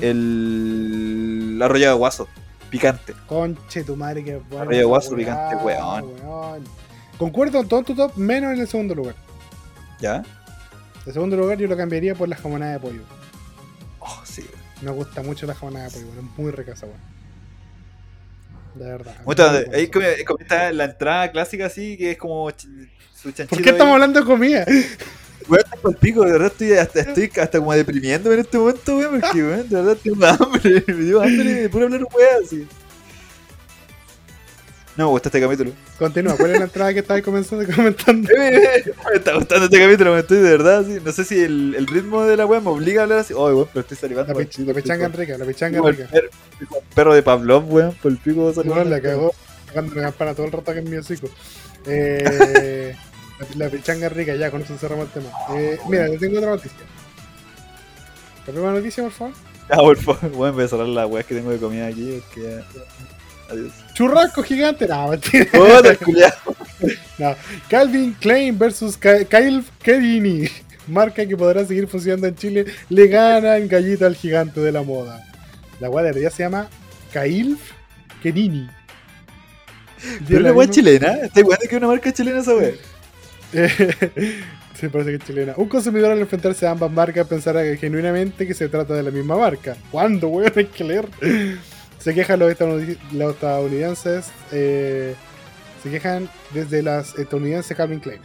el 0.00 1.58
arrollado 1.62 1.94
de 1.94 1.98
guaso, 1.98 2.28
picante. 2.72 3.14
Conche 3.26 3.84
tu 3.84 3.94
madre, 3.94 4.24
que 4.24 4.36
bueno. 4.36 4.62
Arroyo 4.62 4.88
guaso 4.88 5.14
picante, 5.14 5.56
weón. 5.56 6.04
weón. 6.24 6.64
Concuerdo 7.18 7.58
con 7.58 7.68
todo 7.68 7.82
tu 7.82 7.94
top, 7.94 8.16
menos 8.16 8.54
en 8.54 8.60
el 8.60 8.66
segundo 8.66 8.94
lugar. 8.94 9.14
¿Ya? 10.00 10.24
El 11.06 11.12
segundo 11.12 11.36
lugar 11.36 11.58
yo 11.58 11.68
lo 11.68 11.76
cambiaría 11.76 12.14
por 12.14 12.28
la 12.28 12.36
jamonada 12.36 12.72
de 12.72 12.80
pollo. 12.80 13.02
Oh, 14.00 14.22
sí. 14.24 14.44
Me 14.80 14.90
gusta 14.90 15.22
mucho 15.22 15.46
la 15.46 15.54
jamonada 15.54 15.84
de 15.88 15.90
pollo, 15.92 16.06
weón. 16.06 16.30
Es 16.32 16.38
muy 16.38 16.50
rica 16.50 16.72
esa 16.72 16.86
weón. 16.86 17.12
De 18.74 18.84
verdad. 18.86 19.14
Muy 19.26 19.36
ahí 19.74 19.90
está 20.40 20.72
la 20.72 20.84
entrada 20.84 21.30
clásica 21.30 21.66
así, 21.66 21.98
que 21.98 22.12
es 22.12 22.16
como 22.16 22.50
su 22.50 23.30
chanchito. 23.30 23.48
¿Por 23.48 23.62
qué 23.62 23.70
estamos 23.70 23.90
ahí. 23.90 23.94
hablando 23.94 24.20
de 24.20 24.26
comida? 24.26 24.64
Weón, 25.48 25.94
pico, 26.00 26.24
de 26.24 26.32
verdad 26.32 26.48
estoy 26.48 26.72
hasta, 26.74 27.00
estoy 27.00 27.30
hasta 27.40 27.58
como 27.58 27.72
deprimiéndome 27.74 28.34
en 28.36 28.40
este 28.42 28.58
momento, 28.58 28.96
weón, 28.96 29.20
porque 29.20 29.42
weón, 29.42 29.68
de 29.68 29.76
verdad 29.76 29.96
tengo 30.02 30.26
hambre, 30.44 30.84
me 30.86 30.94
dio 31.04 31.22
hambre 31.22 31.54
de 31.54 31.68
puro 31.68 31.84
hablar 31.86 32.02
weón 32.04 32.44
así. 32.44 32.66
No 34.94 35.04
me 35.06 35.10
gusta 35.12 35.30
este 35.30 35.40
capítulo. 35.40 35.72
Continúa, 35.98 36.36
¿cuál 36.36 36.50
es 36.50 36.58
la 36.58 36.64
entrada 36.66 36.92
que 36.92 36.98
estabas 37.00 37.22
comenzando 37.22 37.64
comentando? 37.74 38.28
me 38.38 39.16
está 39.16 39.34
gustando 39.34 39.64
este 39.64 39.78
capítulo, 39.80 40.12
me 40.12 40.20
estoy 40.20 40.38
de 40.38 40.50
verdad 40.50 40.80
así. 40.80 40.98
No 41.02 41.12
sé 41.12 41.24
si 41.24 41.40
el, 41.40 41.74
el 41.76 41.86
ritmo 41.86 42.24
de 42.24 42.36
la 42.36 42.44
weón 42.44 42.62
me 42.64 42.70
obliga 42.70 43.00
a 43.00 43.04
hablar 43.04 43.18
así. 43.20 43.32
Oh, 43.34 43.46
weón, 43.46 43.68
pero 43.72 43.80
estoy 43.80 43.96
salivando. 43.96 44.34
La, 44.34 44.40
pich- 44.40 44.58
la 44.66 44.74
pichanga 44.74 45.08
rica, 45.08 45.38
la 45.38 45.44
pichanga 45.46 45.78
el 45.78 45.96
rica. 45.96 46.08
el 46.12 46.28
perro 46.94 47.14
de 47.14 47.22
Pavlov, 47.22 47.72
weón, 47.72 47.94
por 48.02 48.12
el 48.12 48.18
pico 48.18 48.40
No, 48.42 48.52
salivando. 48.52 48.90
la 48.90 49.00
cagó. 49.00 49.34
Tocando 49.68 49.94
la 49.94 50.02
campana 50.02 50.34
todo 50.34 50.44
el 50.46 50.52
rato 50.52 50.72
que 50.74 50.78
es 50.80 50.84
mi 50.84 50.96
hocico. 50.98 51.28
Eh, 51.86 52.94
la, 53.56 53.64
la 53.66 53.70
pichanga 53.70 54.08
rica, 54.08 54.34
ya, 54.36 54.50
con 54.50 54.62
eso 54.62 54.76
cerramos 54.78 55.06
el 55.06 55.12
tema. 55.12 55.30
Eh, 55.56 55.78
mira, 55.88 56.08
te 56.08 56.18
tengo 56.18 56.38
otra 56.38 56.50
noticia. 56.50 56.78
La 58.46 58.52
primera 58.52 58.72
noticia, 58.72 59.02
por 59.04 59.12
favor. 59.12 59.34
Ah, 59.68 59.76
por 59.76 59.96
favor, 59.96 60.52
voy 60.52 60.64
a 60.64 60.68
cerrar 60.68 60.88
la 60.88 61.06
weá 61.06 61.22
que 61.22 61.34
tengo 61.34 61.50
de 61.50 61.58
comida 61.58 61.86
aquí. 61.86 62.14
Es 62.14 62.22
que 62.34 62.42
ya- 62.42 62.64
Adiós. 63.52 63.72
Churrasco 63.94 64.42
gigante. 64.42 64.86
No, 64.88 65.08
mentira. 65.08 65.46
Puta, 65.52 65.94
culiao. 65.96 66.32
Calvin 67.68 68.14
Klein 68.14 68.58
versus 68.58 68.96
Ka- 68.96 69.24
Kyle 69.24 69.62
Kerini. 69.82 70.48
Marca 70.88 71.24
que 71.26 71.36
podrá 71.36 71.64
seguir 71.64 71.86
funcionando 71.86 72.26
en 72.26 72.34
Chile. 72.34 72.64
Le 72.88 73.06
gana 73.08 73.56
en 73.58 73.68
gallita 73.68 74.06
al 74.06 74.16
gigante 74.16 74.60
de 74.60 74.72
la 74.72 74.82
moda. 74.82 75.22
La 75.80 75.88
weá 75.90 76.10
de 76.12 76.20
ya 76.20 76.30
se 76.30 76.42
llama 76.42 76.68
Kyle 77.12 77.56
Kerini. 78.22 78.68
Pero 80.26 80.40
una 80.40 80.52
weá 80.52 80.68
chilena. 80.68 81.12
Está 81.22 81.40
igual 81.40 81.58
que 81.68 81.76
una 81.76 81.86
marca 81.86 82.12
chilena 82.12 82.40
esa 82.40 82.54
weá. 82.56 82.72
sí, 84.74 84.88
parece 84.88 85.10
que 85.10 85.16
es 85.16 85.24
chilena. 85.24 85.54
Un 85.56 85.68
consumidor 85.68 86.12
al 86.12 86.18
enfrentarse 86.20 86.66
a 86.66 86.70
ambas 86.72 86.90
marcas 86.90 87.26
pensará 87.26 87.62
genuinamente 87.76 88.46
que 88.46 88.54
se 88.54 88.68
trata 88.68 88.94
de 88.94 89.02
la 89.02 89.10
misma 89.10 89.36
marca. 89.36 89.76
¿Cuándo, 89.90 90.28
weón? 90.28 90.52
Hay 90.56 90.66
que 90.66 90.84
leer. 90.84 91.08
Se 91.98 92.14
quejan 92.14 92.38
los, 92.40 92.50
estadounid- 92.52 92.98
los 93.12 93.34
estadounidenses. 93.34 94.26
eh, 94.50 95.14
se 95.82 95.90
quejan 95.90 96.28
desde 96.54 96.80
las 96.82 97.18
estadounidenses 97.18 97.76
Calvin 97.76 97.98
Klein. 98.00 98.20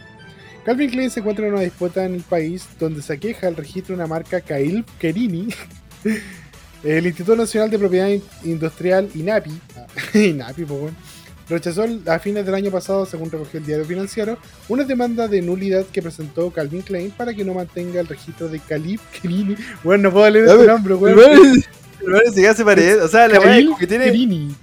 Calvin 0.64 0.90
Klein 0.90 1.10
se 1.10 1.20
encuentra 1.20 1.46
en 1.46 1.54
una 1.54 1.62
disputa 1.62 2.04
en 2.04 2.14
el 2.14 2.22
país 2.22 2.66
donde 2.78 3.02
se 3.02 3.18
queja 3.18 3.48
el 3.48 3.56
registro 3.56 3.94
de 3.96 4.02
una 4.02 4.06
marca 4.08 4.40
Kyle 4.40 4.84
Kerini. 4.98 5.48
El 6.84 7.04
Instituto 7.06 7.34
Nacional 7.34 7.70
de 7.70 7.78
Propiedad 7.80 8.06
In- 8.06 8.22
Industrial 8.44 9.08
INAPI, 9.12 9.50
ah, 9.76 9.86
INAPI, 10.16 10.62
weón, 10.62 10.96
rechazó 11.48 11.86
a 12.06 12.18
fines 12.18 12.44
del 12.44 12.54
año 12.54 12.70
pasado, 12.70 13.06
según 13.06 13.30
recogió 13.30 13.58
el 13.58 13.66
diario 13.66 13.84
financiero, 13.84 14.38
una 14.68 14.84
demanda 14.84 15.28
de 15.28 15.40
nulidad 15.42 15.86
que 15.86 16.02
presentó 16.02 16.50
Calvin 16.50 16.82
Klein 16.82 17.10
para 17.10 17.34
que 17.34 17.44
no 17.44 17.54
mantenga 17.54 18.00
el 18.00 18.06
registro 18.06 18.48
de 18.48 18.60
Calip 18.60 19.00
Kerini. 19.10 19.56
Bueno, 19.82 20.04
no 20.04 20.12
puedo 20.12 20.30
leer 20.30 20.46
ver, 20.46 20.66
nombre, 20.66 20.94
weón. 20.94 21.64
Hermano, 22.00 22.32
si 22.32 22.42
ya 22.42 22.54
se 22.54 22.64
parece. 22.64 23.00
O 23.00 23.08
sea, 23.08 23.28
la 23.28 23.38
como 23.38 23.78
que 23.78 23.86
tiene, 23.86 24.06
Kerini. 24.06 24.54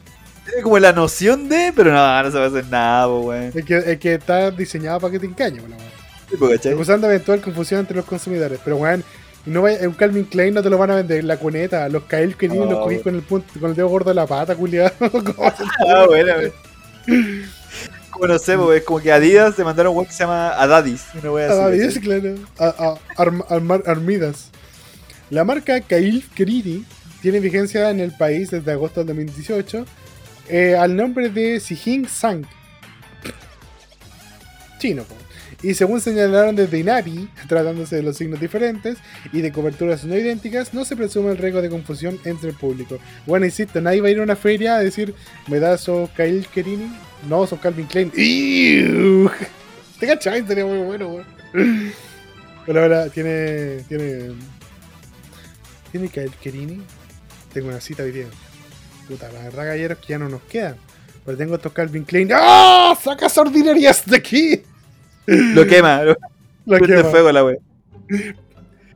tiene 0.46 0.62
como 0.62 0.80
la 0.80 0.94
noción 0.94 1.50
de, 1.50 1.74
pero 1.76 1.92
no, 1.92 2.24
no 2.24 2.32
se 2.32 2.38
va 2.38 2.46
a 2.46 2.48
hacer 2.48 2.66
nada, 2.68 3.08
weón. 3.08 3.52
El 3.54 4.00
que, 4.00 4.14
está 4.14 4.52
diseñado 4.52 5.00
para 5.00 5.12
que 5.12 5.20
te 5.20 5.26
engañe, 5.26 5.60
weón. 5.60 6.52
¿cachai? 6.52 6.74
Acusando 6.74 7.08
eventual 7.08 7.42
confusión 7.42 7.82
entre 7.82 7.98
los 7.98 8.06
consumidores. 8.06 8.60
Pero, 8.64 8.78
weón, 8.78 9.04
no 9.46 9.62
vaya, 9.62 9.88
un 9.88 9.94
Calvin 9.94 10.26
Klein 10.26 10.54
no 10.54 10.64
te 10.64 10.70
lo 10.70 10.78
van 10.78 10.92
a 10.92 10.96
vender. 10.96 11.24
La 11.24 11.38
cuneta, 11.38 11.90
los 11.90 12.04
Kyle 12.04 12.36
Kerini 12.36 12.60
No, 12.60 12.66
los 12.66 12.80
cogí 12.80 12.96
weón. 12.96 13.04
con 13.04 13.16
el, 13.16 13.22
punto, 13.22 13.60
con 13.60 13.70
el 13.72 13.76
dedo 13.76 13.90
gordo 13.90 14.10
de 14.10 14.16
la 14.16 14.28
pata, 14.28 14.56
culiado. 14.56 14.92
Ah, 15.88 16.06
bueno, 16.08 16.34
weón. 16.36 16.52
Como 18.10 18.28
no 18.28 18.40
sé, 18.40 18.56
es 18.74 18.84
como 18.84 19.02
que 19.02 19.12
Adidas 19.12 19.58
te 19.58 19.64
mandaron 19.66 19.92
un 19.92 19.98
weón 19.98 20.08
que 20.08 20.14
se 20.14 20.20
llama 20.20 20.52
Adadis. 20.52 21.04
Una 21.16 21.32
claro. 22.00 22.36
A- 22.58 22.68
a- 22.68 23.22
arm- 23.22 23.44
armar- 23.50 23.84
armidas. 23.88 24.52
La 25.30 25.44
marca 25.44 25.82
Kyle 25.82 26.24
Kerini 26.34 26.86
tiene 27.22 27.42
vigencia 27.42 27.90
en 27.90 28.00
el 28.00 28.12
país 28.16 28.52
desde 28.52 28.72
agosto 28.72 29.02
del 29.02 29.08
2018 29.08 29.86
eh, 30.48 30.78
al 30.80 30.96
nombre 30.96 31.30
de 31.30 31.60
Sijing 31.60 32.08
Sang. 32.08 32.46
Chino. 34.80 35.06
Y 35.64 35.74
según 35.74 36.02
señalaron 36.02 36.56
desde 36.56 36.80
INAPI, 36.80 37.30
tratándose 37.48 37.98
de 37.98 38.04
los 38.04 38.18
signos 38.18 38.40
diferentes 38.40 38.98
y 39.32 39.42
de 39.42 39.52
coberturas 39.52 40.04
no 40.06 40.16
idénticas, 40.16 40.74
no 40.74 40.86
se 40.86 40.96
presume 40.96 41.32
el 41.32 41.38
riesgo 41.38 41.62
de 41.62 41.70
confusión 41.70 42.20
entre 42.26 42.50
el 42.50 42.56
público. 42.56 43.00
Bueno, 43.26 43.46
insisto, 43.46 43.82
nadie 43.82 44.02
va 44.02 44.08
a 44.08 44.12
ir 44.12 44.20
a 44.20 44.24
una 44.24 44.36
feria 44.36 44.76
a 44.76 44.80
decir, 44.80 45.14
¿me 45.48 45.60
das 45.60 45.82
sos 45.82 46.10
Kyle 46.12 46.46
Kerini? 46.54 46.92
No, 47.30 47.48
son 47.48 47.58
Calvin 47.60 47.88
Klein. 47.88 48.12
¡Iu! 48.16 49.30
¿Te 50.00 50.08
cachai? 50.08 50.46
Sería 50.46 50.66
muy 50.66 50.80
bueno, 50.80 51.10
weón. 51.10 51.94
Pero 52.66 52.82
ahora 52.82 53.10
tiene. 53.10 53.84
Tiene. 53.88 54.34
Tiene 55.92 56.10
Kyle 56.10 56.32
Kerini. 56.42 56.82
Tengo 57.54 57.70
una 57.70 57.80
cita 57.80 58.04
hoy 58.04 58.12
día. 58.12 58.26
Puta, 59.08 59.32
la 59.32 59.44
verdad, 59.44 59.68
galleros, 59.68 60.00
que 60.00 60.08
ya 60.10 60.20
no 60.20 60.30
nos 60.30 60.42
quedan. 60.44 60.76
Pero 61.26 61.38
tengo 61.38 61.56
estos 61.56 61.72
Calvin 61.74 62.04
Klein. 62.04 62.30
¡Ah! 62.34 62.96
¡Saca 63.02 63.28
ordinarias 63.38 64.06
de 64.06 64.18
aquí! 64.18 64.64
Lo 65.28 65.66
quema, 65.66 66.04
lo 66.04 66.16
Lo 66.66 66.80
quema. 66.80 67.04
fuego 67.06 67.32
la 67.32 67.46
wea. 67.46 67.58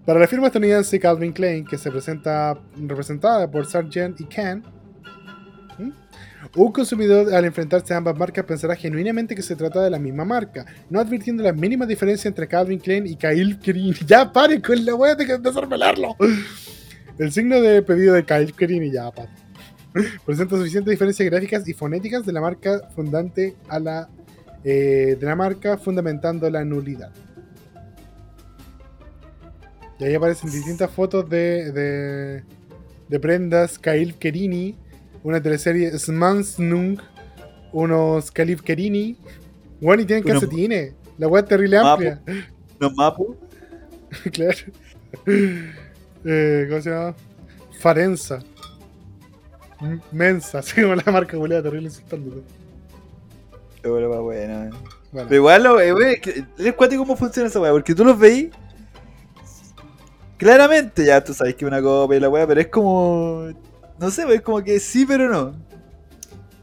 Para 0.06 0.20
la 0.20 0.28
firma 0.28 0.48
estadounidense 0.48 1.00
Calvin 1.00 1.32
Klein, 1.32 1.66
que 1.66 1.78
se 1.78 1.92
presenta 1.92 2.60
representada 2.78 3.50
por 3.50 3.66
Sargent 3.66 4.20
y 4.20 4.26
Can, 4.26 4.64
¿m? 5.78 5.94
un 6.56 6.72
consumidor 6.72 7.34
al 7.34 7.46
enfrentarse 7.46 7.94
a 7.94 7.98
ambas 7.98 8.18
marcas 8.18 8.44
pensará 8.46 8.76
genuinamente 8.76 9.36
que 9.36 9.44
se 9.44 9.56
trata 9.56 9.84
de 9.84 9.90
la 9.90 10.00
misma 10.00 10.26
marca, 10.26 10.66
no 10.90 11.00
advirtiendo 11.00 11.44
la 11.44 11.54
mínima 11.54 11.86
diferencia 11.86 12.28
entre 12.28 12.48
Calvin 12.48 12.80
Klein 12.80 13.06
y 13.06 13.16
Kyle 13.16 13.60
Kerini. 13.60 13.94
Ya 14.08 14.32
paren 14.32 14.62
con 14.62 14.84
la 14.84 14.96
wea 14.96 15.16
de 15.16 15.26
pelarlo. 15.70 16.16
El 17.18 17.32
signo 17.32 17.62
de 17.62 17.82
pedido 17.84 18.16
de 18.16 18.24
Kyle 18.24 18.54
Kerini, 18.54 18.92
ya 18.92 19.12
paren. 19.12 19.32
Presenta 20.26 20.56
suficientes 20.56 20.92
diferencias 20.92 21.30
gráficas 21.30 21.68
y 21.68 21.74
fonéticas 21.74 22.26
de 22.26 22.34
la 22.34 22.42
marca 22.42 22.90
fundante 22.96 23.56
a 23.68 23.80
la 23.80 24.10
eh, 24.64 25.18
de 25.20 25.26
la 25.26 25.36
marca 25.36 25.78
fundamentando 25.78 26.49
la 26.49 26.64
nulidad. 26.66 27.12
Y 29.99 30.05
ahí 30.05 30.16
aparecen 30.16 30.49
distintas 30.51 30.89
fotos 30.89 31.30
de, 31.30 31.72
de, 31.72 32.43
de 33.10 33.20
prendas 33.20 33.78
Kyle 33.78 34.14
Kerini, 34.16 34.78
una 35.24 35.41
teleserie 35.41 35.97
Smansnung, 35.97 36.99
unos 37.74 38.32
Khalif 38.32 38.62
Kerini. 38.62 39.18
Bueno, 39.82 40.03
y 40.03 40.05
tienen 40.05 40.24
calcetines. 40.24 40.93
La 41.18 41.28
web 41.28 41.43
es 41.43 41.49
terrible 41.49 41.78
amplia. 41.78 42.22
No 42.80 42.89
mapo. 42.91 43.36
claro. 44.32 44.57
Eh, 46.26 46.66
¿Cómo 46.70 46.82
se 46.82 46.89
llama? 46.89 47.16
Farenza. 47.80 48.39
Mensa, 50.12 50.60
así 50.60 50.82
como 50.82 50.95
la 50.95 51.12
marca 51.12 51.38
culiada 51.38 51.64
terrible 51.64 51.88
insultándote. 51.88 52.59
Weón. 53.84 54.72
Bueno, 55.12 55.28
Pero 55.28 55.36
igual, 55.36 55.64
lo- 55.64 55.80
eh, 55.80 55.94
wey, 55.94 56.18
es 56.58 56.74
cuático 56.74 57.02
cómo 57.04 57.16
funciona 57.18 57.48
esa 57.50 57.60
weá, 57.60 57.72
porque 57.72 57.96
tú 57.96 58.04
los 58.06 58.18
veis. 58.18 58.50
Claramente, 60.38 61.06
ya 61.06 61.24
tú 61.24 61.34
sabes 61.34 61.56
que 61.56 61.66
es 61.66 61.68
una 61.72 61.82
copia 61.82 62.18
y 62.18 62.20
la 62.20 62.30
weá, 62.30 62.48
pero 62.48 62.62
es 62.62 62.68
como. 62.68 63.48
No 64.00 64.10
sé, 64.12 64.26
wey, 64.26 64.36
es 64.38 64.42
como 64.42 64.64
que 64.64 64.80
sí, 64.80 65.06
pero 65.06 65.28
no. 65.30 65.54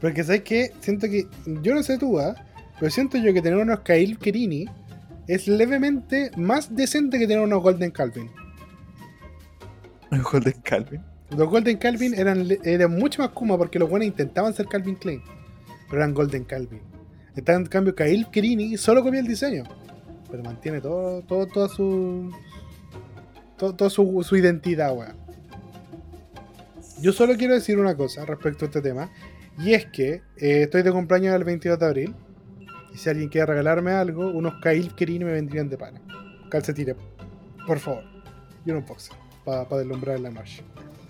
porque 0.01 0.23
sabes 0.23 0.41
que 0.43 0.71
siento 0.79 1.07
que. 1.07 1.27
Yo 1.61 1.75
no 1.75 1.83
sé 1.83 1.97
tú, 1.97 2.19
¿ah? 2.19 2.35
pero 2.79 2.89
siento 2.91 3.17
yo 3.17 3.33
que 3.33 3.41
tener 3.41 3.59
unos 3.59 3.79
Kyle 3.81 4.17
Kerini 4.17 4.65
es 5.27 5.47
levemente 5.47 6.31
más 6.37 6.73
decente 6.75 7.19
que 7.19 7.27
tener 7.27 7.43
unos 7.43 7.61
Golden 7.61 7.91
Calvin. 7.91 8.29
Un 10.11 10.23
Golden 10.31 10.55
Calvin. 10.63 11.01
Los 11.35 11.49
Golden 11.49 11.77
Calvin 11.77 12.13
eran, 12.13 12.47
eran 12.63 12.91
mucho 12.91 13.21
más 13.21 13.31
Kuma 13.31 13.57
porque 13.57 13.77
los 13.77 13.89
buenos 13.89 14.07
intentaban 14.07 14.53
ser 14.53 14.65
Calvin 14.67 14.95
Klein, 14.95 15.21
pero 15.89 16.01
eran 16.01 16.13
Golden 16.13 16.45
Calvin. 16.45 16.79
Está 17.37 17.53
en 17.53 17.65
cambio 17.67 17.95
Kail 17.95 18.27
Kerini 18.31 18.75
solo 18.77 19.03
copia 19.03 19.19
el 19.19 19.27
diseño. 19.27 19.63
Pero 20.29 20.43
mantiene 20.43 20.81
todo, 20.81 21.21
todo, 21.21 21.45
toda 21.47 21.69
su. 21.69 22.31
todo- 23.57 23.75
toda 23.75 23.89
su, 23.89 24.35
identidad, 24.35 24.93
weón. 24.95 25.15
Yo 26.99 27.13
solo 27.13 27.35
quiero 27.37 27.53
decir 27.53 27.77
una 27.79 27.95
cosa 27.95 28.25
respecto 28.25 28.65
a 28.65 28.67
este 28.67 28.81
tema. 28.81 29.11
Y 29.59 29.73
es 29.73 29.85
que 29.85 30.21
eh, 30.37 30.63
estoy 30.63 30.81
de 30.83 30.91
cumpleaños 30.91 31.33
el 31.35 31.43
22 31.43 31.79
de 31.79 31.85
abril. 31.85 32.15
Y 32.93 32.97
si 32.97 33.09
alguien 33.09 33.29
quiere 33.29 33.45
regalarme 33.45 33.91
algo, 33.91 34.27
unos 34.29 34.55
Kail 34.61 34.93
Kerini 34.95 35.23
me 35.25 35.31
vendrían 35.31 35.69
de 35.69 35.77
pana. 35.77 36.01
Calcetines, 36.49 36.95
por 37.65 37.79
favor. 37.79 38.03
Y 38.65 38.71
un 38.71 38.83
boxer. 38.85 39.15
Para 39.45 39.65
deslumbrar 39.77 40.17
en 40.17 40.23
la 40.23 40.31
noche. 40.31 40.63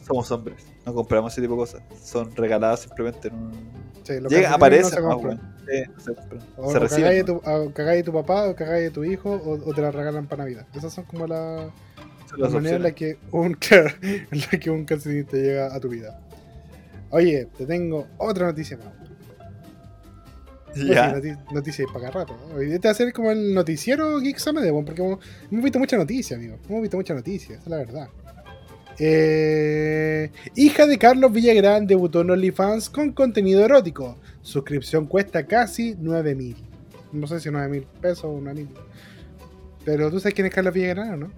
Somos 0.08 0.32
hombres, 0.32 0.66
no 0.86 0.93
compramos 0.93 1.34
ese 1.34 1.41
tipo 1.41 1.53
de 1.53 1.60
cosas. 1.60 1.82
Son 2.01 2.34
regaladas 2.36 2.82
simplemente 2.82 3.28
en 3.28 3.36
un. 3.36 3.51
Sí, 4.03 4.14
Llega, 4.14 4.28
calcetines 4.30 4.51
aparece, 4.51 4.82
no 4.84 4.89
se. 4.89 4.95
Sí, 4.95 5.01
no 5.01 5.10
compran. 5.10 6.47
O 6.58 6.72
Se 6.72 6.80
cagáis 6.80 7.18
de 7.18 7.24
tu, 7.26 7.36
o 7.43 7.72
cagáis 7.74 7.97
de 7.99 8.03
tu 8.03 8.14
papá, 8.14 8.47
o 8.47 8.55
cagáis 8.55 8.84
de 8.86 8.91
tu 8.91 9.03
hijo, 9.03 9.32
o, 9.32 9.70
o 9.70 9.74
te 9.74 9.82
la 9.82 9.91
regalan 9.91 10.28
para 10.28 10.43
Navidad. 10.43 10.66
Esas 10.74 10.93
son 10.93 11.03
como 11.05 11.28
la-. 11.28 11.70
Son 12.30 12.39
maneras 12.53 12.78
en 12.78 12.84
las 12.84 12.91
opciones. 12.91 12.93
que 12.93 13.18
un, 13.32 13.58
en 14.32 14.39
la 14.51 14.60
que 14.60 14.70
un 14.70 14.86
calcetín 14.86 15.26
te 15.26 15.41
llega 15.41 15.76
a 15.76 15.80
tu 15.80 15.89
vida. 15.89 16.20
Oye, 17.10 17.47
te 17.58 17.66
tengo 17.66 18.08
otra 18.18 18.47
noticia 18.47 18.78
más. 18.78 18.93
Ya. 20.76 21.16
noti- 21.16 21.38
noticias 21.51 21.88
para 21.91 22.12
cada 22.12 22.20
rato. 22.26 22.38
¿no? 22.49 22.55
Hoy 22.55 22.72
Este 22.72 22.88
va 22.88 22.91
a 22.91 22.95
ser 22.95 23.12
como 23.14 23.32
el 23.32 23.53
noticiero 23.53 24.20
Geek 24.20 24.38
Summit, 24.38 24.70
porque 24.86 25.01
hemos, 25.01 25.20
hemos 25.51 25.64
visto 25.64 25.80
mucha 25.80 25.97
noticia, 25.97 26.38
amigo. 26.38 26.58
Hemos 26.70 26.82
visto 26.82 26.97
mucha 26.97 27.14
noticia, 27.14 27.55
esa 27.55 27.64
es 27.64 27.68
la 27.70 27.78
verdad. 27.78 28.08
Eh, 29.00 30.32
hija 30.56 30.88
de 30.88 30.98
Carlos 30.98 31.32
Villagrán 31.32 31.86
debutó 31.86 32.22
en 32.22 32.32
OnlyFans 32.32 32.89
con 32.89 33.12
contenido 33.12 33.64
erótico. 33.64 34.18
Suscripción 34.41 35.06
cuesta 35.06 35.45
casi 35.45 35.95
9 36.00 36.36
mil. 36.36 36.56
No 37.12 37.28
sé 37.28 37.39
si 37.39 37.50
9 37.50 37.68
mil 37.70 37.84
pesos 38.02 38.26
o 38.26 38.39
9 38.41 38.62
mil. 38.62 38.70
Pero 39.86 40.10
tú 40.10 40.20
sabes 40.20 40.34
quién 40.34 40.48
es 40.48 40.54
Carlos 40.54 40.74
Villagrán, 40.74 41.14
¿o 41.14 41.18
¿no? 41.18 41.32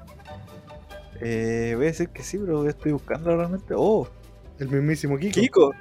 Eh, 1.21 1.73
voy 1.75 1.85
a 1.85 1.89
decir 1.89 2.09
que 2.09 2.23
sí, 2.23 2.37
pero 2.37 2.67
estoy 2.67 2.93
buscando 2.93 3.35
realmente. 3.35 3.73
Oh, 3.75 4.07
El 4.57 4.69
mismísimo 4.69 5.17
Kiko. 5.17 5.39
Kiko. 5.39 5.71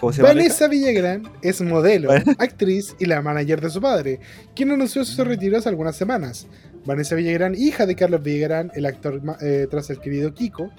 Vanessa 0.00 0.68
Villagrán 0.68 1.28
es 1.42 1.60
modelo, 1.60 2.10
actriz 2.38 2.94
y 3.00 3.06
la 3.06 3.20
manager 3.20 3.60
de 3.60 3.70
su 3.70 3.80
padre, 3.80 4.20
quien 4.54 4.70
anunció 4.70 5.04
su 5.04 5.24
retiro 5.24 5.58
hace 5.58 5.68
algunas 5.68 5.96
semanas. 5.96 6.46
Vanessa 6.88 7.14
Villagrán, 7.14 7.54
hija 7.54 7.84
de 7.86 7.94
Carlos 7.94 8.22
Villagrán, 8.22 8.70
el 8.74 8.86
actor 8.86 9.20
eh, 9.42 9.66
tras 9.70 9.90
el 9.90 10.00
querido 10.00 10.32
Kiko, 10.32 10.70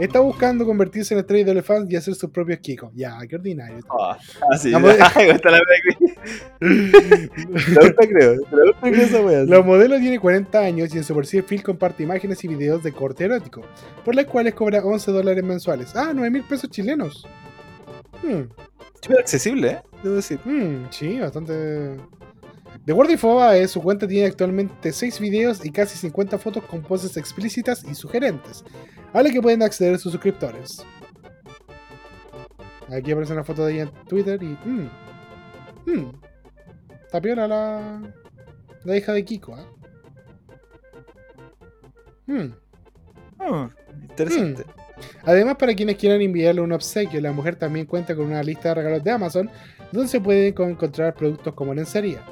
está 0.00 0.18
buscando 0.20 0.66
convertirse 0.66 1.14
en 1.14 1.20
estrella 1.20 1.44
de 1.44 1.50
OnlyFans 1.52 1.90
y 1.92 1.96
hacer 1.96 2.14
sus 2.16 2.30
propios 2.30 2.58
Kiko. 2.58 2.90
Ya, 2.94 3.16
qué 3.28 3.36
ordinario. 3.36 3.78
Ah, 3.88 4.18
ah, 4.52 4.58
sí. 4.58 4.70
La 4.70 4.78
modelo- 4.80 5.04
Ay, 5.14 5.28
está 5.28 5.50
la. 5.50 5.58
La 9.46 9.62
modelo 9.62 9.98
tiene 9.98 10.18
40 10.18 10.58
años 10.58 10.92
y 10.94 10.98
en 10.98 11.04
su 11.04 11.14
perfil 11.14 11.62
comparte 11.62 12.02
imágenes 12.02 12.42
y 12.44 12.48
videos 12.48 12.82
de 12.82 12.92
corte 12.92 13.24
erótico, 13.24 13.62
por 14.04 14.14
las 14.16 14.26
cuales 14.26 14.54
cobra 14.54 14.84
11 14.84 15.10
dólares 15.12 15.44
mensuales. 15.44 15.94
Ah, 15.94 16.10
9 16.14 16.30
mil 16.30 16.42
pesos 16.42 16.68
chilenos. 16.70 17.26
Hmm. 18.22 18.42
Súper 19.00 19.20
accesible, 19.20 19.70
¿eh? 19.70 19.78
Debo 20.02 20.16
decir. 20.16 20.40
Mm, 20.44 20.86
sí, 20.90 21.20
bastante. 21.20 21.96
The 22.88 22.94
Word 22.94 23.10
Infobae, 23.10 23.68
su 23.68 23.82
cuenta 23.82 24.08
tiene 24.08 24.28
actualmente 24.28 24.92
6 24.92 25.20
videos 25.20 25.62
y 25.62 25.70
casi 25.70 25.98
50 25.98 26.38
fotos 26.38 26.64
con 26.64 26.80
poses 26.80 27.18
explícitas 27.18 27.84
y 27.84 27.94
sugerentes, 27.94 28.64
a 29.12 29.22
las 29.22 29.30
que 29.30 29.42
pueden 29.42 29.62
acceder 29.62 29.98
sus 29.98 30.10
suscriptores. 30.10 30.82
Aquí 32.90 33.12
aparece 33.12 33.34
una 33.34 33.44
foto 33.44 33.66
de 33.66 33.74
ella 33.74 33.82
en 33.82 33.90
Twitter 34.06 34.42
y. 34.42 34.56
Mmm. 34.64 34.88
Mmm. 35.84 36.10
Está 37.04 37.20
piola 37.20 37.46
la. 37.46 38.14
La 38.84 38.96
hija 38.96 39.12
de 39.12 39.22
Kiko, 39.22 39.54
¿ah? 39.54 39.66
Mm. 42.26 42.52
Ah, 43.38 43.68
interesante. 44.00 44.64
Además, 45.24 45.56
para 45.56 45.74
quienes 45.74 45.96
quieran 45.96 46.22
enviarle 46.22 46.62
un 46.62 46.72
obsequio, 46.72 47.20
la 47.20 47.32
mujer 47.32 47.56
también 47.56 47.84
cuenta 47.84 48.16
con 48.16 48.28
una 48.28 48.42
lista 48.42 48.70
de 48.70 48.76
regalos 48.76 49.04
de 49.04 49.10
Amazon 49.10 49.50
donde 49.92 50.08
se 50.08 50.22
pueden 50.22 50.54
co- 50.54 50.64
encontrar 50.66 51.12
productos 51.14 51.52
como 51.52 51.74
lencería. 51.74 52.22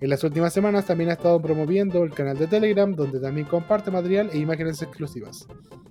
En 0.00 0.08
las 0.08 0.24
últimas 0.24 0.54
semanas 0.54 0.86
también 0.86 1.10
ha 1.10 1.14
estado 1.14 1.40
promoviendo 1.42 2.02
el 2.02 2.12
canal 2.12 2.38
de 2.38 2.46
Telegram 2.46 2.94
donde 2.94 3.20
también 3.20 3.46
comparte 3.46 3.90
material 3.90 4.30
e 4.32 4.38
imágenes 4.38 4.80
exclusivas. 4.80 5.46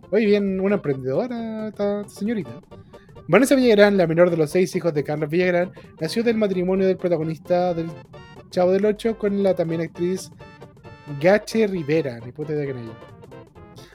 Hoy 0.10 0.26
bien, 0.26 0.60
una 0.60 0.76
emprendedora 0.76 1.68
esta 1.68 2.08
señorita. 2.10 2.60
Vanessa 3.28 3.56
Villagrán, 3.56 3.98
la 3.98 4.08
menor 4.08 4.32
de 4.32 4.38
los 4.38 4.50
seis 4.50 4.76
hijos 4.76 4.92
de 4.96 5.04
Carlos 5.04 5.30
Villagrán, 5.30 5.72
nació 6.02 6.24
del 6.24 6.38
matrimonio 6.38 6.88
del 6.88 6.98
protagonista 6.98 7.76
del 7.76 7.92
Chavo 8.50 8.72
del 8.72 8.86
Ocho 8.86 9.16
con 9.20 9.44
la 9.44 9.54
también 9.54 9.82
actriz 9.82 10.32
Gache 11.22 11.68
Rivera, 11.68 12.20
ni 12.26 12.32
puta 12.32 12.54
idea. 12.54 12.74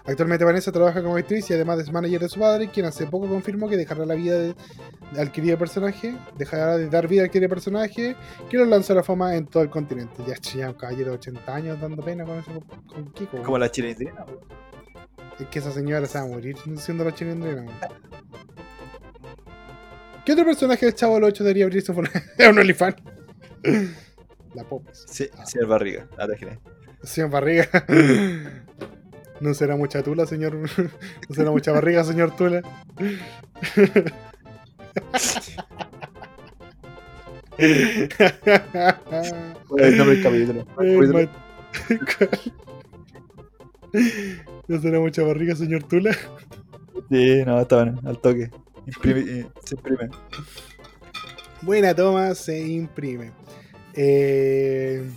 Actualmente 0.07 0.45
Vanessa 0.45 0.71
trabaja 0.71 1.03
como 1.03 1.17
actriz 1.17 1.49
y 1.49 1.55
además 1.55 1.79
es 1.81 1.91
manager 1.91 2.21
de 2.21 2.29
su 2.29 2.39
padre, 2.39 2.69
quien 2.69 2.85
hace 2.85 3.07
poco 3.07 3.27
confirmó 3.27 3.69
que 3.71 3.77
dejará 3.79 4.05
la 4.05 4.15
vida 4.15 4.39
de, 4.39 4.55
al 5.17 5.33
querido 5.33 5.57
personaje, 5.57 6.15
dejará 6.37 6.77
de 6.77 6.91
dar 6.91 7.09
vida 7.09 7.23
al 7.23 7.31
querido 7.31 7.49
personaje, 7.49 8.15
que 8.51 8.57
lo 8.59 8.67
lanzó 8.67 8.93
a 8.93 8.97
la 8.97 9.03
fama 9.03 9.35
en 9.35 9.47
todo 9.47 9.63
el 9.63 9.71
continente. 9.71 10.23
Ya, 10.27 10.35
ya 10.59 10.69
un 10.69 10.75
caballero 10.75 11.13
de 11.13 11.17
80 11.17 11.55
años 11.55 11.81
dando 11.81 12.03
pena 12.05 12.25
con, 12.27 12.39
ese, 12.39 12.51
con 12.87 13.13
Kiko. 13.13 13.43
Como 13.43 13.57
la 13.57 13.71
chilindrina. 13.71 14.27
Es 15.41 15.47
que 15.49 15.59
esa 15.59 15.73
señora 15.73 16.07
se 16.07 16.19
va 16.19 16.25
a 16.25 16.29
morir 16.29 16.57
siendo 16.77 17.03
la 17.05 17.15
chilindrina. 17.15 17.65
¿Qué 20.27 20.33
otro 20.33 20.45
personaje 20.45 20.85
del 20.87 20.95
Chavo 20.95 21.15
del 21.15 21.25
8 21.25 21.45
debería 21.45 21.65
abrirse 21.65 21.93
un, 21.93 22.09
un 22.51 22.59
OnlyFans? 22.59 22.97
La 24.55 24.65
Popes. 24.65 25.05
Sí, 25.09 25.29
Ah. 25.37 25.45
el 25.59 25.67
barriga. 25.67 26.07
Ah, 26.19 26.27
te. 26.29 26.59
Señor 27.03 27.31
Barriga. 27.31 27.69
No 29.41 29.55
será 29.55 29.77
mucha 29.77 30.03
tula, 30.03 30.27
señor. 30.27 30.57
No 31.29 31.35
será 31.35 31.51
mucha 31.51 31.73
barriga, 31.73 32.05
señor 32.05 32.37
Tula. 32.37 32.63
El 37.59 38.09
capítulo. 40.19 40.67
No 44.69 44.81
será 44.81 45.01
mucha 45.01 45.23
barriga, 45.23 45.55
señor 45.55 45.85
Tula. 45.85 46.17
Sí, 47.11 47.43
no, 47.45 47.61
está 47.61 47.77
bueno, 47.77 48.01
al 48.05 48.19
toque. 48.19 48.51
Imprime, 48.87 49.21
eh, 49.21 49.47
se 49.65 49.75
imprime. 49.75 50.09
Buena 51.63 51.95
toma, 51.95 52.35
se 52.35 52.67
imprime. 52.67 53.33
Eh, 53.95 55.09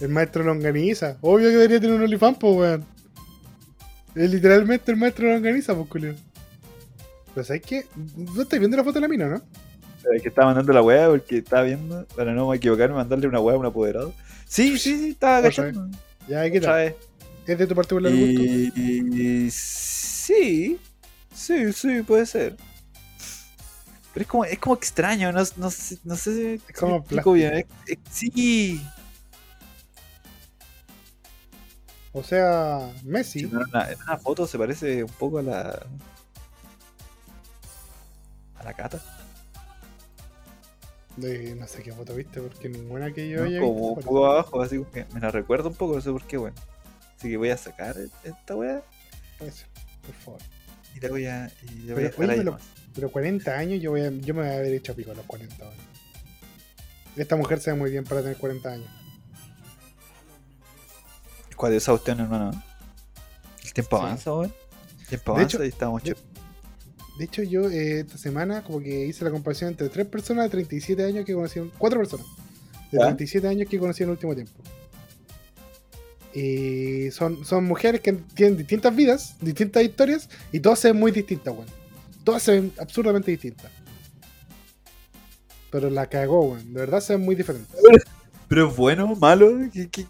El 0.00 0.08
maestro 0.08 0.42
Longaniza. 0.44 1.16
Obvio 1.20 1.48
que 1.48 1.54
debería 1.56 1.80
tener 1.80 1.96
un 1.96 2.02
OnlyFans, 2.02 2.38
pues, 2.38 2.56
weón. 2.56 2.84
Es 4.14 4.30
literalmente 4.30 4.90
el 4.90 4.96
maestro 4.96 5.28
Longaniza, 5.32 5.74
pues, 5.74 5.88
culio. 5.88 6.14
Pero 7.34 7.44
¿sabes 7.44 7.62
qué? 7.62 7.86
No 8.16 8.42
estáis 8.42 8.58
viendo 8.60 8.76
la 8.76 8.82
foto 8.84 8.94
de 8.94 9.00
la 9.02 9.08
mina, 9.08 9.28
¿no? 9.28 9.36
Eh, 9.36 10.20
Que 10.22 10.28
estaba 10.28 10.46
mandando 10.48 10.72
la 10.72 10.82
weá 10.82 11.08
porque 11.08 11.38
estaba 11.38 11.62
viendo, 11.62 12.06
para 12.16 12.32
no 12.32 12.52
equivocarme, 12.54 12.96
mandarle 12.96 13.28
una 13.28 13.40
weá 13.40 13.54
a 13.56 13.58
un 13.58 13.66
apoderado. 13.66 14.12
Sí, 14.48 14.78
sí, 14.78 14.96
sí, 14.98 15.10
estaba 15.10 15.36
agachando. 15.38 15.88
Ya, 16.26 16.50
¿qué 16.50 16.60
tal? 16.60 16.94
¿Es 17.46 17.58
de 17.58 17.66
tu 17.66 17.74
particular 17.74 18.12
gusto? 18.12 18.42
Y, 18.42 18.72
y- 18.76 19.50
sí, 19.50 20.78
sí, 21.34 21.72
sí, 21.72 22.02
puede 22.02 22.26
ser. 22.26 22.56
Pero 24.12 24.22
es 24.22 24.26
como, 24.28 24.44
es 24.44 24.58
como 24.58 24.74
extraño, 24.74 25.30
no, 25.32 25.42
no 25.56 25.70
sé, 25.70 25.98
no 26.04 26.16
sé 26.16 26.34
si 26.34 26.62
Es 26.68 26.76
como 26.78 26.92
me 26.94 26.98
explico 26.98 27.32
bien. 27.32 27.54
Es- 27.54 27.66
es- 27.86 27.98
sí, 28.10 28.82
O 32.12 32.22
sea, 32.22 32.90
Sí, 33.00 33.06
Messi. 33.06 33.38
en, 33.40 33.56
una, 33.56 33.90
en 33.90 34.00
una 34.02 34.18
foto 34.18 34.46
se 34.46 34.58
parece 34.58 35.04
un 35.04 35.10
poco 35.12 35.38
a 35.38 35.42
la. 35.42 35.86
a 38.58 38.64
la 38.64 38.72
cata. 38.74 39.00
De, 41.16 41.54
no 41.54 41.66
sé 41.66 41.82
qué 41.82 41.92
foto 41.92 42.14
viste, 42.14 42.40
porque 42.40 42.68
ninguna 42.68 43.12
que 43.12 43.28
yo 43.28 43.40
¿no? 43.40 43.44
haya 43.46 43.60
Como 43.60 43.94
visto. 43.96 44.08
poco 44.08 44.26
abajo, 44.26 44.62
así 44.62 44.78
como 44.78 44.90
que 44.90 45.06
me 45.12 45.20
la 45.20 45.30
recuerdo 45.30 45.68
un 45.68 45.74
poco, 45.74 45.94
no 45.96 46.00
sé 46.00 46.10
por 46.10 46.24
qué, 46.26 46.36
bueno. 46.36 46.56
Así 47.18 47.28
que 47.28 47.36
voy 47.36 47.50
a 47.50 47.56
sacar 47.56 47.96
esta 48.24 48.56
weá 48.56 48.82
por 49.38 50.14
favor. 50.24 50.40
y 50.96 51.00
la 51.00 51.08
voy 51.08 51.26
a. 51.26 51.50
Y 51.62 51.80
la 51.80 51.94
voy 51.94 52.04
a 52.04 52.10
Pero, 52.10 52.10
dejar 52.10 52.20
oye, 52.20 52.32
ahí 52.32 52.38
pero- 52.38 52.50
nomás. 52.52 52.62
Pero 52.94 53.10
40 53.12 53.56
años 53.56 53.80
yo, 53.80 53.90
voy 53.92 54.00
a- 54.00 54.10
yo 54.10 54.34
me 54.34 54.40
voy 54.42 54.50
a 54.50 54.54
haber 54.56 54.72
hecho 54.74 54.94
pico 54.96 55.12
a 55.12 55.14
los 55.14 55.24
40 55.26 55.64
ahora. 55.64 55.76
Esta 57.16 57.36
mujer 57.36 57.60
se 57.60 57.70
ve 57.72 57.76
muy 57.78 57.90
bien 57.90 58.04
para 58.04 58.20
tener 58.22 58.36
40 58.36 58.72
años. 58.72 58.88
¿Cuál 61.60 61.72
de 61.72 61.76
esa 61.78 61.92
cuestión, 61.92 62.20
hermano? 62.20 62.50
El 63.62 63.72
tiempo 63.74 63.98
Sí. 63.98 64.02
avanza, 64.02 64.32
weón. 64.32 64.54
El 65.00 65.06
tiempo 65.08 65.32
De 65.32 65.38
avanza 65.40 65.56
hecho- 65.58 65.64
y 65.66 65.68
estamos 65.68 66.02
de- 66.02 66.16
De 67.18 67.24
hecho, 67.26 67.42
yo 67.42 67.68
eh, 67.68 68.00
esta 68.00 68.16
semana 68.16 68.64
como 68.64 68.80
que 68.80 69.04
hice 69.06 69.24
la 69.26 69.30
comparación 69.30 69.68
entre 69.68 69.90
tres 69.90 70.06
personas 70.06 70.46
de 70.46 70.50
37 70.52 71.04
años 71.04 71.26
que 71.26 71.34
conocieron, 71.34 71.70
cuatro 71.76 71.98
personas 72.00 72.24
de 72.90 72.96
¿Ya? 72.98 73.04
37 73.04 73.46
años 73.46 73.68
que 73.68 73.78
conocí 73.78 74.02
en 74.02 74.08
el 74.08 74.12
último 74.12 74.34
tiempo. 74.34 74.54
Y 76.32 77.10
son, 77.10 77.44
son 77.44 77.64
mujeres 77.64 78.00
que 78.00 78.14
tienen 78.14 78.56
distintas 78.56 78.96
vidas, 78.96 79.36
distintas 79.42 79.82
historias, 79.82 80.30
y 80.52 80.60
todas 80.60 80.78
se 80.78 80.88
ven 80.92 80.98
muy 80.98 81.12
distintas, 81.12 81.52
weón. 81.52 81.66
Todas 82.24 82.42
se 82.42 82.52
ven 82.52 82.72
absurdamente 82.78 83.30
distintas. 83.32 83.70
Pero 85.70 85.90
la 85.90 86.06
cagó, 86.08 86.52
weón. 86.52 86.72
De 86.72 86.80
verdad 86.80 87.00
se 87.02 87.16
ven 87.16 87.22
muy 87.26 87.34
diferentes. 87.34 87.68
Pero 88.48 88.70
es 88.70 88.76
bueno, 88.78 89.14
malo. 89.16 89.58
¿Qué, 89.70 89.90
qué? 89.90 90.06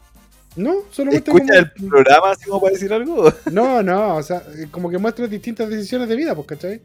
No, 0.56 0.82
solo 0.90 1.12
muestra 1.12 1.34
¿Escucha 1.34 1.58
el 1.58 1.72
como... 1.74 1.88
programa 1.90 2.30
así 2.32 2.44
como 2.46 2.60
para 2.60 2.72
decir 2.74 2.92
algo? 2.92 3.32
No, 3.52 3.82
no, 3.82 4.16
o 4.16 4.22
sea, 4.22 4.42
eh, 4.56 4.66
como 4.70 4.90
que 4.90 4.98
muestra 4.98 5.26
distintas 5.26 5.68
decisiones 5.68 6.08
de 6.08 6.16
vida, 6.16 6.34
pues, 6.34 6.46
¿cachai? 6.48 6.82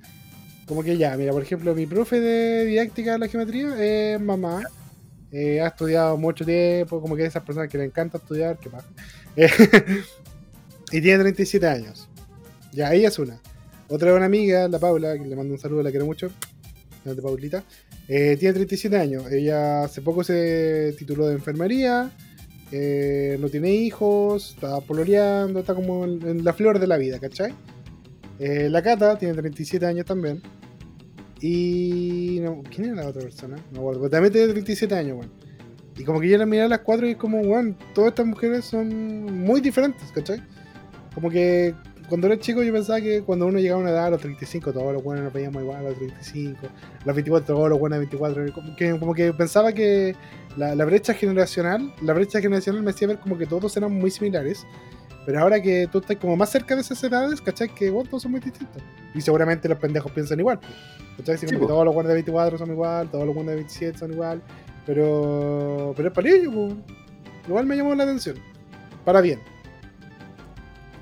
Como 0.67 0.83
que 0.83 0.97
ya, 0.97 1.15
mira, 1.17 1.31
por 1.31 1.41
ejemplo, 1.43 1.75
mi 1.75 1.85
profe 1.87 2.19
de 2.19 2.65
didáctica 2.65 3.13
de 3.13 3.19
la 3.19 3.27
geometría 3.27 3.75
es 4.15 4.21
mamá. 4.21 4.63
eh, 5.31 5.61
ha 5.61 5.67
estudiado 5.67 6.17
mucho 6.17 6.45
tiempo, 6.45 7.01
como 7.01 7.15
que 7.15 7.23
es 7.23 7.29
esas 7.29 7.43
personas 7.43 7.69
que 7.69 7.77
le 7.77 7.85
encanta 7.85 8.17
estudiar, 8.17 8.57
que 8.59 8.69
pasa. 8.69 8.87
Eh, 9.37 9.49
y 10.91 11.01
tiene 11.01 11.19
37 11.19 11.67
años. 11.67 12.07
Ya, 12.71 12.93
ella 12.93 13.09
es 13.09 13.19
una. 13.19 13.41
Otra 13.89 14.11
es 14.11 14.15
una 14.15 14.25
amiga, 14.27 14.67
la 14.69 14.79
Paula, 14.79 15.13
que 15.17 15.25
le 15.25 15.35
mando 15.35 15.53
un 15.53 15.59
saludo, 15.59 15.83
la 15.83 15.89
quiero 15.91 16.05
mucho. 16.05 16.31
Paulita. 17.21 17.63
Eh, 18.07 18.37
tiene 18.39 18.53
37 18.53 18.97
años. 18.97 19.31
Ella 19.31 19.83
hace 19.83 20.01
poco 20.01 20.23
se 20.23 20.95
tituló 20.97 21.27
de 21.27 21.35
enfermería. 21.35 22.11
Eh, 22.77 23.37
no 23.39 23.47
tiene 23.47 23.71
hijos. 23.71 24.51
Está 24.55 24.81
pololeando. 24.81 25.59
Está 25.61 25.73
como 25.73 26.03
en, 26.03 26.43
la 26.43 26.53
flor 26.53 26.79
de 26.79 26.87
la 26.87 26.97
vida, 26.97 27.19
¿cachai? 27.19 27.53
Eh, 28.37 28.67
la 28.69 28.81
Cata 28.81 29.17
tiene 29.17 29.33
37 29.33 29.85
años 29.85 30.05
también. 30.05 30.41
Y. 31.39 32.41
¿Quién 32.69 32.89
era 32.89 33.03
la 33.03 33.09
otra 33.09 33.21
persona? 33.21 33.55
No 33.71 33.79
acuerdo. 33.79 34.09
También 34.09 34.33
tiene 34.33 34.47
37 34.49 34.93
años, 34.93 35.17
weón. 35.19 35.31
Y 35.97 36.03
como 36.03 36.19
que 36.19 36.27
yo 36.27 36.37
la 36.37 36.45
miré 36.45 36.63
a 36.63 36.67
las 36.67 36.79
cuatro 36.79 37.07
y 37.07 37.11
es 37.11 37.17
como, 37.17 37.39
weón, 37.39 37.77
todas 37.93 38.09
estas 38.09 38.25
mujeres 38.25 38.65
son 38.65 38.89
muy 39.23 39.61
diferentes, 39.61 40.11
¿cachai? 40.11 40.43
Como 41.13 41.29
que 41.29 41.73
cuando 42.07 42.27
era 42.27 42.39
chico 42.39 42.63
yo 42.63 42.71
pensaba 42.73 43.01
que 43.01 43.21
cuando 43.23 43.47
uno 43.47 43.59
llegaba 43.59 43.79
a 43.79 43.83
una 43.83 43.91
edad, 43.91 44.05
a 44.05 44.09
los 44.11 44.21
35, 44.21 44.73
todos 44.73 44.93
los 44.93 45.03
buenos 45.03 45.25
nos 45.25 45.33
veíamos 45.33 45.61
igual, 45.61 45.79
a 45.79 45.89
los 45.89 45.97
35, 45.97 46.67
a 46.67 47.05
los 47.05 47.15
24, 47.15 47.55
todos 47.55 47.69
los 47.69 47.79
buenos 47.79 47.97
a 47.97 47.99
24, 47.99 48.53
como 48.53 48.75
que, 48.75 48.99
como 48.99 49.13
que 49.13 49.33
pensaba 49.33 49.71
que 49.73 50.15
la, 50.57 50.75
la 50.75 50.85
brecha 50.85 51.13
generacional, 51.13 51.93
la 52.01 52.13
brecha 52.13 52.41
generacional 52.41 52.83
me 52.83 52.91
hacía 52.91 53.07
ver 53.07 53.19
como 53.19 53.37
que 53.37 53.45
todos 53.45 53.75
eran 53.77 53.91
muy 53.91 54.11
similares, 54.11 54.65
pero 55.25 55.39
ahora 55.39 55.61
que 55.61 55.87
tú 55.91 55.99
estás 55.99 56.17
como 56.17 56.35
más 56.35 56.49
cerca 56.49 56.75
de 56.75 56.81
esas 56.81 57.03
edades, 57.03 57.41
¿cachai? 57.41 57.69
Que 57.69 57.89
bueno, 57.89 58.09
todos 58.09 58.23
son 58.23 58.31
muy 58.31 58.39
distintos. 58.39 58.81
Y 59.13 59.21
seguramente 59.21 59.67
los 59.67 59.79
pendejos 59.79 60.11
piensan 60.11 60.39
igual, 60.39 60.59
¿cachai? 61.17 61.37
Como 61.37 61.49
Sí, 61.49 61.55
que 61.57 61.65
todos 61.65 61.85
los 61.85 61.93
buenos 61.93 62.09
de 62.09 62.13
24 62.15 62.57
son 62.57 62.71
igual, 62.71 63.09
todos 63.09 63.25
los 63.25 63.33
buenos 63.33 63.51
de 63.51 63.55
27 63.55 63.97
son 63.97 64.13
igual, 64.13 64.41
pero, 64.85 65.93
pero 65.95 66.09
es 66.09 66.13
para 66.13 66.29
ellos, 66.29 66.53
pues. 66.53 66.73
igual 67.47 67.65
me 67.65 67.75
llamó 67.75 67.95
la 67.95 68.03
atención, 68.03 68.37
para 69.03 69.21
bien. 69.21 69.39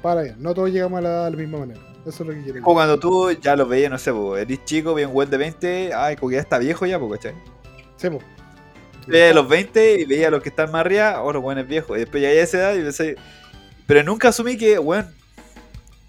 Para 0.04 0.24
bien, 0.24 0.36
no 0.38 0.54
todos 0.54 0.70
llegamos 0.70 1.00
a 1.00 1.02
la 1.02 1.10
edad 1.10 1.26
de 1.26 1.32
la 1.32 1.38
misma 1.38 1.60
manera. 1.60 1.80
Eso 2.06 2.24
es 2.24 2.28
lo 2.28 2.34
que 2.34 2.44
quiero. 2.44 2.62
Como 2.62 2.76
cuando 2.76 3.00
tú 3.00 3.32
ya 3.32 3.56
los 3.56 3.70
veías, 3.70 3.90
no 3.90 3.98
sé, 3.98 4.12
pues, 4.12 4.42
eres 4.42 4.66
chico, 4.66 4.94
bien 4.94 5.10
güey 5.10 5.30
de 5.30 5.38
20, 5.38 5.94
ay, 5.96 6.18
como 6.18 6.30
que 6.30 6.36
ya 6.36 6.42
está 6.42 6.60
viejo 6.60 6.86
ya, 6.86 7.00
pues, 7.00 7.22
¿cachai? 7.22 7.34
Sí, 7.96 8.10
po. 8.10 8.20
Veía 9.08 9.34
los 9.34 9.48
20 9.48 10.02
y 10.02 10.06
veía 10.06 10.28
a 10.28 10.32
los 10.32 10.44
que 10.44 10.50
están 10.50 10.72
más 10.72 10.82
arriba, 10.82 11.24
oh, 11.24 11.32
los 11.32 11.42
buenos 11.42 11.66
viejos. 11.66 11.96
Y 11.96 12.02
después 12.02 12.22
ya 12.22 12.28
a 12.28 12.32
esa 12.34 12.58
edad 12.58 12.76
y 12.76 12.82
pensé, 12.82 13.16
pero 13.88 14.04
nunca 14.04 14.28
asumí 14.28 14.58
que, 14.58 14.78
weón, 14.78 15.08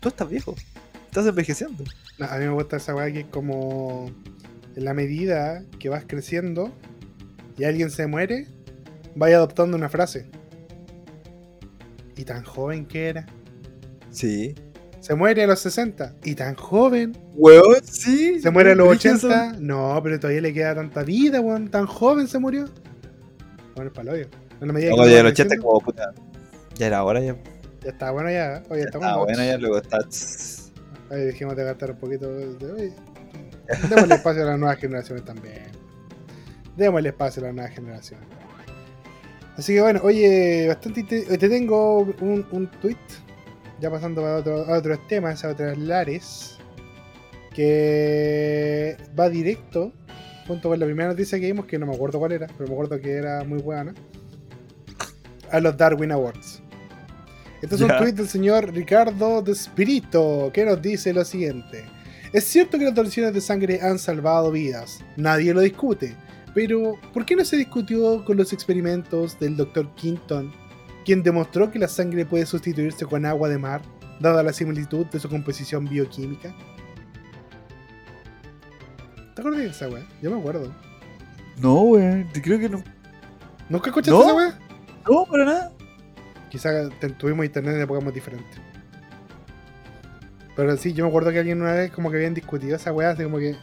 tú 0.00 0.08
estás 0.08 0.28
viejo, 0.28 0.56
estás 1.06 1.26
envejeciendo. 1.26 1.84
No, 2.18 2.26
a 2.26 2.36
mí 2.38 2.46
me 2.46 2.52
gusta 2.52 2.78
esa 2.78 2.96
weá 2.96 3.12
que 3.12 3.20
es 3.20 3.26
como 3.26 4.10
en 4.74 4.84
la 4.84 4.92
medida 4.92 5.62
que 5.78 5.88
vas 5.88 6.04
creciendo 6.04 6.72
y 7.56 7.62
alguien 7.62 7.92
se 7.92 8.08
muere, 8.08 8.48
vaya 9.14 9.36
adoptando 9.36 9.76
una 9.76 9.88
frase. 9.88 10.26
Y 12.16 12.24
tan 12.24 12.42
joven 12.42 12.86
que 12.86 13.08
era. 13.08 13.26
Sí. 14.14 14.54
Se 15.00 15.14
muere 15.14 15.44
a 15.44 15.46
los 15.46 15.60
60. 15.60 16.14
Y 16.24 16.34
tan 16.34 16.54
joven. 16.54 17.16
Weón, 17.34 17.82
sí. 17.84 18.40
Se 18.40 18.50
muere 18.50 18.72
a 18.72 18.74
los 18.74 18.88
Brígido 18.88 19.16
eso. 19.16 19.26
80. 19.28 19.56
No, 19.60 20.00
pero 20.02 20.18
todavía 20.18 20.40
le 20.40 20.54
queda 20.54 20.74
tanta 20.74 21.02
vida, 21.02 21.40
weón. 21.42 21.68
Tan 21.68 21.86
joven 21.86 22.26
se 22.26 22.38
murió. 22.38 22.64
Bueno, 23.74 23.90
es 23.90 23.94
paloyo. 23.96 24.26
En 24.60 24.68
la 24.68 24.72
medida 24.72 24.90
No, 24.96 25.06
ya 25.06 25.20
el 25.20 25.26
80 25.26 25.32
creciendo, 25.56 25.66
como 25.66 25.80
puta. 25.80 26.14
Ya 26.76 26.86
era 26.86 27.04
hora 27.04 27.20
ya. 27.20 27.36
Ya 27.82 27.90
está 27.90 28.10
bueno 28.12 28.30
ya. 28.30 28.62
Oye, 28.70 28.80
Ya 28.80 28.86
está 28.86 28.98
bots. 28.98 29.24
bueno 29.26 29.44
ya, 29.44 29.58
luego 29.58 29.76
está. 29.78 29.98
Oye, 31.10 31.24
dejemos 31.26 31.54
de 31.56 31.64
gastar 31.64 31.90
un 31.90 31.96
poquito 31.98 32.32
de. 32.32 32.72
Oye, 32.72 32.92
démosle 33.90 34.14
espacio 34.14 34.42
a 34.42 34.46
las 34.46 34.58
nuevas 34.58 34.78
generaciones 34.78 35.24
también. 35.24 35.64
Démosle 36.78 37.10
espacio 37.10 37.42
a 37.42 37.46
las 37.46 37.54
nuevas 37.54 37.74
generaciones. 37.74 38.26
Así 39.56 39.74
que 39.74 39.82
bueno, 39.82 40.00
oye, 40.02 40.66
bastante. 40.68 41.00
inte- 41.00 41.36
Te 41.38 41.48
tengo 41.48 41.98
un, 41.98 42.46
un 42.50 42.70
tweet. 42.80 42.96
Ya 43.80 43.90
pasando 43.90 44.26
a, 44.26 44.36
otro- 44.36 44.64
a 44.66 44.78
otros 44.78 45.06
temas, 45.08 45.44
a 45.44 45.50
otras 45.50 45.76
lares. 45.78 46.58
Que 47.54 48.96
va 49.18 49.28
directo. 49.28 49.92
Junto 50.46 50.68
con 50.68 50.78
la 50.78 50.84
primera 50.86 51.08
noticia 51.08 51.40
que 51.40 51.46
vimos, 51.46 51.64
que 51.64 51.78
no 51.78 51.86
me 51.86 51.94
acuerdo 51.94 52.18
cuál 52.18 52.32
era, 52.32 52.46
pero 52.48 52.68
me 52.68 52.74
acuerdo 52.74 53.00
que 53.00 53.12
era 53.12 53.44
muy 53.44 53.62
buena. 53.62 53.94
A 55.50 55.60
los 55.60 55.76
Darwin 55.76 56.12
Awards. 56.12 56.60
Este 57.62 57.76
es 57.76 57.80
un 57.80 57.88
tweet 57.96 58.12
del 58.12 58.28
señor 58.28 58.74
Ricardo 58.74 59.40
de 59.40 59.54
Spirito, 59.54 60.50
que 60.52 60.66
nos 60.66 60.82
dice 60.82 61.14
lo 61.14 61.24
siguiente. 61.24 61.84
Es 62.34 62.44
cierto 62.44 62.78
que 62.78 62.84
las 62.84 62.94
donaciones 62.94 63.32
de 63.32 63.40
sangre 63.40 63.80
han 63.80 63.98
salvado 63.98 64.50
vidas, 64.50 65.00
nadie 65.16 65.54
lo 65.54 65.60
discute, 65.62 66.14
pero 66.52 66.98
¿por 67.14 67.24
qué 67.24 67.36
no 67.36 67.44
se 67.44 67.56
discutió 67.56 68.22
con 68.26 68.36
los 68.36 68.52
experimentos 68.52 69.38
del 69.38 69.56
Dr. 69.56 69.88
Quinton, 69.94 70.52
quien 71.04 71.22
demostró 71.22 71.70
que 71.70 71.78
la 71.78 71.88
sangre 71.88 72.24
puede 72.26 72.46
sustituirse 72.46 73.04
con 73.06 73.24
agua 73.26 73.48
de 73.48 73.58
mar, 73.58 73.82
dada 74.20 74.42
la 74.42 74.52
similitud 74.52 75.06
de 75.06 75.20
su 75.20 75.28
composición 75.28 75.84
bioquímica? 75.86 76.54
¿Te 79.34 79.40
acuerdas 79.40 79.62
de 79.62 79.66
esa 79.70 79.88
weá? 79.88 80.06
Yo 80.22 80.30
me 80.30 80.38
acuerdo. 80.38 80.72
No, 81.60 81.74
weón, 81.82 82.28
creo 82.42 82.58
que 82.58 82.68
no. 82.68 82.82
¿Nunca 83.68 83.88
escuchaste 83.88 84.10
¿No? 84.12 84.22
esa 84.22 84.34
weá? 84.34 84.58
No, 85.10 85.24
para 85.26 85.44
nada. 85.44 85.72
Quizá 86.50 86.88
te- 87.00 87.10
tuvimos 87.10 87.44
internet 87.44 87.74
en 87.76 87.82
épocas 87.82 88.04
muy 88.04 88.12
diferentes. 88.12 88.60
Pero 90.56 90.76
sí, 90.76 90.92
yo 90.92 91.04
me 91.04 91.08
acuerdo 91.08 91.32
que 91.32 91.40
alguien 91.40 91.60
una 91.60 91.72
vez 91.72 91.90
como 91.90 92.10
que 92.10 92.16
habían 92.16 92.34
discutido 92.34 92.76
esa 92.76 92.92
weá, 92.92 93.10
así 93.10 93.24
como 93.24 93.38
que 93.38 93.56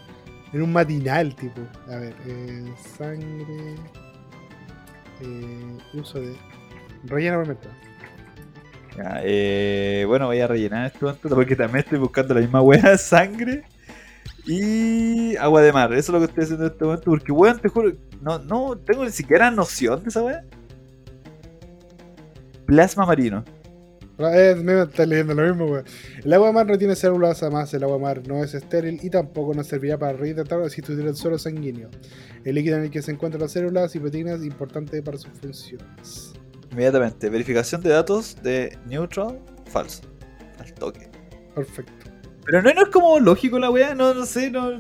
en 0.52 0.62
un 0.62 0.74
matinal, 0.74 1.34
tipo. 1.36 1.62
A 1.90 1.96
ver, 1.96 2.14
eh, 2.28 2.74
sangre. 2.98 3.76
eh, 5.22 5.78
uso 5.94 6.20
de. 6.20 6.36
Rellena 7.06 7.44
por. 7.44 7.58
Ya, 8.98 9.22
eh, 9.24 10.04
bueno, 10.06 10.28
voy 10.28 10.40
a 10.40 10.48
rellenar 10.48 10.88
esto 10.88 11.10
antes 11.10 11.32
porque 11.34 11.56
también 11.56 11.84
estoy 11.84 12.00
buscando 12.00 12.34
la 12.34 12.42
misma 12.42 12.62
weá, 12.62 12.98
sangre 12.98 13.64
y 14.46 15.36
agua 15.38 15.62
de 15.62 15.72
mar. 15.72 15.94
Eso 15.94 16.00
es 16.00 16.10
lo 16.10 16.20
que 16.20 16.26
estoy 16.26 16.44
haciendo 16.44 16.66
en 16.66 16.72
este 16.72 16.84
momento. 16.84 17.06
Porque, 17.06 17.32
weón, 17.32 17.60
te 17.60 17.70
juro, 17.70 17.94
no, 18.22 18.40
no 18.40 18.78
tengo 18.78 19.06
ni 19.06 19.12
siquiera 19.12 19.52
noción 19.52 20.04
de 20.04 20.10
esa 20.10 20.24
weá. 20.24 20.44
Plasma 22.66 23.06
marino. 23.06 23.44
Eh, 24.20 24.56
me 24.56 24.84
estás 24.84 25.08
leyendo 25.08 25.34
lo 25.34 25.44
mismo, 25.44 25.66
weón. 25.66 25.86
El 26.24 26.34
agua 26.34 26.48
de 26.48 26.54
mar 26.54 26.68
no 26.68 26.78
tiene 26.78 26.96
células, 26.96 27.42
además 27.42 27.74
el 27.74 27.84
agua 27.84 27.96
de 27.96 28.02
mar 28.02 28.28
no 28.28 28.44
es 28.44 28.54
estéril 28.54 29.00
y 29.02 29.10
tampoco 29.10 29.54
nos 29.54 29.68
servirá 29.68 29.98
para 29.98 30.14
rehidratar 30.14 30.60
o 30.60 30.64
sustituir 30.66 31.08
el 31.08 31.16
suelo 31.16 31.40
sanguíneo. 31.40 31.90
El 32.44 32.56
líquido 32.56 32.78
en 32.78 32.84
el 32.84 32.92
que 32.92 33.02
se 33.02 33.12
encuentran 33.12 33.42
las 33.42 33.52
células 33.52 33.96
y 33.96 34.00
proteínas 34.00 34.40
es 34.42 34.46
importante 34.46 35.02
para 35.02 35.18
sus 35.18 35.32
funciones. 35.40 36.34
Inmediatamente, 36.72 37.30
verificación 37.30 37.82
de 37.82 37.90
datos 37.90 38.38
de 38.42 38.78
neutral, 38.88 39.40
falso. 39.70 40.02
Al 40.60 40.74
toque. 40.74 41.10
Perfecto. 41.56 41.92
Pero 42.46 42.62
no, 42.62 42.74
no 42.74 42.82
es 42.84 42.90
como 42.90 43.20
lógico 43.20 43.60
la 43.60 43.70
weá, 43.70 43.94
no, 43.96 44.14
no 44.14 44.26
sé, 44.26 44.50
no. 44.50 44.80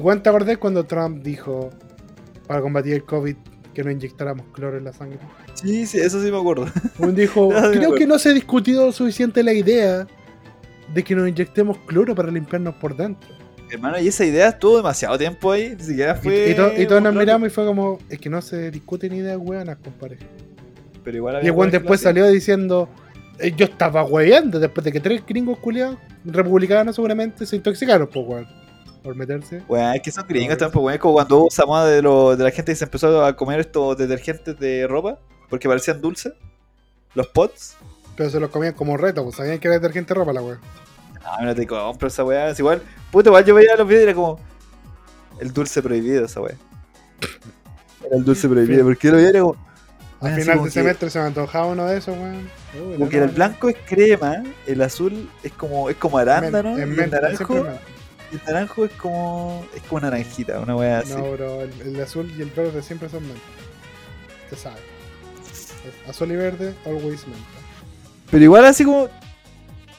¿Cuánto 0.00 0.22
te 0.24 0.28
acordás 0.30 0.58
cuando 0.58 0.84
Trump 0.84 1.22
dijo 1.22 1.70
para 2.46 2.60
combatir 2.60 2.94
el 2.94 3.04
COVID 3.04 3.36
que 3.74 3.82
no 3.84 3.90
inyectáramos 3.90 4.46
cloro 4.52 4.78
en 4.78 4.84
la 4.84 4.92
sangre? 4.92 5.18
Sí, 5.54 5.86
sí, 5.86 5.98
eso 5.98 6.22
sí 6.22 6.30
me 6.30 6.38
acuerdo. 6.38 6.66
Un 6.98 7.14
dijo, 7.14 7.48
creo 7.50 7.60
acuerdo. 7.68 7.94
que 7.94 8.06
no 8.06 8.18
se 8.18 8.30
ha 8.30 8.32
discutido 8.32 8.86
lo 8.86 8.92
suficiente 8.92 9.42
la 9.42 9.52
idea 9.52 10.06
de 10.94 11.02
que 11.04 11.14
nos 11.14 11.28
inyectemos 11.28 11.78
cloro 11.86 12.14
para 12.14 12.30
limpiarnos 12.30 12.74
por 12.76 12.96
dentro. 12.96 13.28
Hermano, 13.70 13.98
y 13.98 14.08
esa 14.08 14.24
idea 14.24 14.48
estuvo 14.48 14.76
demasiado 14.76 15.16
tiempo 15.16 15.50
ahí, 15.52 15.74
ni 15.78 15.82
siquiera 15.84 16.18
Y, 16.20 16.22
fue. 16.22 16.50
y 16.50 16.54
to- 16.54 16.72
y 16.82 16.86
todos 16.86 17.02
nos 17.02 17.14
miramos 17.14 17.48
y 17.48 17.50
fue 17.50 17.64
como, 17.64 17.98
es 18.10 18.18
que 18.18 18.28
no 18.28 18.42
se 18.42 18.70
discute 18.70 19.08
ni 19.08 19.16
ideas 19.18 19.38
hueonas, 19.40 19.78
compadre. 19.82 20.18
Pero 21.04 21.16
igual 21.16 21.34
Y 21.34 21.36
había 21.38 21.52
weas 21.52 21.70
que 21.70 21.78
después 21.78 22.00
salió 22.00 22.28
diciendo, 22.28 22.88
eh, 23.38 23.52
yo 23.56 23.66
estaba 23.66 24.04
hueveando 24.04 24.60
después 24.60 24.84
de 24.84 24.92
que 24.92 25.00
tres 25.00 25.24
gringos 25.26 25.58
culiados, 25.58 25.98
republicanos 26.24 26.94
seguramente, 26.94 27.46
se 27.46 27.56
intoxicaron, 27.56 28.08
pues 28.08 28.26
weón, 28.26 28.48
por 29.02 29.16
meterse. 29.16 29.62
Weón, 29.68 29.94
es 29.94 30.02
que 30.02 30.12
son 30.12 30.26
gringos 30.28 30.58
también, 30.58 30.72
pues, 30.72 30.82
weón. 30.84 30.94
Es 30.94 31.00
como 31.00 31.14
cuando 31.14 31.38
hubo 31.38 31.48
esa 31.48 31.66
moda 31.66 31.86
de, 31.86 32.02
lo, 32.02 32.36
de 32.36 32.44
la 32.44 32.50
gente 32.50 32.72
que 32.72 32.76
se 32.76 32.84
empezó 32.84 33.24
a 33.24 33.34
comer 33.36 33.60
estos 33.60 33.96
detergentes 33.96 34.58
de 34.58 34.86
ropa 34.86 35.18
porque 35.48 35.68
parecían 35.68 36.00
dulces. 36.00 36.32
Los 37.14 37.26
pots. 37.26 37.76
Pero 38.16 38.30
se 38.30 38.40
los 38.40 38.50
comían 38.50 38.72
como 38.74 38.96
reto, 38.96 39.22
pues 39.24 39.36
sabían 39.36 39.58
que 39.58 39.68
era 39.68 39.74
detergente 39.74 40.14
de 40.14 40.20
ropa 40.20 40.32
la 40.32 40.42
weón. 40.42 40.58
Ah, 41.24 41.38
no 41.42 41.54
te 41.54 41.66
compro 41.66 42.08
esa 42.08 42.24
weá. 42.24 42.50
Es 42.50 42.58
igual, 42.58 42.82
puta, 43.10 43.28
igual 43.28 43.44
yo 43.44 43.54
veía 43.54 43.76
los 43.76 43.86
videos 43.86 44.02
y 44.02 44.04
era 44.04 44.14
como. 44.14 44.38
El 45.40 45.52
dulce 45.52 45.82
prohibido, 45.82 46.24
esa 46.24 46.40
weá. 46.40 46.54
Era 48.04 48.16
el 48.16 48.24
dulce 48.24 48.48
prohibido, 48.48 48.84
porque 48.84 49.08
yo 49.08 49.12
lo 49.12 49.16
veía 49.18 49.28
y 49.28 49.30
era 49.30 49.40
como. 49.40 49.56
Al 50.22 50.28
weón, 50.28 50.34
así 50.34 50.42
final 50.42 50.58
de 50.58 50.64
que- 50.64 50.70
semestre 50.70 51.10
se 51.10 51.18
me 51.18 51.26
antojaba 51.26 51.66
uno 51.66 51.86
de 51.86 51.98
esos, 51.98 52.16
weón. 52.16 52.48
Uy, 52.74 52.94
Como 52.96 53.08
que 53.08 53.18
el 53.18 53.28
blanco 53.28 53.68
es 53.68 53.76
crema, 53.86 54.42
el 54.66 54.80
azul 54.82 55.28
es 55.42 55.52
como, 55.52 55.90
es 55.90 55.96
como 55.96 56.18
arándano, 56.18 56.74
Men- 56.74 56.98
el 57.00 57.10
naranjo 57.10 57.66
el 58.32 58.40
naranjo 58.46 58.84
es 58.86 58.92
como. 58.92 59.62
Es 59.76 59.82
como 59.82 60.00
naranjita, 60.00 60.58
una 60.60 60.74
wea 60.74 61.00
así. 61.00 61.12
No, 61.12 61.32
bro, 61.32 61.60
el, 61.62 61.70
el 61.82 62.00
azul 62.00 62.32
y 62.38 62.40
el 62.40 62.48
verde 62.50 62.82
siempre 62.82 63.10
son 63.10 63.22
menta. 63.24 63.40
Se 64.48 64.56
sabe. 64.56 64.76
Azul 66.08 66.30
y 66.32 66.36
verde, 66.36 66.74
always 66.86 67.26
menta. 67.26 67.42
Pero 68.30 68.42
igual 68.44 68.64
así 68.64 68.84
como. 68.84 69.08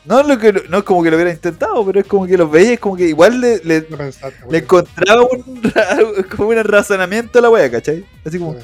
No 0.05 0.19
es, 0.19 0.27
lo 0.27 0.37
que, 0.37 0.51
no 0.67 0.79
es 0.79 0.83
como 0.83 1.01
que 1.01 1.09
lo 1.11 1.15
hubiera 1.15 1.31
intentado, 1.31 1.85
pero 1.85 1.99
es 2.01 2.05
como 2.07 2.25
que 2.27 2.37
los 2.37 2.51
veía, 2.51 2.73
es 2.73 2.79
como 2.79 2.97
que 2.97 3.05
igual 3.07 3.39
le, 3.39 3.61
le, 3.63 3.85
No 3.89 3.95
pensaste, 3.97 4.37
le 4.41 4.45
güey. 4.47 4.61
encontraba 4.61 5.21
un, 5.21 6.25
como 6.35 6.49
un 6.49 6.61
razonamiento 6.63 7.39
a 7.39 7.41
la 7.41 7.49
wea, 7.49 7.69
¿cachai? 7.71 8.03
Así 8.25 8.37
como. 8.39 8.55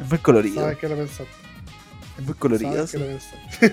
Es 0.00 0.08
muy 0.08 0.18
colorido. 0.18 0.62
Sabes 0.62 0.78
que 0.78 0.88
lo 0.88 0.96
pensaste. 0.96 1.32
Es 2.18 2.24
muy 2.24 2.34
colorido. 2.34 2.86
Sabes 2.86 3.26
que 3.58 3.68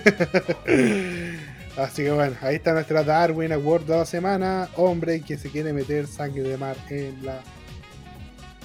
lo. 0.66 1.58
Así 1.78 2.02
que 2.02 2.10
bueno, 2.10 2.36
ahí 2.42 2.56
está 2.56 2.72
nuestra 2.72 3.04
Darwin 3.04 3.52
Award 3.52 3.82
de 3.82 3.96
la 3.96 4.04
semana. 4.04 4.68
Hombre 4.76 5.20
que 5.20 5.38
se 5.38 5.48
quiere 5.48 5.72
meter 5.72 6.06
sangre 6.08 6.42
de 6.42 6.56
mar 6.56 6.76
en 6.90 7.24
la. 7.24 7.40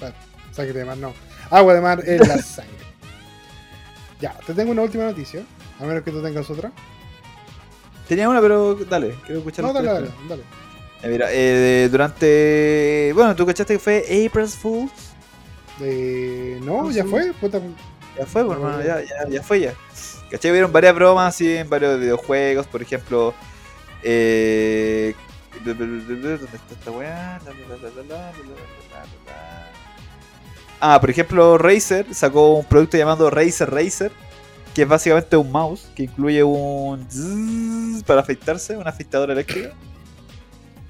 Bueno, 0.00 0.14
sangre 0.52 0.80
de 0.80 0.84
mar, 0.84 0.96
no. 0.96 1.14
Agua 1.50 1.74
de 1.74 1.80
mar 1.80 2.02
en 2.04 2.18
la 2.18 2.38
sangre. 2.42 2.74
Ya, 4.20 4.32
te 4.44 4.52
tengo 4.52 4.72
una 4.72 4.82
última 4.82 5.04
noticia. 5.04 5.44
A 5.78 5.84
menos 5.84 6.02
que 6.02 6.10
tú 6.10 6.22
tengas 6.22 6.48
otra. 6.50 6.72
Tenía 8.08 8.28
una, 8.28 8.40
pero 8.40 8.74
dale, 8.74 9.14
quiero 9.24 9.38
escuchar 9.38 9.64
No, 9.64 9.72
dale, 9.72 9.88
dale, 9.88 10.10
dale. 10.28 10.42
Eh, 11.02 11.08
mira, 11.08 11.28
eh, 11.30 11.88
durante. 11.90 13.12
Bueno, 13.14 13.36
tú 13.36 13.46
cachaste 13.46 13.74
que 13.74 13.78
fue 13.78 14.26
April's 14.26 14.56
Fools. 14.56 15.13
Eh, 15.80 16.60
no, 16.62 16.90
ya 16.90 17.04
fue, 17.04 17.32
puta. 17.32 17.60
Ya 18.18 18.26
fue, 18.26 18.42
hermano, 18.42 18.82
ya, 18.82 19.02
ya, 19.02 19.28
ya 19.28 19.42
fue 19.42 19.60
ya. 19.60 19.74
¿Cachai? 20.30 20.52
Vieron 20.52 20.72
varias 20.72 20.94
bromas 20.94 21.34
así 21.34 21.56
en 21.56 21.68
varios 21.68 21.98
videojuegos, 21.98 22.66
por 22.66 22.82
ejemplo. 22.82 23.34
Eh, 24.02 25.14
¿Dónde 25.64 26.34
está 26.34 26.74
esta 26.74 26.90
weá? 26.90 27.40
Ah, 30.80 31.00
por 31.00 31.10
ejemplo, 31.10 31.56
Razer 31.56 32.12
sacó 32.14 32.54
un 32.54 32.64
producto 32.64 32.96
llamado 32.96 33.30
Razer 33.30 33.70
Razer, 33.70 34.12
que 34.74 34.82
es 34.82 34.88
básicamente 34.88 35.36
un 35.36 35.50
mouse 35.50 35.88
que 35.94 36.04
incluye 36.04 36.42
un 36.42 37.06
para 38.06 38.20
afeitarse, 38.20 38.76
una 38.76 38.90
afeitadora 38.90 39.32
eléctrica. 39.32 39.72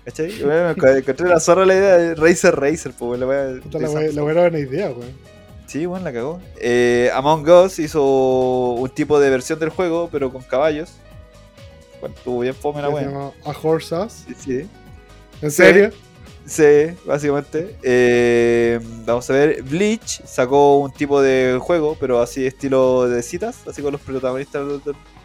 ¿Cachai? 0.04 0.32
Bueno, 0.44 0.74
me 0.76 0.98
encontré 0.98 1.28
la 1.28 1.40
zorra 1.40 1.64
la 1.64 1.74
idea 1.74 1.96
de 1.96 2.14
Razer 2.14 2.54
Razer, 2.54 2.92
pues 2.98 3.18
la 3.20 3.26
weá. 3.26 3.60
la 3.72 3.90
wea 3.90 4.32
era 4.32 4.42
buena 4.42 4.58
idea, 4.58 4.90
weón. 4.90 5.12
Sí, 5.66 5.86
bueno, 5.86 6.04
la 6.04 6.12
cagó. 6.12 6.40
Eh, 6.56 7.10
Among 7.14 7.48
Us 7.48 7.78
hizo 7.78 8.74
un 8.74 8.90
tipo 8.90 9.18
de 9.18 9.30
versión 9.30 9.58
del 9.58 9.70
juego, 9.70 10.08
pero 10.12 10.30
con 10.30 10.42
caballos. 10.42 10.92
Bueno, 12.00 12.14
estuvo 12.14 12.40
bien 12.40 12.54
fome 12.54 12.82
la 12.82 12.90
llama 12.90 13.32
A 13.44 13.50
Horse 13.50 13.94
Us. 13.94 14.12
Sí, 14.26 14.34
sí. 14.38 14.68
¿En 15.40 15.50
serio? 15.50 15.90
Sí, 16.46 16.94
básicamente. 17.06 17.76
Eh, 17.82 18.78
vamos 19.06 19.28
a 19.30 19.32
ver. 19.32 19.62
Bleach 19.62 20.22
sacó 20.26 20.78
un 20.78 20.92
tipo 20.92 21.22
de 21.22 21.58
juego, 21.60 21.96
pero 21.98 22.20
así 22.20 22.46
estilo 22.46 23.08
de 23.08 23.22
citas, 23.22 23.66
así 23.66 23.80
con 23.80 23.92
los 23.92 24.00
protagonistas 24.02 24.66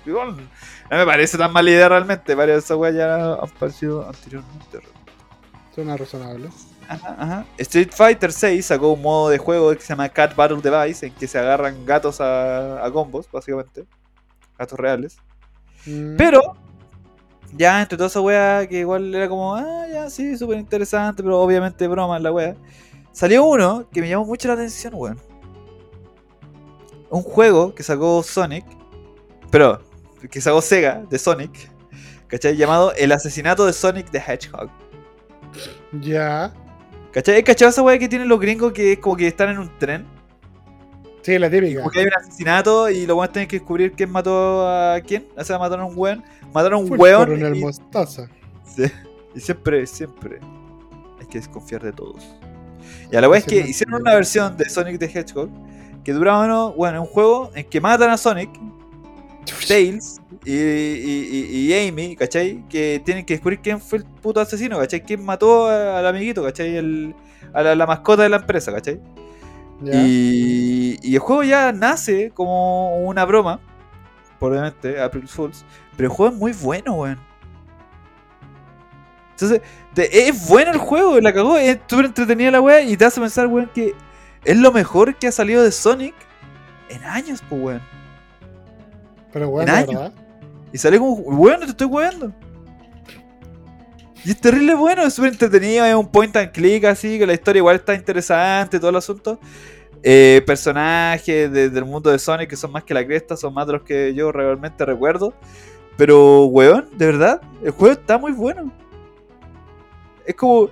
No 0.06 0.98
me 0.98 1.06
parece 1.06 1.38
tan 1.38 1.52
mala 1.52 1.70
idea 1.70 1.90
realmente. 1.90 2.36
Varias 2.36 2.58
de 2.58 2.60
esas 2.60 2.78
weas 2.78 2.96
ya 2.96 3.34
han 3.34 3.50
parecido 3.60 4.08
anteriormente. 4.08 4.80
Suena 5.74 5.98
razonable. 5.98 6.50
Ajá, 6.88 7.16
ajá. 7.20 7.46
Street 7.58 7.92
Fighter 7.92 8.32
6 8.32 8.66
sacó 8.66 8.94
un 8.94 9.02
modo 9.02 9.30
de 9.30 9.38
juego 9.38 9.72
que 9.76 9.82
se 9.82 9.90
llama 9.90 10.10
Cat 10.10 10.36
Battle 10.36 10.62
Device, 10.62 11.06
en 11.06 11.14
que 11.14 11.28
se 11.28 11.38
agarran 11.38 11.86
gatos 11.86 12.20
a, 12.20 12.84
a 12.84 12.92
combos, 12.92 13.30
básicamente. 13.32 13.86
Gatos 14.58 14.80
reales. 14.80 15.18
Mm. 15.86 16.18
Pero, 16.18 16.42
ya 17.54 17.82
entre 17.82 17.98
toda 17.98 18.08
esa 18.08 18.22
wea 18.22 18.68
que 18.68 18.80
igual 18.80 19.14
era 19.14 19.30
como, 19.30 19.56
ah, 19.56 19.86
ya 19.92 20.10
sí, 20.10 20.38
súper 20.38 20.58
interesante, 20.58 21.22
pero 21.22 21.40
obviamente 21.40 21.88
broma 21.88 22.18
en 22.18 22.24
la 22.24 22.32
wea. 22.32 22.56
Salió 23.12 23.44
uno 23.44 23.88
que 23.92 24.02
me 24.02 24.10
llamó 24.10 24.26
mucho 24.26 24.48
la 24.48 24.56
atención, 24.56 24.94
weón. 24.96 25.20
Un 27.10 27.22
juego 27.24 27.74
que 27.74 27.84
sacó 27.84 28.22
Sonic, 28.24 28.66
pero 29.52 29.82
que 30.30 30.42
sacó 30.42 30.62
Sega 30.62 31.04
de 31.10 31.18
Sonic, 31.20 31.72
¿cachai? 32.28 32.56
Llamado 32.56 32.94
El 32.96 33.12
asesinato 33.12 33.66
de 33.66 33.74
Sonic 33.74 34.10
the 34.12 34.20
Hedgehog. 34.20 34.70
Ya. 36.02 36.54
¿Cachai? 37.12 37.44
¿Cachai 37.44 37.70
esa 37.70 37.82
wea 37.82 37.98
que 37.98 38.08
tienen 38.08 38.28
los 38.28 38.40
gringos 38.40 38.72
que 38.74 38.94
es 38.94 39.00
como 39.00 39.16
que 39.16 39.28
están 39.28 39.50
en 39.50 39.58
un 39.60 39.80
tren? 39.80 40.06
Sí, 41.22 41.38
la 41.38 41.50
típica. 41.50 41.84
Porque 41.84 42.00
hay 42.00 42.06
un 42.06 42.14
asesinato 42.14 42.90
y 42.90 43.06
los 43.06 43.16
weones 43.18 43.32
tienen 43.34 43.48
que 43.50 43.58
descubrir 43.60 43.92
quién 43.94 44.10
mató 44.12 44.68
a 44.68 45.00
quién. 45.02 45.28
O 45.38 45.44
sea, 45.44 45.58
mataron 45.60 45.86
a 45.86 45.88
un 45.88 45.94
weón. 45.98 46.24
Mataron 46.54 46.80
a 46.80 46.84
un 46.84 46.94
el 46.94 47.00
weón. 47.00 47.56
y- 47.56 47.60
Mostaza. 47.60 48.28
Sí. 48.76 48.84
Y 49.36 49.40
siempre, 49.40 49.86
siempre 49.86 50.40
hay 51.20 51.26
que 51.28 51.40
desconfiar 51.40 51.84
de 51.84 51.92
todos. 51.92 52.24
Y 53.12 53.16
a 53.16 53.22
la 53.22 53.30
wea 53.30 53.40
es 53.40 53.46
que 53.46 53.58
hicieron 53.58 54.02
una 54.02 54.14
versión 54.16 54.56
de 54.56 54.70
Sonic 54.70 55.00
the 55.00 55.06
Hedgehog 55.06 55.50
que 56.04 56.14
duraba, 56.14 56.48
¿no? 56.48 56.72
bueno, 56.74 57.02
un 57.02 57.08
juego 57.08 57.52
en 57.54 57.68
que 57.68 57.82
matan 57.82 58.10
a 58.12 58.18
Sonic, 58.18 58.50
Tails 59.68 60.20
y, 60.46 60.52
y- 60.54 61.30
y- 61.52 61.74
y 61.74 61.88
Amy, 61.88 62.16
¿cachai? 62.16 62.64
Que 62.70 63.02
tienen 63.04 63.26
que 63.26 63.34
descubrir 63.34 63.60
quién 63.60 63.80
fue 63.82 64.00
el 64.00 64.06
puto 64.06 64.40
asesino, 64.40 64.78
¿cachai? 64.78 65.04
¿Quién 65.04 65.24
mató 65.24 65.68
al 65.68 66.06
amiguito, 66.06 66.44
¿cachai? 66.44 66.76
El- 66.78 67.16
a 67.54 67.62
la, 67.64 67.76
la 67.76 67.86
mascota 67.88 68.24
de 68.24 68.30
la 68.30 68.38
empresa, 68.38 68.72
¿cachai? 68.72 69.00
Y, 70.06 71.00
y 71.02 71.14
el 71.16 71.20
juego 71.20 71.44
ya 71.44 71.72
nace 71.72 72.32
como 72.32 72.98
una 73.06 73.24
broma, 73.26 73.60
probablemente, 74.38 75.00
April 75.02 75.28
Fools, 75.28 75.64
pero 75.96 76.10
el 76.10 76.16
juego 76.16 76.34
es 76.34 76.38
muy 76.40 76.52
bueno, 76.54 76.94
weón. 76.96 77.20
Entonces, 79.32 79.62
te- 79.94 80.28
es 80.28 80.48
bueno 80.50 80.72
el 80.72 80.78
juego, 80.78 81.20
la 81.22 81.34
cagó, 81.34 81.58
es 81.58 81.80
súper 81.88 82.06
entretenida 82.08 82.52
la 82.52 82.62
weá 82.62 82.82
y 82.82 82.98
te 82.98 83.06
hace 83.06 83.22
pensar, 83.22 83.48
weón, 83.48 83.70
que 83.74 83.94
es 84.44 84.58
lo 84.58 84.72
mejor 84.72 85.16
que 85.16 85.28
ha 85.28 85.32
salido 85.32 85.64
de 85.64 85.72
Sonic 85.72 86.14
en 86.90 87.04
años, 87.06 87.42
pues, 87.48 87.62
weón. 87.62 87.82
Pero 89.32 89.50
bueno, 89.50 89.72
en 89.72 89.88
verdad. 89.94 90.14
Y 90.72 90.78
sale 90.78 90.98
como, 91.00 91.14
weón, 91.14 91.60
te 91.62 91.66
estoy 91.68 91.88
weando. 91.88 92.32
Y 94.26 94.32
es 94.32 94.40
terrible 94.42 94.76
bueno, 94.76 95.04
es 95.04 95.14
súper 95.14 95.32
entretenido, 95.32 95.86
es 95.86 95.96
un 95.96 96.08
point 96.08 96.36
and 96.36 96.52
click 96.52 96.84
así, 96.86 97.18
que 97.18 97.26
la 97.26 97.34
historia 97.34 97.60
igual 97.60 97.78
está 97.78 97.94
interesante, 97.96 98.78
todo 98.80 98.90
el 98.90 98.98
asunto. 98.98 99.40
Eh, 100.04 100.42
personajes 100.46 101.52
de- 101.52 101.70
del 101.70 101.86
mundo 101.86 102.10
de 102.10 102.20
Sonic 102.20 102.50
que 102.50 102.56
son 102.56 102.72
más 102.72 102.84
que 102.84 102.94
la 102.94 103.06
cresta, 103.06 103.36
son 103.38 103.54
más 103.54 103.66
de 103.68 103.74
los 103.74 103.82
que 103.84 104.14
yo 104.14 104.32
realmente 104.32 104.86
recuerdo. 104.86 105.34
Pero, 105.98 106.46
weón, 106.46 106.90
de 106.98 107.06
verdad, 107.06 107.42
el 107.64 107.72
juego 107.72 107.94
está 107.94 108.18
muy 108.18 108.32
bueno. 108.32 108.72
Es 110.26 110.36
como, 110.36 110.70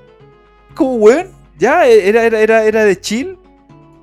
como 0.75 0.95
weón, 0.95 1.29
ya 1.57 1.85
era, 1.87 2.23
era, 2.23 2.39
era, 2.39 2.63
era 2.65 2.83
de 2.85 2.99
chill, 2.99 3.37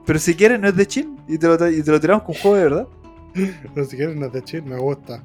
pero 0.05 0.18
si 0.18 0.35
quieres 0.35 0.59
no 0.60 0.68
es 0.68 0.76
de 0.76 0.86
chill. 0.86 1.16
Y 1.28 1.39
te 1.39 1.47
lo, 1.47 1.55
y 1.70 1.82
te 1.82 1.90
lo 1.90 2.01
tiramos 2.01 2.24
con 2.24 2.35
un 2.35 2.40
juego 2.43 2.56
de 2.56 2.62
verdad. 2.64 2.86
Pero 3.74 3.86
si 3.86 3.97
quieres 3.97 4.16
no 4.16 4.31
te 4.31 4.43
chill, 4.43 4.62
me 4.62 4.77
gusta. 4.77 5.23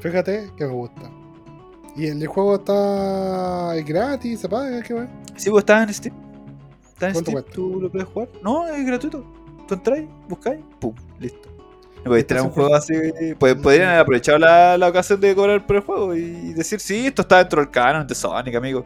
Fíjate 0.00 0.50
que 0.56 0.66
me 0.66 0.72
gusta. 0.72 1.10
Y 1.96 2.06
el 2.06 2.26
juego 2.26 2.56
está 2.56 3.74
gratis, 3.86 4.40
se 4.40 4.48
paga, 4.48 4.82
qué 4.82 4.94
bueno. 4.94 5.10
Sí, 5.36 5.50
pues 5.50 5.62
estaba 5.62 5.84
en 5.84 5.94
Steam. 5.94 6.14
Está 6.88 7.08
en 7.08 7.12
¿Cuánto 7.12 7.30
Steam, 7.30 7.44
tú 7.52 7.80
lo 7.80 7.90
puedes 7.90 8.08
jugar. 8.08 8.28
No, 8.42 8.66
es 8.66 8.84
gratuito. 8.84 9.24
Tú 9.68 9.74
entráis, 9.74 10.08
buscáis, 10.28 10.60
pum, 10.80 10.94
listo. 11.18 11.48
Podéis 12.04 12.26
tener 12.26 12.42
un 12.42 12.50
juego 12.50 12.74
así. 12.74 12.94
Pues, 13.38 13.54
podrían 13.54 13.88
haber 13.88 14.00
aprovechado 14.00 14.38
la, 14.38 14.76
la 14.76 14.88
ocasión 14.88 15.20
de 15.20 15.34
cobrar 15.34 15.66
por 15.66 15.76
el 15.76 15.82
juego 15.82 16.14
y 16.14 16.52
decir, 16.52 16.80
sí, 16.80 17.06
esto 17.06 17.22
está 17.22 17.38
dentro 17.38 17.62
del 17.62 17.70
canon 17.70 18.06
de 18.06 18.14
Sonic, 18.14 18.54
amigo. 18.54 18.84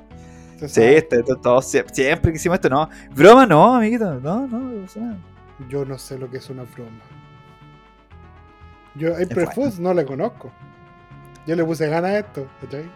Sí, 0.60 0.68
sabe. 0.68 0.98
este, 0.98 1.20
esto, 1.20 1.36
todo, 1.36 1.62
siempre, 1.62 1.94
siempre 1.94 2.30
que 2.30 2.36
hicimos 2.36 2.56
esto, 2.56 2.68
no. 2.68 2.88
Broma, 3.14 3.46
no, 3.46 3.74
amiguito. 3.74 4.20
No, 4.20 4.46
no, 4.46 4.58
no. 4.58 4.86
Yo 5.68 5.84
no 5.84 5.98
sé 5.98 6.18
lo 6.18 6.30
que 6.30 6.36
es 6.36 6.48
una 6.50 6.62
broma. 6.64 7.00
Yo 8.98 9.14
bueno. 9.14 9.50
Fools 9.52 9.78
no 9.78 9.94
le 9.94 10.04
conozco. 10.04 10.50
Yo 11.46 11.56
le 11.56 11.64
puse 11.64 11.88
ganas 11.88 12.10
a 12.10 12.18
esto, 12.18 12.46
¿cachai? 12.60 12.90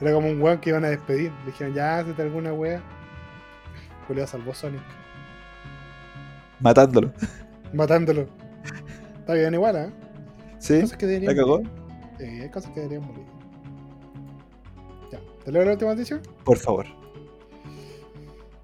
Era 0.00 0.12
como 0.12 0.28
un 0.28 0.40
weón 0.42 0.58
que 0.58 0.70
iban 0.70 0.84
a 0.84 0.88
despedir. 0.88 1.30
Le 1.44 1.52
dijeron, 1.52 1.74
ya, 1.74 1.98
hazte 1.98 2.20
alguna 2.22 2.52
wea. 2.52 2.82
Julio 4.08 4.26
salvó 4.26 4.52
Sonic. 4.54 4.82
Matándolo. 6.60 7.12
Matándolo. 7.72 8.26
Está 9.20 9.34
bien 9.34 9.54
igual, 9.54 9.76
¿eh? 9.76 9.90
Sí, 10.58 10.80
Cosas 10.80 10.96
que 10.96 11.06
la 11.06 11.12
deberían 11.12 11.36
cagó. 11.36 11.58
morir. 11.58 11.70
Sí, 12.18 12.24
hay 12.24 12.50
cosas 12.50 12.70
que 12.72 12.80
deberían 12.80 13.06
morir. 13.06 13.24
Ya, 15.12 15.20
¿te 15.44 15.52
leo 15.52 15.64
la 15.64 15.72
última 15.72 15.90
noticia? 15.92 16.20
Por 16.44 16.58
favor. 16.58 16.86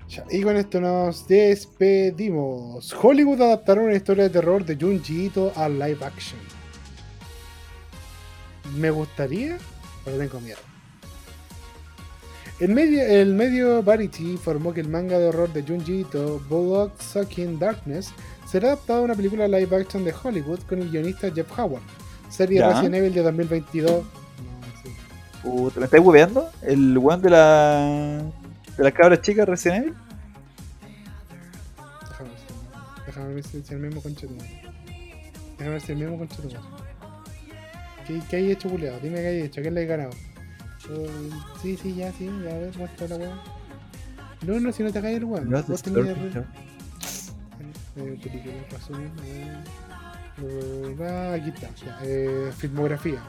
Ya, 0.08 0.24
y 0.30 0.42
con 0.42 0.56
esto 0.56 0.80
nos 0.80 1.28
despedimos. 1.28 2.92
Hollywood 3.00 3.42
adaptará 3.42 3.82
una 3.82 3.94
historia 3.94 4.24
de 4.24 4.30
terror 4.30 4.64
de 4.64 4.74
Junji 4.76 5.26
Ito 5.26 5.52
a 5.54 5.68
live 5.68 6.04
action. 6.04 6.40
Me 8.76 8.90
gustaría, 8.90 9.58
pero 10.04 10.18
tengo 10.18 10.40
miedo. 10.40 10.58
El 12.60 12.70
medio, 12.74 13.02
el 13.04 13.34
medio 13.34 13.82
Variety 13.84 14.32
informó 14.32 14.74
que 14.74 14.80
el 14.80 14.88
manga 14.88 15.16
de 15.18 15.28
horror 15.28 15.52
de 15.52 15.62
Junji 15.62 16.00
Ito, 16.00 16.40
Bullock 16.48 17.00
Sucking 17.00 17.58
Darkness, 17.58 18.10
será 18.46 18.68
adaptado 18.68 19.00
a 19.00 19.02
una 19.02 19.14
película 19.14 19.46
live 19.46 19.76
action 19.76 20.04
de 20.04 20.12
Hollywood 20.12 20.60
con 20.68 20.80
el 20.82 20.90
guionista 20.90 21.30
Jeff 21.32 21.56
Howard. 21.56 21.82
Serie 22.28 22.58
Ya. 22.58 22.68
Resident 22.70 22.96
Evil 22.96 23.14
de 23.14 23.22
2022. 23.22 23.90
No, 24.02 24.02
sí. 24.82 24.90
Puta, 25.42 25.78
¿Me 25.78 25.84
estáis 25.86 26.04
hueveando? 26.04 26.50
¿El 26.62 26.98
weón 26.98 27.22
de 27.22 27.30
la. 27.30 28.22
de 28.76 28.84
las 28.84 28.92
cabras 28.92 29.20
chicas 29.22 29.48
Resident 29.48 29.84
Evil? 29.84 29.94
Déjame 32.10 32.24
ver, 32.28 32.34
si- 32.38 33.04
déjame 33.06 33.34
ver 33.34 33.44
si 33.44 33.62
si 33.62 33.74
el 33.74 33.80
mismo 33.80 34.02
conchetumare. 34.02 34.62
Déjame 35.58 35.70
ver 35.70 35.80
si 35.80 35.92
el 35.92 35.98
mismo 35.98 36.18
conchetumare. 36.18 36.58
¿Qué, 38.08 38.20
¿Qué 38.28 38.36
hay 38.36 38.50
hecho, 38.50 38.70
culiado? 38.70 38.98
Dime 39.00 39.16
qué 39.16 39.26
hay 39.26 39.40
hecho, 39.42 39.60
¿a 39.60 39.62
quién 39.62 39.74
le 39.74 39.82
he 39.82 39.86
ganado? 39.86 40.10
Sí, 41.60 41.76
sí, 41.76 41.94
ya, 41.94 42.10
sí, 42.12 42.30
ya, 42.42 42.54
a 42.54 42.58
ver, 42.58 42.74
muestra 42.78 43.08
la 43.08 43.16
weá. 43.16 43.42
No, 44.46 44.58
no, 44.58 44.72
si 44.72 44.82
no 44.82 44.90
te 44.90 45.02
caes 45.02 45.18
el 45.18 45.24
weón. 45.24 45.50
No, 45.50 45.62
Vos 45.62 45.82
tenías 45.82 46.06
eh, 46.06 46.14
película, 48.22 48.54
ah, 51.06 51.34
aquí 51.34 51.50
está, 51.50 51.68
eh, 52.02 52.50
filmografía. 52.56 53.22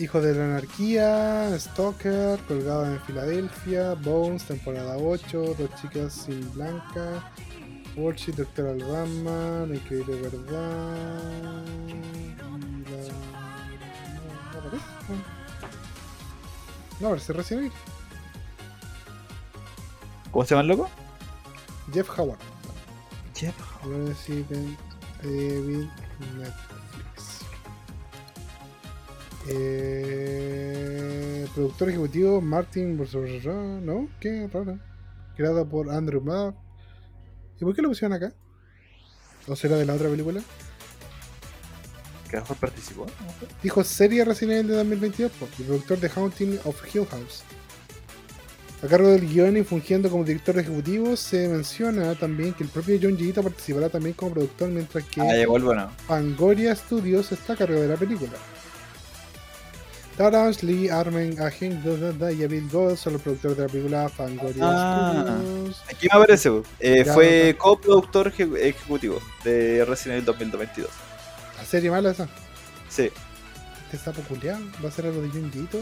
Hijo 0.00 0.20
de 0.20 0.34
la 0.34 0.46
Anarquía, 0.46 1.56
Stalker, 1.56 2.40
Colgado 2.48 2.86
en 2.86 3.00
Filadelfia, 3.02 3.94
Bones, 3.94 4.42
temporada 4.42 4.96
8, 4.98 5.54
Dos 5.56 5.70
chicas 5.80 6.12
sin 6.12 6.52
blanca, 6.52 7.30
Worship, 7.96 8.32
Doctor 8.32 8.66
Alabama, 8.66 9.64
La 9.68 9.76
increíble 9.76 10.20
verdad. 10.20 11.62
La... 14.74 15.34
No, 17.00 17.14
recién 17.14 17.60
ahí. 17.60 17.72
¿Cómo 20.30 20.44
se 20.44 20.50
llama 20.50 20.62
el 20.62 20.68
loco? 20.68 20.90
Jeff 21.92 22.18
Howard. 22.18 22.38
Jeff. 23.34 23.54
Resident 23.84 24.78
Evil 25.22 25.90
Netflix. 26.38 27.40
Eh, 29.48 31.46
productor 31.54 31.90
ejecutivo 31.90 32.40
Martin 32.40 32.96
¿no? 33.84 34.08
Qué 34.20 34.48
raro. 34.52 34.78
Creado 35.36 35.68
por 35.68 35.90
Andrew 35.90 36.22
Mapp. 36.22 36.56
¿Y 37.60 37.64
por 37.64 37.74
qué 37.74 37.82
lo 37.82 37.88
pusieron 37.88 38.14
acá? 38.16 38.32
¿O 39.46 39.54
será 39.54 39.76
de 39.76 39.84
la 39.84 39.94
otra 39.94 40.08
película? 40.08 40.42
Que 42.34 42.40
mejor 42.40 42.56
participó. 42.56 43.06
Dijo 43.62 43.84
serie 43.84 44.24
Resident 44.24 44.54
Evil 44.60 44.68
de 44.68 44.74
2022, 44.76 45.32
po, 45.32 45.46
el 45.58 45.64
productor 45.64 45.98
de 46.00 46.08
Haunting 46.14 46.58
of 46.64 46.94
Hill 46.94 47.06
House. 47.06 47.42
A 48.82 48.86
cargo 48.88 49.08
del 49.08 49.26
guion 49.28 49.56
y 49.56 49.62
fungiendo 49.62 50.10
como 50.10 50.24
director 50.24 50.58
ejecutivo, 50.58 51.16
se 51.16 51.48
menciona 51.48 52.14
también 52.16 52.52
que 52.52 52.64
el 52.64 52.68
propio 52.70 52.98
John 53.00 53.16
Gita 53.16 53.40
participará 53.42 53.88
también 53.88 54.14
como 54.14 54.32
productor, 54.34 54.68
mientras 54.68 55.04
que 55.04 55.20
Ah, 55.20 55.46
bueno. 55.46 55.90
Fangoria 56.06 56.74
Studios 56.76 57.30
está 57.32 57.54
a 57.54 57.56
cargo 57.56 57.80
de 57.80 57.88
la 57.88 57.96
película. 57.96 58.32
Terrence 60.16 60.64
Lee, 60.64 60.88
Armen 60.90 61.40
Agent 61.40 61.82
da, 61.84 61.96
da, 61.96 62.12
da, 62.12 62.30
y 62.32 62.46
Bill 62.46 62.68
Gold 62.70 62.96
son 62.96 63.14
los 63.14 63.22
productores 63.22 63.56
de 63.56 63.62
la 63.64 63.68
película 63.68 64.08
Fangoria 64.08 64.62
Ah. 64.62 65.38
Studios. 65.40 65.82
Aquí 65.90 66.06
me 66.12 66.16
aparece. 66.18 66.62
Eh, 66.78 67.04
fue 67.04 67.56
coproductor 67.58 68.30
eje- 68.32 68.56
ejecutivo 68.60 69.18
de 69.44 69.84
Resident 69.84 70.18
Evil 70.18 70.24
2022. 70.26 70.90
Serie 71.74 71.90
mala 71.90 72.12
esa. 72.12 72.28
Sí. 72.88 73.10
Este 73.86 73.98
sapo 73.98 74.22
culiao. 74.28 74.60
Va 74.82 74.90
a 74.90 74.92
ser 74.92 75.06
algo 75.06 75.20
de 75.22 75.28
John 75.28 75.50
Gito. 75.52 75.80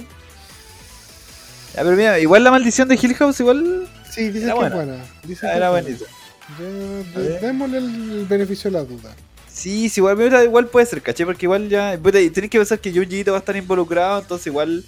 Ya, 1.75 1.83
pero 1.83 1.91
mira, 1.91 2.19
igual 2.19 2.43
la 2.43 2.51
maldición 2.51 2.89
de 2.89 2.95
Hill 2.95 3.15
House, 3.17 3.41
igual 3.41 3.87
Sí, 4.11 4.31
dicen 4.31 4.49
que 4.49 4.55
buena. 4.55 4.69
es 4.69 4.75
buena. 4.75 5.05
Dicen 5.25 5.49
ah, 5.51 5.53
que 5.53 5.59
era 5.59 5.71
buenísima. 5.71 6.09
Démosle 7.43 7.77
el 7.77 8.25
beneficio 8.27 8.71
de 8.71 8.79
la 8.79 8.85
duda. 8.85 9.15
Sí, 9.53 9.91
sí, 9.91 10.01
igual, 10.01 10.17
mira, 10.17 10.43
igual 10.43 10.69
puede 10.69 10.87
ser, 10.87 11.03
¿cachai? 11.03 11.27
Porque 11.27 11.45
igual 11.45 11.69
ya. 11.69 11.99
Tenés 11.99 12.33
que 12.33 12.59
pensar 12.59 12.79
que 12.79 12.91
Junji 12.91 13.21
Ito 13.21 13.33
va 13.33 13.37
a 13.37 13.41
estar 13.41 13.55
involucrado, 13.55 14.23
entonces 14.23 14.47
igual. 14.47 14.87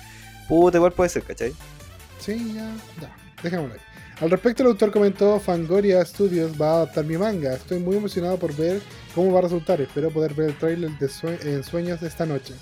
Puta, 0.49 0.79
igual 0.79 0.93
puede 0.93 1.11
ser, 1.11 1.23
¿cachai? 1.23 1.53
Sí, 2.19 2.55
ya, 2.55 2.73
ya, 3.03 3.15
dejémoslo 3.43 3.75
ahí. 3.75 3.81
Al 4.21 4.31
respecto, 4.31 4.63
el 4.63 4.69
autor 4.69 4.93
comentó: 4.93 5.39
Fangoria 5.41 6.05
Studios 6.05 6.53
va 6.61 6.71
a 6.71 6.77
adaptar 6.77 7.05
mi 7.05 7.17
manga. 7.17 7.55
Estoy 7.55 7.81
muy 7.81 7.97
emocionado 7.97 8.39
por 8.39 8.55
ver 8.55 8.81
cómo 9.15 9.33
va 9.33 9.41
a 9.41 9.43
resultar. 9.43 9.81
Espero 9.81 10.11
poder 10.11 10.35
ver 10.35 10.51
el 10.51 10.59
trailer 10.59 10.91
de 10.99 11.09
sue- 11.09 11.39
en 11.43 11.89
esta 12.07 12.25
noche. 12.25 12.55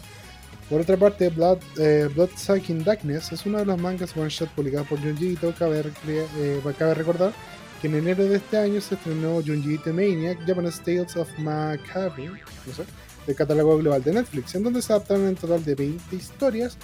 Por 0.70 0.80
otra 0.80 0.96
parte, 0.96 1.28
Blood, 1.28 1.58
eh, 1.78 2.08
Bloodsucking 2.14 2.82
Darkness 2.84 3.32
es 3.32 3.44
uno 3.44 3.58
de 3.58 3.66
los 3.66 3.78
mangas 3.78 4.16
one 4.16 4.30
shot 4.30 4.48
publicados 4.50 4.88
por 4.88 4.98
Junji 5.00 5.32
Ito. 5.32 5.54
Cabe, 5.58 5.84
eh, 6.06 6.60
cabe 6.78 6.94
recordar 6.94 7.32
que 7.80 7.88
en 7.88 7.96
enero 7.96 8.24
de 8.24 8.36
este 8.36 8.56
año 8.56 8.80
se 8.80 8.94
estrenó 8.94 9.42
Junji 9.42 9.74
Ito 9.74 9.92
Maniac 9.92 10.38
Japanese 10.46 10.80
Tales 10.82 11.16
of 11.16 11.28
Macabre, 11.38 12.28
no 12.28 12.84
del 13.26 13.36
catálogo 13.36 13.76
global 13.78 14.02
de 14.02 14.14
Netflix, 14.14 14.54
en 14.54 14.62
donde 14.64 14.82
se 14.82 14.92
adaptaron 14.92 15.28
en 15.28 15.36
total 15.36 15.62
de 15.64 15.74
20 15.76 16.16
historias 16.16 16.76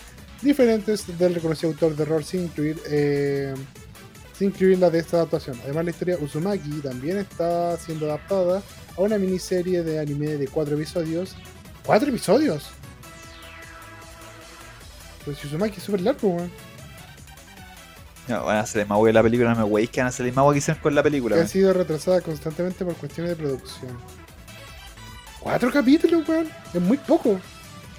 diferentes 0.42 1.18
del 1.18 1.34
reconocido 1.34 1.72
autor 1.72 1.96
de 1.96 2.02
horror 2.04 2.22
sin 2.22 2.44
incluir, 2.44 2.78
eh, 2.90 3.54
sin 4.38 4.48
incluir 4.48 4.78
la 4.78 4.88
de 4.88 5.00
esta 5.00 5.16
adaptación. 5.16 5.58
Además, 5.64 5.84
la 5.84 5.90
historia 5.90 6.18
Uzumaki 6.20 6.80
también 6.80 7.18
está 7.18 7.76
siendo 7.76 8.06
adaptada 8.06 8.62
a 8.96 9.00
una 9.00 9.18
miniserie 9.18 9.82
de 9.82 9.98
anime 9.98 10.36
de 10.36 10.46
4 10.46 10.76
episodios. 10.76 11.34
¿4 11.84 12.08
episodios? 12.08 12.68
Pues 15.24 15.44
Uzumaki 15.44 15.78
es 15.78 15.82
súper 15.82 16.02
largo, 16.02 16.28
weón. 16.28 16.52
No, 18.28 18.44
van 18.44 18.58
a 18.58 18.60
hacer 18.60 18.86
más 18.86 18.98
que 19.02 19.12
la 19.12 19.22
película, 19.22 19.54
no 19.54 19.56
me 19.56 19.64
weis 19.64 19.90
que 19.90 20.00
van 20.00 20.06
a 20.06 20.10
hacer 20.10 20.32
más 20.32 20.52
que 20.52 20.58
hicieron 20.58 20.82
con 20.82 20.94
la 20.94 21.02
película. 21.02 21.34
Que 21.34 21.42
ha 21.42 21.48
sido 21.48 21.72
retrasada 21.72 22.20
constantemente 22.20 22.84
por 22.84 22.94
cuestiones 22.94 23.30
de 23.30 23.36
producción. 23.36 23.98
¿Cuatro 25.40 25.72
capítulos, 25.72 26.28
weón? 26.28 26.48
Es 26.74 26.80
muy 26.80 26.98
poco. 26.98 27.40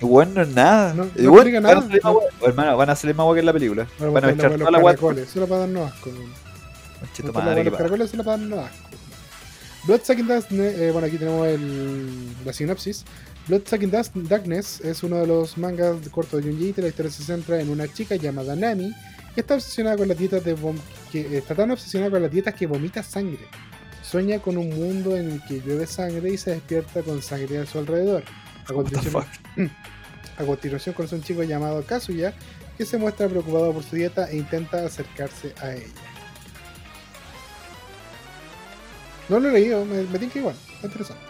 Igual 0.01 0.34
no 0.34 0.41
es 0.41 0.47
nada. 0.49 0.93
No- 0.93 1.03
no 1.05 1.09
explica 1.11 1.59
van 1.59 1.77
a 1.77 1.80
nada. 1.81 1.88
más 2.03 2.13
weas. 2.15 2.34
Hermano, 2.41 2.77
van 2.77 2.89
a 2.89 2.95
salir 2.95 3.15
más 3.15 3.26
weas 3.26 3.35
que 3.35 3.39
en 3.41 3.45
la 3.45 3.53
película. 3.53 3.88
Bueno, 3.97 4.13
Van 4.13 4.23
a 4.23 4.27
mezclar 4.27 4.51
la 4.51 4.57
toda 4.57 4.71
la. 4.71 5.27
Solo 5.30 5.47
para 5.47 5.59
darnos 5.61 5.91
asco, 5.91 6.09
la 6.11 7.31
madre, 7.45 7.63
los 7.63 7.77
caracoles 7.77 8.09
solo 8.11 8.23
para 8.23 8.38
darnos 8.38 8.59
asco. 8.65 8.77
Bloodsucking 9.85 10.27
Darkness, 10.27 10.77
eh, 10.80 10.91
bueno, 10.91 11.07
aquí 11.07 11.17
tenemos 11.17 11.47
el, 11.47 12.09
la 12.45 12.53
sinopsis. 12.53 13.05
Bloodsucking 13.47 13.89
Dark- 13.89 14.11
Darkness 14.13 14.81
es 14.81 15.01
uno 15.03 15.17
de 15.17 15.26
los 15.27 15.57
mangas 15.57 16.03
de 16.03 16.09
corto 16.11 16.38
de 16.38 16.43
Junji 16.43 16.69
Ito. 16.69 16.81
La 16.81 16.89
historia 16.89 17.11
se 17.11 17.23
centra 17.23 17.59
en 17.59 17.69
una 17.69 17.88
chica 17.91 18.15
llamada 18.15 18.55
Nami 18.55 18.93
que 19.34 19.41
está 19.41 19.55
obsesionada 19.55 19.97
con 19.97 20.07
las 20.07 20.17
dietas 20.17 20.43
de 20.43 20.55
que 21.11 21.38
está 21.38 21.55
tan 21.55 21.71
obsesionada 21.71 22.11
con 22.11 22.21
las 22.21 22.31
dietas 22.31 22.53
que 22.55 22.67
vomita 22.67 23.01
sangre. 23.03 23.39
Sueña 24.03 24.39
con 24.39 24.57
un 24.57 24.69
mundo 24.69 25.15
en 25.15 25.31
el 25.31 25.43
que 25.45 25.61
llueve 25.61 25.88
sangre 25.88 26.30
y 26.31 26.38
se 26.38 26.51
despierta 26.51 27.01
con 27.01 27.21
sangre 27.21 27.59
a 27.59 27.65
su 27.65 27.80
alrededor. 27.80 28.23
A 28.70 28.72
the 28.72 28.76
continuación, 28.76 29.14
fuck? 29.14 29.72
a 30.38 30.46
continuación 30.46 30.96
conoce 30.96 31.16
un 31.16 31.24
chico 31.24 31.44
llamado 31.44 31.84
Kazuya 31.84 32.34
que 32.78 32.86
se 32.86 32.98
muestra 32.98 33.28
preocupado 33.28 33.74
por 33.74 33.84
su 33.84 33.96
dieta 33.96 34.30
e 34.30 34.38
intenta 34.38 34.86
acercarse 34.86 35.54
a 35.62 35.74
ella. 35.74 35.86
No 39.28 39.40
lo 39.40 39.50
he 39.50 39.54
leído, 39.54 39.84
me, 39.86 40.04
me 40.04 40.20
tinca 40.20 40.40
igual, 40.40 40.56
está 40.76 40.88
interesante. 40.88 41.24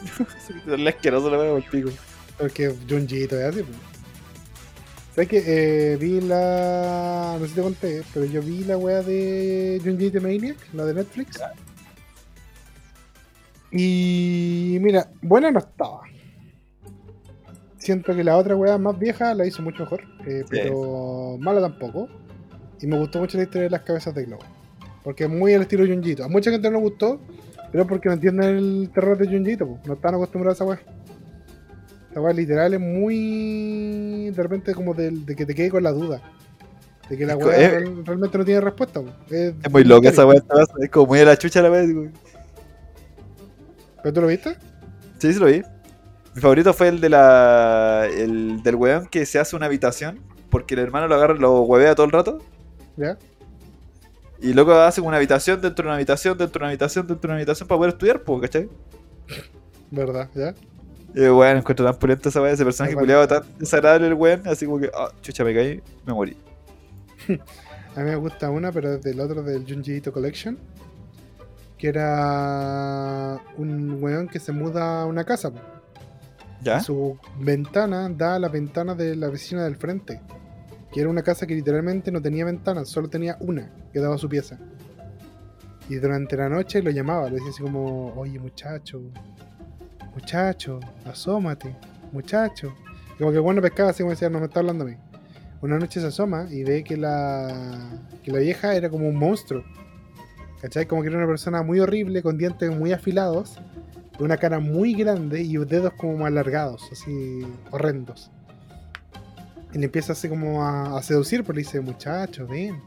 Es 0.66 0.86
asqueroso 0.86 1.30
wea 1.30 1.50
por 1.50 1.62
el 1.62 1.64
pico. 1.64 1.90
Porque 2.38 2.74
Junjito 2.88 3.38
es 3.38 3.44
así, 3.44 3.62
pues. 3.62 3.76
¿Sabes 5.14 5.28
que 5.28 5.42
eh, 5.46 5.96
vi 5.96 6.20
la. 6.20 7.36
No 7.38 7.44
sé 7.44 7.48
si 7.48 7.54
te 7.54 7.62
conté, 7.62 8.02
pero 8.14 8.26
yo 8.26 8.40
vi 8.40 8.64
la 8.64 8.78
wea 8.78 9.02
de 9.02 9.80
Junjito 9.82 10.20
Maniac, 10.20 10.56
la 10.72 10.84
de 10.84 10.94
Netflix. 10.94 11.40
Y 13.72 14.78
mira, 14.80 15.10
buena 15.20 15.50
no 15.50 15.58
estaba. 15.58 16.02
Siento 17.90 18.14
que 18.14 18.22
la 18.22 18.36
otra 18.36 18.54
wea 18.54 18.78
más 18.78 18.96
vieja 18.96 19.34
la 19.34 19.44
hizo 19.44 19.62
mucho 19.62 19.82
mejor, 19.82 20.02
eh, 20.24 20.44
pero 20.48 21.36
mala 21.40 21.60
tampoco. 21.60 22.08
Y 22.80 22.86
me 22.86 22.96
gustó 22.96 23.18
mucho 23.18 23.36
la 23.36 23.42
historia 23.42 23.64
de 23.64 23.70
las 23.70 23.80
cabezas 23.80 24.14
de 24.14 24.26
globo. 24.26 24.44
Porque 25.02 25.24
es 25.24 25.30
muy 25.30 25.54
al 25.54 25.62
estilo 25.62 25.84
Junjito. 25.84 26.22
A 26.22 26.28
mucha 26.28 26.52
gente 26.52 26.70
no 26.70 26.76
le 26.76 26.84
gustó, 26.84 27.20
pero 27.72 27.88
porque 27.88 28.08
no 28.08 28.14
entienden 28.14 28.56
el 28.58 28.90
terror 28.94 29.18
de 29.18 29.26
Junjito, 29.26 29.76
no 29.84 29.94
están 29.94 30.14
acostumbrados 30.14 30.60
a 30.60 30.62
esa 30.62 30.70
wea. 30.70 30.80
Esa 32.12 32.20
weá 32.20 32.32
literal 32.32 32.74
es 32.74 32.80
muy. 32.80 34.30
De 34.30 34.40
repente, 34.40 34.72
como 34.72 34.94
de, 34.94 35.10
de 35.10 35.34
que 35.34 35.44
te 35.44 35.52
quede 35.52 35.70
con 35.70 35.82
la 35.82 35.90
duda. 35.90 36.22
De 37.08 37.16
que 37.16 37.26
la 37.26 37.36
weá 37.36 37.70
realmente 37.70 38.38
no 38.38 38.44
tiene 38.44 38.60
respuesta. 38.60 39.00
Es, 39.30 39.52
Es 39.64 39.72
muy 39.72 39.82
loca 39.82 40.10
esa 40.10 40.24
wea, 40.24 40.40
Es 40.80 40.90
como 40.90 41.06
muy 41.06 41.18
a 41.18 41.24
la 41.24 41.36
chucha 41.36 41.60
la 41.60 41.80
digo. 41.80 42.06
¿Pero 44.00 44.12
tú 44.12 44.20
lo 44.20 44.28
viste? 44.28 44.56
Sí, 45.18 45.32
sí 45.32 45.40
lo 45.40 45.46
vi. 45.46 45.64
Mi 46.34 46.40
favorito 46.40 46.72
fue 46.72 46.88
el 46.88 47.00
de 47.00 47.08
la. 47.08 48.06
el 48.06 48.62
del 48.62 48.74
weón 48.76 49.06
que 49.06 49.26
se 49.26 49.38
hace 49.38 49.56
una 49.56 49.66
habitación. 49.66 50.20
Porque 50.50 50.74
el 50.74 50.80
hermano 50.80 51.06
lo 51.06 51.14
agarra, 51.14 51.34
lo 51.34 51.62
huevea 51.62 51.94
todo 51.94 52.06
el 52.06 52.12
rato. 52.12 52.38
¿Ya? 52.96 53.16
Y 54.40 54.52
luego 54.52 54.74
hace 54.74 55.00
una 55.00 55.16
habitación 55.16 55.60
dentro 55.60 55.84
de 55.84 55.88
una 55.88 55.96
habitación, 55.96 56.36
dentro 56.36 56.58
de 56.58 56.64
una 56.64 56.68
habitación, 56.68 57.06
dentro 57.06 57.28
de 57.28 57.32
una 57.32 57.36
habitación 57.36 57.68
para 57.68 57.78
poder 57.78 57.92
estudiar, 57.92 58.22
pues, 58.22 58.40
¿cachai? 58.40 58.68
¿Verdad? 59.90 60.28
¿Ya? 60.34 60.54
Y 61.14 61.28
bueno, 61.28 61.58
encuentro 61.58 61.84
tan 61.84 61.96
pulento 61.96 62.28
esa 62.28 62.40
weá, 62.40 62.52
ese 62.52 62.64
personaje 62.64 62.94
bueno. 62.94 63.06
culiado 63.06 63.28
tan 63.28 63.58
desagradable 63.58 64.06
el 64.08 64.14
weón, 64.14 64.42
así 64.46 64.64
como 64.64 64.78
que, 64.80 64.90
ah, 64.94 65.10
chucha, 65.20 65.44
me 65.44 65.54
caí, 65.54 65.82
me 66.06 66.12
morí. 66.12 66.36
A 67.96 68.00
mí 68.00 68.04
me 68.04 68.16
gusta 68.16 68.50
una, 68.50 68.70
pero 68.70 68.94
es 68.94 69.02
del 69.02 69.20
otro 69.20 69.42
del 69.42 69.64
Junji 69.66 69.96
Ito 69.96 70.12
Collection. 70.12 70.56
Que 71.76 71.88
era 71.88 73.40
un 73.56 74.02
weón 74.02 74.28
que 74.28 74.38
se 74.38 74.52
muda 74.52 75.02
a 75.02 75.06
una 75.06 75.24
casa. 75.24 75.50
Su 76.84 77.18
ventana 77.38 78.08
da 78.08 78.34
a 78.34 78.38
la 78.38 78.48
ventana 78.48 78.94
de 78.94 79.16
la 79.16 79.28
vecina 79.28 79.64
del 79.64 79.76
frente. 79.76 80.20
Que 80.92 81.00
era 81.00 81.08
una 81.08 81.22
casa 81.22 81.46
que 81.46 81.54
literalmente 81.54 82.10
no 82.10 82.20
tenía 82.20 82.44
ventanas, 82.44 82.88
solo 82.88 83.08
tenía 83.08 83.36
una 83.40 83.70
que 83.92 84.00
daba 84.00 84.18
su 84.18 84.28
pieza. 84.28 84.58
Y 85.88 85.96
durante 85.96 86.36
la 86.36 86.48
noche 86.48 86.82
lo 86.82 86.90
llamaba, 86.90 87.28
le 87.28 87.36
decía 87.36 87.50
así 87.50 87.62
como, 87.62 88.12
oye 88.14 88.38
muchacho, 88.38 89.00
muchacho, 90.14 90.80
asómate, 91.04 91.74
muchacho. 92.12 92.74
Y 93.14 93.18
como 93.18 93.32
que 93.32 93.38
bueno 93.38 93.62
pescaba 93.62 93.90
así 93.90 94.02
como 94.02 94.10
decía, 94.10 94.30
no 94.30 94.40
me 94.40 94.46
está 94.46 94.60
hablando 94.60 94.84
a 94.84 94.88
mí. 94.88 94.96
Una 95.62 95.78
noche 95.78 96.00
se 96.00 96.06
asoma 96.06 96.46
y 96.50 96.64
ve 96.64 96.82
que 96.84 96.96
la, 96.96 98.00
que 98.22 98.32
la 98.32 98.38
vieja 98.38 98.74
era 98.74 98.88
como 98.88 99.08
un 99.08 99.16
monstruo. 99.16 99.64
¿Cachai? 100.60 100.86
Como 100.86 101.02
que 101.02 101.08
era 101.08 101.18
una 101.18 101.26
persona 101.26 101.62
muy 101.62 101.80
horrible, 101.80 102.22
con 102.22 102.36
dientes 102.36 102.70
muy 102.76 102.92
afilados, 102.92 103.58
una 104.20 104.36
cara 104.36 104.58
muy 104.60 104.94
grande 104.94 105.42
y 105.42 105.56
dedos 105.56 105.92
como 105.94 106.26
alargados, 106.26 106.88
así 106.92 107.40
horrendos. 107.70 108.30
Y 109.72 109.78
le 109.78 109.86
empieza 109.86 110.12
así 110.12 110.28
como 110.28 110.64
a, 110.64 110.98
a 110.98 111.02
seducir, 111.02 111.42
pero 111.42 111.54
le 111.54 111.60
dice, 111.62 111.80
muchacho, 111.80 112.46
ven, 112.46 112.80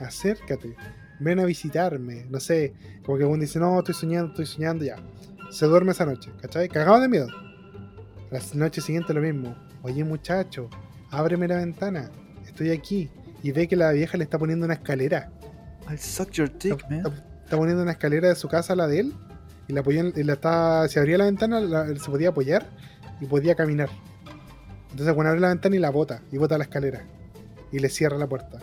acércate, 0.00 0.74
ven 1.20 1.38
a 1.38 1.44
visitarme. 1.44 2.26
No 2.30 2.40
sé, 2.40 2.72
como 3.04 3.18
que 3.18 3.24
uno 3.24 3.40
dice, 3.40 3.58
no, 3.58 3.78
estoy 3.78 3.94
soñando, 3.94 4.28
estoy 4.30 4.46
soñando, 4.46 4.84
ya. 4.84 4.96
Se 5.50 5.66
duerme 5.66 5.92
esa 5.92 6.06
noche, 6.06 6.30
¿cachai? 6.40 6.68
Cagado 6.68 7.00
de 7.00 7.08
miedo. 7.08 7.28
La 8.30 8.40
noche 8.54 8.80
siguiente 8.80 9.12
lo 9.12 9.20
mismo. 9.20 9.54
Oye, 9.82 10.04
muchacho, 10.04 10.70
ábreme 11.10 11.48
la 11.48 11.56
ventana, 11.56 12.10
estoy 12.46 12.70
aquí. 12.70 13.10
Y 13.42 13.52
ve 13.52 13.66
que 13.68 13.76
la 13.76 13.90
vieja 13.92 14.16
le 14.18 14.24
está 14.24 14.38
poniendo 14.38 14.64
una 14.66 14.74
escalera. 14.74 15.30
I'll 15.88 15.98
suck 15.98 16.30
your 16.32 16.50
dick, 16.58 16.82
man. 16.88 16.98
está- 17.06 17.24
está 17.44 17.56
poniendo 17.56 17.82
una 17.82 17.92
escalera 17.92 18.28
de 18.28 18.34
su 18.36 18.48
casa 18.48 18.74
a 18.74 18.76
la 18.76 18.86
de 18.86 19.00
él. 19.00 19.14
Y 19.70 19.72
la 19.72 19.82
apoyó 19.82 20.02
la 20.02 20.32
está. 20.32 20.88
Si 20.88 20.98
abría 20.98 21.16
la 21.16 21.26
ventana, 21.26 21.86
se 21.96 22.10
podía 22.10 22.30
apoyar 22.30 22.66
y 23.20 23.26
podía 23.26 23.54
caminar. 23.54 23.88
Entonces, 24.90 25.14
bueno, 25.14 25.30
abre 25.30 25.40
la 25.40 25.48
ventana 25.50 25.76
y 25.76 25.78
la 25.78 25.90
bota. 25.90 26.22
Y 26.32 26.38
bota 26.38 26.58
la 26.58 26.64
escalera. 26.64 27.04
Y 27.70 27.78
le 27.78 27.88
cierra 27.88 28.18
la 28.18 28.26
puerta. 28.26 28.58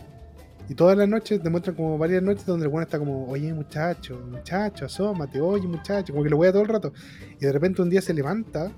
Y 0.68 0.76
todas 0.76 0.98
las 0.98 1.08
noches 1.08 1.42
demuestran 1.42 1.78
como 1.78 1.98
varias 1.98 2.22
noches 2.22 2.46
donde 2.46 2.66
el 2.66 2.70
bueno 2.70 2.84
está 2.84 3.00
como, 3.00 3.26
oye 3.30 3.54
muchacho, 3.54 4.22
muchacho, 4.30 4.84
asómate, 4.84 5.40
oye 5.40 5.66
muchacho, 5.66 6.12
como 6.12 6.26
que 6.26 6.30
lo 6.30 6.36
voy 6.36 6.50
a 6.50 6.52
todo 6.52 6.64
el 6.64 6.68
rato. 6.68 6.92
Y 7.40 7.46
de 7.46 7.54
repente 7.54 7.82
un 7.82 7.90
día 7.90 8.02
se 8.02 8.14
levanta, 8.14 8.70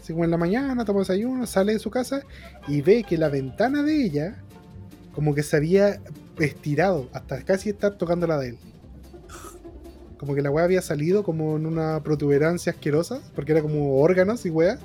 así 0.00 0.12
como 0.12 0.24
en 0.24 0.30
la 0.30 0.36
mañana, 0.36 0.84
toma 0.84 1.00
desayuno, 1.00 1.44
sale 1.44 1.72
de 1.72 1.80
su 1.80 1.90
casa 1.90 2.22
y 2.68 2.82
ve 2.82 3.02
que 3.02 3.18
la 3.18 3.30
ventana 3.30 3.82
de 3.82 4.04
ella 4.04 4.44
como 5.12 5.34
que 5.34 5.42
se 5.42 5.56
había 5.56 6.00
estirado 6.38 7.08
hasta 7.12 7.42
casi 7.42 7.70
estar 7.70 7.98
tocando 7.98 8.28
la 8.28 8.38
de 8.38 8.50
él. 8.50 8.58
Como 10.18 10.34
que 10.34 10.42
la 10.42 10.50
weá 10.50 10.64
había 10.64 10.82
salido 10.82 11.22
como 11.22 11.56
en 11.56 11.66
una 11.66 12.02
protuberancia 12.02 12.72
asquerosa, 12.72 13.20
porque 13.34 13.52
era 13.52 13.62
como 13.62 14.00
órganos 14.00 14.44
y 14.44 14.50
weá, 14.50 14.78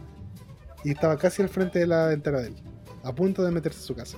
y 0.83 0.91
estaba 0.91 1.17
casi 1.17 1.41
al 1.41 1.49
frente 1.49 1.79
de 1.79 1.87
la 1.87 2.07
ventana 2.07 2.39
de 2.39 2.47
él, 2.49 2.55
a 3.03 3.13
punto 3.13 3.43
de 3.43 3.51
meterse 3.51 3.79
a 3.79 3.83
su 3.83 3.95
casa. 3.95 4.17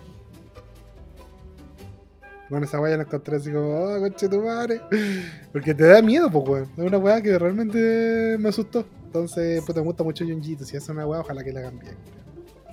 Bueno, 2.50 2.66
esa 2.66 2.80
weá 2.80 2.96
la 2.96 3.04
encontré 3.04 3.38
así 3.38 3.52
como, 3.52 3.70
oh, 3.70 4.00
conche 4.00 4.30
tu 4.30 4.40
madre. 4.42 4.82
Porque 5.52 5.74
te 5.74 5.86
da 5.86 6.02
miedo, 6.02 6.30
pues, 6.30 6.48
weón. 6.48 6.70
Es 6.78 6.84
una 6.84 6.98
weá 6.98 7.22
que 7.22 7.40
realmente 7.40 8.38
me 8.38 8.50
asustó. 8.50 8.86
Entonces, 9.06 9.64
pues 9.66 9.76
me 9.76 9.82
gusta 9.82 10.04
mucho 10.04 10.26
Junjito. 10.26 10.64
Si 10.64 10.78
es 10.78 10.88
una 10.90 11.08
weá, 11.08 11.22
ojalá 11.22 11.44
que 11.44 11.52
la 11.52 11.62
hagan 11.62 11.80
bien. 11.80 11.96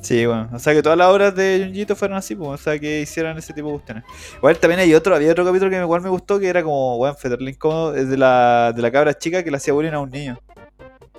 Sí, 0.03 0.27
bueno. 0.27 0.49
O 0.53 0.59
sea 0.59 0.75
que 0.75 0.83
todas 0.83 0.99
las 0.99 1.09
obras 1.09 1.35
de 1.35 1.63
Junjito 1.65 1.95
fueron 1.97 2.19
así, 2.19 2.35
pues. 2.35 2.49
O 2.49 2.57
sea 2.63 2.79
que 2.79 3.01
hicieran 3.01 3.39
ese 3.39 3.53
tipo 3.55 3.69
de 3.69 3.75
cuestiones. 3.75 4.05
Igual 4.37 4.59
también 4.59 4.81
hay 4.81 4.93
otro, 4.95 5.15
había 5.15 5.31
otro 5.33 5.45
capítulo 5.45 5.71
que 5.71 5.79
igual 5.79 6.01
me 6.03 6.09
gustó 6.09 6.39
que 6.41 6.49
era 6.49 6.63
como, 6.63 6.97
weón, 6.99 7.17
Fetterling 7.17 7.55
como 7.55 7.93
es 7.93 8.09
de 8.09 8.17
la, 8.19 8.73
de 8.75 8.83
la 8.83 8.91
cabra 8.91 9.15
chica 9.17 9.43
que 9.45 9.51
le 9.51 9.57
hacía 9.59 9.73
bullying 9.73 9.93
a 9.93 10.01
un 10.01 10.11
niño. 10.11 10.39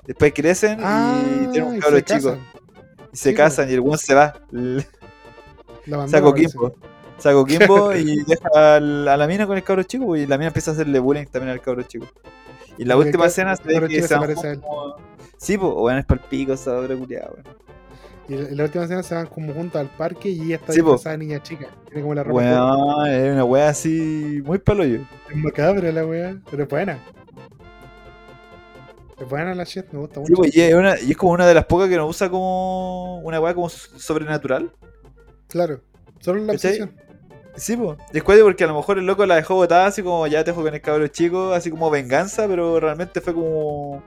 Después 0.05 0.33
crecen 0.33 0.79
y 0.81 1.47
tienen 1.51 1.63
un 1.75 1.79
cabro 1.79 1.99
chico. 2.01 2.31
casan. 2.31 2.39
Y 3.13 3.17
se 3.17 3.29
Sí, 3.29 3.35
casan 3.35 3.69
y 3.69 3.73
el 3.73 3.79
weón 3.79 3.97
se 3.97 4.13
va. 4.13 4.33
La 5.85 6.07
Saco. 6.07 6.33
Kimbo. 6.33 6.75
Saco 7.19 7.45
Kimbo 7.45 7.93
y 7.95 8.21
deja 8.25 8.75
a 8.75 8.79
la 8.81 9.27
mina 9.27 9.47
con 9.47 9.55
el 9.55 9.63
cabro 9.63 9.83
chico 9.83 10.05
pues, 10.07 10.23
y 10.23 10.27
la 10.27 10.37
mina 10.37 10.47
empieza 10.47 10.71
a 10.71 10.73
hacerle 10.73 10.99
bullying 10.99 11.25
también 11.27 11.51
al 11.53 11.61
cabro 11.61 11.83
chico. 11.83 12.05
Y 12.77 12.83
la 12.85 12.95
Porque 12.95 13.07
última 13.09 13.23
el 13.25 13.29
escena 13.29 13.55
se 13.55 13.63
ve 13.63 13.87
que 13.87 14.01
se 14.01 14.07
se 14.09 14.13
van 14.15 14.23
parece 14.23 14.47
a 14.47 14.51
él. 14.51 14.59
como- 14.59 14.95
Sí, 15.37 15.57
pues, 15.57 15.71
weón, 15.75 15.99
es 15.99 16.05
palpico 16.05 16.53
esa 16.53 16.77
obra 16.77 16.95
culiada, 16.97 17.29
weón. 17.31 17.63
Y 18.29 18.35
en 18.35 18.55
la 18.57 18.63
última 18.63 18.85
escena 18.85 19.03
se 19.03 19.15
van 19.15 19.27
como 19.27 19.53
juntos 19.53 19.81
al 19.81 19.87
parque 19.89 20.29
y 20.29 20.41
ella 20.43 20.55
está 20.55 20.71
Sí, 20.73 20.81
po. 20.81 20.91
disfrazada 20.93 21.17
de 21.17 21.25
niña 21.25 21.43
chica. 21.43 21.67
Tiene 21.87 22.01
como 22.01 22.13
la 22.15 22.23
ropa. 22.23 22.37
Weón, 22.39 23.07
es 23.09 23.33
una 23.33 23.43
wea 23.43 23.69
así 23.69 24.41
muy 24.45 24.59
palo 24.59 24.85
yo. 24.85 24.99
Es 25.29 25.35
macabra 25.35 25.91
la 25.91 26.05
weá, 26.05 26.37
pero 26.49 26.63
es 26.63 26.69
buena. 26.69 26.99
Es 29.19 29.29
buena 29.29 29.53
la 29.53 29.63
shit, 29.63 29.85
me 29.91 29.99
gusta 29.99 30.19
mucho. 30.19 30.27
Sí, 30.29 30.33
pues, 30.35 30.55
y, 30.55 30.61
es 30.61 30.73
una- 30.73 30.99
y 30.99 31.11
es 31.11 31.17
como 31.17 31.33
una 31.33 31.45
de 31.47 31.53
las 31.53 31.65
pocas 31.65 31.87
que 31.89 31.97
nos 31.97 32.09
usa 32.09 32.29
como 32.29 33.19
una 33.19 33.39
weá 33.39 33.53
como 33.53 33.69
sobrenatural. 33.69 34.71
Claro, 35.47 35.81
solo 36.19 36.41
la 36.41 36.53
¿Cachai? 36.53 36.71
obsesión. 36.71 36.95
Sí, 37.55 37.77
pues. 37.77 37.97
Después 38.11 38.39
porque 38.41 38.63
a 38.63 38.67
lo 38.67 38.75
mejor 38.75 38.97
el 38.97 39.05
loco 39.05 39.25
la 39.25 39.35
dejó 39.35 39.53
botada 39.55 39.85
así 39.85 40.01
como 40.01 40.25
ya 40.27 40.43
te 40.43 40.51
dejo 40.51 40.63
con 40.63 40.73
el 40.73 40.81
cabro 40.81 41.07
chico, 41.07 41.51
así 41.53 41.69
como 41.69 41.89
venganza, 41.91 42.47
pero 42.47 42.79
realmente 42.79 43.21
fue 43.21 43.33
como 43.33 44.01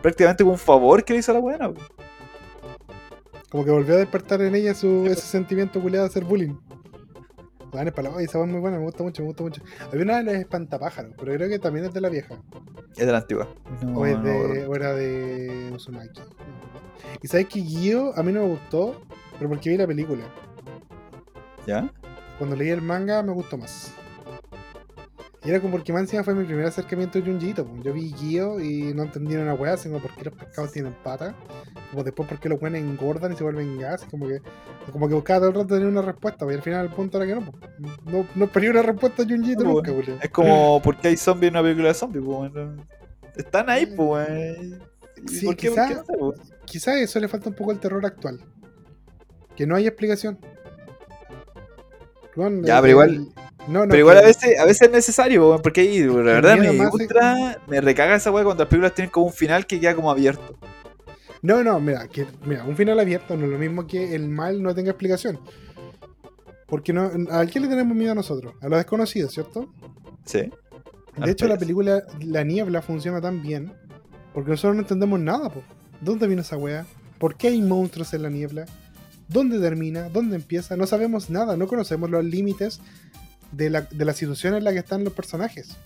prácticamente 0.00 0.42
como 0.42 0.52
un 0.54 0.58
favor 0.58 1.04
que 1.04 1.12
le 1.12 1.18
hizo 1.18 1.32
a 1.32 1.34
la 1.34 1.40
buena. 1.40 1.70
pues. 1.70 1.86
Como 3.50 3.64
que 3.64 3.70
volvió 3.70 3.94
a 3.94 3.98
despertar 3.98 4.42
en 4.42 4.54
ella 4.54 4.74
su, 4.74 5.06
ese 5.06 5.22
sentimiento 5.22 5.80
culiado 5.80 6.04
de 6.04 6.10
hacer 6.10 6.24
bullying. 6.24 6.54
Vale, 7.72 7.92
para 7.92 8.10
la 8.10 8.16
Ay, 8.16 8.24
esa 8.24 8.40
es 8.40 8.48
muy 8.48 8.60
buena, 8.60 8.78
me 8.78 8.84
gusta 8.84 9.02
mucho, 9.02 9.22
me 9.22 9.28
gusta 9.28 9.42
mucho. 9.42 9.62
Había 9.90 10.02
una 10.02 10.18
de 10.18 10.24
las 10.24 10.34
espantapájaros, 10.36 11.12
pero 11.18 11.34
creo 11.34 11.48
que 11.48 11.58
también 11.58 11.86
es 11.86 11.92
de 11.92 12.00
la 12.00 12.08
vieja. 12.08 12.36
Es 12.96 13.06
de 13.06 13.12
la 13.12 13.18
antigua. 13.18 13.48
No, 13.82 13.98
o, 13.98 14.06
es 14.06 14.22
de, 14.22 14.62
no. 14.62 14.70
o 14.70 14.74
era 14.74 14.94
de 14.94 15.70
Uzumaki. 15.74 16.20
Y 17.22 17.28
sabes 17.28 17.46
que 17.46 17.60
Gio 17.60 18.16
a 18.16 18.22
mí 18.22 18.32
no 18.32 18.40
me 18.40 18.48
gustó, 18.48 19.00
pero 19.38 19.50
porque 19.50 19.70
vi 19.70 19.76
la 19.76 19.86
película. 19.86 20.24
¿Ya? 21.66 21.92
Cuando 22.38 22.56
leí 22.56 22.70
el 22.70 22.82
manga 22.82 23.22
me 23.22 23.32
gustó 23.32 23.58
más. 23.58 23.92
Y 25.44 25.50
era 25.50 25.60
como 25.60 25.72
porque 25.72 25.92
más 25.92 26.02
encima 26.02 26.24
fue 26.24 26.34
mi 26.34 26.44
primer 26.44 26.66
acercamiento 26.66 27.18
a 27.18 27.22
Junjito. 27.22 27.70
Yo 27.82 27.92
vi 27.92 28.12
Gio 28.12 28.58
y 28.60 28.92
no 28.92 29.04
entendí 29.04 29.36
una 29.36 29.54
weá, 29.54 29.76
sino 29.76 29.98
por 30.00 30.12
qué 30.16 30.24
los 30.24 30.34
pescados 30.34 30.72
tienen 30.72 30.94
pata. 31.04 31.34
Como 31.92 32.02
después 32.02 32.28
por 32.28 32.40
qué 32.40 32.48
los 32.48 32.58
buenos 32.58 32.80
engordan 32.80 33.32
y 33.32 33.36
se 33.36 33.44
vuelven 33.44 33.78
gas. 33.78 34.04
Como 34.10 34.26
que, 34.26 34.40
como 34.92 35.08
que 35.08 35.14
buscaba 35.14 35.38
todo 35.40 35.50
el 35.50 35.54
rato 35.54 35.68
tener 35.68 35.86
una 35.86 36.02
respuesta. 36.02 36.44
Y 36.50 36.54
al 36.54 36.62
final 36.62 36.86
el 36.86 36.92
punto 36.92 37.22
era 37.22 37.26
que 37.26 37.40
no. 37.40 37.52
No, 38.04 38.26
no 38.34 38.44
esperé 38.46 38.70
una 38.70 38.82
respuesta 38.82 39.22
a 39.22 39.26
Junjito 39.26 39.62
No, 39.62 39.74
nunca, 39.74 39.92
boludo. 39.92 40.18
Es 40.20 40.30
como, 40.30 40.82
¿por 40.82 40.98
qué 40.98 41.08
hay 41.08 41.16
zombies 41.16 41.50
en 41.50 41.54
una 41.56 41.62
película 41.62 41.88
de 41.88 41.94
zombies? 41.94 42.24
pues? 42.24 42.52
Están 43.36 43.70
ahí, 43.70 43.86
pues, 43.86 44.28
weón. 44.28 44.82
¿Y 45.24 45.28
Sí, 45.28 45.46
¿Por 45.46 45.56
qué? 45.56 45.68
quizá- 45.68 45.86
¿Por 46.04 46.06
qué 46.06 46.16
no 46.20 46.44
sé? 46.44 46.54
Quizás 46.64 46.96
eso 46.96 47.20
le 47.20 47.28
falta 47.28 47.48
un 47.48 47.54
poco 47.54 47.70
al 47.70 47.78
terror 47.78 48.04
actual. 48.04 48.40
Que 49.56 49.66
no 49.66 49.76
hay 49.76 49.86
explicación. 49.86 50.38
Bueno, 52.36 52.62
Ya, 52.66 52.76
el- 52.76 52.82
pero 52.82 52.90
igual- 52.90 53.08
el- 53.14 53.28
No, 53.68 53.80
no, 53.80 53.88
Pero 53.88 53.98
igual 53.98 54.18
a 54.18 54.22
veces, 54.22 54.58
a 54.58 54.64
veces 54.64 54.82
es 54.88 54.90
necesario, 54.90 55.48
weón, 55.48 55.62
porque 55.62 55.82
ahí, 55.82 56.00
la 56.02 56.12
verdad, 56.14 56.56
me 56.58 56.70
es- 56.70 56.92
ultra, 56.92 57.58
me 57.68 57.80
recaga 57.80 58.16
esa 58.16 58.30
weá 58.30 58.42
cuando 58.44 58.64
las 58.64 58.68
películas 58.70 58.94
tienen 58.94 59.10
como 59.10 59.26
un 59.26 59.32
final 59.32 59.66
que 59.66 59.78
queda 59.78 59.94
como 59.94 60.10
abierto. 60.10 60.56
No, 61.42 61.62
no, 61.62 61.78
mira, 61.78 62.08
que, 62.08 62.26
mira, 62.46 62.64
un 62.64 62.74
final 62.76 62.98
abierto 62.98 63.36
no 63.36 63.44
es 63.44 63.50
lo 63.52 63.58
mismo 63.58 63.86
que 63.86 64.14
el 64.14 64.28
mal 64.28 64.62
no 64.62 64.74
tenga 64.74 64.90
explicación. 64.90 65.38
Porque 66.66 66.92
no, 66.92 67.10
¿a 67.30 67.46
quién 67.46 67.62
le 67.64 67.68
tenemos 67.70 67.96
miedo 67.96 68.12
a 68.12 68.14
nosotros? 68.14 68.54
A 68.60 68.68
lo 68.68 68.76
desconocido, 68.76 69.28
¿cierto? 69.28 69.68
Sí. 70.24 70.50
De 71.16 71.30
hecho, 71.30 71.46
la 71.48 71.56
película 71.56 72.02
La 72.20 72.44
Niebla 72.44 72.80
funciona 72.82 73.20
tan 73.20 73.42
bien 73.42 73.72
porque 74.34 74.50
nosotros 74.50 74.76
no 74.76 74.82
entendemos 74.82 75.18
nada, 75.18 75.48
po. 75.50 75.62
¿Dónde 76.00 76.26
vino 76.26 76.42
esa 76.42 76.56
wea? 76.56 76.86
¿Por 77.18 77.36
qué 77.36 77.48
hay 77.48 77.60
monstruos 77.62 78.12
en 78.14 78.22
la 78.22 78.30
niebla? 78.30 78.66
¿Dónde 79.26 79.58
termina? 79.58 80.08
¿Dónde 80.10 80.36
empieza? 80.36 80.76
No 80.76 80.86
sabemos 80.86 81.28
nada, 81.28 81.56
no 81.56 81.66
conocemos 81.66 82.08
los 82.10 82.24
límites 82.24 82.80
de 83.52 83.70
la, 83.70 83.82
de 83.82 84.04
la 84.04 84.12
situación 84.12 84.54
en 84.54 84.64
la 84.64 84.72
que 84.72 84.78
están 84.78 85.04
los 85.04 85.12
personajes. 85.12 85.76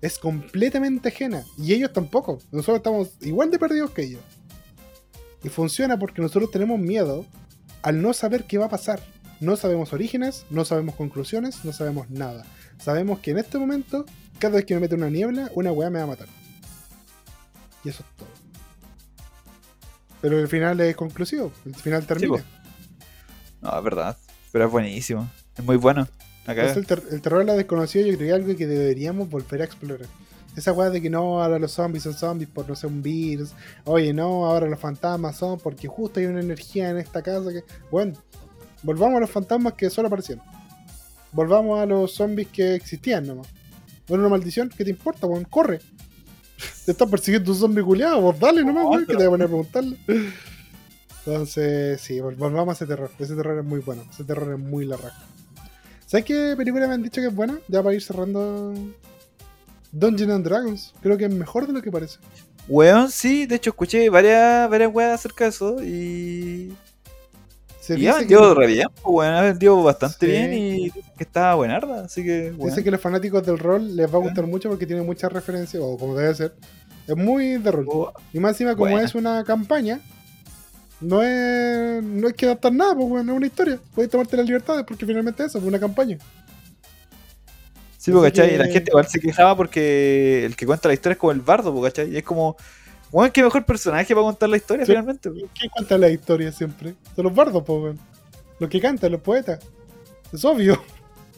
Es 0.00 0.18
completamente 0.18 1.08
ajena. 1.08 1.44
Y 1.56 1.74
ellos 1.74 1.92
tampoco. 1.92 2.38
Nosotros 2.52 2.78
estamos 2.78 3.10
igual 3.20 3.50
de 3.50 3.58
perdidos 3.58 3.90
que 3.90 4.02
ellos. 4.02 4.20
Y 5.42 5.48
funciona 5.48 5.98
porque 5.98 6.22
nosotros 6.22 6.50
tenemos 6.50 6.78
miedo 6.78 7.24
al 7.82 8.02
no 8.02 8.12
saber 8.12 8.44
qué 8.44 8.58
va 8.58 8.66
a 8.66 8.70
pasar. 8.70 9.00
No 9.40 9.56
sabemos 9.56 9.92
orígenes, 9.92 10.46
no 10.50 10.64
sabemos 10.64 10.96
conclusiones, 10.96 11.64
no 11.64 11.72
sabemos 11.72 12.10
nada. 12.10 12.44
Sabemos 12.78 13.20
que 13.20 13.30
en 13.30 13.38
este 13.38 13.58
momento, 13.58 14.04
cada 14.38 14.56
vez 14.56 14.64
que 14.64 14.74
me 14.74 14.80
mete 14.80 14.96
una 14.96 15.10
niebla, 15.10 15.50
una 15.54 15.72
weá 15.72 15.90
me 15.90 15.98
va 15.98 16.04
a 16.04 16.08
matar. 16.08 16.28
Y 17.84 17.88
eso 17.88 18.02
es 18.02 18.16
todo. 18.16 18.28
Pero 20.20 20.40
el 20.40 20.48
final 20.48 20.80
es 20.80 20.96
conclusivo, 20.96 21.52
el 21.64 21.74
final 21.76 22.04
termina. 22.04 22.44
No, 23.60 23.78
es 23.78 23.84
verdad. 23.84 24.16
Pero 24.50 24.66
es 24.66 24.70
buenísimo. 24.70 25.28
Es 25.56 25.64
muy 25.64 25.76
bueno. 25.76 26.08
Entonces, 26.62 26.76
el, 26.76 26.86
ter- 26.86 27.02
el 27.14 27.20
terror 27.22 27.40
a 27.42 27.44
la 27.44 27.54
desconocida 27.54 28.02
yo 28.06 28.16
creo 28.16 28.18
que 28.18 28.26
es 28.28 28.34
algo 28.34 28.56
que 28.56 28.66
deberíamos 28.66 29.28
volver 29.30 29.62
a 29.62 29.64
explorar. 29.64 30.06
Esa 30.56 30.72
weá 30.72 30.90
de 30.90 31.00
que 31.00 31.08
no, 31.10 31.40
ahora 31.42 31.58
los 31.58 31.72
zombies 31.72 32.02
son 32.02 32.14
zombies 32.14 32.50
por 32.50 32.68
no 32.68 32.74
ser 32.74 32.90
un 32.90 33.02
virus. 33.02 33.50
Oye, 33.84 34.12
no, 34.12 34.44
ahora 34.46 34.66
los 34.66 34.80
fantasmas 34.80 35.36
son 35.36 35.58
porque 35.60 35.86
justo 35.86 36.18
hay 36.18 36.26
una 36.26 36.40
energía 36.40 36.90
en 36.90 36.98
esta 36.98 37.22
casa 37.22 37.50
que... 37.52 37.62
Bueno, 37.90 38.14
volvamos 38.82 39.18
a 39.18 39.20
los 39.20 39.30
fantasmas 39.30 39.74
que 39.74 39.88
solo 39.88 40.08
aparecían. 40.08 40.40
Volvamos 41.30 41.78
a 41.78 41.86
los 41.86 42.12
zombies 42.12 42.48
que 42.48 42.74
existían 42.74 43.26
nomás. 43.26 43.46
Bueno, 44.08 44.24
una 44.24 44.30
maldición, 44.30 44.68
¿qué 44.70 44.84
te 44.84 44.90
importa, 44.90 45.26
weón? 45.26 45.44
Corre. 45.44 45.80
Te 46.86 46.90
estás 46.92 47.08
persiguiendo 47.08 47.52
un 47.52 47.58
zombie 47.58 47.84
culiado, 47.84 48.20
vos 48.20 48.40
dale 48.40 48.64
nomás, 48.64 48.84
No, 48.84 48.90
weón, 48.90 49.06
que 49.06 49.12
te 49.12 49.16
voy 49.18 49.26
a 49.26 49.30
poner 49.30 49.44
a 49.44 49.48
preguntarle. 49.48 49.96
Entonces, 51.24 52.00
sí, 52.00 52.18
vol- 52.18 52.36
volvamos 52.36 52.68
a 52.70 52.72
ese 52.72 52.86
terror. 52.86 53.10
Ese 53.18 53.36
terror 53.36 53.58
es 53.58 53.64
muy 53.64 53.80
bueno. 53.80 54.02
Ese 54.10 54.24
terror 54.24 54.52
es 54.54 54.58
muy 54.58 54.86
la 54.86 54.96
raja. 54.96 55.22
¿Sabes 56.08 56.24
qué 56.24 56.54
película 56.56 56.88
me 56.88 56.94
han 56.94 57.02
dicho 57.02 57.20
que 57.20 57.26
es 57.26 57.34
buena? 57.34 57.58
Ya 57.68 57.82
para 57.82 57.94
ir 57.94 58.02
cerrando. 58.02 58.72
Dungeons 59.92 60.32
and 60.32 60.44
Dragons. 60.46 60.94
Creo 61.02 61.18
que 61.18 61.26
es 61.26 61.30
mejor 61.32 61.66
de 61.66 61.74
lo 61.74 61.82
que 61.82 61.90
parece. 61.92 62.18
Weón, 62.66 63.10
sí, 63.10 63.44
de 63.46 63.56
hecho 63.56 63.70
escuché 63.70 64.08
varias, 64.08 64.68
varias 64.70 64.90
weas 64.92 65.14
acerca 65.20 65.44
de 65.44 65.50
eso 65.50 65.82
y. 65.84 66.74
Se 67.80 67.98
Y 67.98 68.06
ha 68.06 68.14
dice, 68.16 68.26
que, 68.26 68.34
vendido 68.36 68.54
re 68.54 68.66
bien, 68.66 68.88
pues, 69.02 69.14
weón, 69.14 69.34
ha 69.34 69.42
vendido 69.42 69.82
bastante 69.82 70.16
Sí. 70.20 70.26
bien 70.26 70.52
y 70.54 70.90
que 70.90 71.02
estaba 71.24 71.54
buenarda, 71.56 72.04
así 72.04 72.22
que. 72.24 72.52
weón. 72.56 72.70
dice 72.70 72.82
que 72.82 72.90
los 72.90 73.00
fanáticos 73.00 73.44
del 73.46 73.58
rol 73.58 73.94
les 73.94 74.06
va 74.12 74.16
a 74.16 74.22
gustar 74.22 74.46
mucho 74.46 74.70
porque 74.70 74.86
tiene 74.86 75.02
muchas 75.02 75.30
referencias, 75.30 75.82
o 75.84 75.96
como 75.98 76.16
debe 76.16 76.34
ser. 76.34 76.54
Es 77.06 77.16
muy 77.16 77.56
de 77.58 77.70
rol. 77.70 77.86
Oh, 77.88 78.12
Y 78.34 78.40
más 78.40 78.52
encima, 78.52 78.72
como 78.76 78.90
Buena. 78.90 79.06
es 79.06 79.14
una 79.14 79.42
campaña, 79.44 80.00
no 81.00 81.22
es, 81.22 82.02
no 82.02 82.26
hay 82.28 82.32
que 82.34 82.46
adaptar 82.46 82.72
nada, 82.72 82.94
pues, 82.94 83.08
bueno, 83.08 83.32
es 83.32 83.36
una 83.36 83.46
historia. 83.46 83.78
Puedes 83.94 84.10
tomarte 84.10 84.36
las 84.36 84.46
libertades 84.46 84.84
porque 84.86 85.06
finalmente 85.06 85.44
eso, 85.44 85.58
es 85.58 85.64
una 85.64 85.78
campaña. 85.78 86.18
Sí, 87.96 88.12
porque, 88.12 88.30
¿cachai? 88.30 88.56
La 88.56 88.66
que- 88.66 88.72
gente 88.72 88.90
igual 88.90 89.06
se 89.06 89.20
quejaba 89.20 89.56
porque 89.56 90.44
el 90.44 90.56
que 90.56 90.66
cuenta 90.66 90.88
la 90.88 90.94
historia 90.94 91.14
es 91.14 91.18
como 91.18 91.32
el 91.32 91.40
bardo, 91.40 91.72
porque, 91.74 91.90
¿cachai? 91.90 92.12
Y 92.14 92.16
es 92.18 92.22
como, 92.22 92.56
weón, 93.12 93.30
qué 93.30 93.42
mejor 93.42 93.64
personaje 93.64 94.14
para 94.14 94.24
contar 94.24 94.48
la 94.48 94.56
historia 94.56 94.86
Sí. 94.86 94.92
finalmente. 94.92 95.28
weón. 95.28 95.48
¿Quién 95.58 95.70
cuenta 95.70 95.98
la 95.98 96.08
historia 96.08 96.52
siempre? 96.52 96.94
Son 97.16 97.24
los 97.24 97.34
bardos, 97.34 97.62
pues, 97.66 97.82
weón. 97.82 97.98
Los 98.60 98.70
que 98.70 98.80
cantan, 98.80 99.12
los 99.12 99.20
poetas. 99.20 99.58
Es 100.32 100.44
obvio. 100.44 100.80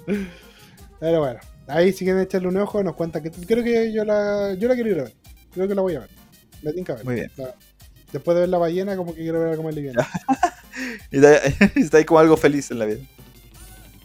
Pero 1.01 1.21
bueno, 1.21 1.41
ahí 1.67 1.93
si 1.93 2.05
quieren 2.05 2.23
echarle 2.23 2.49
un 2.49 2.57
ojo, 2.59 2.83
nos 2.83 2.95
cuenta 2.95 3.23
que. 3.23 3.31
Creo 3.31 3.63
que 3.65 3.93
yo 3.93 4.05
la, 4.05 4.55
yo 4.55 4.69
la 4.69 4.75
quiero 4.75 4.91
ir 4.91 5.01
a 5.01 5.03
ver. 5.05 5.15
Creo 5.53 5.69
que 5.69 5.75
la 5.75 5.83
voy 5.83 5.95
a 5.97 6.01
ver. 6.01 6.11
Me 6.63 6.73
tinca 6.73 6.95
ver. 6.95 7.05
Muy 7.05 7.15
bien. 7.15 7.31
La- 7.37 7.55
después 8.13 8.35
de 8.35 8.41
ver 8.43 8.49
la 8.49 8.59
ballena, 8.59 8.97
como 8.97 9.15
que 9.15 9.21
quiero 9.23 9.41
ver 9.41 9.51
algo 9.51 9.63
más 9.63 9.75
liviano. 9.75 10.01
Y 11.11 11.17
está, 11.17 11.41
y 11.75 11.97
ahí 11.97 12.05
como 12.05 12.21
algo 12.21 12.37
feliz 12.37 12.71
en 12.71 12.79
la 12.79 12.87
vida. 12.87 13.01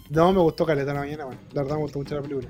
No, 0.10 0.32
me 0.32 0.40
gustó 0.40 0.65
Caleta 0.65 0.94
la 0.94 1.02
ballena, 1.02 1.26
man. 1.26 1.38
La 1.53 1.61
verdad 1.61 1.77
me 1.77 1.82
gustó 1.84 1.99
mucho 1.99 2.15
la 2.15 2.22
película. 2.22 2.49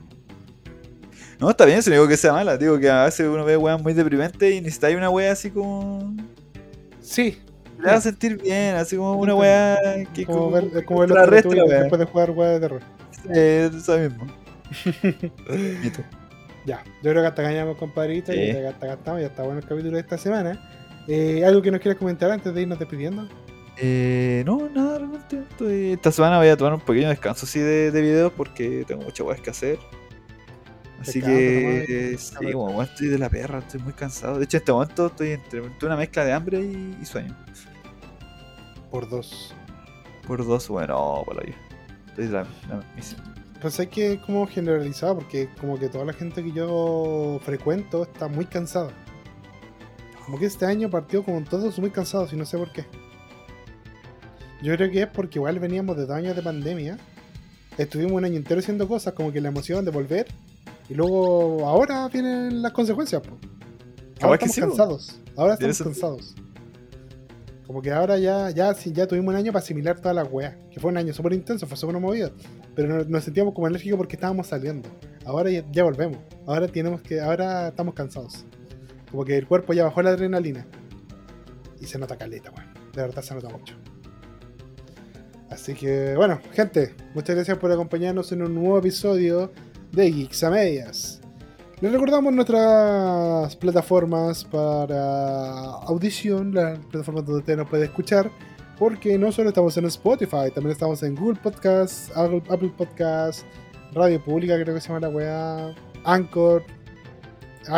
No, 1.40 1.50
está 1.50 1.66
bien, 1.66 1.84
si 1.84 1.90
no 1.90 1.96
digo 1.96 2.08
que 2.08 2.18
sea 2.18 2.32
mala, 2.32 2.58
digo 2.58 2.80
que 2.80 2.90
a 2.90 3.06
veces 3.06 3.28
uno 3.28 3.44
ve 3.44 3.58
weas 3.58 3.82
muy 3.82 3.94
deprimentes 3.94 4.54
y 4.54 4.62
necesita 4.62 4.90
una 4.90 5.10
wea 5.10 5.34
así 5.34 5.52
como. 5.52 6.16
Sí, 7.02 7.42
Le 7.78 7.88
va 7.88 7.96
a 7.96 8.02
sentir 8.02 8.42
bien, 8.42 8.76
así 8.76 8.96
como 8.96 9.14
una 9.14 9.36
wea 9.36 9.78
que 10.14 10.26
como 10.26 10.52
como 10.86 11.00
ver 11.02 11.10
resta 11.30 11.54
la 11.54 11.66
wea. 11.66 11.80
después 11.82 12.00
de 12.00 12.06
jugar 12.06 12.32
weá 12.32 12.50
de 12.52 12.60
terror. 12.60 12.82
Eh, 13.34 13.70
eso 13.76 13.98
mismo. 13.98 14.28
¿Y? 15.84 15.92
Ya, 16.66 16.84
yo 17.04 17.12
creo 17.12 17.22
que 17.22 17.28
hasta 17.28 17.44
cañamos, 17.44 17.78
compadrito. 17.78 18.32
Sí. 18.32 18.38
Que 18.38 18.68
hasta 18.68 18.88
gastamos, 18.88 19.22
ya 19.22 19.28
está 19.28 19.44
bueno 19.44 19.60
el 19.60 19.68
capítulo 19.68 19.94
de 19.94 20.00
esta 20.00 20.18
semana. 20.18 20.60
Eh, 21.08 21.44
¿Algo 21.46 21.62
que 21.62 21.72
nos 21.72 21.80
quieras 21.82 21.98
comentar 22.00 22.32
antes 22.32 22.54
de 22.54 22.62
irnos 22.62 22.80
despidiendo? 22.80 23.28
Eh, 23.78 24.44
no, 24.46 24.70
nada, 24.70 25.00
realmente. 25.00 25.40
Estoy- 25.50 25.92
Esta 25.94 26.12
semana 26.12 26.38
voy 26.40 26.48
a 26.48 26.58
tomar 26.58 26.74
un 26.74 26.82
pequeño 26.82 27.10
descanso 27.10 27.46
así 27.46 27.60
de, 27.60 27.92
de 27.92 28.02
videos 28.02 28.32
porque 28.34 28.86
tengo 28.88 29.04
muchas 29.04 29.26
weas 29.28 29.42
que 29.42 29.50
hacer. 29.50 29.80
Así 30.98 31.22
que 31.22 32.18
nomás, 32.18 32.22
sí, 32.22 32.52
como 32.52 32.66
bueno, 32.74 32.84
estoy 32.84 33.08
de 33.08 33.20
la 33.20 33.30
perra, 33.30 33.60
estoy 33.60 33.82
muy 33.82 33.94
cansado. 33.94 34.40
De 34.40 34.46
hecho, 34.46 34.58
en 34.58 34.62
este 34.62 34.72
momento 34.72 35.08
estoy 35.08 35.32
entre, 35.32 35.60
entre 35.64 35.86
una 35.88 35.98
mezcla 35.98 36.24
de 36.26 36.34
hambre 36.34 36.62
y, 36.62 36.98
y 37.02 37.06
sueño. 37.06 37.36
Por 38.90 39.10
dos. 39.10 39.54
Por 40.26 40.46
dos, 40.46 40.68
bueno, 40.70 41.24
por 41.26 41.44
ahí. 41.46 41.54
Estoy 42.08 42.28
de 42.28 42.32
la, 42.32 42.48
la 42.70 42.84
misma. 42.96 43.24
Pues 43.62 43.78
que 43.92 44.20
como 44.26 44.48
generalizado, 44.48 45.16
porque 45.20 45.50
como 45.60 45.78
que 45.78 45.90
toda 45.90 46.06
la 46.06 46.14
gente 46.14 46.44
que 46.44 46.52
yo 46.52 47.40
frecuento 47.44 48.04
está 48.04 48.28
muy 48.28 48.46
cansada. 48.46 48.92
Como 50.26 50.40
que 50.40 50.48
este 50.48 50.66
año 50.66 50.90
partió 50.90 51.24
con 51.24 51.44
todos 51.46 51.78
muy 51.78 51.92
cansados 51.92 52.34
y 52.34 52.36
no 52.36 52.46
sé 52.46 52.58
por 52.58 52.72
qué. 52.72 52.84
Yo 54.62 54.76
creo 54.76 54.90
que 54.90 55.04
es 55.04 55.08
porque 55.08 55.38
igual 55.38 55.60
veníamos 55.60 55.96
de 55.96 56.08
dos 56.08 56.16
años 56.16 56.36
de 56.36 56.42
pandemia. 56.42 56.98
Estuvimos 57.78 58.14
un 58.14 58.26
año 58.26 58.38
entero 58.38 58.60
haciendo 58.60 58.88
cosas 58.88 59.14
como 59.14 59.32
que 59.32 59.40
la 59.40 59.50
emoción 59.50 59.86
de 59.86 59.92
volver. 59.92 60.28
Y 60.90 60.96
luego 60.96 61.68
ahora 61.68 62.08
vienen 62.08 62.64
las 62.64 62.72
consecuencias. 62.72 63.22
po. 63.22 63.38
Ahora 64.22 64.38
que 64.40 64.46
estamos 64.46 64.56
sí, 64.56 64.62
cansados. 64.78 65.22
Ahora 65.36 65.54
estamos 65.54 65.78
cansados. 65.78 66.36
Como 67.68 67.82
que 67.82 67.92
ahora 67.92 68.18
ya, 68.18 68.50
ya, 68.50 68.74
ya 68.74 69.08
tuvimos 69.08 69.30
un 69.30 69.36
año 69.36 69.52
para 69.52 69.64
asimilar 69.64 70.00
todas 70.00 70.16
las 70.16 70.28
weas. 70.32 70.56
Que 70.72 70.80
fue 70.80 70.90
un 70.90 70.98
año 70.98 71.14
súper 71.14 71.34
intenso, 71.34 71.68
fue 71.68 71.78
súper 71.78 72.00
movido. 72.00 72.32
Pero 72.76 72.88
nos, 72.88 73.08
nos 73.08 73.24
sentíamos 73.24 73.54
como 73.54 73.68
enérgicos 73.68 73.98
porque 73.98 74.16
estábamos 74.16 74.48
saliendo. 74.48 74.90
Ahora 75.26 75.52
ya, 75.52 75.64
ya 75.72 75.84
volvemos. 75.84 76.18
Ahora 76.48 76.68
tenemos 76.68 77.02
que. 77.02 77.22
Ahora 77.22 77.68
estamos 77.68 77.94
cansados. 77.94 78.46
Como 79.16 79.24
que 79.24 79.38
el 79.38 79.48
cuerpo 79.48 79.72
ya 79.72 79.86
bajó 79.86 80.02
la 80.02 80.10
adrenalina. 80.10 80.68
Y 81.80 81.86
se 81.86 81.98
nota 81.98 82.18
caleta, 82.18 82.52
weón. 82.52 82.68
De 82.92 83.02
verdad 83.02 83.22
se 83.22 83.34
nota 83.34 83.48
mucho. 83.48 83.74
Así 85.50 85.74
que, 85.74 86.16
bueno, 86.18 86.42
gente, 86.52 86.94
muchas 87.14 87.34
gracias 87.34 87.58
por 87.58 87.72
acompañarnos 87.72 88.34
en 88.34 88.42
un 88.42 88.54
nuevo 88.54 88.78
episodio 88.78 89.54
de 89.94 90.12
Geeks 90.12 90.44
a 90.44 90.50
Medias. 90.50 91.22
Les 91.80 91.94
recordamos 91.94 92.34
nuestras 92.34 93.56
plataformas 93.56 94.44
para 94.44 95.62
audición, 95.62 96.54
las 96.54 96.78
plataformas 96.80 97.26
donde 97.26 97.40
usted 97.40 97.56
nos 97.56 97.70
puede 97.70 97.86
escuchar, 97.86 98.30
porque 98.78 99.18
no 99.18 99.32
solo 99.32 99.48
estamos 99.48 99.78
en 99.78 99.86
Spotify, 99.86 100.52
también 100.54 100.72
estamos 100.72 101.02
en 101.04 101.16
Google 101.16 101.40
Podcasts, 101.42 102.12
Apple, 102.18 102.74
Podcasts, 102.78 103.46
Radio 103.94 104.22
Pública, 104.22 104.62
creo 104.62 104.76
que 104.76 104.82
se 104.82 104.90
llama 104.90 105.08
la 105.08 105.10
weá, 105.10 105.74
Anchor, 106.04 106.66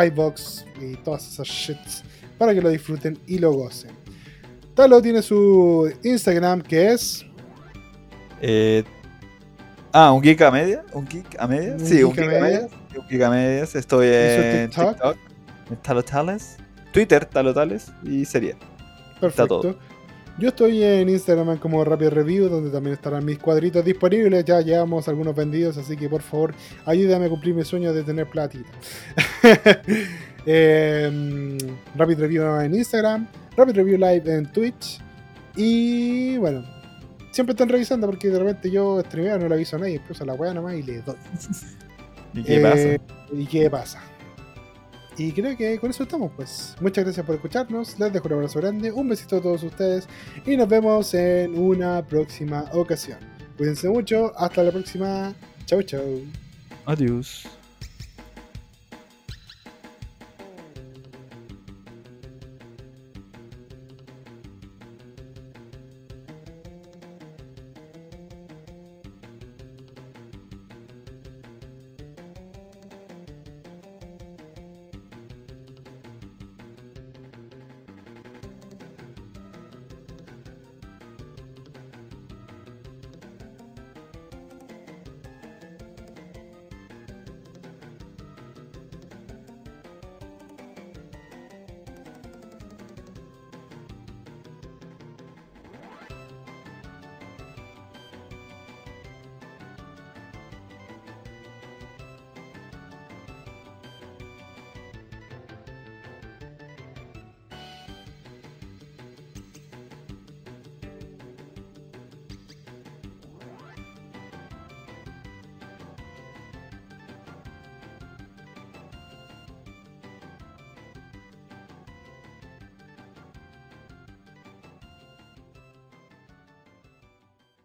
iBox 0.06 0.64
y 0.80 0.96
todas 0.96 1.26
esas 1.26 1.46
shits, 1.48 2.02
para 2.38 2.54
que 2.54 2.60
lo 2.60 2.68
disfruten 2.68 3.18
y 3.26 3.38
lo 3.38 3.52
gocen. 3.52 3.90
Talo 4.74 5.02
tiene 5.02 5.22
su 5.22 5.92
Instagram 6.04 6.62
que 6.62 6.92
es 6.92 7.24
Eh, 8.40 8.84
ah, 9.92 10.12
un 10.12 10.22
geek 10.22 10.40
a 10.42 10.50
media. 10.52 10.84
¿Un 10.92 11.06
geek 11.06 11.36
a 11.40 11.46
media? 11.48 11.74
Un 11.74 11.84
Sí, 11.86 12.02
un 12.04 12.12
geek 12.14 12.20
a 12.20 12.30
geek 12.30 12.36
a 12.36 12.40
medias. 12.40 12.62
medias. 12.62 12.72
Un 12.96 13.08
geek 13.08 13.22
a 13.22 13.30
medias. 13.30 13.74
Estoy 13.74 14.06
en 14.08 14.70
TikTok? 14.70 14.90
TikTok, 14.92 15.16
en 15.70 15.76
Talotales, 15.78 16.56
Twitter, 16.92 17.24
Talotales 17.24 17.90
y 18.04 18.24
sería. 18.24 18.56
Perfecto. 19.20 19.60
todo. 19.60 19.78
Yo 20.38 20.48
estoy 20.50 20.82
en 20.84 21.08
Instagram 21.08 21.58
como 21.58 21.84
Rapid 21.84 22.10
Review, 22.10 22.48
donde 22.48 22.70
también 22.70 22.94
estarán 22.94 23.24
mis 23.24 23.38
cuadritos 23.38 23.84
disponibles. 23.84 24.44
Ya 24.44 24.60
llevamos 24.60 25.08
algunos 25.08 25.34
vendidos, 25.34 25.76
así 25.78 25.96
que 25.96 26.08
por 26.08 26.22
favor, 26.22 26.54
ayúdame 26.86 27.26
a 27.26 27.28
cumplir 27.28 27.54
mi 27.54 27.64
sueño 27.64 27.92
de 27.92 28.02
tener 28.04 28.28
platita. 28.28 28.70
Em, 30.46 31.58
Rapid 31.94 32.18
Review 32.20 32.60
en 32.60 32.74
Instagram, 32.74 33.26
Rapid 33.56 33.74
Review 33.74 33.98
Live 33.98 34.22
en 34.32 34.46
Twitch. 34.50 34.98
Y 35.56 36.38
bueno, 36.38 36.64
siempre 37.32 37.52
están 37.52 37.68
revisando 37.68 38.06
porque 38.06 38.30
de 38.30 38.38
repente 38.38 38.70
yo 38.70 39.00
streameo, 39.00 39.38
no 39.38 39.48
le 39.48 39.54
aviso 39.56 39.76
a 39.76 39.80
nadie, 39.80 40.00
puse 40.00 40.24
la 40.24 40.34
weá 40.34 40.54
nomás 40.54 40.74
y 40.76 40.82
le 40.84 41.02
doy. 41.02 41.16
¿Y 42.32 42.42
qué 42.44 42.56
Eh, 42.56 42.60
pasa? 42.62 43.36
¿Y 43.36 43.46
qué 43.46 43.68
pasa? 43.70 44.00
Y 45.18 45.32
creo 45.32 45.56
que 45.56 45.78
con 45.80 45.90
eso 45.90 46.04
estamos, 46.04 46.30
pues. 46.36 46.76
Muchas 46.80 47.04
gracias 47.04 47.26
por 47.26 47.34
escucharnos. 47.34 47.98
Les 47.98 48.12
dejo 48.12 48.28
un 48.28 48.34
abrazo 48.34 48.60
grande, 48.60 48.92
un 48.92 49.08
besito 49.08 49.36
a 49.36 49.40
todos 49.42 49.64
ustedes 49.64 50.08
y 50.46 50.56
nos 50.56 50.68
vemos 50.68 51.12
en 51.12 51.58
una 51.58 52.06
próxima 52.06 52.66
ocasión. 52.72 53.18
Cuídense 53.56 53.88
mucho, 53.88 54.32
hasta 54.38 54.62
la 54.62 54.70
próxima. 54.70 55.34
Chau, 55.66 55.82
chau. 55.82 56.22
Adiós. 56.86 57.57